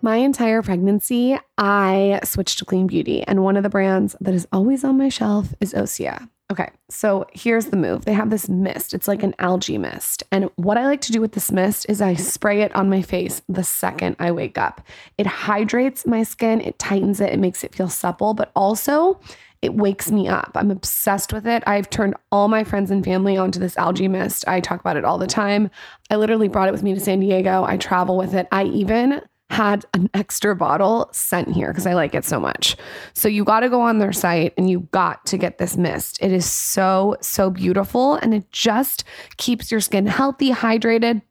My 0.00 0.16
entire 0.16 0.62
pregnancy, 0.62 1.36
I 1.56 2.20
switched 2.22 2.58
to 2.58 2.64
clean 2.64 2.86
beauty, 2.86 3.24
and 3.24 3.42
one 3.42 3.56
of 3.56 3.64
the 3.64 3.68
brands 3.68 4.14
that 4.20 4.32
is 4.32 4.46
always 4.52 4.84
on 4.84 4.96
my 4.96 5.08
shelf 5.08 5.54
is 5.60 5.74
Osea. 5.74 6.28
Okay, 6.50 6.70
so 6.88 7.26
here's 7.32 7.66
the 7.66 7.76
move. 7.76 8.04
They 8.04 8.14
have 8.14 8.30
this 8.30 8.48
mist. 8.48 8.94
It's 8.94 9.08
like 9.08 9.22
an 9.22 9.34
algae 9.38 9.76
mist. 9.76 10.22
And 10.32 10.48
what 10.54 10.78
I 10.78 10.86
like 10.86 11.02
to 11.02 11.12
do 11.12 11.20
with 11.20 11.32
this 11.32 11.50
mist 11.50 11.84
is 11.88 12.00
I 12.00 12.14
spray 12.14 12.62
it 12.62 12.74
on 12.74 12.88
my 12.88 13.02
face 13.02 13.42
the 13.48 13.64
second 13.64 14.16
I 14.18 14.30
wake 14.30 14.56
up. 14.56 14.80
It 15.18 15.26
hydrates 15.26 16.06
my 16.06 16.22
skin, 16.22 16.60
it 16.60 16.78
tightens 16.78 17.20
it, 17.20 17.32
it 17.32 17.38
makes 17.38 17.64
it 17.64 17.74
feel 17.74 17.90
supple, 17.90 18.32
but 18.32 18.50
also 18.56 19.20
it 19.60 19.74
wakes 19.74 20.10
me 20.10 20.28
up. 20.28 20.52
I'm 20.54 20.70
obsessed 20.70 21.32
with 21.32 21.46
it. 21.46 21.64
I've 21.66 21.90
turned 21.90 22.14
all 22.30 22.46
my 22.46 22.62
friends 22.62 22.90
and 22.90 23.04
family 23.04 23.36
onto 23.36 23.58
this 23.58 23.76
algae 23.76 24.08
mist. 24.08 24.46
I 24.46 24.60
talk 24.60 24.80
about 24.80 24.96
it 24.96 25.04
all 25.04 25.18
the 25.18 25.26
time. 25.26 25.70
I 26.08 26.16
literally 26.16 26.48
brought 26.48 26.68
it 26.68 26.72
with 26.72 26.84
me 26.84 26.94
to 26.94 27.00
San 27.00 27.20
Diego. 27.20 27.64
I 27.64 27.76
travel 27.76 28.16
with 28.16 28.34
it. 28.34 28.46
I 28.52 28.64
even 28.64 29.20
had 29.50 29.84
an 29.94 30.10
extra 30.14 30.54
bottle 30.54 31.08
sent 31.12 31.48
here 31.48 31.68
because 31.68 31.86
I 31.86 31.94
like 31.94 32.14
it 32.14 32.24
so 32.24 32.38
much. 32.38 32.76
So 33.14 33.28
you 33.28 33.44
got 33.44 33.60
to 33.60 33.68
go 33.68 33.80
on 33.80 33.98
their 33.98 34.12
site 34.12 34.52
and 34.58 34.68
you 34.68 34.80
got 34.90 35.24
to 35.26 35.38
get 35.38 35.58
this 35.58 35.76
mist. 35.76 36.18
It 36.20 36.32
is 36.32 36.44
so, 36.44 37.16
so 37.20 37.50
beautiful 37.50 38.14
and 38.14 38.34
it 38.34 38.50
just 38.52 39.04
keeps 39.38 39.70
your 39.70 39.80
skin 39.80 40.06
healthy, 40.06 40.50
hydrated, 40.50 41.22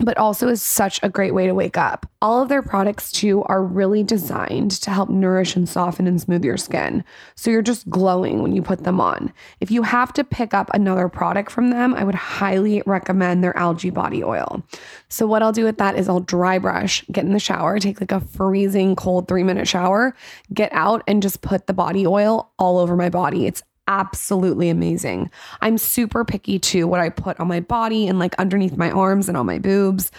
but 0.00 0.16
also 0.18 0.48
is 0.48 0.62
such 0.62 1.00
a 1.02 1.08
great 1.08 1.34
way 1.34 1.46
to 1.46 1.54
wake 1.54 1.76
up. 1.76 2.08
All 2.20 2.42
of 2.42 2.48
their 2.48 2.62
products, 2.62 3.12
too, 3.12 3.42
are 3.44 3.62
really 3.62 4.02
designed 4.02 4.72
to 4.72 4.90
help 4.90 5.08
nourish 5.08 5.56
and 5.56 5.68
soften 5.68 6.06
and 6.06 6.20
smooth 6.20 6.44
your 6.44 6.56
skin. 6.56 7.04
So 7.34 7.50
you're 7.50 7.62
just 7.62 7.88
glowing 7.88 8.42
when 8.42 8.52
you 8.52 8.62
put 8.62 8.84
them 8.84 9.00
on. 9.00 9.32
If 9.60 9.70
you 9.70 9.82
have 9.82 10.12
to 10.14 10.24
pick 10.24 10.54
up 10.54 10.70
another 10.74 11.08
product 11.08 11.50
from 11.50 11.70
them, 11.70 11.94
I 11.94 12.04
would 12.04 12.14
highly 12.14 12.82
recommend 12.86 13.42
their 13.42 13.56
algae 13.56 13.90
body 13.90 14.22
oil. 14.24 14.62
So, 15.08 15.26
what 15.26 15.42
I'll 15.42 15.52
do 15.52 15.64
with 15.64 15.78
that 15.78 15.96
is 15.96 16.08
I'll 16.08 16.20
dry 16.20 16.58
brush, 16.58 17.04
get 17.12 17.24
in 17.24 17.32
the 17.32 17.38
shower, 17.38 17.78
take 17.78 18.00
like 18.00 18.12
a 18.12 18.20
freezing 18.20 18.96
cold 18.96 19.28
three 19.28 19.44
minute 19.44 19.68
shower, 19.68 20.14
get 20.52 20.72
out, 20.72 21.02
and 21.06 21.22
just 21.22 21.42
put 21.42 21.66
the 21.66 21.72
body 21.72 22.06
oil 22.06 22.50
all 22.58 22.78
over 22.78 22.96
my 22.96 23.08
body. 23.08 23.46
It's 23.46 23.62
absolutely 23.88 24.68
amazing. 24.68 25.30
I'm 25.60 25.78
super 25.78 26.24
picky 26.24 26.58
too 26.58 26.86
what 26.86 27.00
I 27.00 27.08
put 27.08 27.38
on 27.40 27.48
my 27.48 27.60
body 27.60 28.08
and 28.08 28.18
like 28.18 28.34
underneath 28.36 28.76
my 28.76 28.90
arms 28.90 29.28
and 29.28 29.36
on 29.36 29.46
my 29.46 29.58
boobs. 29.58 30.10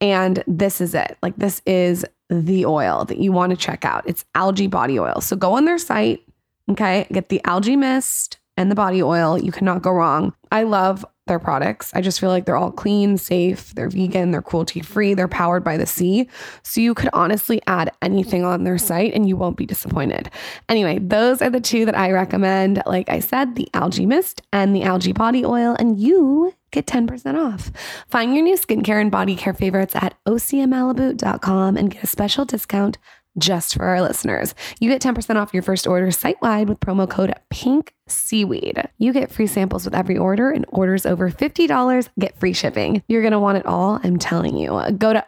And 0.00 0.42
this 0.46 0.80
is 0.80 0.94
it. 0.94 1.18
Like 1.22 1.36
this 1.36 1.60
is 1.66 2.04
the 2.30 2.64
oil 2.64 3.04
that 3.06 3.18
you 3.18 3.32
want 3.32 3.50
to 3.50 3.56
check 3.56 3.84
out. 3.84 4.04
It's 4.06 4.24
algae 4.34 4.66
body 4.66 4.98
oil. 4.98 5.20
So 5.20 5.36
go 5.36 5.54
on 5.54 5.64
their 5.64 5.78
site, 5.78 6.22
okay? 6.70 7.06
Get 7.12 7.28
the 7.28 7.40
algae 7.44 7.76
mist 7.76 8.38
and 8.56 8.70
the 8.70 8.74
body 8.74 9.02
oil. 9.02 9.38
You 9.38 9.52
cannot 9.52 9.82
go 9.82 9.90
wrong. 9.90 10.34
I 10.50 10.62
love 10.62 11.04
their 11.30 11.38
products. 11.38 11.92
I 11.94 12.00
just 12.00 12.20
feel 12.20 12.28
like 12.28 12.44
they're 12.44 12.56
all 12.56 12.72
clean, 12.72 13.16
safe, 13.16 13.72
they're 13.74 13.88
vegan, 13.88 14.32
they're 14.32 14.42
cruelty 14.42 14.80
free, 14.80 15.14
they're 15.14 15.28
powered 15.28 15.62
by 15.62 15.76
the 15.76 15.86
sea. 15.86 16.28
So 16.64 16.80
you 16.80 16.92
could 16.92 17.08
honestly 17.12 17.62
add 17.68 17.92
anything 18.02 18.44
on 18.44 18.64
their 18.64 18.78
site 18.78 19.14
and 19.14 19.28
you 19.28 19.36
won't 19.36 19.56
be 19.56 19.64
disappointed. 19.64 20.28
Anyway, 20.68 20.98
those 20.98 21.40
are 21.40 21.48
the 21.48 21.60
two 21.60 21.84
that 21.86 21.96
I 21.96 22.10
recommend. 22.10 22.82
Like 22.84 23.08
I 23.08 23.20
said, 23.20 23.54
the 23.54 23.68
algae 23.74 24.06
mist 24.06 24.42
and 24.52 24.74
the 24.74 24.82
algae 24.82 25.12
body 25.12 25.44
oil, 25.44 25.76
and 25.78 26.00
you 26.00 26.52
get 26.72 26.86
10% 26.86 27.34
off. 27.36 27.70
Find 28.08 28.34
your 28.34 28.44
new 28.44 28.56
skincare 28.56 29.00
and 29.00 29.10
body 29.10 29.36
care 29.36 29.54
favorites 29.54 29.94
at 29.94 30.14
oseamalibu.com 30.26 31.76
and 31.76 31.90
get 31.90 32.02
a 32.04 32.06
special 32.06 32.44
discount 32.44 32.98
just 33.38 33.74
for 33.74 33.84
our 33.84 34.02
listeners. 34.02 34.54
You 34.80 34.90
get 34.90 35.02
10% 35.02 35.36
off 35.36 35.54
your 35.54 35.62
first 35.62 35.86
order 35.86 36.10
site 36.10 36.40
wide 36.42 36.68
with 36.68 36.80
promo 36.80 37.08
code 37.08 37.32
PINK 37.50 37.94
Seaweed. 38.06 38.88
You 38.98 39.12
get 39.12 39.30
free 39.30 39.46
samples 39.46 39.84
with 39.84 39.94
every 39.94 40.18
order 40.18 40.50
and 40.50 40.64
orders 40.68 41.06
over 41.06 41.30
$50 41.30 42.08
get 42.18 42.38
free 42.38 42.52
shipping. 42.52 43.02
You're 43.08 43.22
going 43.22 43.32
to 43.32 43.38
want 43.38 43.58
it 43.58 43.66
all, 43.66 44.00
I'm 44.02 44.18
telling 44.18 44.56
you. 44.56 44.80
Go 44.98 45.12
to 45.12 45.24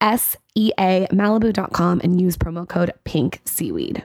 OSEAMalibu.com 0.00 2.00
and 2.02 2.20
use 2.20 2.36
promo 2.36 2.68
code 2.68 2.92
PINK 3.04 3.40
Seaweed. 3.44 4.04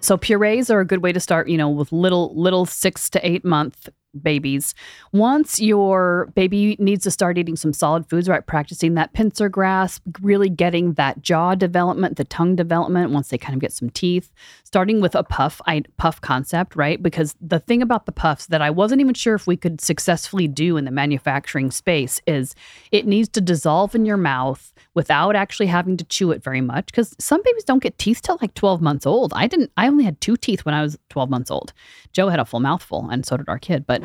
So 0.00 0.16
purees 0.16 0.68
are 0.68 0.80
a 0.80 0.84
good 0.84 1.00
way 1.00 1.12
to 1.12 1.20
start, 1.20 1.48
you 1.48 1.56
know, 1.56 1.68
with 1.68 1.92
little 1.92 2.34
little 2.34 2.66
6 2.66 3.10
to 3.10 3.26
8 3.26 3.44
month 3.44 3.88
babies. 4.20 4.74
Once 5.12 5.60
your 5.60 6.30
baby 6.34 6.76
needs 6.78 7.04
to 7.04 7.10
start 7.10 7.38
eating 7.38 7.56
some 7.56 7.72
solid 7.72 8.08
foods, 8.08 8.28
right, 8.28 8.46
practicing 8.46 8.94
that 8.94 9.12
pincer 9.12 9.48
grasp, 9.48 10.02
really 10.20 10.48
getting 10.48 10.94
that 10.94 11.22
jaw 11.22 11.54
development, 11.54 12.16
the 12.16 12.24
tongue 12.24 12.56
development 12.56 13.10
once 13.10 13.28
they 13.28 13.38
kind 13.38 13.54
of 13.54 13.60
get 13.60 13.72
some 13.72 13.90
teeth, 13.90 14.32
starting 14.64 15.00
with 15.00 15.14
a 15.14 15.22
puff, 15.22 15.60
I 15.66 15.82
puff 15.96 16.20
concept, 16.20 16.76
right? 16.76 17.02
Because 17.02 17.34
the 17.40 17.60
thing 17.60 17.82
about 17.82 18.06
the 18.06 18.12
puffs 18.12 18.46
that 18.46 18.62
I 18.62 18.70
wasn't 18.70 19.00
even 19.00 19.14
sure 19.14 19.34
if 19.34 19.46
we 19.46 19.56
could 19.56 19.80
successfully 19.80 20.48
do 20.48 20.76
in 20.76 20.84
the 20.84 20.90
manufacturing 20.90 21.70
space 21.70 22.20
is 22.26 22.54
it 22.90 23.06
needs 23.06 23.28
to 23.30 23.40
dissolve 23.40 23.94
in 23.94 24.04
your 24.04 24.16
mouth 24.16 24.72
without 24.94 25.36
actually 25.36 25.66
having 25.66 25.96
to 25.96 26.04
chew 26.04 26.30
it 26.32 26.42
very 26.42 26.60
much 26.60 26.86
because 26.86 27.14
some 27.18 27.42
babies 27.42 27.64
don't 27.64 27.82
get 27.82 27.98
teeth 27.98 28.20
till 28.22 28.38
like 28.40 28.54
12 28.54 28.82
months 28.82 29.06
old. 29.06 29.32
I 29.34 29.46
didn't 29.46 29.70
I 29.76 29.88
only 29.88 30.04
had 30.04 30.20
two 30.20 30.36
teeth 30.36 30.64
when 30.64 30.74
I 30.74 30.82
was 30.82 30.98
12 31.08 31.30
months 31.30 31.50
old. 31.50 31.72
Joe 32.12 32.28
had 32.28 32.40
a 32.40 32.44
full 32.44 32.60
mouthful 32.60 33.08
and 33.10 33.24
so 33.24 33.36
did 33.36 33.48
our 33.48 33.58
kid, 33.58 33.86
but 33.86 34.01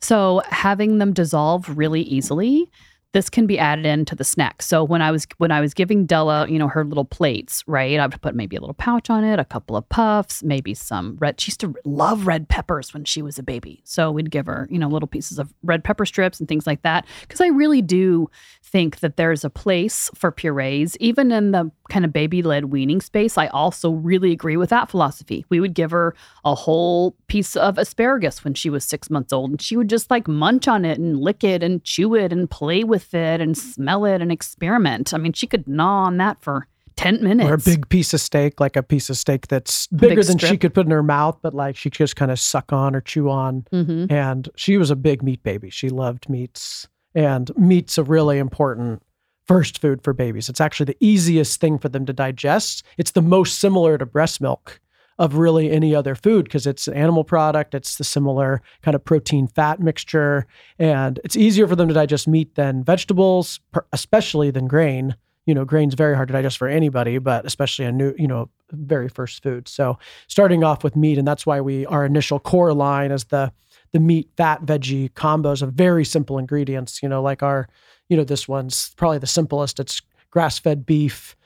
so 0.00 0.42
having 0.50 0.98
them 0.98 1.12
dissolve 1.12 1.76
really 1.76 2.02
easily 2.02 2.70
this 3.14 3.30
can 3.30 3.46
be 3.46 3.60
added 3.60 3.86
into 3.86 4.16
the 4.16 4.24
snack. 4.24 4.60
So 4.60 4.82
when 4.82 5.00
I 5.00 5.12
was 5.12 5.24
when 5.38 5.52
I 5.52 5.60
was 5.60 5.72
giving 5.72 6.04
Della, 6.04 6.48
you 6.48 6.58
know, 6.58 6.66
her 6.66 6.84
little 6.84 7.04
plates, 7.04 7.62
right? 7.68 7.98
I 7.98 8.06
would 8.06 8.20
put 8.20 8.34
maybe 8.34 8.56
a 8.56 8.60
little 8.60 8.74
pouch 8.74 9.08
on 9.08 9.22
it, 9.22 9.38
a 9.38 9.44
couple 9.44 9.76
of 9.76 9.88
puffs, 9.88 10.42
maybe 10.42 10.74
some 10.74 11.16
red. 11.20 11.40
She 11.40 11.50
used 11.50 11.60
to 11.60 11.74
love 11.84 12.26
red 12.26 12.48
peppers 12.48 12.92
when 12.92 13.04
she 13.04 13.22
was 13.22 13.38
a 13.38 13.44
baby, 13.44 13.80
so 13.84 14.10
we'd 14.10 14.32
give 14.32 14.46
her, 14.46 14.68
you 14.68 14.80
know, 14.80 14.88
little 14.88 15.06
pieces 15.06 15.38
of 15.38 15.54
red 15.62 15.84
pepper 15.84 16.04
strips 16.04 16.40
and 16.40 16.48
things 16.48 16.66
like 16.66 16.82
that. 16.82 17.06
Because 17.20 17.40
I 17.40 17.46
really 17.46 17.82
do 17.82 18.28
think 18.64 18.98
that 18.98 19.16
there's 19.16 19.44
a 19.44 19.50
place 19.50 20.10
for 20.16 20.32
purees, 20.32 20.96
even 20.98 21.30
in 21.30 21.52
the 21.52 21.70
kind 21.90 22.04
of 22.04 22.12
baby 22.12 22.42
led 22.42 22.66
weaning 22.66 23.00
space. 23.00 23.38
I 23.38 23.46
also 23.48 23.90
really 23.90 24.32
agree 24.32 24.56
with 24.56 24.70
that 24.70 24.90
philosophy. 24.90 25.44
We 25.50 25.60
would 25.60 25.74
give 25.74 25.92
her 25.92 26.16
a 26.44 26.56
whole 26.56 27.14
piece 27.28 27.54
of 27.54 27.78
asparagus 27.78 28.42
when 28.42 28.54
she 28.54 28.70
was 28.70 28.84
six 28.84 29.08
months 29.08 29.32
old, 29.32 29.50
and 29.50 29.62
she 29.62 29.76
would 29.76 29.88
just 29.88 30.10
like 30.10 30.26
munch 30.26 30.66
on 30.66 30.84
it 30.84 30.98
and 30.98 31.20
lick 31.20 31.44
it 31.44 31.62
and 31.62 31.84
chew 31.84 32.16
it 32.16 32.32
and 32.32 32.50
play 32.50 32.82
with 32.82 33.03
it 33.12 33.40
and 33.40 33.58
smell 33.58 34.04
it 34.04 34.22
and 34.22 34.32
experiment. 34.32 35.12
I 35.12 35.18
mean, 35.18 35.32
she 35.32 35.46
could 35.46 35.66
gnaw 35.66 36.04
on 36.04 36.16
that 36.18 36.40
for 36.40 36.66
10 36.96 37.22
minutes. 37.22 37.50
Or 37.50 37.54
a 37.54 37.58
big 37.58 37.88
piece 37.88 38.14
of 38.14 38.20
steak, 38.20 38.60
like 38.60 38.76
a 38.76 38.82
piece 38.82 39.10
of 39.10 39.16
steak 39.16 39.48
that's 39.48 39.88
bigger 39.88 40.16
big 40.16 40.26
than 40.26 40.38
she 40.38 40.56
could 40.56 40.72
put 40.72 40.86
in 40.86 40.92
her 40.92 41.02
mouth, 41.02 41.38
but 41.42 41.52
like 41.52 41.76
she 41.76 41.90
could 41.90 41.98
just 41.98 42.16
kind 42.16 42.30
of 42.30 42.38
suck 42.38 42.72
on 42.72 42.94
or 42.94 43.00
chew 43.00 43.28
on. 43.28 43.66
Mhm. 43.72 44.10
And 44.10 44.48
she 44.56 44.76
was 44.78 44.90
a 44.90 44.96
big 44.96 45.22
meat 45.22 45.42
baby. 45.42 45.70
She 45.70 45.90
loved 45.90 46.28
meats. 46.28 46.88
And 47.14 47.50
meat's 47.56 47.98
a 47.98 48.04
really 48.04 48.38
important 48.38 49.02
first 49.46 49.80
food 49.80 50.02
for 50.02 50.12
babies. 50.12 50.48
It's 50.48 50.60
actually 50.60 50.86
the 50.86 50.96
easiest 51.00 51.60
thing 51.60 51.78
for 51.78 51.88
them 51.88 52.06
to 52.06 52.12
digest. 52.12 52.84
It's 52.96 53.10
the 53.10 53.22
most 53.22 53.58
similar 53.58 53.98
to 53.98 54.06
breast 54.06 54.40
milk 54.40 54.80
of 55.18 55.36
really 55.36 55.70
any 55.70 55.94
other 55.94 56.14
food 56.14 56.44
because 56.44 56.66
it's 56.66 56.88
an 56.88 56.94
animal 56.94 57.24
product. 57.24 57.74
It's 57.74 57.96
the 57.96 58.04
similar 58.04 58.60
kind 58.82 58.94
of 58.94 59.04
protein 59.04 59.46
fat 59.46 59.80
mixture. 59.80 60.46
And 60.78 61.20
it's 61.24 61.36
easier 61.36 61.68
for 61.68 61.76
them 61.76 61.88
to 61.88 61.94
digest 61.94 62.26
meat 62.26 62.54
than 62.56 62.82
vegetables, 62.82 63.60
especially 63.92 64.50
than 64.50 64.66
grain. 64.66 65.16
You 65.46 65.54
know, 65.54 65.64
grain's 65.64 65.94
very 65.94 66.16
hard 66.16 66.28
to 66.28 66.32
digest 66.32 66.58
for 66.58 66.68
anybody, 66.68 67.18
but 67.18 67.44
especially 67.44 67.84
a 67.84 67.92
new, 67.92 68.14
you 68.18 68.26
know, 68.26 68.48
very 68.72 69.08
first 69.08 69.42
food. 69.42 69.68
So 69.68 69.98
starting 70.26 70.64
off 70.64 70.82
with 70.82 70.96
meat, 70.96 71.18
and 71.18 71.28
that's 71.28 71.46
why 71.46 71.60
we 71.60 71.86
our 71.86 72.04
initial 72.04 72.40
core 72.40 72.72
line 72.72 73.10
is 73.10 73.24
the 73.24 73.52
the 73.92 74.00
meat 74.00 74.28
fat 74.36 74.62
veggie 74.64 75.10
combos 75.12 75.62
of 75.62 75.74
very 75.74 76.04
simple 76.04 76.38
ingredients. 76.38 77.02
You 77.02 77.08
know, 77.08 77.22
like 77.22 77.42
our, 77.42 77.68
you 78.08 78.16
know, 78.16 78.24
this 78.24 78.48
one's 78.48 78.94
probably 78.96 79.18
the 79.18 79.26
simplest. 79.26 79.78
It's 79.78 80.00
grass 80.30 80.58
fed 80.58 80.86
beef, 80.86 81.36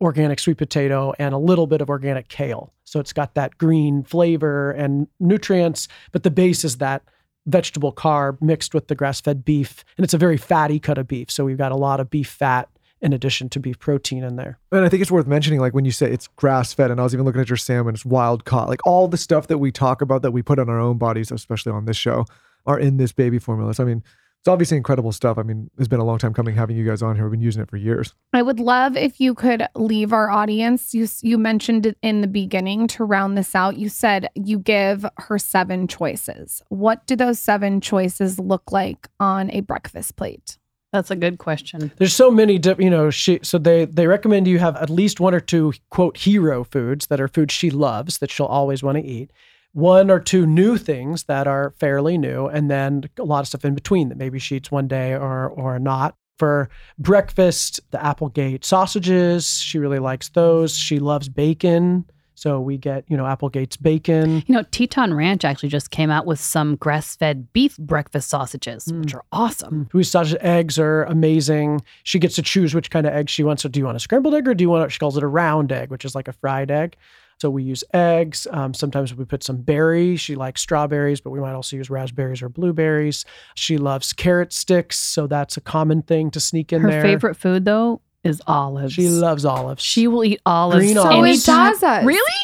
organic 0.00 0.38
sweet 0.38 0.58
potato, 0.58 1.12
and 1.18 1.34
a 1.34 1.38
little 1.38 1.66
bit 1.66 1.80
of 1.80 1.90
organic 1.90 2.28
kale. 2.28 2.72
So 2.84 3.00
it's 3.00 3.12
got 3.12 3.34
that 3.34 3.58
green 3.58 4.02
flavor 4.04 4.70
and 4.72 5.08
nutrients, 5.20 5.88
but 6.12 6.22
the 6.22 6.30
base 6.30 6.64
is 6.64 6.78
that 6.78 7.02
vegetable 7.46 7.92
carb 7.92 8.40
mixed 8.40 8.74
with 8.74 8.88
the 8.88 8.94
grass 8.94 9.20
fed 9.20 9.44
beef. 9.44 9.84
And 9.96 10.04
it's 10.04 10.14
a 10.14 10.18
very 10.18 10.36
fatty 10.36 10.78
cut 10.78 10.98
of 10.98 11.08
beef. 11.08 11.30
So 11.30 11.44
we've 11.44 11.58
got 11.58 11.72
a 11.72 11.76
lot 11.76 11.98
of 11.98 12.10
beef 12.10 12.28
fat 12.28 12.68
in 13.00 13.12
addition 13.12 13.48
to 13.48 13.60
beef 13.60 13.78
protein 13.78 14.24
in 14.24 14.36
there. 14.36 14.58
And 14.72 14.84
I 14.84 14.88
think 14.88 15.02
it's 15.02 15.10
worth 15.10 15.26
mentioning, 15.26 15.60
like 15.60 15.72
when 15.72 15.84
you 15.84 15.92
say 15.92 16.10
it's 16.10 16.26
grass 16.26 16.72
fed, 16.72 16.90
and 16.90 17.00
I 17.00 17.04
was 17.04 17.14
even 17.14 17.24
looking 17.24 17.40
at 17.40 17.48
your 17.48 17.56
salmon, 17.56 17.94
it's 17.94 18.04
wild 18.04 18.44
caught. 18.44 18.68
Like 18.68 18.84
all 18.86 19.08
the 19.08 19.16
stuff 19.16 19.46
that 19.46 19.58
we 19.58 19.70
talk 19.70 20.02
about 20.02 20.22
that 20.22 20.32
we 20.32 20.42
put 20.42 20.58
on 20.58 20.68
our 20.68 20.80
own 20.80 20.98
bodies, 20.98 21.30
especially 21.30 21.72
on 21.72 21.84
this 21.84 21.96
show, 21.96 22.26
are 22.66 22.78
in 22.78 22.96
this 22.96 23.12
baby 23.12 23.38
formula. 23.38 23.72
So 23.72 23.84
I 23.84 23.86
mean, 23.86 24.02
it's 24.40 24.48
obviously 24.48 24.76
incredible 24.76 25.12
stuff. 25.12 25.36
I 25.36 25.42
mean, 25.42 25.70
it's 25.78 25.88
been 25.88 26.00
a 26.00 26.04
long 26.04 26.18
time 26.18 26.32
coming 26.32 26.54
having 26.54 26.76
you 26.76 26.86
guys 26.86 27.02
on 27.02 27.16
here. 27.16 27.24
We've 27.24 27.32
been 27.32 27.40
using 27.40 27.62
it 27.62 27.68
for 27.68 27.76
years. 27.76 28.14
I 28.32 28.42
would 28.42 28.60
love 28.60 28.96
if 28.96 29.20
you 29.20 29.34
could 29.34 29.66
leave 29.74 30.12
our 30.12 30.30
audience. 30.30 30.94
You 30.94 31.08
you 31.22 31.38
mentioned 31.38 31.86
it 31.86 31.98
in 32.02 32.20
the 32.20 32.28
beginning 32.28 32.86
to 32.88 33.04
round 33.04 33.36
this 33.36 33.54
out. 33.54 33.76
You 33.76 33.88
said 33.88 34.28
you 34.34 34.58
give 34.58 35.04
her 35.16 35.38
seven 35.38 35.88
choices. 35.88 36.62
What 36.68 37.06
do 37.06 37.16
those 37.16 37.40
seven 37.40 37.80
choices 37.80 38.38
look 38.38 38.70
like 38.70 39.08
on 39.18 39.50
a 39.50 39.60
breakfast 39.60 40.16
plate? 40.16 40.58
That's 40.92 41.10
a 41.10 41.16
good 41.16 41.38
question. 41.38 41.92
There's 41.98 42.14
so 42.14 42.30
many, 42.30 42.58
di- 42.58 42.76
you 42.78 42.88
know, 42.88 43.10
she 43.10 43.40
so 43.42 43.58
they 43.58 43.84
they 43.84 44.06
recommend 44.06 44.46
you 44.46 44.58
have 44.58 44.76
at 44.76 44.88
least 44.88 45.20
one 45.20 45.34
or 45.34 45.40
two 45.40 45.74
quote 45.90 46.16
hero 46.16 46.64
foods 46.64 47.08
that 47.08 47.20
are 47.20 47.28
foods 47.28 47.52
she 47.52 47.70
loves 47.70 48.18
that 48.18 48.30
she'll 48.30 48.46
always 48.46 48.82
want 48.82 48.96
to 48.96 49.04
eat. 49.04 49.30
One 49.78 50.10
or 50.10 50.18
two 50.18 50.44
new 50.44 50.76
things 50.76 51.22
that 51.24 51.46
are 51.46 51.72
fairly 51.78 52.18
new, 52.18 52.46
and 52.46 52.68
then 52.68 53.04
a 53.16 53.22
lot 53.22 53.42
of 53.42 53.46
stuff 53.46 53.64
in 53.64 53.76
between 53.76 54.08
that 54.08 54.18
maybe 54.18 54.40
she 54.40 54.56
eats 54.56 54.72
one 54.72 54.88
day 54.88 55.12
or 55.12 55.48
or 55.48 55.78
not. 55.78 56.16
For 56.36 56.68
breakfast, 56.98 57.78
the 57.92 58.04
Applegate 58.04 58.64
sausages, 58.64 59.60
she 59.60 59.78
really 59.78 60.00
likes 60.00 60.30
those. 60.30 60.76
She 60.76 60.98
loves 60.98 61.28
bacon, 61.28 62.06
so 62.34 62.60
we 62.60 62.76
get 62.76 63.04
you 63.06 63.16
know 63.16 63.24
Applegate's 63.24 63.76
bacon. 63.76 64.42
You 64.48 64.56
know, 64.56 64.64
Teton 64.72 65.14
Ranch 65.14 65.44
actually 65.44 65.68
just 65.68 65.92
came 65.92 66.10
out 66.10 66.26
with 66.26 66.40
some 66.40 66.74
grass 66.74 67.14
fed 67.14 67.52
beef 67.52 67.76
breakfast 67.78 68.30
sausages, 68.30 68.86
hmm. 68.86 69.02
which 69.02 69.14
are 69.14 69.24
awesome. 69.30 69.84
Hmm. 69.84 69.96
Louis 69.96 70.10
sausage 70.10 70.38
eggs 70.40 70.76
are 70.80 71.04
amazing. 71.04 71.82
She 72.02 72.18
gets 72.18 72.34
to 72.34 72.42
choose 72.42 72.74
which 72.74 72.90
kind 72.90 73.06
of 73.06 73.12
egg 73.12 73.28
she 73.28 73.44
wants. 73.44 73.62
So, 73.62 73.68
do 73.68 73.78
you 73.78 73.86
want 73.86 73.96
a 73.96 74.00
scrambled 74.00 74.34
egg 74.34 74.48
or 74.48 74.54
do 74.54 74.64
you 74.64 74.70
want? 74.70 74.90
She 74.90 74.98
calls 74.98 75.16
it 75.16 75.22
a 75.22 75.28
round 75.28 75.70
egg, 75.70 75.92
which 75.92 76.04
is 76.04 76.16
like 76.16 76.26
a 76.26 76.32
fried 76.32 76.72
egg. 76.72 76.96
So 77.40 77.50
we 77.50 77.62
use 77.62 77.84
eggs. 77.94 78.46
Um, 78.50 78.74
sometimes 78.74 79.14
we 79.14 79.24
put 79.24 79.44
some 79.44 79.58
berries. 79.58 80.20
She 80.20 80.34
likes 80.34 80.60
strawberries, 80.60 81.20
but 81.20 81.30
we 81.30 81.38
might 81.40 81.52
also 81.54 81.76
use 81.76 81.88
raspberries 81.88 82.42
or 82.42 82.48
blueberries. 82.48 83.24
She 83.54 83.78
loves 83.78 84.12
carrot 84.12 84.52
sticks, 84.52 84.98
so 84.98 85.26
that's 85.28 85.56
a 85.56 85.60
common 85.60 86.02
thing 86.02 86.30
to 86.32 86.40
sneak 86.40 86.72
in 86.72 86.82
Her 86.82 86.90
there. 86.90 87.00
Her 87.00 87.06
favorite 87.06 87.36
food, 87.36 87.64
though, 87.64 88.00
is 88.24 88.42
olives. 88.48 88.92
She 88.94 89.08
loves 89.08 89.44
olives. 89.44 89.82
She 89.84 90.08
will 90.08 90.24
eat 90.24 90.40
olives. 90.44 90.84
Green 90.84 90.94
So 90.96 91.02
olives. 91.04 91.48
it 91.48 91.50
anytime- 91.52 91.78
does. 91.78 92.04
Really? 92.04 92.40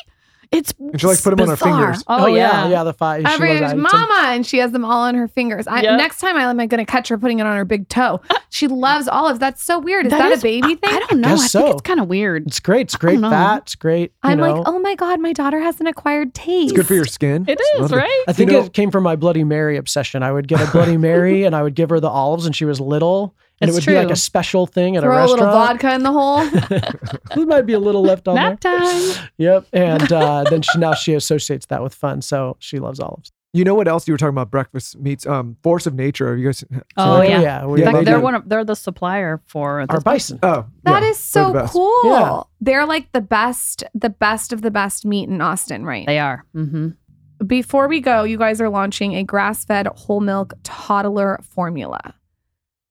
It's 0.55 0.72
And 0.78 1.00
she 1.00 1.07
likes 1.07 1.18
to 1.22 1.24
put 1.24 1.32
'em 1.32 1.40
on 1.40 1.48
her 1.48 1.57
bizarre. 1.57 1.78
fingers. 1.80 2.05
Oh, 2.07 2.24
oh 2.24 2.26
yeah. 2.26 2.68
yeah, 2.68 2.84
the 2.84 2.92
five. 2.92 3.22
she 3.26 3.32
Every 3.32 3.61
loves 3.61 3.74
mama, 3.74 4.22
and 4.28 4.46
she 4.46 4.59
has 4.59 4.72
them 4.72 4.84
all 4.84 5.02
on 5.02 5.14
her 5.14 5.28
fingers. 5.28 5.66
I, 5.66 5.82
Yep. 5.82 5.98
Next 5.98 6.18
time, 6.20 6.36
I'm 6.36 6.57
going 6.57 6.68
to 6.70 6.84
catch 6.84 7.09
her 7.09 7.18
putting 7.18 7.40
it 7.40 7.46
on 7.46 7.57
her 7.57 7.64
big 7.64 7.88
toe. 7.88 8.20
Uh, 8.30 8.34
she 8.50 8.66
loves 8.68 9.09
olives. 9.09 9.38
That's 9.38 9.62
so 9.62 9.78
weird. 9.78 10.07
Is 10.07 10.12
that, 10.12 10.32
is- 10.32 10.40
a 10.40 10.42
baby 10.42 10.76
thing? 10.76 10.90
I, 10.92 10.96
I 10.96 10.98
don't 11.00 11.20
know. 11.20 11.28
Guess 11.30 11.42
I 11.42 11.46
so. 11.48 11.61
think 11.62 11.72
it's 11.74 11.82
kind 11.82 12.00
of 12.00 12.09
weird. 12.09 12.46
It's 12.46 12.61
great. 12.61 12.82
It's 12.82 12.96
great 12.96 13.20
fat. 13.20 13.62
It's 13.62 13.74
great. 13.74 14.12
You 14.24 14.30
I'm 14.30 14.38
know. 14.38 14.55
like, 14.55 14.68
oh 14.68 14.78
my 14.78 14.94
god, 14.94 15.20
my 15.20 15.32
daughter 15.32 15.61
has 15.61 15.80
an 15.80 15.86
acquired 15.86 16.34
taste. 16.34 16.70
It's 16.70 16.72
good 16.72 16.86
for 16.86 16.94
your 16.94 17.05
skin. 17.05 17.44
It's 17.48 17.61
is, 17.74 17.80
lovely. 17.80 17.98
right? 17.98 18.24
I 18.28 18.32
think 18.32 18.50
You 18.50 18.59
know- 18.61 18.64
it 18.66 18.72
came 18.72 18.90
from 18.90 19.02
my 19.02 19.16
Bloody 19.16 19.44
Mary 19.44 19.76
obsession. 19.76 20.22
I 20.22 20.30
would 20.32 20.46
get 20.48 20.61
a 20.61 20.70
Bloody 20.70 20.96
Mary 21.09 21.44
and 21.44 21.55
I 21.57 21.62
would 21.62 21.74
give 21.74 21.90
her 21.90 21.98
the 22.00 22.09
olives, 22.09 22.46
and 22.46 22.55
she 22.55 22.64
was 22.64 22.80
little, 22.80 23.34
and 23.64 23.70
It's 23.70 23.78
it 23.78 23.86
would 23.90 23.92
be 23.94 23.98
like 23.98 24.10
a 24.12 24.16
special 24.16 24.66
thing 24.66 24.96
at 24.96 25.02
Throw 25.02 25.16
a 25.16 25.24
a 25.24 25.26
little 25.26 25.46
vodka 25.46 25.94
in 25.94 26.02
the 26.02 26.12
hole. 26.12 26.44
there 27.34 27.46
might 27.46 27.62
be 27.66 27.72
a 27.72 27.78
little 27.80 28.02
left 28.02 28.28
on 28.28 28.36
Nap 28.36 28.60
there. 28.60 28.78
time. 28.78 29.28
Yep. 29.38 29.66
And 29.72 30.12
uh, 30.12 30.44
then 30.50 30.62
she 30.62 30.78
now 30.78 30.94
she 30.94 31.14
associates 31.14 31.66
that 31.66 31.82
with 31.82 31.94
fun, 31.94 32.22
so 32.22 32.56
she 32.60 32.78
loves 32.78 33.00
olives. 33.00 33.32
You 33.52 33.62
know 33.62 33.76
what 33.76 33.86
else 33.86 34.08
you 34.08 34.14
were 34.14 34.18
talking 34.18 34.30
about? 34.34 34.50
Breakfast 34.50 34.98
meats. 34.98 35.26
Um, 35.26 35.56
Force 35.62 35.86
of 35.86 35.94
Nature. 35.94 36.30
Have 36.30 36.38
you 36.40 36.46
guys? 36.46 36.58
seen 36.58 36.82
Oh, 36.96 37.22
yeah. 37.22 37.40
yeah. 37.40 37.64
We 37.66 37.80
Yeah, 37.82 37.86
In 37.90 37.94
fact, 37.94 38.04
they're 38.06 38.18
one 38.18 38.34
of 38.34 38.48
they're 38.48 38.64
the 38.64 38.74
supplier 38.74 39.40
for 39.46 39.78
our 39.80 39.86
this- 39.86 40.02
bison. 40.02 40.40
Oh, 40.42 40.66
That 40.82 41.02
yeah, 41.04 41.08
is 41.10 41.18
so 41.18 41.52
the 41.52 41.62
cool. 41.68 42.00
Yeah. 42.04 42.42
They're 42.60 42.84
like 42.84 43.12
the 43.12 43.20
best, 43.20 43.84
the 43.94 44.10
best 44.10 44.52
of 44.52 44.62
the 44.62 44.72
best 44.72 45.06
meat 45.06 45.28
in 45.28 45.40
Austin, 45.40 45.84
right? 45.84 46.04
They 46.04 46.18
are. 46.18 46.44
Mm-hmm. 46.56 47.46
Before 47.46 47.86
we 47.88 48.00
go, 48.00 48.24
you 48.24 48.38
guys 48.38 48.60
are 48.60 48.68
launching 48.68 49.14
a 49.14 49.22
grass 49.22 49.64
fed 49.64 49.86
whole 49.86 50.20
milk 50.20 50.54
toddler 50.64 51.38
formula. 51.42 52.14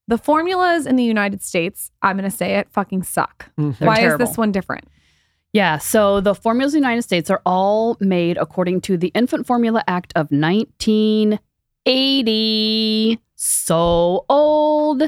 The 0.08 0.18
formulas 0.18 0.86
in 0.86 0.96
the 0.98 1.04
United 1.04 1.42
States, 1.42 1.90
I'm 2.02 2.18
going 2.18 2.30
to 2.30 2.36
say 2.36 2.56
it, 2.56 2.68
fucking 2.72 3.04
suck. 3.04 3.50
Mhm. 3.58 3.80
Why 3.86 3.96
terrible. 3.98 4.24
is 4.24 4.30
this 4.30 4.38
one 4.38 4.52
different? 4.52 4.86
Yeah, 5.54 5.78
so 5.78 6.20
the 6.20 6.36
formulas 6.36 6.74
in 6.74 6.82
the 6.82 6.88
United 6.88 7.04
States 7.04 7.30
are 7.30 7.42
all 7.46 7.96
made 8.00 8.38
according 8.38 8.82
to 8.82 8.98
the 8.98 9.08
Infant 9.10 9.46
Formula 9.48 9.84
Act 9.88 10.12
of 10.16 10.32
1980. 10.32 13.20
So 13.46 14.24
old. 14.30 15.04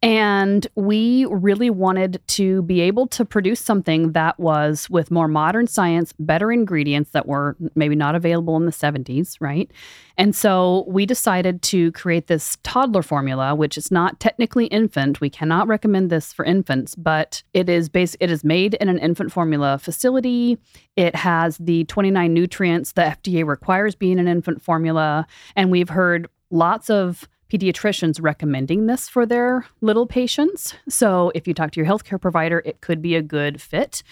And 0.00 0.64
we 0.76 1.26
really 1.28 1.70
wanted 1.70 2.22
to 2.28 2.62
be 2.62 2.80
able 2.82 3.08
to 3.08 3.24
produce 3.24 3.58
something 3.58 4.12
that 4.12 4.38
was 4.38 4.88
with 4.88 5.10
more 5.10 5.26
modern 5.26 5.66
science, 5.66 6.14
better 6.16 6.52
ingredients 6.52 7.10
that 7.10 7.26
were 7.26 7.56
maybe 7.74 7.96
not 7.96 8.14
available 8.14 8.56
in 8.56 8.64
the 8.64 8.70
70s, 8.70 9.36
right? 9.40 9.72
And 10.16 10.36
so 10.36 10.84
we 10.86 11.04
decided 11.04 11.62
to 11.62 11.90
create 11.90 12.28
this 12.28 12.58
toddler 12.62 13.02
formula, 13.02 13.56
which 13.56 13.76
is 13.76 13.90
not 13.90 14.20
technically 14.20 14.66
infant. 14.66 15.20
We 15.20 15.28
cannot 15.28 15.66
recommend 15.66 16.10
this 16.10 16.32
for 16.32 16.44
infants, 16.44 16.94
but 16.94 17.42
it 17.54 17.68
is 17.68 17.88
base 17.88 18.16
it 18.20 18.30
is 18.30 18.44
made 18.44 18.74
in 18.74 18.88
an 18.88 19.00
infant 19.00 19.32
formula 19.32 19.78
facility. 19.78 20.58
It 20.94 21.16
has 21.16 21.58
the 21.58 21.86
29 21.86 22.32
nutrients 22.32 22.92
the 22.92 23.02
FDA 23.02 23.44
requires 23.44 23.96
being 23.96 24.20
an 24.20 24.28
infant 24.28 24.62
formula. 24.62 25.26
And 25.56 25.72
we've 25.72 25.88
heard 25.88 26.28
lots 26.52 26.88
of 26.88 27.28
pediatricians 27.50 28.18
recommending 28.22 28.86
this 28.86 29.08
for 29.08 29.26
their 29.26 29.66
little 29.80 30.06
patients. 30.06 30.74
So 30.88 31.32
if 31.34 31.46
you 31.48 31.54
talk 31.54 31.72
to 31.72 31.80
your 31.80 31.86
healthcare 31.86 32.20
provider, 32.20 32.62
it 32.64 32.80
could 32.80 33.02
be 33.02 33.16
a 33.16 33.22
good 33.22 33.60
fit. 33.60 34.02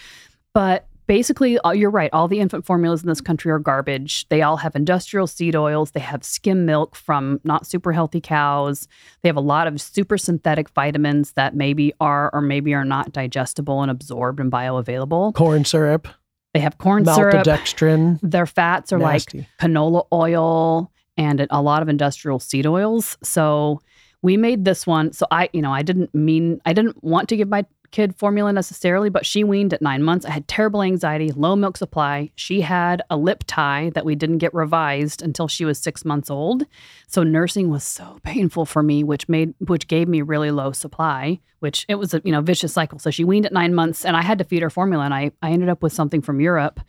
But 0.55 0.87
basically, 1.07 1.59
uh, 1.61 1.71
you're 1.71 1.91
right. 1.91 2.11
All 2.13 2.29
the 2.29 2.41
infant 2.41 2.67
formulas 2.67 3.03
in 3.03 3.09
this 3.09 3.21
country 3.21 3.51
are 3.53 3.59
garbage. 3.59 4.29
They 4.29 4.43
all 4.43 4.57
have 4.59 4.75
industrial 4.77 5.27
seed 5.27 5.55
oils. 5.57 5.93
They 5.93 6.01
have 6.01 6.23
skim 6.25 6.67
milk 6.67 6.95
from 6.97 7.41
not 7.45 7.67
super 7.67 7.93
healthy 7.93 8.21
cows. 8.21 8.89
They 9.23 9.29
have 9.29 9.37
a 9.37 9.41
lot 9.41 9.67
of 9.67 9.81
super 9.81 10.19
synthetic 10.19 10.69
vitamins 10.71 11.33
that 11.33 11.55
maybe 11.55 11.93
are 12.01 12.31
or 12.35 12.41
maybe 12.43 12.75
are 12.75 12.85
not 12.85 13.13
digestible 13.13 13.83
and 13.83 13.91
absorbed 13.91 14.41
and 14.41 14.51
bioavailable. 14.53 15.35
Corn 15.35 15.65
syrup, 15.65 16.09
They 16.55 16.61
have 16.61 16.77
corn 16.79 17.05
syrup. 17.07 17.35
maltodextrin. 17.47 18.19
Their 18.23 18.47
fats 18.47 18.93
are 18.93 18.99
Nasty. 18.99 19.39
like 19.39 19.47
canola 19.61 20.07
oil 20.13 20.91
and 21.19 21.47
a 21.51 21.61
lot 21.61 21.83
of 21.83 21.89
industrial 21.89 22.39
seed 22.39 22.67
oils. 22.67 23.19
So 23.23 23.83
we 24.23 24.37
made 24.37 24.65
this 24.65 24.87
one. 24.87 25.13
So 25.13 25.27
I, 25.31 25.51
you 25.53 25.61
know, 25.61 25.73
I 25.73 25.83
didn't 25.83 26.15
mean, 26.15 26.61
I 26.65 26.73
didn't 26.73 27.03
want 27.05 27.29
to 27.29 27.37
give 27.37 27.49
my 27.49 27.67
kid 27.91 28.15
formula 28.17 28.53
necessarily, 28.53 29.09
but 29.09 29.25
she 29.25 29.45
weaned 29.45 29.73
at 29.73 29.81
nine 29.81 30.03
months. 30.03 30.27
I 30.27 30.31
had 30.31 30.47
terrible 30.47 30.83
anxiety, 30.83 31.31
low 31.33 31.57
milk 31.57 31.77
supply. 31.77 32.31
She 32.35 32.61
had 32.61 33.03
a 33.09 33.17
lip 33.17 33.45
tie 33.47 33.91
that 33.95 34.05
we 34.05 34.15
didn't 34.15 34.39
get 34.39 34.53
revised 34.53 35.23
until 35.23 35.49
she 35.49 35.65
was 35.65 35.79
six 35.79 36.05
months 36.05 36.31
old. 36.31 36.65
So 37.07 37.23
nursing 37.23 37.71
was 37.71 37.85
so 37.85 38.19
painful 38.23 38.67
for 38.67 38.83
me, 38.83 39.05
which 39.05 39.29
made 39.29 39.55
which 39.59 39.89
gave 39.89 40.07
me 40.07 40.21
really 40.23 40.51
low 40.51 40.73
supply, 40.73 41.41
which 41.61 41.87
it 41.89 41.95
was 41.95 42.13
a 42.13 42.21
you 42.25 42.33
know 42.33 42.43
vicious 42.43 42.75
cycle. 42.75 42.99
So 42.99 43.11
she 43.11 43.25
weaned 43.25 43.47
at 43.47 43.53
nine 43.53 43.75
months 43.75 44.05
and 44.05 44.17
I 44.17 44.23
had 44.23 44.39
to 44.39 44.45
feed 44.45 44.63
her 44.63 44.71
formula 44.71 45.05
and 45.05 45.15
I, 45.15 45.31
I 45.43 45.51
ended 45.51 45.71
up 45.71 45.83
with 45.83 45.93
something 45.93 46.21
from 46.21 46.41
Europe 46.41 46.81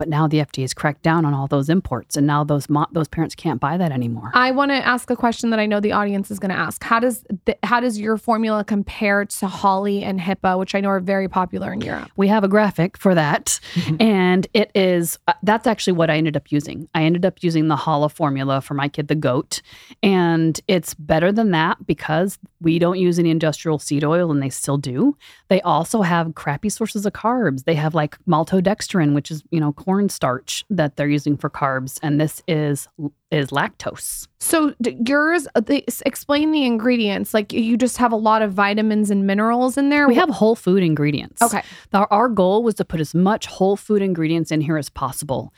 but 0.00 0.08
now 0.08 0.26
the 0.26 0.38
FDA 0.38 0.62
has 0.62 0.72
cracked 0.72 1.02
down 1.02 1.26
on 1.26 1.34
all 1.34 1.46
those 1.46 1.68
imports, 1.68 2.16
and 2.16 2.26
now 2.26 2.42
those 2.42 2.70
mo- 2.70 2.86
those 2.90 3.06
parents 3.06 3.34
can't 3.34 3.60
buy 3.60 3.76
that 3.76 3.92
anymore. 3.92 4.30
I 4.32 4.50
want 4.50 4.70
to 4.70 4.76
ask 4.76 5.10
a 5.10 5.14
question 5.14 5.50
that 5.50 5.60
I 5.60 5.66
know 5.66 5.78
the 5.78 5.92
audience 5.92 6.30
is 6.30 6.38
going 6.38 6.48
to 6.50 6.56
ask. 6.56 6.82
How 6.82 6.98
does 6.98 7.22
th- 7.44 7.58
how 7.62 7.80
does 7.80 8.00
your 8.00 8.16
formula 8.16 8.64
compare 8.64 9.26
to 9.26 9.46
Holle 9.46 10.02
and 10.02 10.18
HiPP, 10.18 10.58
which 10.58 10.74
I 10.74 10.80
know 10.80 10.88
are 10.88 11.00
very 11.00 11.28
popular 11.28 11.70
in 11.70 11.82
Europe? 11.82 12.10
We 12.16 12.28
have 12.28 12.42
a 12.44 12.48
graphic 12.48 12.96
for 12.96 13.14
that, 13.14 13.60
and 14.00 14.46
it 14.54 14.70
is 14.74 15.18
uh, 15.28 15.34
that's 15.42 15.66
actually 15.66 15.92
what 15.92 16.08
I 16.08 16.16
ended 16.16 16.34
up 16.34 16.50
using. 16.50 16.88
I 16.94 17.02
ended 17.02 17.26
up 17.26 17.42
using 17.42 17.68
the 17.68 17.76
Holle 17.76 18.08
formula 18.08 18.62
for 18.62 18.72
my 18.72 18.88
kid, 18.88 19.08
the 19.08 19.14
goat, 19.14 19.60
and 20.02 20.58
it's 20.66 20.94
better 20.94 21.30
than 21.30 21.50
that 21.50 21.86
because 21.86 22.38
we 22.62 22.78
don't 22.78 22.98
use 22.98 23.18
any 23.18 23.28
industrial 23.28 23.78
seed 23.78 24.02
oil, 24.02 24.30
and 24.30 24.42
they 24.42 24.48
still 24.48 24.78
do. 24.78 25.14
They 25.50 25.60
also 25.62 26.00
have 26.02 26.34
crappy 26.36 26.68
sources 26.70 27.04
of 27.04 27.12
carbs. 27.12 27.64
They 27.64 27.74
have 27.74 27.92
like 27.94 28.16
maltodextrin, 28.24 29.14
which 29.14 29.30
is 29.30 29.42
you 29.50 29.60
know 29.60 29.72
cornstarch 29.72 30.64
that 30.70 30.96
they're 30.96 31.08
using 31.08 31.36
for 31.36 31.50
carbs, 31.50 31.98
and 32.02 32.20
this 32.20 32.40
is 32.48 32.88
is 33.30 33.48
lactose. 33.48 34.28
So 34.38 34.74
yours, 35.06 35.46
uh, 35.54 35.60
the, 35.60 35.84
s- 35.88 36.02
explain 36.06 36.52
the 36.52 36.64
ingredients. 36.64 37.34
Like 37.34 37.52
you 37.52 37.76
just 37.76 37.96
have 37.98 38.12
a 38.12 38.16
lot 38.16 38.42
of 38.42 38.52
vitamins 38.52 39.10
and 39.10 39.26
minerals 39.26 39.76
in 39.76 39.90
there. 39.90 40.06
We 40.08 40.14
have 40.14 40.30
whole 40.30 40.54
food 40.56 40.82
ingredients. 40.82 41.42
okay. 41.42 41.62
Our, 41.92 42.06
our 42.12 42.28
goal 42.28 42.62
was 42.62 42.76
to 42.76 42.84
put 42.84 43.00
as 43.00 43.14
much 43.14 43.46
whole 43.46 43.76
food 43.76 44.02
ingredients 44.02 44.50
in 44.50 44.60
here 44.60 44.78
as 44.78 44.88
possible. 44.88 45.52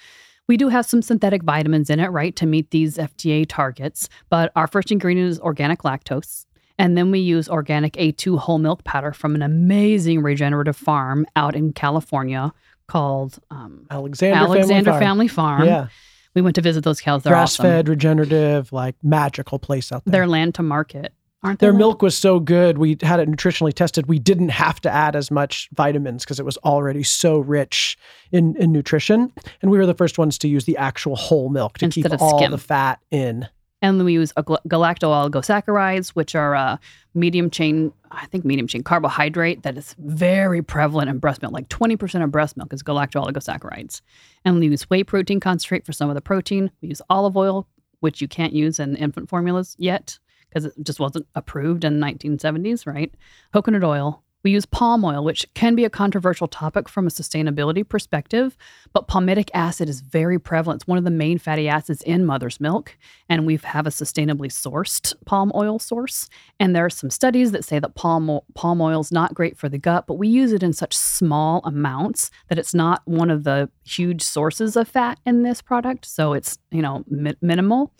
We 0.48 0.56
do 0.56 0.68
have 0.68 0.84
some 0.86 1.02
synthetic 1.02 1.42
vitamins 1.44 1.88
in 1.88 2.00
it, 2.00 2.08
right, 2.08 2.34
to 2.36 2.46
meet 2.46 2.70
these 2.72 2.96
FDA 2.96 3.46
targets. 3.48 4.08
But 4.28 4.52
our 4.56 4.66
first 4.66 4.90
ingredient 4.90 5.30
is 5.30 5.38
organic 5.40 5.82
lactose. 5.82 6.46
And 6.78 6.96
then 6.96 7.10
we 7.10 7.18
use 7.20 7.48
organic 7.48 7.94
A2 7.94 8.38
whole 8.38 8.58
milk 8.58 8.84
powder 8.84 9.12
from 9.12 9.34
an 9.34 9.42
amazing 9.42 10.22
regenerative 10.22 10.76
farm 10.76 11.26
out 11.36 11.54
in 11.54 11.72
California 11.72 12.52
called 12.88 13.38
um, 13.50 13.86
Alexander, 13.90 14.36
Alexander 14.36 14.90
Family, 14.92 15.04
Family 15.06 15.28
Farm. 15.28 15.64
Yeah. 15.64 15.86
We 16.34 16.42
went 16.42 16.54
to 16.56 16.62
visit 16.62 16.82
those 16.84 17.00
cows. 17.00 17.22
They're 17.22 17.32
Grass 17.32 17.54
awesome. 17.60 17.64
fed, 17.64 17.88
regenerative, 17.88 18.72
like 18.72 18.96
magical 19.02 19.58
place 19.58 19.92
out 19.92 20.04
there. 20.04 20.12
Their 20.12 20.26
land 20.26 20.54
to 20.56 20.62
market. 20.62 21.12
Aren't? 21.42 21.58
Their 21.58 21.70
land- 21.70 21.78
milk 21.78 22.02
was 22.02 22.16
so 22.16 22.38
good. 22.40 22.78
We 22.78 22.96
had 23.02 23.20
it 23.20 23.28
nutritionally 23.28 23.74
tested. 23.74 24.06
We 24.06 24.18
didn't 24.18 24.50
have 24.50 24.80
to 24.82 24.90
add 24.90 25.14
as 25.16 25.30
much 25.30 25.68
vitamins 25.72 26.24
because 26.24 26.38
it 26.38 26.44
was 26.44 26.56
already 26.58 27.02
so 27.02 27.38
rich 27.38 27.98
in, 28.30 28.56
in 28.56 28.72
nutrition. 28.72 29.32
And 29.60 29.70
we 29.70 29.76
were 29.78 29.86
the 29.86 29.94
first 29.94 30.18
ones 30.18 30.38
to 30.38 30.48
use 30.48 30.64
the 30.64 30.76
actual 30.76 31.16
whole 31.16 31.48
milk 31.50 31.78
to 31.78 31.86
Instead 31.86 32.10
keep 32.12 32.22
all 32.22 32.38
skim. 32.38 32.50
the 32.52 32.58
fat 32.58 33.00
in. 33.10 33.46
And 33.82 33.98
then 33.98 34.04
we 34.06 34.12
use 34.12 34.32
a 34.36 34.42
gal- 34.42 34.60
galacto-oligosaccharides, 34.68 36.10
which 36.10 36.34
are 36.34 36.54
a 36.54 36.80
medium 37.14 37.50
chain, 37.50 37.92
I 38.12 38.26
think 38.26 38.44
medium 38.44 38.68
chain 38.68 38.82
carbohydrate 38.84 39.64
that 39.64 39.76
is 39.76 39.94
very 39.98 40.62
prevalent 40.62 41.10
in 41.10 41.18
breast 41.18 41.42
milk. 41.42 41.52
Like 41.52 41.68
20% 41.68 42.22
of 42.22 42.30
breast 42.30 42.56
milk 42.56 42.72
is 42.72 42.82
galacto-oligosaccharides. 42.82 44.00
And 44.44 44.60
we 44.60 44.68
use 44.68 44.88
whey 44.88 45.02
protein 45.02 45.40
concentrate 45.40 45.84
for 45.84 45.92
some 45.92 46.08
of 46.08 46.14
the 46.14 46.20
protein. 46.20 46.70
We 46.80 46.88
use 46.88 47.02
olive 47.10 47.36
oil, 47.36 47.66
which 48.00 48.22
you 48.22 48.28
can't 48.28 48.52
use 48.52 48.78
in 48.78 48.96
infant 48.96 49.28
formulas 49.28 49.74
yet 49.78 50.18
because 50.48 50.64
it 50.66 50.74
just 50.82 51.00
wasn't 51.00 51.26
approved 51.34 51.82
in 51.84 51.98
the 51.98 52.06
1970s, 52.06 52.86
right? 52.86 53.12
Coconut 53.52 53.84
oil. 53.84 54.22
We 54.42 54.50
use 54.50 54.66
palm 54.66 55.04
oil, 55.04 55.24
which 55.24 55.46
can 55.54 55.74
be 55.74 55.84
a 55.84 55.90
controversial 55.90 56.48
topic 56.48 56.88
from 56.88 57.06
a 57.06 57.10
sustainability 57.10 57.88
perspective, 57.88 58.56
but 58.92 59.08
palmitic 59.08 59.50
acid 59.54 59.88
is 59.88 60.00
very 60.00 60.38
prevalent. 60.38 60.82
It's 60.82 60.88
one 60.88 60.98
of 60.98 61.04
the 61.04 61.10
main 61.10 61.38
fatty 61.38 61.68
acids 61.68 62.02
in 62.02 62.26
mother's 62.26 62.60
milk, 62.60 62.96
and 63.28 63.46
we 63.46 63.56
have 63.56 63.86
a 63.86 63.90
sustainably 63.90 64.50
sourced 64.50 65.14
palm 65.24 65.52
oil 65.54 65.78
source. 65.78 66.28
And 66.58 66.74
there 66.74 66.84
are 66.84 66.90
some 66.90 67.10
studies 67.10 67.52
that 67.52 67.64
say 67.64 67.78
that 67.78 67.94
palm 67.94 68.40
palm 68.54 68.80
oil 68.80 69.00
is 69.00 69.12
not 69.12 69.34
great 69.34 69.56
for 69.56 69.68
the 69.68 69.78
gut, 69.78 70.06
but 70.06 70.14
we 70.14 70.28
use 70.28 70.52
it 70.52 70.62
in 70.62 70.72
such 70.72 70.96
small 70.96 71.60
amounts 71.64 72.30
that 72.48 72.58
it's 72.58 72.74
not 72.74 73.02
one 73.04 73.30
of 73.30 73.44
the 73.44 73.70
huge 73.84 74.22
sources 74.22 74.76
of 74.76 74.88
fat 74.88 75.18
in 75.24 75.42
this 75.42 75.62
product. 75.62 76.04
So 76.06 76.32
it's 76.32 76.58
you 76.70 76.82
know 76.82 77.04
mi- 77.08 77.36
minimal. 77.40 77.92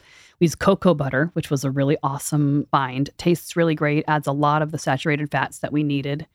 We 0.43 0.47
use 0.47 0.57
cocoa 0.57 0.93
butter, 0.93 1.31
which 1.35 1.51
was 1.51 1.63
a 1.63 1.71
really 1.71 1.97
awesome 2.03 2.67
find. 2.73 3.09
Tastes 3.17 3.55
really 3.55 3.77
great, 3.77 4.05
adds 4.09 4.27
a 4.27 4.33
lot 4.33 4.61
of 4.61 4.73
the 4.73 4.79
saturated 4.79 5.31
fats 5.31 5.61
that 5.61 5.73
we 5.73 5.85
needed. 5.85 6.27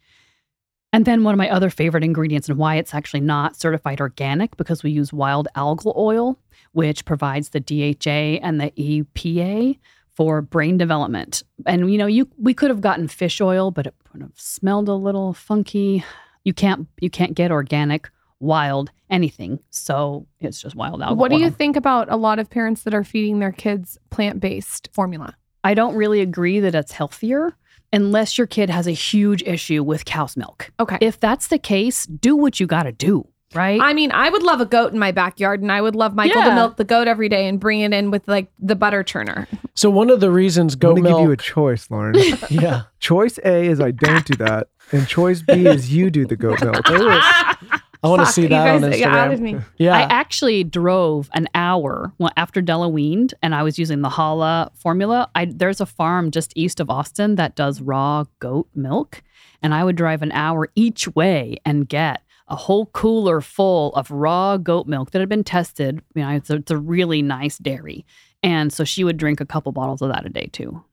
And 0.93 1.03
then 1.03 1.26
one 1.26 1.34
of 1.34 1.38
my 1.38 1.49
other 1.49 1.70
favorite 1.70 2.05
ingredients 2.05 2.47
and 2.47 2.58
why 2.58 2.76
it's 2.76 2.93
actually 2.93 3.20
not 3.20 3.58
certified 3.58 3.99
organic 3.99 4.55
because 4.55 4.82
we 4.82 4.91
use 4.91 5.12
wild 5.12 5.49
algal 5.58 5.93
oil, 5.97 6.39
which 6.72 7.03
provides 7.03 7.49
the 7.49 7.60
DHA 7.60 8.39
and 8.41 8.62
the 8.62 8.72
EPA 8.78 9.78
for 10.16 10.41
brain 10.41 10.78
development. 10.78 11.43
And 11.66 11.91
you 11.91 11.97
know, 11.97 12.08
you 12.08 12.30
we 12.38 12.53
could 12.53 12.70
have 12.70 12.80
gotten 12.80 13.10
fish 13.10 13.41
oil, 13.41 13.72
but 13.72 13.88
it 13.88 13.95
would 14.14 14.22
have 14.22 14.32
smelled 14.36 14.88
a 14.88 14.93
little 14.93 15.34
funky. 15.34 16.05
You 16.45 16.53
can't 16.53 16.88
you 17.01 17.10
can't 17.10 17.34
get 17.34 17.51
organic 17.51 18.10
wild 18.40 18.92
anything. 19.10 19.60
So 19.70 20.28
it's 20.40 20.62
just 20.62 20.76
wild 20.76 21.02
algal 21.02 21.18
What 21.18 21.32
do 21.32 21.40
you 21.40 21.50
think 21.50 21.76
about 21.76 22.12
a 22.12 22.18
lot 22.18 22.40
of 22.40 22.50
parents 22.50 22.84
that 22.84 22.94
are 22.94 23.04
feeding 23.04 23.40
their 23.40 23.52
kids 23.52 23.98
plant 24.10 24.40
based 24.40 24.90
formula? 24.94 25.36
I 25.64 25.74
don't 25.74 25.96
really 25.96 26.22
agree 26.22 26.60
that 26.60 26.76
it's 26.76 26.92
healthier 26.92 27.56
unless 27.94 28.38
your 28.38 28.48
kid 28.48 28.70
has 28.70 28.88
a 28.88 28.92
huge 28.92 29.44
issue 29.44 29.84
with 29.84 30.06
cow's 30.06 30.38
milk. 30.38 30.72
Okay. 30.80 30.98
If 31.02 31.20
that's 31.20 31.48
the 31.48 31.58
case, 31.58 32.06
do 32.06 32.36
what 32.36 32.60
you 32.60 32.68
got 32.68 32.84
to 32.84 32.92
do, 32.92 33.28
right? 33.54 33.80
I 33.82 33.94
mean, 33.94 34.12
I 34.12 34.30
would 34.30 34.44
love 34.44 34.62
a 34.62 34.66
goat 34.66 34.94
in 34.94 35.00
my 35.00 35.12
backyard, 35.12 35.62
and 35.62 35.72
I 35.72 35.82
would 35.82 35.96
love 35.96 36.14
Michael 36.14 36.42
to 36.42 36.56
milk 36.56 36.78
the 36.78 36.84
goat 36.84 37.08
every 37.08 37.30
day 37.30 37.48
and 37.48 37.60
bring 37.60 37.82
it 37.82 37.94
in 37.94 38.12
with 38.12 38.28
like 38.28 38.52
the 38.60 38.76
butter 38.76 39.04
churner. 39.04 39.48
So 39.74 39.90
one 39.90 40.10
of 40.10 40.20
the 40.20 40.32
reasons 40.32 40.74
I'm 40.74 40.80
goat 40.80 40.96
going 40.96 41.04
to 41.04 41.10
give 41.10 41.20
you 41.22 41.32
a 41.32 41.38
choice, 41.38 41.88
Lauryn. 41.88 42.46
yeah, 42.50 42.84
choice 43.00 43.38
A 43.44 43.68
is 43.68 43.80
I 43.80 43.92
don't 43.92 44.26
do 44.26 44.36
that, 44.36 44.68
and 44.92 45.08
choice 45.08 45.42
B 45.42 45.66
is 45.66 45.94
you 45.94 46.10
do 46.10 46.26
the 46.26 46.36
goat 46.36 46.62
milk. 46.62 46.88
I 48.04 48.08
want 48.08 48.26
to 48.26 48.32
see 48.32 48.48
that 48.48 48.76
on 48.76 48.82
Instagram. 48.82 49.39
me. 49.39 49.60
Yeah, 49.78 49.95
I 49.95 50.02
actually 50.02 50.64
drove 50.64 51.30
an 51.34 51.48
hour 51.56 52.14
well, 52.18 52.32
after 52.38 52.62
Della 52.62 52.89
weaned, 52.89 53.34
and 53.41 53.56
I 53.56 53.64
was 53.64 53.80
using 53.80 54.02
the 54.02 54.10
Holle 54.10 54.72
formula. 54.76 55.30
I, 55.36 55.45
there's 55.45 55.82
a 55.82 55.86
farm 55.86 56.32
just 56.32 56.54
east 56.56 56.80
of 56.80 56.89
Austin 56.89 57.36
that 57.36 57.56
does 57.56 57.82
raw 57.82 58.26
goat 58.39 58.68
milk, 58.76 59.24
and 59.62 59.74
I 59.74 59.84
would 59.84 59.95
drive 59.95 60.22
an 60.22 60.32
hour 60.32 60.70
each 60.76 61.08
way 61.16 61.58
and 61.66 61.88
get 61.88 62.22
a 62.48 62.56
whole 62.56 62.86
cooler 62.88 63.41
full 63.41 63.93
of 63.95 64.10
raw 64.10 64.58
goat 64.58 64.88
milk 64.88 65.12
that 65.12 65.20
had 65.20 65.30
been 65.30 65.43
tested. 65.43 66.02
You 66.16 66.22
know, 66.24 66.30
it's 66.30 66.50
a, 66.50 66.56
it's 66.56 66.72
a 66.72 66.78
really 66.78 67.22
nice 67.22 67.58
dairy, 67.58 68.06
and 68.43 68.72
so 68.72 68.84
she 68.84 69.04
would 69.04 69.18
drink 69.18 69.41
a 69.41 69.45
couple 69.45 69.72
bottles 69.72 70.02
of 70.02 70.10
that 70.10 70.26
a 70.26 70.30
day 70.30 70.50
too. 70.52 70.84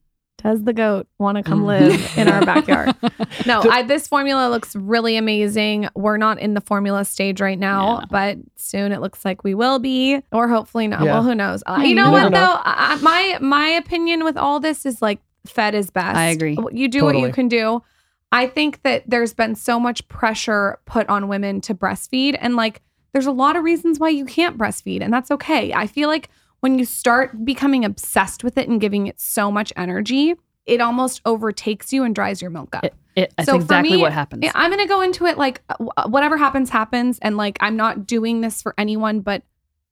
Does 0.45 0.63
the 0.63 0.73
goat 0.75 1.09
want 1.19 1.39
to 1.39 1.43
come 1.43 1.63
Mm. 1.63 1.67
live 1.67 2.19
in 2.19 2.29
our 2.29 2.45
backyard? 2.45 2.95
No, 3.47 3.63
I, 3.63 3.83
this 3.83 4.07
formula 4.07 4.49
looks 4.49 4.77
really 4.77 5.17
amazing. 5.17 5.89
We're 5.95 6.17
not 6.19 6.39
in 6.39 6.55
the 6.55 6.61
formula 6.61 7.05
stage 7.05 7.41
right 7.41 7.59
now, 7.59 7.99
Yeah. 8.01 8.05
but 8.11 8.39
soon 8.57 8.93
it 8.93 9.01
looks 9.01 9.25
like 9.25 9.43
we 9.45 9.55
will 9.55 9.79
be, 9.79 10.21
or 10.33 10.49
hopefully 10.49 10.87
not. 10.87 11.03
Yeah. 11.03 11.15
Well, 11.15 11.23
who 11.25 11.35
knows? 11.35 11.63
Uh, 11.67 11.79
you 11.83 11.89
you 11.89 11.95
know 11.95 12.11
what 12.13 12.31
know. 12.31 12.39
though? 12.39 12.53
I, 12.63 12.95
I- 12.95 13.03
my 13.03 13.39
my 13.41 13.69
opinion 13.69 14.23
with 14.25 14.37
all 14.37 14.61
this 14.61 14.87
is 14.87 15.03
like 15.03 15.21
fed 15.47 15.75
is 15.75 15.91
best. 15.91 16.17
I 16.17 16.27
agree. 16.27 16.57
You 16.73 16.89
do 16.89 17.05
what 17.05 17.19
you 17.19 17.33
can 17.33 17.49
do. 17.49 17.83
I 18.33 18.47
think 18.47 18.83
that 18.83 19.05
there's 19.09 19.33
been 19.35 19.55
so 19.55 19.79
much 19.81 20.07
pressure 20.09 20.79
put 20.87 21.09
on 21.09 21.29
women 21.29 21.61
to 21.63 21.75
breastfeed, 21.75 22.37
and 22.41 22.55
like 22.57 22.83
there's 23.13 23.27
a 23.27 23.33
lot 23.33 23.57
of 23.57 23.65
reasons 23.65 23.99
why 23.99 24.09
you 24.11 24.25
can't 24.25 24.57
breastfeed, 24.59 25.03
and 25.03 25.13
that's 25.13 25.31
okay. 25.31 25.73
I 25.73 25.87
feel 25.87 26.09
like 26.09 26.29
when 26.65 26.79
you 26.79 26.87
start 26.87 27.45
becoming 27.45 27.85
obsessed 27.85 28.43
with 28.43 28.57
it 28.57 28.71
and 28.71 28.81
giving 28.81 29.07
it 29.07 29.21
so 29.21 29.53
much 29.53 29.71
energy, 29.77 30.35
it 30.65 30.81
almost 30.81 31.21
overtakes 31.27 31.93
you 31.93 32.05
and 32.05 32.15
dries 32.15 32.41
your 32.41 32.51
milk 32.51 32.75
up. 32.75 32.87
It, 32.87 32.95
it, 33.17 33.35
that's 33.37 33.45
So 33.47 33.57
for 33.57 33.61
exactly 33.61 33.97
me, 33.97 34.01
what 34.01 34.15
happens. 34.15 34.43
Yeah, 34.43 34.53
I'm 34.55 34.71
going 34.71 34.81
to 34.81 34.89
go 34.89 35.03
into 35.03 35.27
it 35.27 35.37
like 35.37 35.61
uh, 35.69 36.09
whatever 36.09 36.39
happens, 36.39 36.71
happens. 36.71 37.19
And 37.21 37.37
like, 37.37 37.59
I'm 37.61 37.77
not 37.77 38.07
doing 38.07 38.41
this 38.41 38.63
for 38.63 38.73
anyone 38.79 39.21
but 39.21 39.43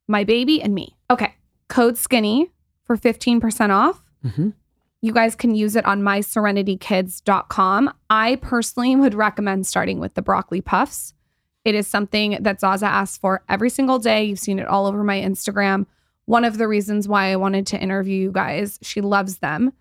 my 0.09 0.25
baby 0.25 0.63
and 0.63 0.75
me. 0.75 0.97
Okay. 1.11 1.35
Code 1.69 1.99
skinny 1.99 2.51
for 2.85 2.97
15% 2.97 3.69
off. 3.69 4.03
Mhm. 4.25 4.55
You 5.03 5.13
guys 5.13 5.35
can 5.35 5.55
use 5.55 5.77
it 5.77 5.85
on 5.85 6.01
myserenitykids.com. 6.01 7.93
I 8.09 8.37
personally 8.37 8.97
would 8.97 9.13
recommend 9.13 9.67
starting 9.67 10.01
with 10.01 10.15
the 10.15 10.23
broccoli 10.23 10.63
puffs. 10.63 11.13
It 11.67 11.75
is 11.75 11.87
something 11.87 12.39
that 12.41 12.61
Zaza 12.61 12.87
asks 12.87 13.19
for 13.19 13.43
every 13.47 13.69
single 13.69 13.99
day. 13.99 14.25
You've 14.25 14.39
seen 14.39 14.59
it 14.59 14.67
all 14.67 14.87
over 14.87 15.05
my 15.05 15.21
Instagram. 15.21 15.85
One 16.27 16.45
of 16.45 16.59
the 16.59 16.69
reasons 16.69 17.09
why 17.09 17.33
I 17.33 17.37
wanted 17.37 17.67
to 17.69 17.81
interview 17.81 18.17
you 18.17 18.33
guys. 18.33 18.79
She 18.83 19.01
loves 19.01 19.39
them. 19.39 19.73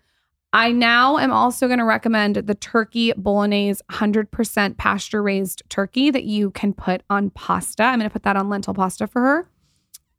I 0.52 0.70
now 0.70 1.16
am 1.16 1.32
also 1.32 1.66
going 1.66 1.78
to 1.78 1.84
recommend 1.84 2.36
the 2.36 2.54
turkey 2.54 3.12
bolognese 3.16 3.80
100% 3.90 4.76
pasture 4.76 5.22
raised 5.22 5.62
turkey 5.70 6.10
that 6.10 6.24
you 6.24 6.50
can 6.50 6.74
put 6.74 7.02
on 7.08 7.30
pasta. 7.30 7.84
I'm 7.84 7.98
going 7.98 8.10
to 8.10 8.12
put 8.12 8.24
that 8.24 8.36
on 8.36 8.50
lentil 8.50 8.74
pasta 8.74 9.06
for 9.06 9.22
her. 9.22 9.48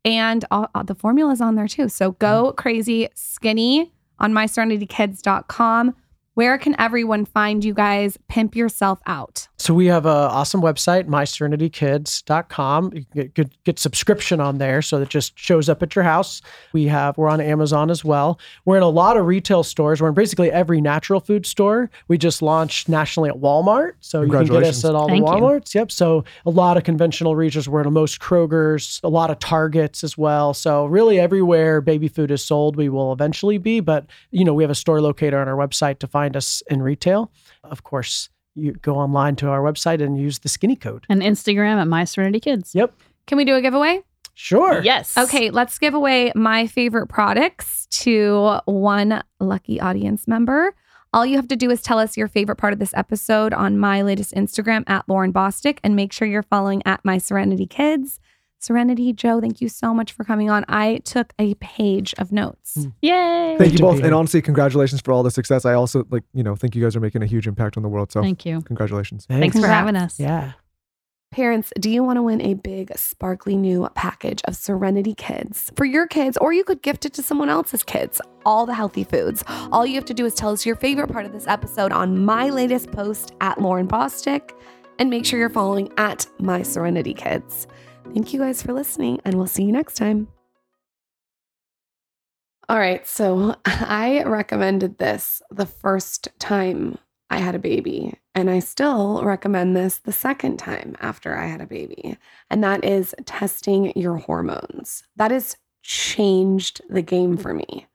And 0.06 0.44
uh, 0.50 0.68
uh, 0.74 0.84
the 0.84 0.96
formula's 0.96 1.40
on 1.40 1.56
there 1.56 1.68
too. 1.68 1.88
So 1.88 2.14
go 2.14 2.54
crazy, 2.54 3.10
skinny 3.14 3.94
on 4.20 4.34
myserenitykids.com. 4.34 5.96
Where 6.36 6.58
can 6.58 6.76
everyone 6.80 7.26
find 7.26 7.64
you 7.64 7.76
guys? 7.76 8.18
Pimp 8.28 8.56
yourself 8.56 9.00
out. 9.06 9.48
So 9.58 9.74
we 9.74 9.86
have 9.86 10.08
an 10.08 10.12
awesome 10.12 10.62
website, 10.62 11.08
myserenitykids.com. 11.08 12.86
You 12.86 13.06
can 13.06 13.08
get, 13.14 13.34
get, 13.36 13.64
get 13.64 13.80
subscription 13.80 14.42
on 14.42 14.58
there 14.58 14.82
so 14.82 15.00
that 15.00 15.10
just 15.10 15.38
shows 15.38 15.70
up 15.70 15.84
at 15.84 15.96
your 15.96 16.04
house. 16.04 16.42
We 16.74 16.86
have 16.86 17.20
we're 17.20 17.30
on 17.30 17.40
Amazon 17.40 17.92
as 17.92 18.04
well. 18.04 18.40
We're 18.66 18.78
in 18.78 18.84
a 18.84 18.90
lot 18.90 19.16
of 19.16 19.28
retail 19.28 19.62
stores. 19.62 20.02
We're 20.02 20.08
in 20.08 20.16
basically 20.16 20.52
every 20.52 20.82
natural 20.82 21.20
food 21.20 21.46
store. 21.46 21.92
We 22.08 22.18
just 22.18 22.42
launched 22.42 22.90
nationally 22.90 23.30
at 23.30 23.36
Walmart. 23.36 23.94
So 24.00 24.24
you 24.24 24.32
can 24.32 24.46
get 24.48 24.64
us 24.64 24.84
at 24.84 24.96
all 24.96 25.08
Thank 25.08 25.26
the 25.26 25.32
you. 25.32 25.38
Walmarts. 25.38 25.76
Yep. 25.76 25.92
So 25.92 26.24
a 26.48 26.50
lot 26.50 26.78
of 26.78 26.84
conventional 26.84 27.36
retailers. 27.36 27.70
We're 27.70 27.84
in 27.84 27.94
most 27.94 28.20
Kroger's, 28.20 29.00
a 29.04 29.10
lot 29.10 29.30
of 29.30 29.38
Targets 29.38 30.04
as 30.04 30.18
well. 30.18 30.56
So 30.56 30.88
really 30.88 31.20
everywhere 31.20 31.80
baby 31.80 32.08
food 32.08 32.32
is 32.32 32.44
sold, 32.44 32.76
we 32.76 32.90
will 32.90 33.14
eventually 33.14 33.60
be. 33.60 33.82
But 33.82 34.08
you 34.32 34.44
know, 34.44 34.56
we 34.56 34.64
have 34.64 34.72
a 34.72 34.76
store 34.76 35.00
locator 35.00 35.40
on 35.40 35.48
our 35.48 35.56
website 35.56 36.00
to 36.00 36.08
find 36.08 36.23
us 36.36 36.64
in 36.70 36.82
retail. 36.82 37.32
Of 37.64 37.84
course, 37.84 38.30
you 38.56 38.74
go 38.74 38.96
online 38.96 39.36
to 39.38 39.50
our 39.50 39.62
website 39.62 40.02
and 40.02 40.18
use 40.18 40.40
the 40.40 40.50
skinny 40.50 40.76
code. 40.76 41.06
And 41.10 41.22
Instagram 41.22 41.78
at 41.78 41.88
My 41.88 42.04
Serenity 42.04 42.40
Kids. 42.40 42.74
Yep. 42.76 42.94
Can 43.28 43.38
we 43.38 43.46
do 43.46 43.56
a 43.56 43.62
giveaway? 43.62 44.02
Sure. 44.36 44.82
Yes. 44.82 45.18
Okay, 45.18 45.52
let's 45.52 45.78
give 45.78 45.94
away 45.94 46.32
my 46.36 46.66
favorite 46.68 47.08
products 47.08 47.86
to 47.92 48.60
one 48.66 49.24
lucky 49.40 49.80
audience 49.80 50.28
member. 50.28 50.74
All 51.14 51.26
you 51.26 51.36
have 51.36 51.48
to 51.50 51.56
do 51.56 51.70
is 51.70 51.82
tell 51.84 52.00
us 52.00 52.18
your 52.18 52.28
favorite 52.28 52.56
part 52.56 52.74
of 52.74 52.80
this 52.80 52.94
episode 52.96 53.54
on 53.54 53.78
my 53.78 54.02
latest 54.02 54.34
Instagram 54.34 54.84
at 54.88 55.06
Lauryn 55.06 55.32
Bosstick 55.32 55.78
and 55.84 55.96
make 55.96 56.12
sure 56.12 56.28
you're 56.28 56.42
following 56.42 56.82
at 56.88 57.06
my 57.06 57.20
Serenity 57.20 57.68
Kids. 57.68 58.20
Serenity, 58.64 59.12
Joe, 59.12 59.42
thank 59.42 59.60
you 59.60 59.68
so 59.68 59.94
much 59.94 60.14
for 60.14 60.24
coming 60.24 60.50
on. 60.50 60.64
I 60.70 61.00
took 61.04 61.34
a 61.38 61.54
page 61.56 62.14
of 62.18 62.32
notes. 62.32 62.76
Hmm. 62.76 62.90
Yay. 63.02 63.12
Thank 63.12 63.58
Great 63.58 63.72
you 63.74 63.80
both. 63.80 64.02
And 64.02 64.14
honestly, 64.14 64.42
congratulations 64.42 65.02
for 65.02 65.12
all 65.12 65.22
the 65.22 65.32
success. 65.32 65.66
I 65.66 65.74
also 65.74 66.06
like, 66.10 66.24
you 66.34 66.44
know, 66.44 66.56
think 66.56 66.74
you 66.74 66.82
guys 66.82 66.96
are 66.96 67.02
making 67.02 67.24
a 67.24 67.26
huge 67.26 67.46
impact 67.46 67.76
on 67.76 67.84
the 67.84 67.90
world. 67.90 68.12
So 68.14 68.22
Thank 68.22 68.46
you. 68.46 68.62
congratulations. 68.62 69.26
Thanks 69.26 69.60
for 69.60 69.68
having 69.68 69.98
us. 69.98 70.18
Yeah. 70.18 70.54
Parents, 71.32 71.74
do 71.80 71.90
you 71.90 72.04
want 72.04 72.18
to 72.18 72.22
win 72.22 72.42
a 72.42 72.54
big, 72.54 72.96
sparkly 72.96 73.58
new 73.58 73.90
package 73.96 74.42
of 74.46 74.56
Serenity 74.56 75.16
Kids 75.16 75.72
for 75.76 75.84
your 75.84 76.06
kids, 76.06 76.38
or 76.38 76.54
you 76.54 76.64
could 76.64 76.84
gift 76.84 77.06
it 77.06 77.14
to 77.16 77.24
someone 77.24 77.50
else's 77.50 77.84
kids? 77.84 78.22
All 78.46 78.66
the 78.66 78.74
healthy 78.76 79.04
foods. 79.04 79.44
All 79.72 79.84
you 79.86 79.96
have 79.96 80.06
to 80.06 80.14
do 80.14 80.26
is 80.26 80.36
tell 80.36 80.52
us 80.52 80.64
your 80.64 80.76
favorite 80.76 81.12
part 81.12 81.26
of 81.26 81.34
this 81.34 81.48
episode 81.48 81.92
on 81.92 82.24
my 82.24 82.50
latest 82.50 82.92
post 82.92 83.34
at 83.42 83.58
Lauryn 83.58 83.88
Bosstick, 83.88 84.52
and 85.00 85.10
make 85.10 85.26
sure 85.26 85.40
you're 85.40 85.50
following 85.50 85.92
at 85.98 86.28
My 86.40 86.62
Serenity 86.62 87.16
Kids. 87.16 87.68
Thank 88.12 88.34
you 88.34 88.40
guys 88.40 88.62
for 88.62 88.74
listening, 88.74 89.22
and 89.24 89.36
we'll 89.36 89.48
see 89.48 89.64
you 89.64 89.72
next 89.72 89.96
time. 89.96 90.28
All 92.70 92.78
right, 92.78 93.06
so 93.08 93.56
I 93.66 94.24
recommended 94.24 94.98
this 94.98 95.42
the 95.52 95.66
first 95.66 96.30
time 96.40 96.98
I 97.30 97.38
had 97.40 97.56
a 97.56 97.60
baby, 97.60 98.14
and 98.36 98.50
I 98.50 98.60
still 98.60 99.24
recommend 99.24 99.76
this 99.76 99.98
the 99.98 100.12
second 100.12 100.58
time 100.58 100.96
after 101.00 101.36
I 101.36 101.48
had 101.48 101.62
a 101.62 101.66
baby, 101.66 102.18
and 102.50 102.64
that 102.64 102.86
is 102.86 103.16
testing 103.26 103.92
your 103.96 104.18
hormones. 104.18 105.04
That 105.16 105.32
has 105.32 105.58
changed 105.82 106.82
the 106.90 107.02
game 107.02 107.38
for 107.38 107.54
me. 107.54 107.88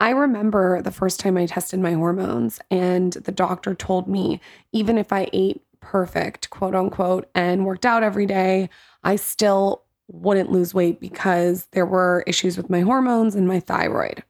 I 0.00 0.10
remember 0.10 0.80
the 0.80 0.92
first 0.92 1.20
time 1.20 1.36
I 1.36 1.46
tested 1.46 1.80
my 1.80 1.92
hormones, 1.92 2.60
and 2.70 3.12
the 3.12 3.32
doctor 3.32 3.74
told 3.74 4.08
me 4.08 4.40
even 4.72 4.96
if 4.96 5.12
I 5.12 5.28
ate 5.32 5.62
perfect, 5.80 6.50
quote 6.50 6.74
unquote, 6.74 7.28
and 7.34 7.66
worked 7.66 7.86
out 7.86 8.02
every 8.02 8.26
day, 8.26 8.68
I 9.04 9.16
still 9.16 9.84
wouldn't 10.08 10.50
lose 10.50 10.74
weight 10.74 11.00
because 11.00 11.66
there 11.72 11.86
were 11.86 12.24
issues 12.26 12.56
with 12.56 12.70
my 12.70 12.80
hormones 12.80 13.34
and 13.34 13.46
my 13.46 13.60
thyroid. 13.60 14.22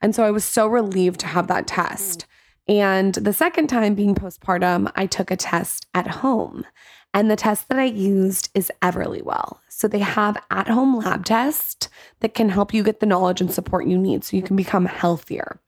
And 0.00 0.14
so 0.14 0.24
I 0.24 0.30
was 0.30 0.44
so 0.44 0.66
relieved 0.66 1.20
to 1.20 1.26
have 1.26 1.48
that 1.48 1.66
test. 1.66 2.26
And 2.66 3.14
the 3.14 3.32
second 3.32 3.68
time 3.68 3.94
being 3.94 4.14
postpartum, 4.14 4.90
I 4.94 5.06
took 5.06 5.30
a 5.30 5.36
test 5.36 5.86
at 5.94 6.06
home. 6.06 6.64
And 7.14 7.30
the 7.30 7.36
test 7.36 7.68
that 7.68 7.78
I 7.78 7.84
used 7.84 8.50
is 8.54 8.70
Everlywell. 8.82 9.58
So 9.68 9.88
they 9.88 10.00
have 10.00 10.36
at 10.50 10.68
home 10.68 10.96
lab 10.96 11.24
tests 11.24 11.88
that 12.20 12.34
can 12.34 12.50
help 12.50 12.74
you 12.74 12.82
get 12.82 13.00
the 13.00 13.06
knowledge 13.06 13.40
and 13.40 13.52
support 13.52 13.86
you 13.86 13.96
need 13.96 14.24
so 14.24 14.36
you 14.36 14.42
can 14.42 14.56
become 14.56 14.84
healthier. 14.84 15.60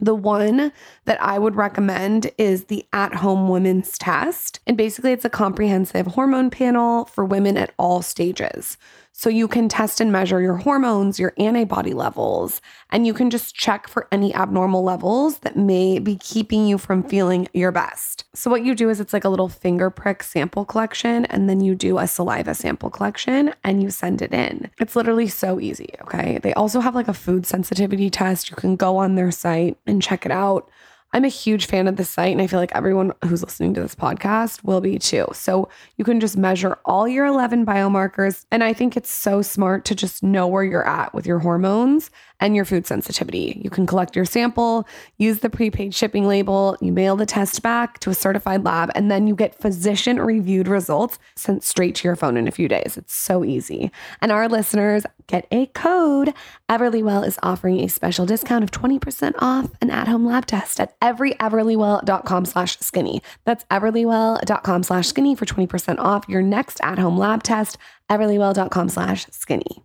The 0.00 0.14
one 0.14 0.72
that 1.04 1.22
I 1.22 1.38
would 1.38 1.56
recommend 1.56 2.30
is 2.38 2.64
the 2.64 2.86
at 2.92 3.14
home 3.14 3.48
women's 3.48 3.98
test. 3.98 4.60
And 4.66 4.76
basically, 4.76 5.12
it's 5.12 5.24
a 5.24 5.30
comprehensive 5.30 6.06
hormone 6.06 6.50
panel 6.50 7.04
for 7.04 7.24
women 7.24 7.56
at 7.56 7.72
all 7.78 8.00
stages. 8.00 8.78
So 9.20 9.28
you 9.28 9.48
can 9.48 9.68
test 9.68 10.00
and 10.00 10.10
measure 10.10 10.40
your 10.40 10.56
hormones, 10.56 11.18
your 11.18 11.34
antibody 11.36 11.92
levels, 11.92 12.62
and 12.88 13.06
you 13.06 13.12
can 13.12 13.28
just 13.28 13.54
check 13.54 13.86
for 13.86 14.08
any 14.10 14.34
abnormal 14.34 14.82
levels 14.82 15.40
that 15.40 15.58
may 15.58 15.98
be 15.98 16.16
keeping 16.16 16.66
you 16.66 16.78
from 16.78 17.02
feeling 17.02 17.46
your 17.52 17.70
best. 17.70 18.24
So, 18.34 18.50
what 18.50 18.64
you 18.64 18.74
do 18.74 18.88
is 18.88 18.98
it's 18.98 19.12
like 19.12 19.26
a 19.26 19.28
little 19.28 19.50
finger 19.50 19.90
prick 19.90 20.22
sample 20.22 20.64
collection, 20.64 21.26
and 21.26 21.50
then 21.50 21.60
you 21.60 21.74
do 21.74 21.98
a 21.98 22.06
saliva 22.06 22.54
sample 22.54 22.88
collection 22.88 23.52
and 23.62 23.82
you 23.82 23.90
send 23.90 24.22
it 24.22 24.32
in. 24.32 24.70
It's 24.80 24.96
literally 24.96 25.28
so 25.28 25.60
easy. 25.60 25.90
Okay. 26.00 26.38
They 26.38 26.54
also 26.54 26.80
have 26.80 26.94
like 26.94 27.08
a 27.08 27.12
food 27.12 27.44
sensitivity 27.44 28.08
test. 28.08 28.48
You 28.48 28.56
can 28.56 28.74
go 28.74 28.96
on 28.96 29.16
their 29.16 29.30
site 29.30 29.76
and 29.86 30.02
check 30.02 30.24
it 30.24 30.32
out. 30.32 30.70
I'm 31.12 31.24
a 31.24 31.28
huge 31.28 31.66
fan 31.66 31.88
of 31.88 31.96
this 31.96 32.08
site, 32.08 32.30
and 32.30 32.40
I 32.40 32.46
feel 32.46 32.60
like 32.60 32.74
everyone 32.74 33.12
who's 33.24 33.42
listening 33.42 33.74
to 33.74 33.80
this 33.80 33.96
podcast 33.96 34.62
will 34.62 34.80
be 34.80 34.98
too. 34.98 35.26
So 35.32 35.68
you 35.96 36.04
can 36.04 36.20
just 36.20 36.36
measure 36.36 36.78
all 36.84 37.08
your 37.08 37.26
11 37.26 37.66
biomarkers. 37.66 38.46
And 38.52 38.62
I 38.62 38.72
think 38.72 38.96
it's 38.96 39.10
so 39.10 39.42
smart 39.42 39.84
to 39.86 39.96
just 39.96 40.22
know 40.22 40.46
where 40.46 40.62
you're 40.62 40.86
at 40.86 41.12
with 41.12 41.26
your 41.26 41.40
hormones 41.40 42.10
and 42.40 42.56
your 42.56 42.64
food 42.64 42.86
sensitivity. 42.86 43.60
You 43.62 43.70
can 43.70 43.86
collect 43.86 44.16
your 44.16 44.24
sample, 44.24 44.86
use 45.18 45.40
the 45.40 45.50
prepaid 45.50 45.94
shipping 45.94 46.26
label, 46.26 46.76
you 46.80 46.92
mail 46.92 47.16
the 47.16 47.26
test 47.26 47.62
back 47.62 47.98
to 48.00 48.10
a 48.10 48.14
certified 48.14 48.64
lab, 48.64 48.90
and 48.94 49.10
then 49.10 49.26
you 49.26 49.34
get 49.34 49.54
physician 49.60 50.20
reviewed 50.20 50.68
results 50.68 51.18
sent 51.36 51.62
straight 51.62 51.94
to 51.96 52.08
your 52.08 52.16
phone 52.16 52.36
in 52.36 52.48
a 52.48 52.50
few 52.50 52.68
days. 52.68 52.96
It's 52.96 53.14
so 53.14 53.44
easy. 53.44 53.90
And 54.20 54.32
our 54.32 54.48
listeners 54.48 55.04
get 55.26 55.46
a 55.50 55.66
code. 55.66 56.34
Everlywell 56.68 57.26
is 57.26 57.38
offering 57.42 57.80
a 57.80 57.88
special 57.88 58.26
discount 58.26 58.64
of 58.64 58.70
20% 58.70 59.34
off 59.38 59.70
an 59.80 59.90
at-home 59.90 60.26
lab 60.26 60.46
test 60.46 60.80
at 60.80 60.98
everyeverlywell.com 61.00 62.44
slash 62.44 62.78
skinny. 62.78 63.22
That's 63.44 63.64
everlywell.com 63.64 64.82
slash 64.82 65.06
skinny 65.06 65.34
for 65.34 65.46
20% 65.46 65.98
off 65.98 66.28
your 66.28 66.42
next 66.42 66.80
at-home 66.82 67.18
lab 67.18 67.42
test, 67.42 67.78
everlywell.com 68.08 68.88
slash 68.88 69.26
skinny. 69.30 69.84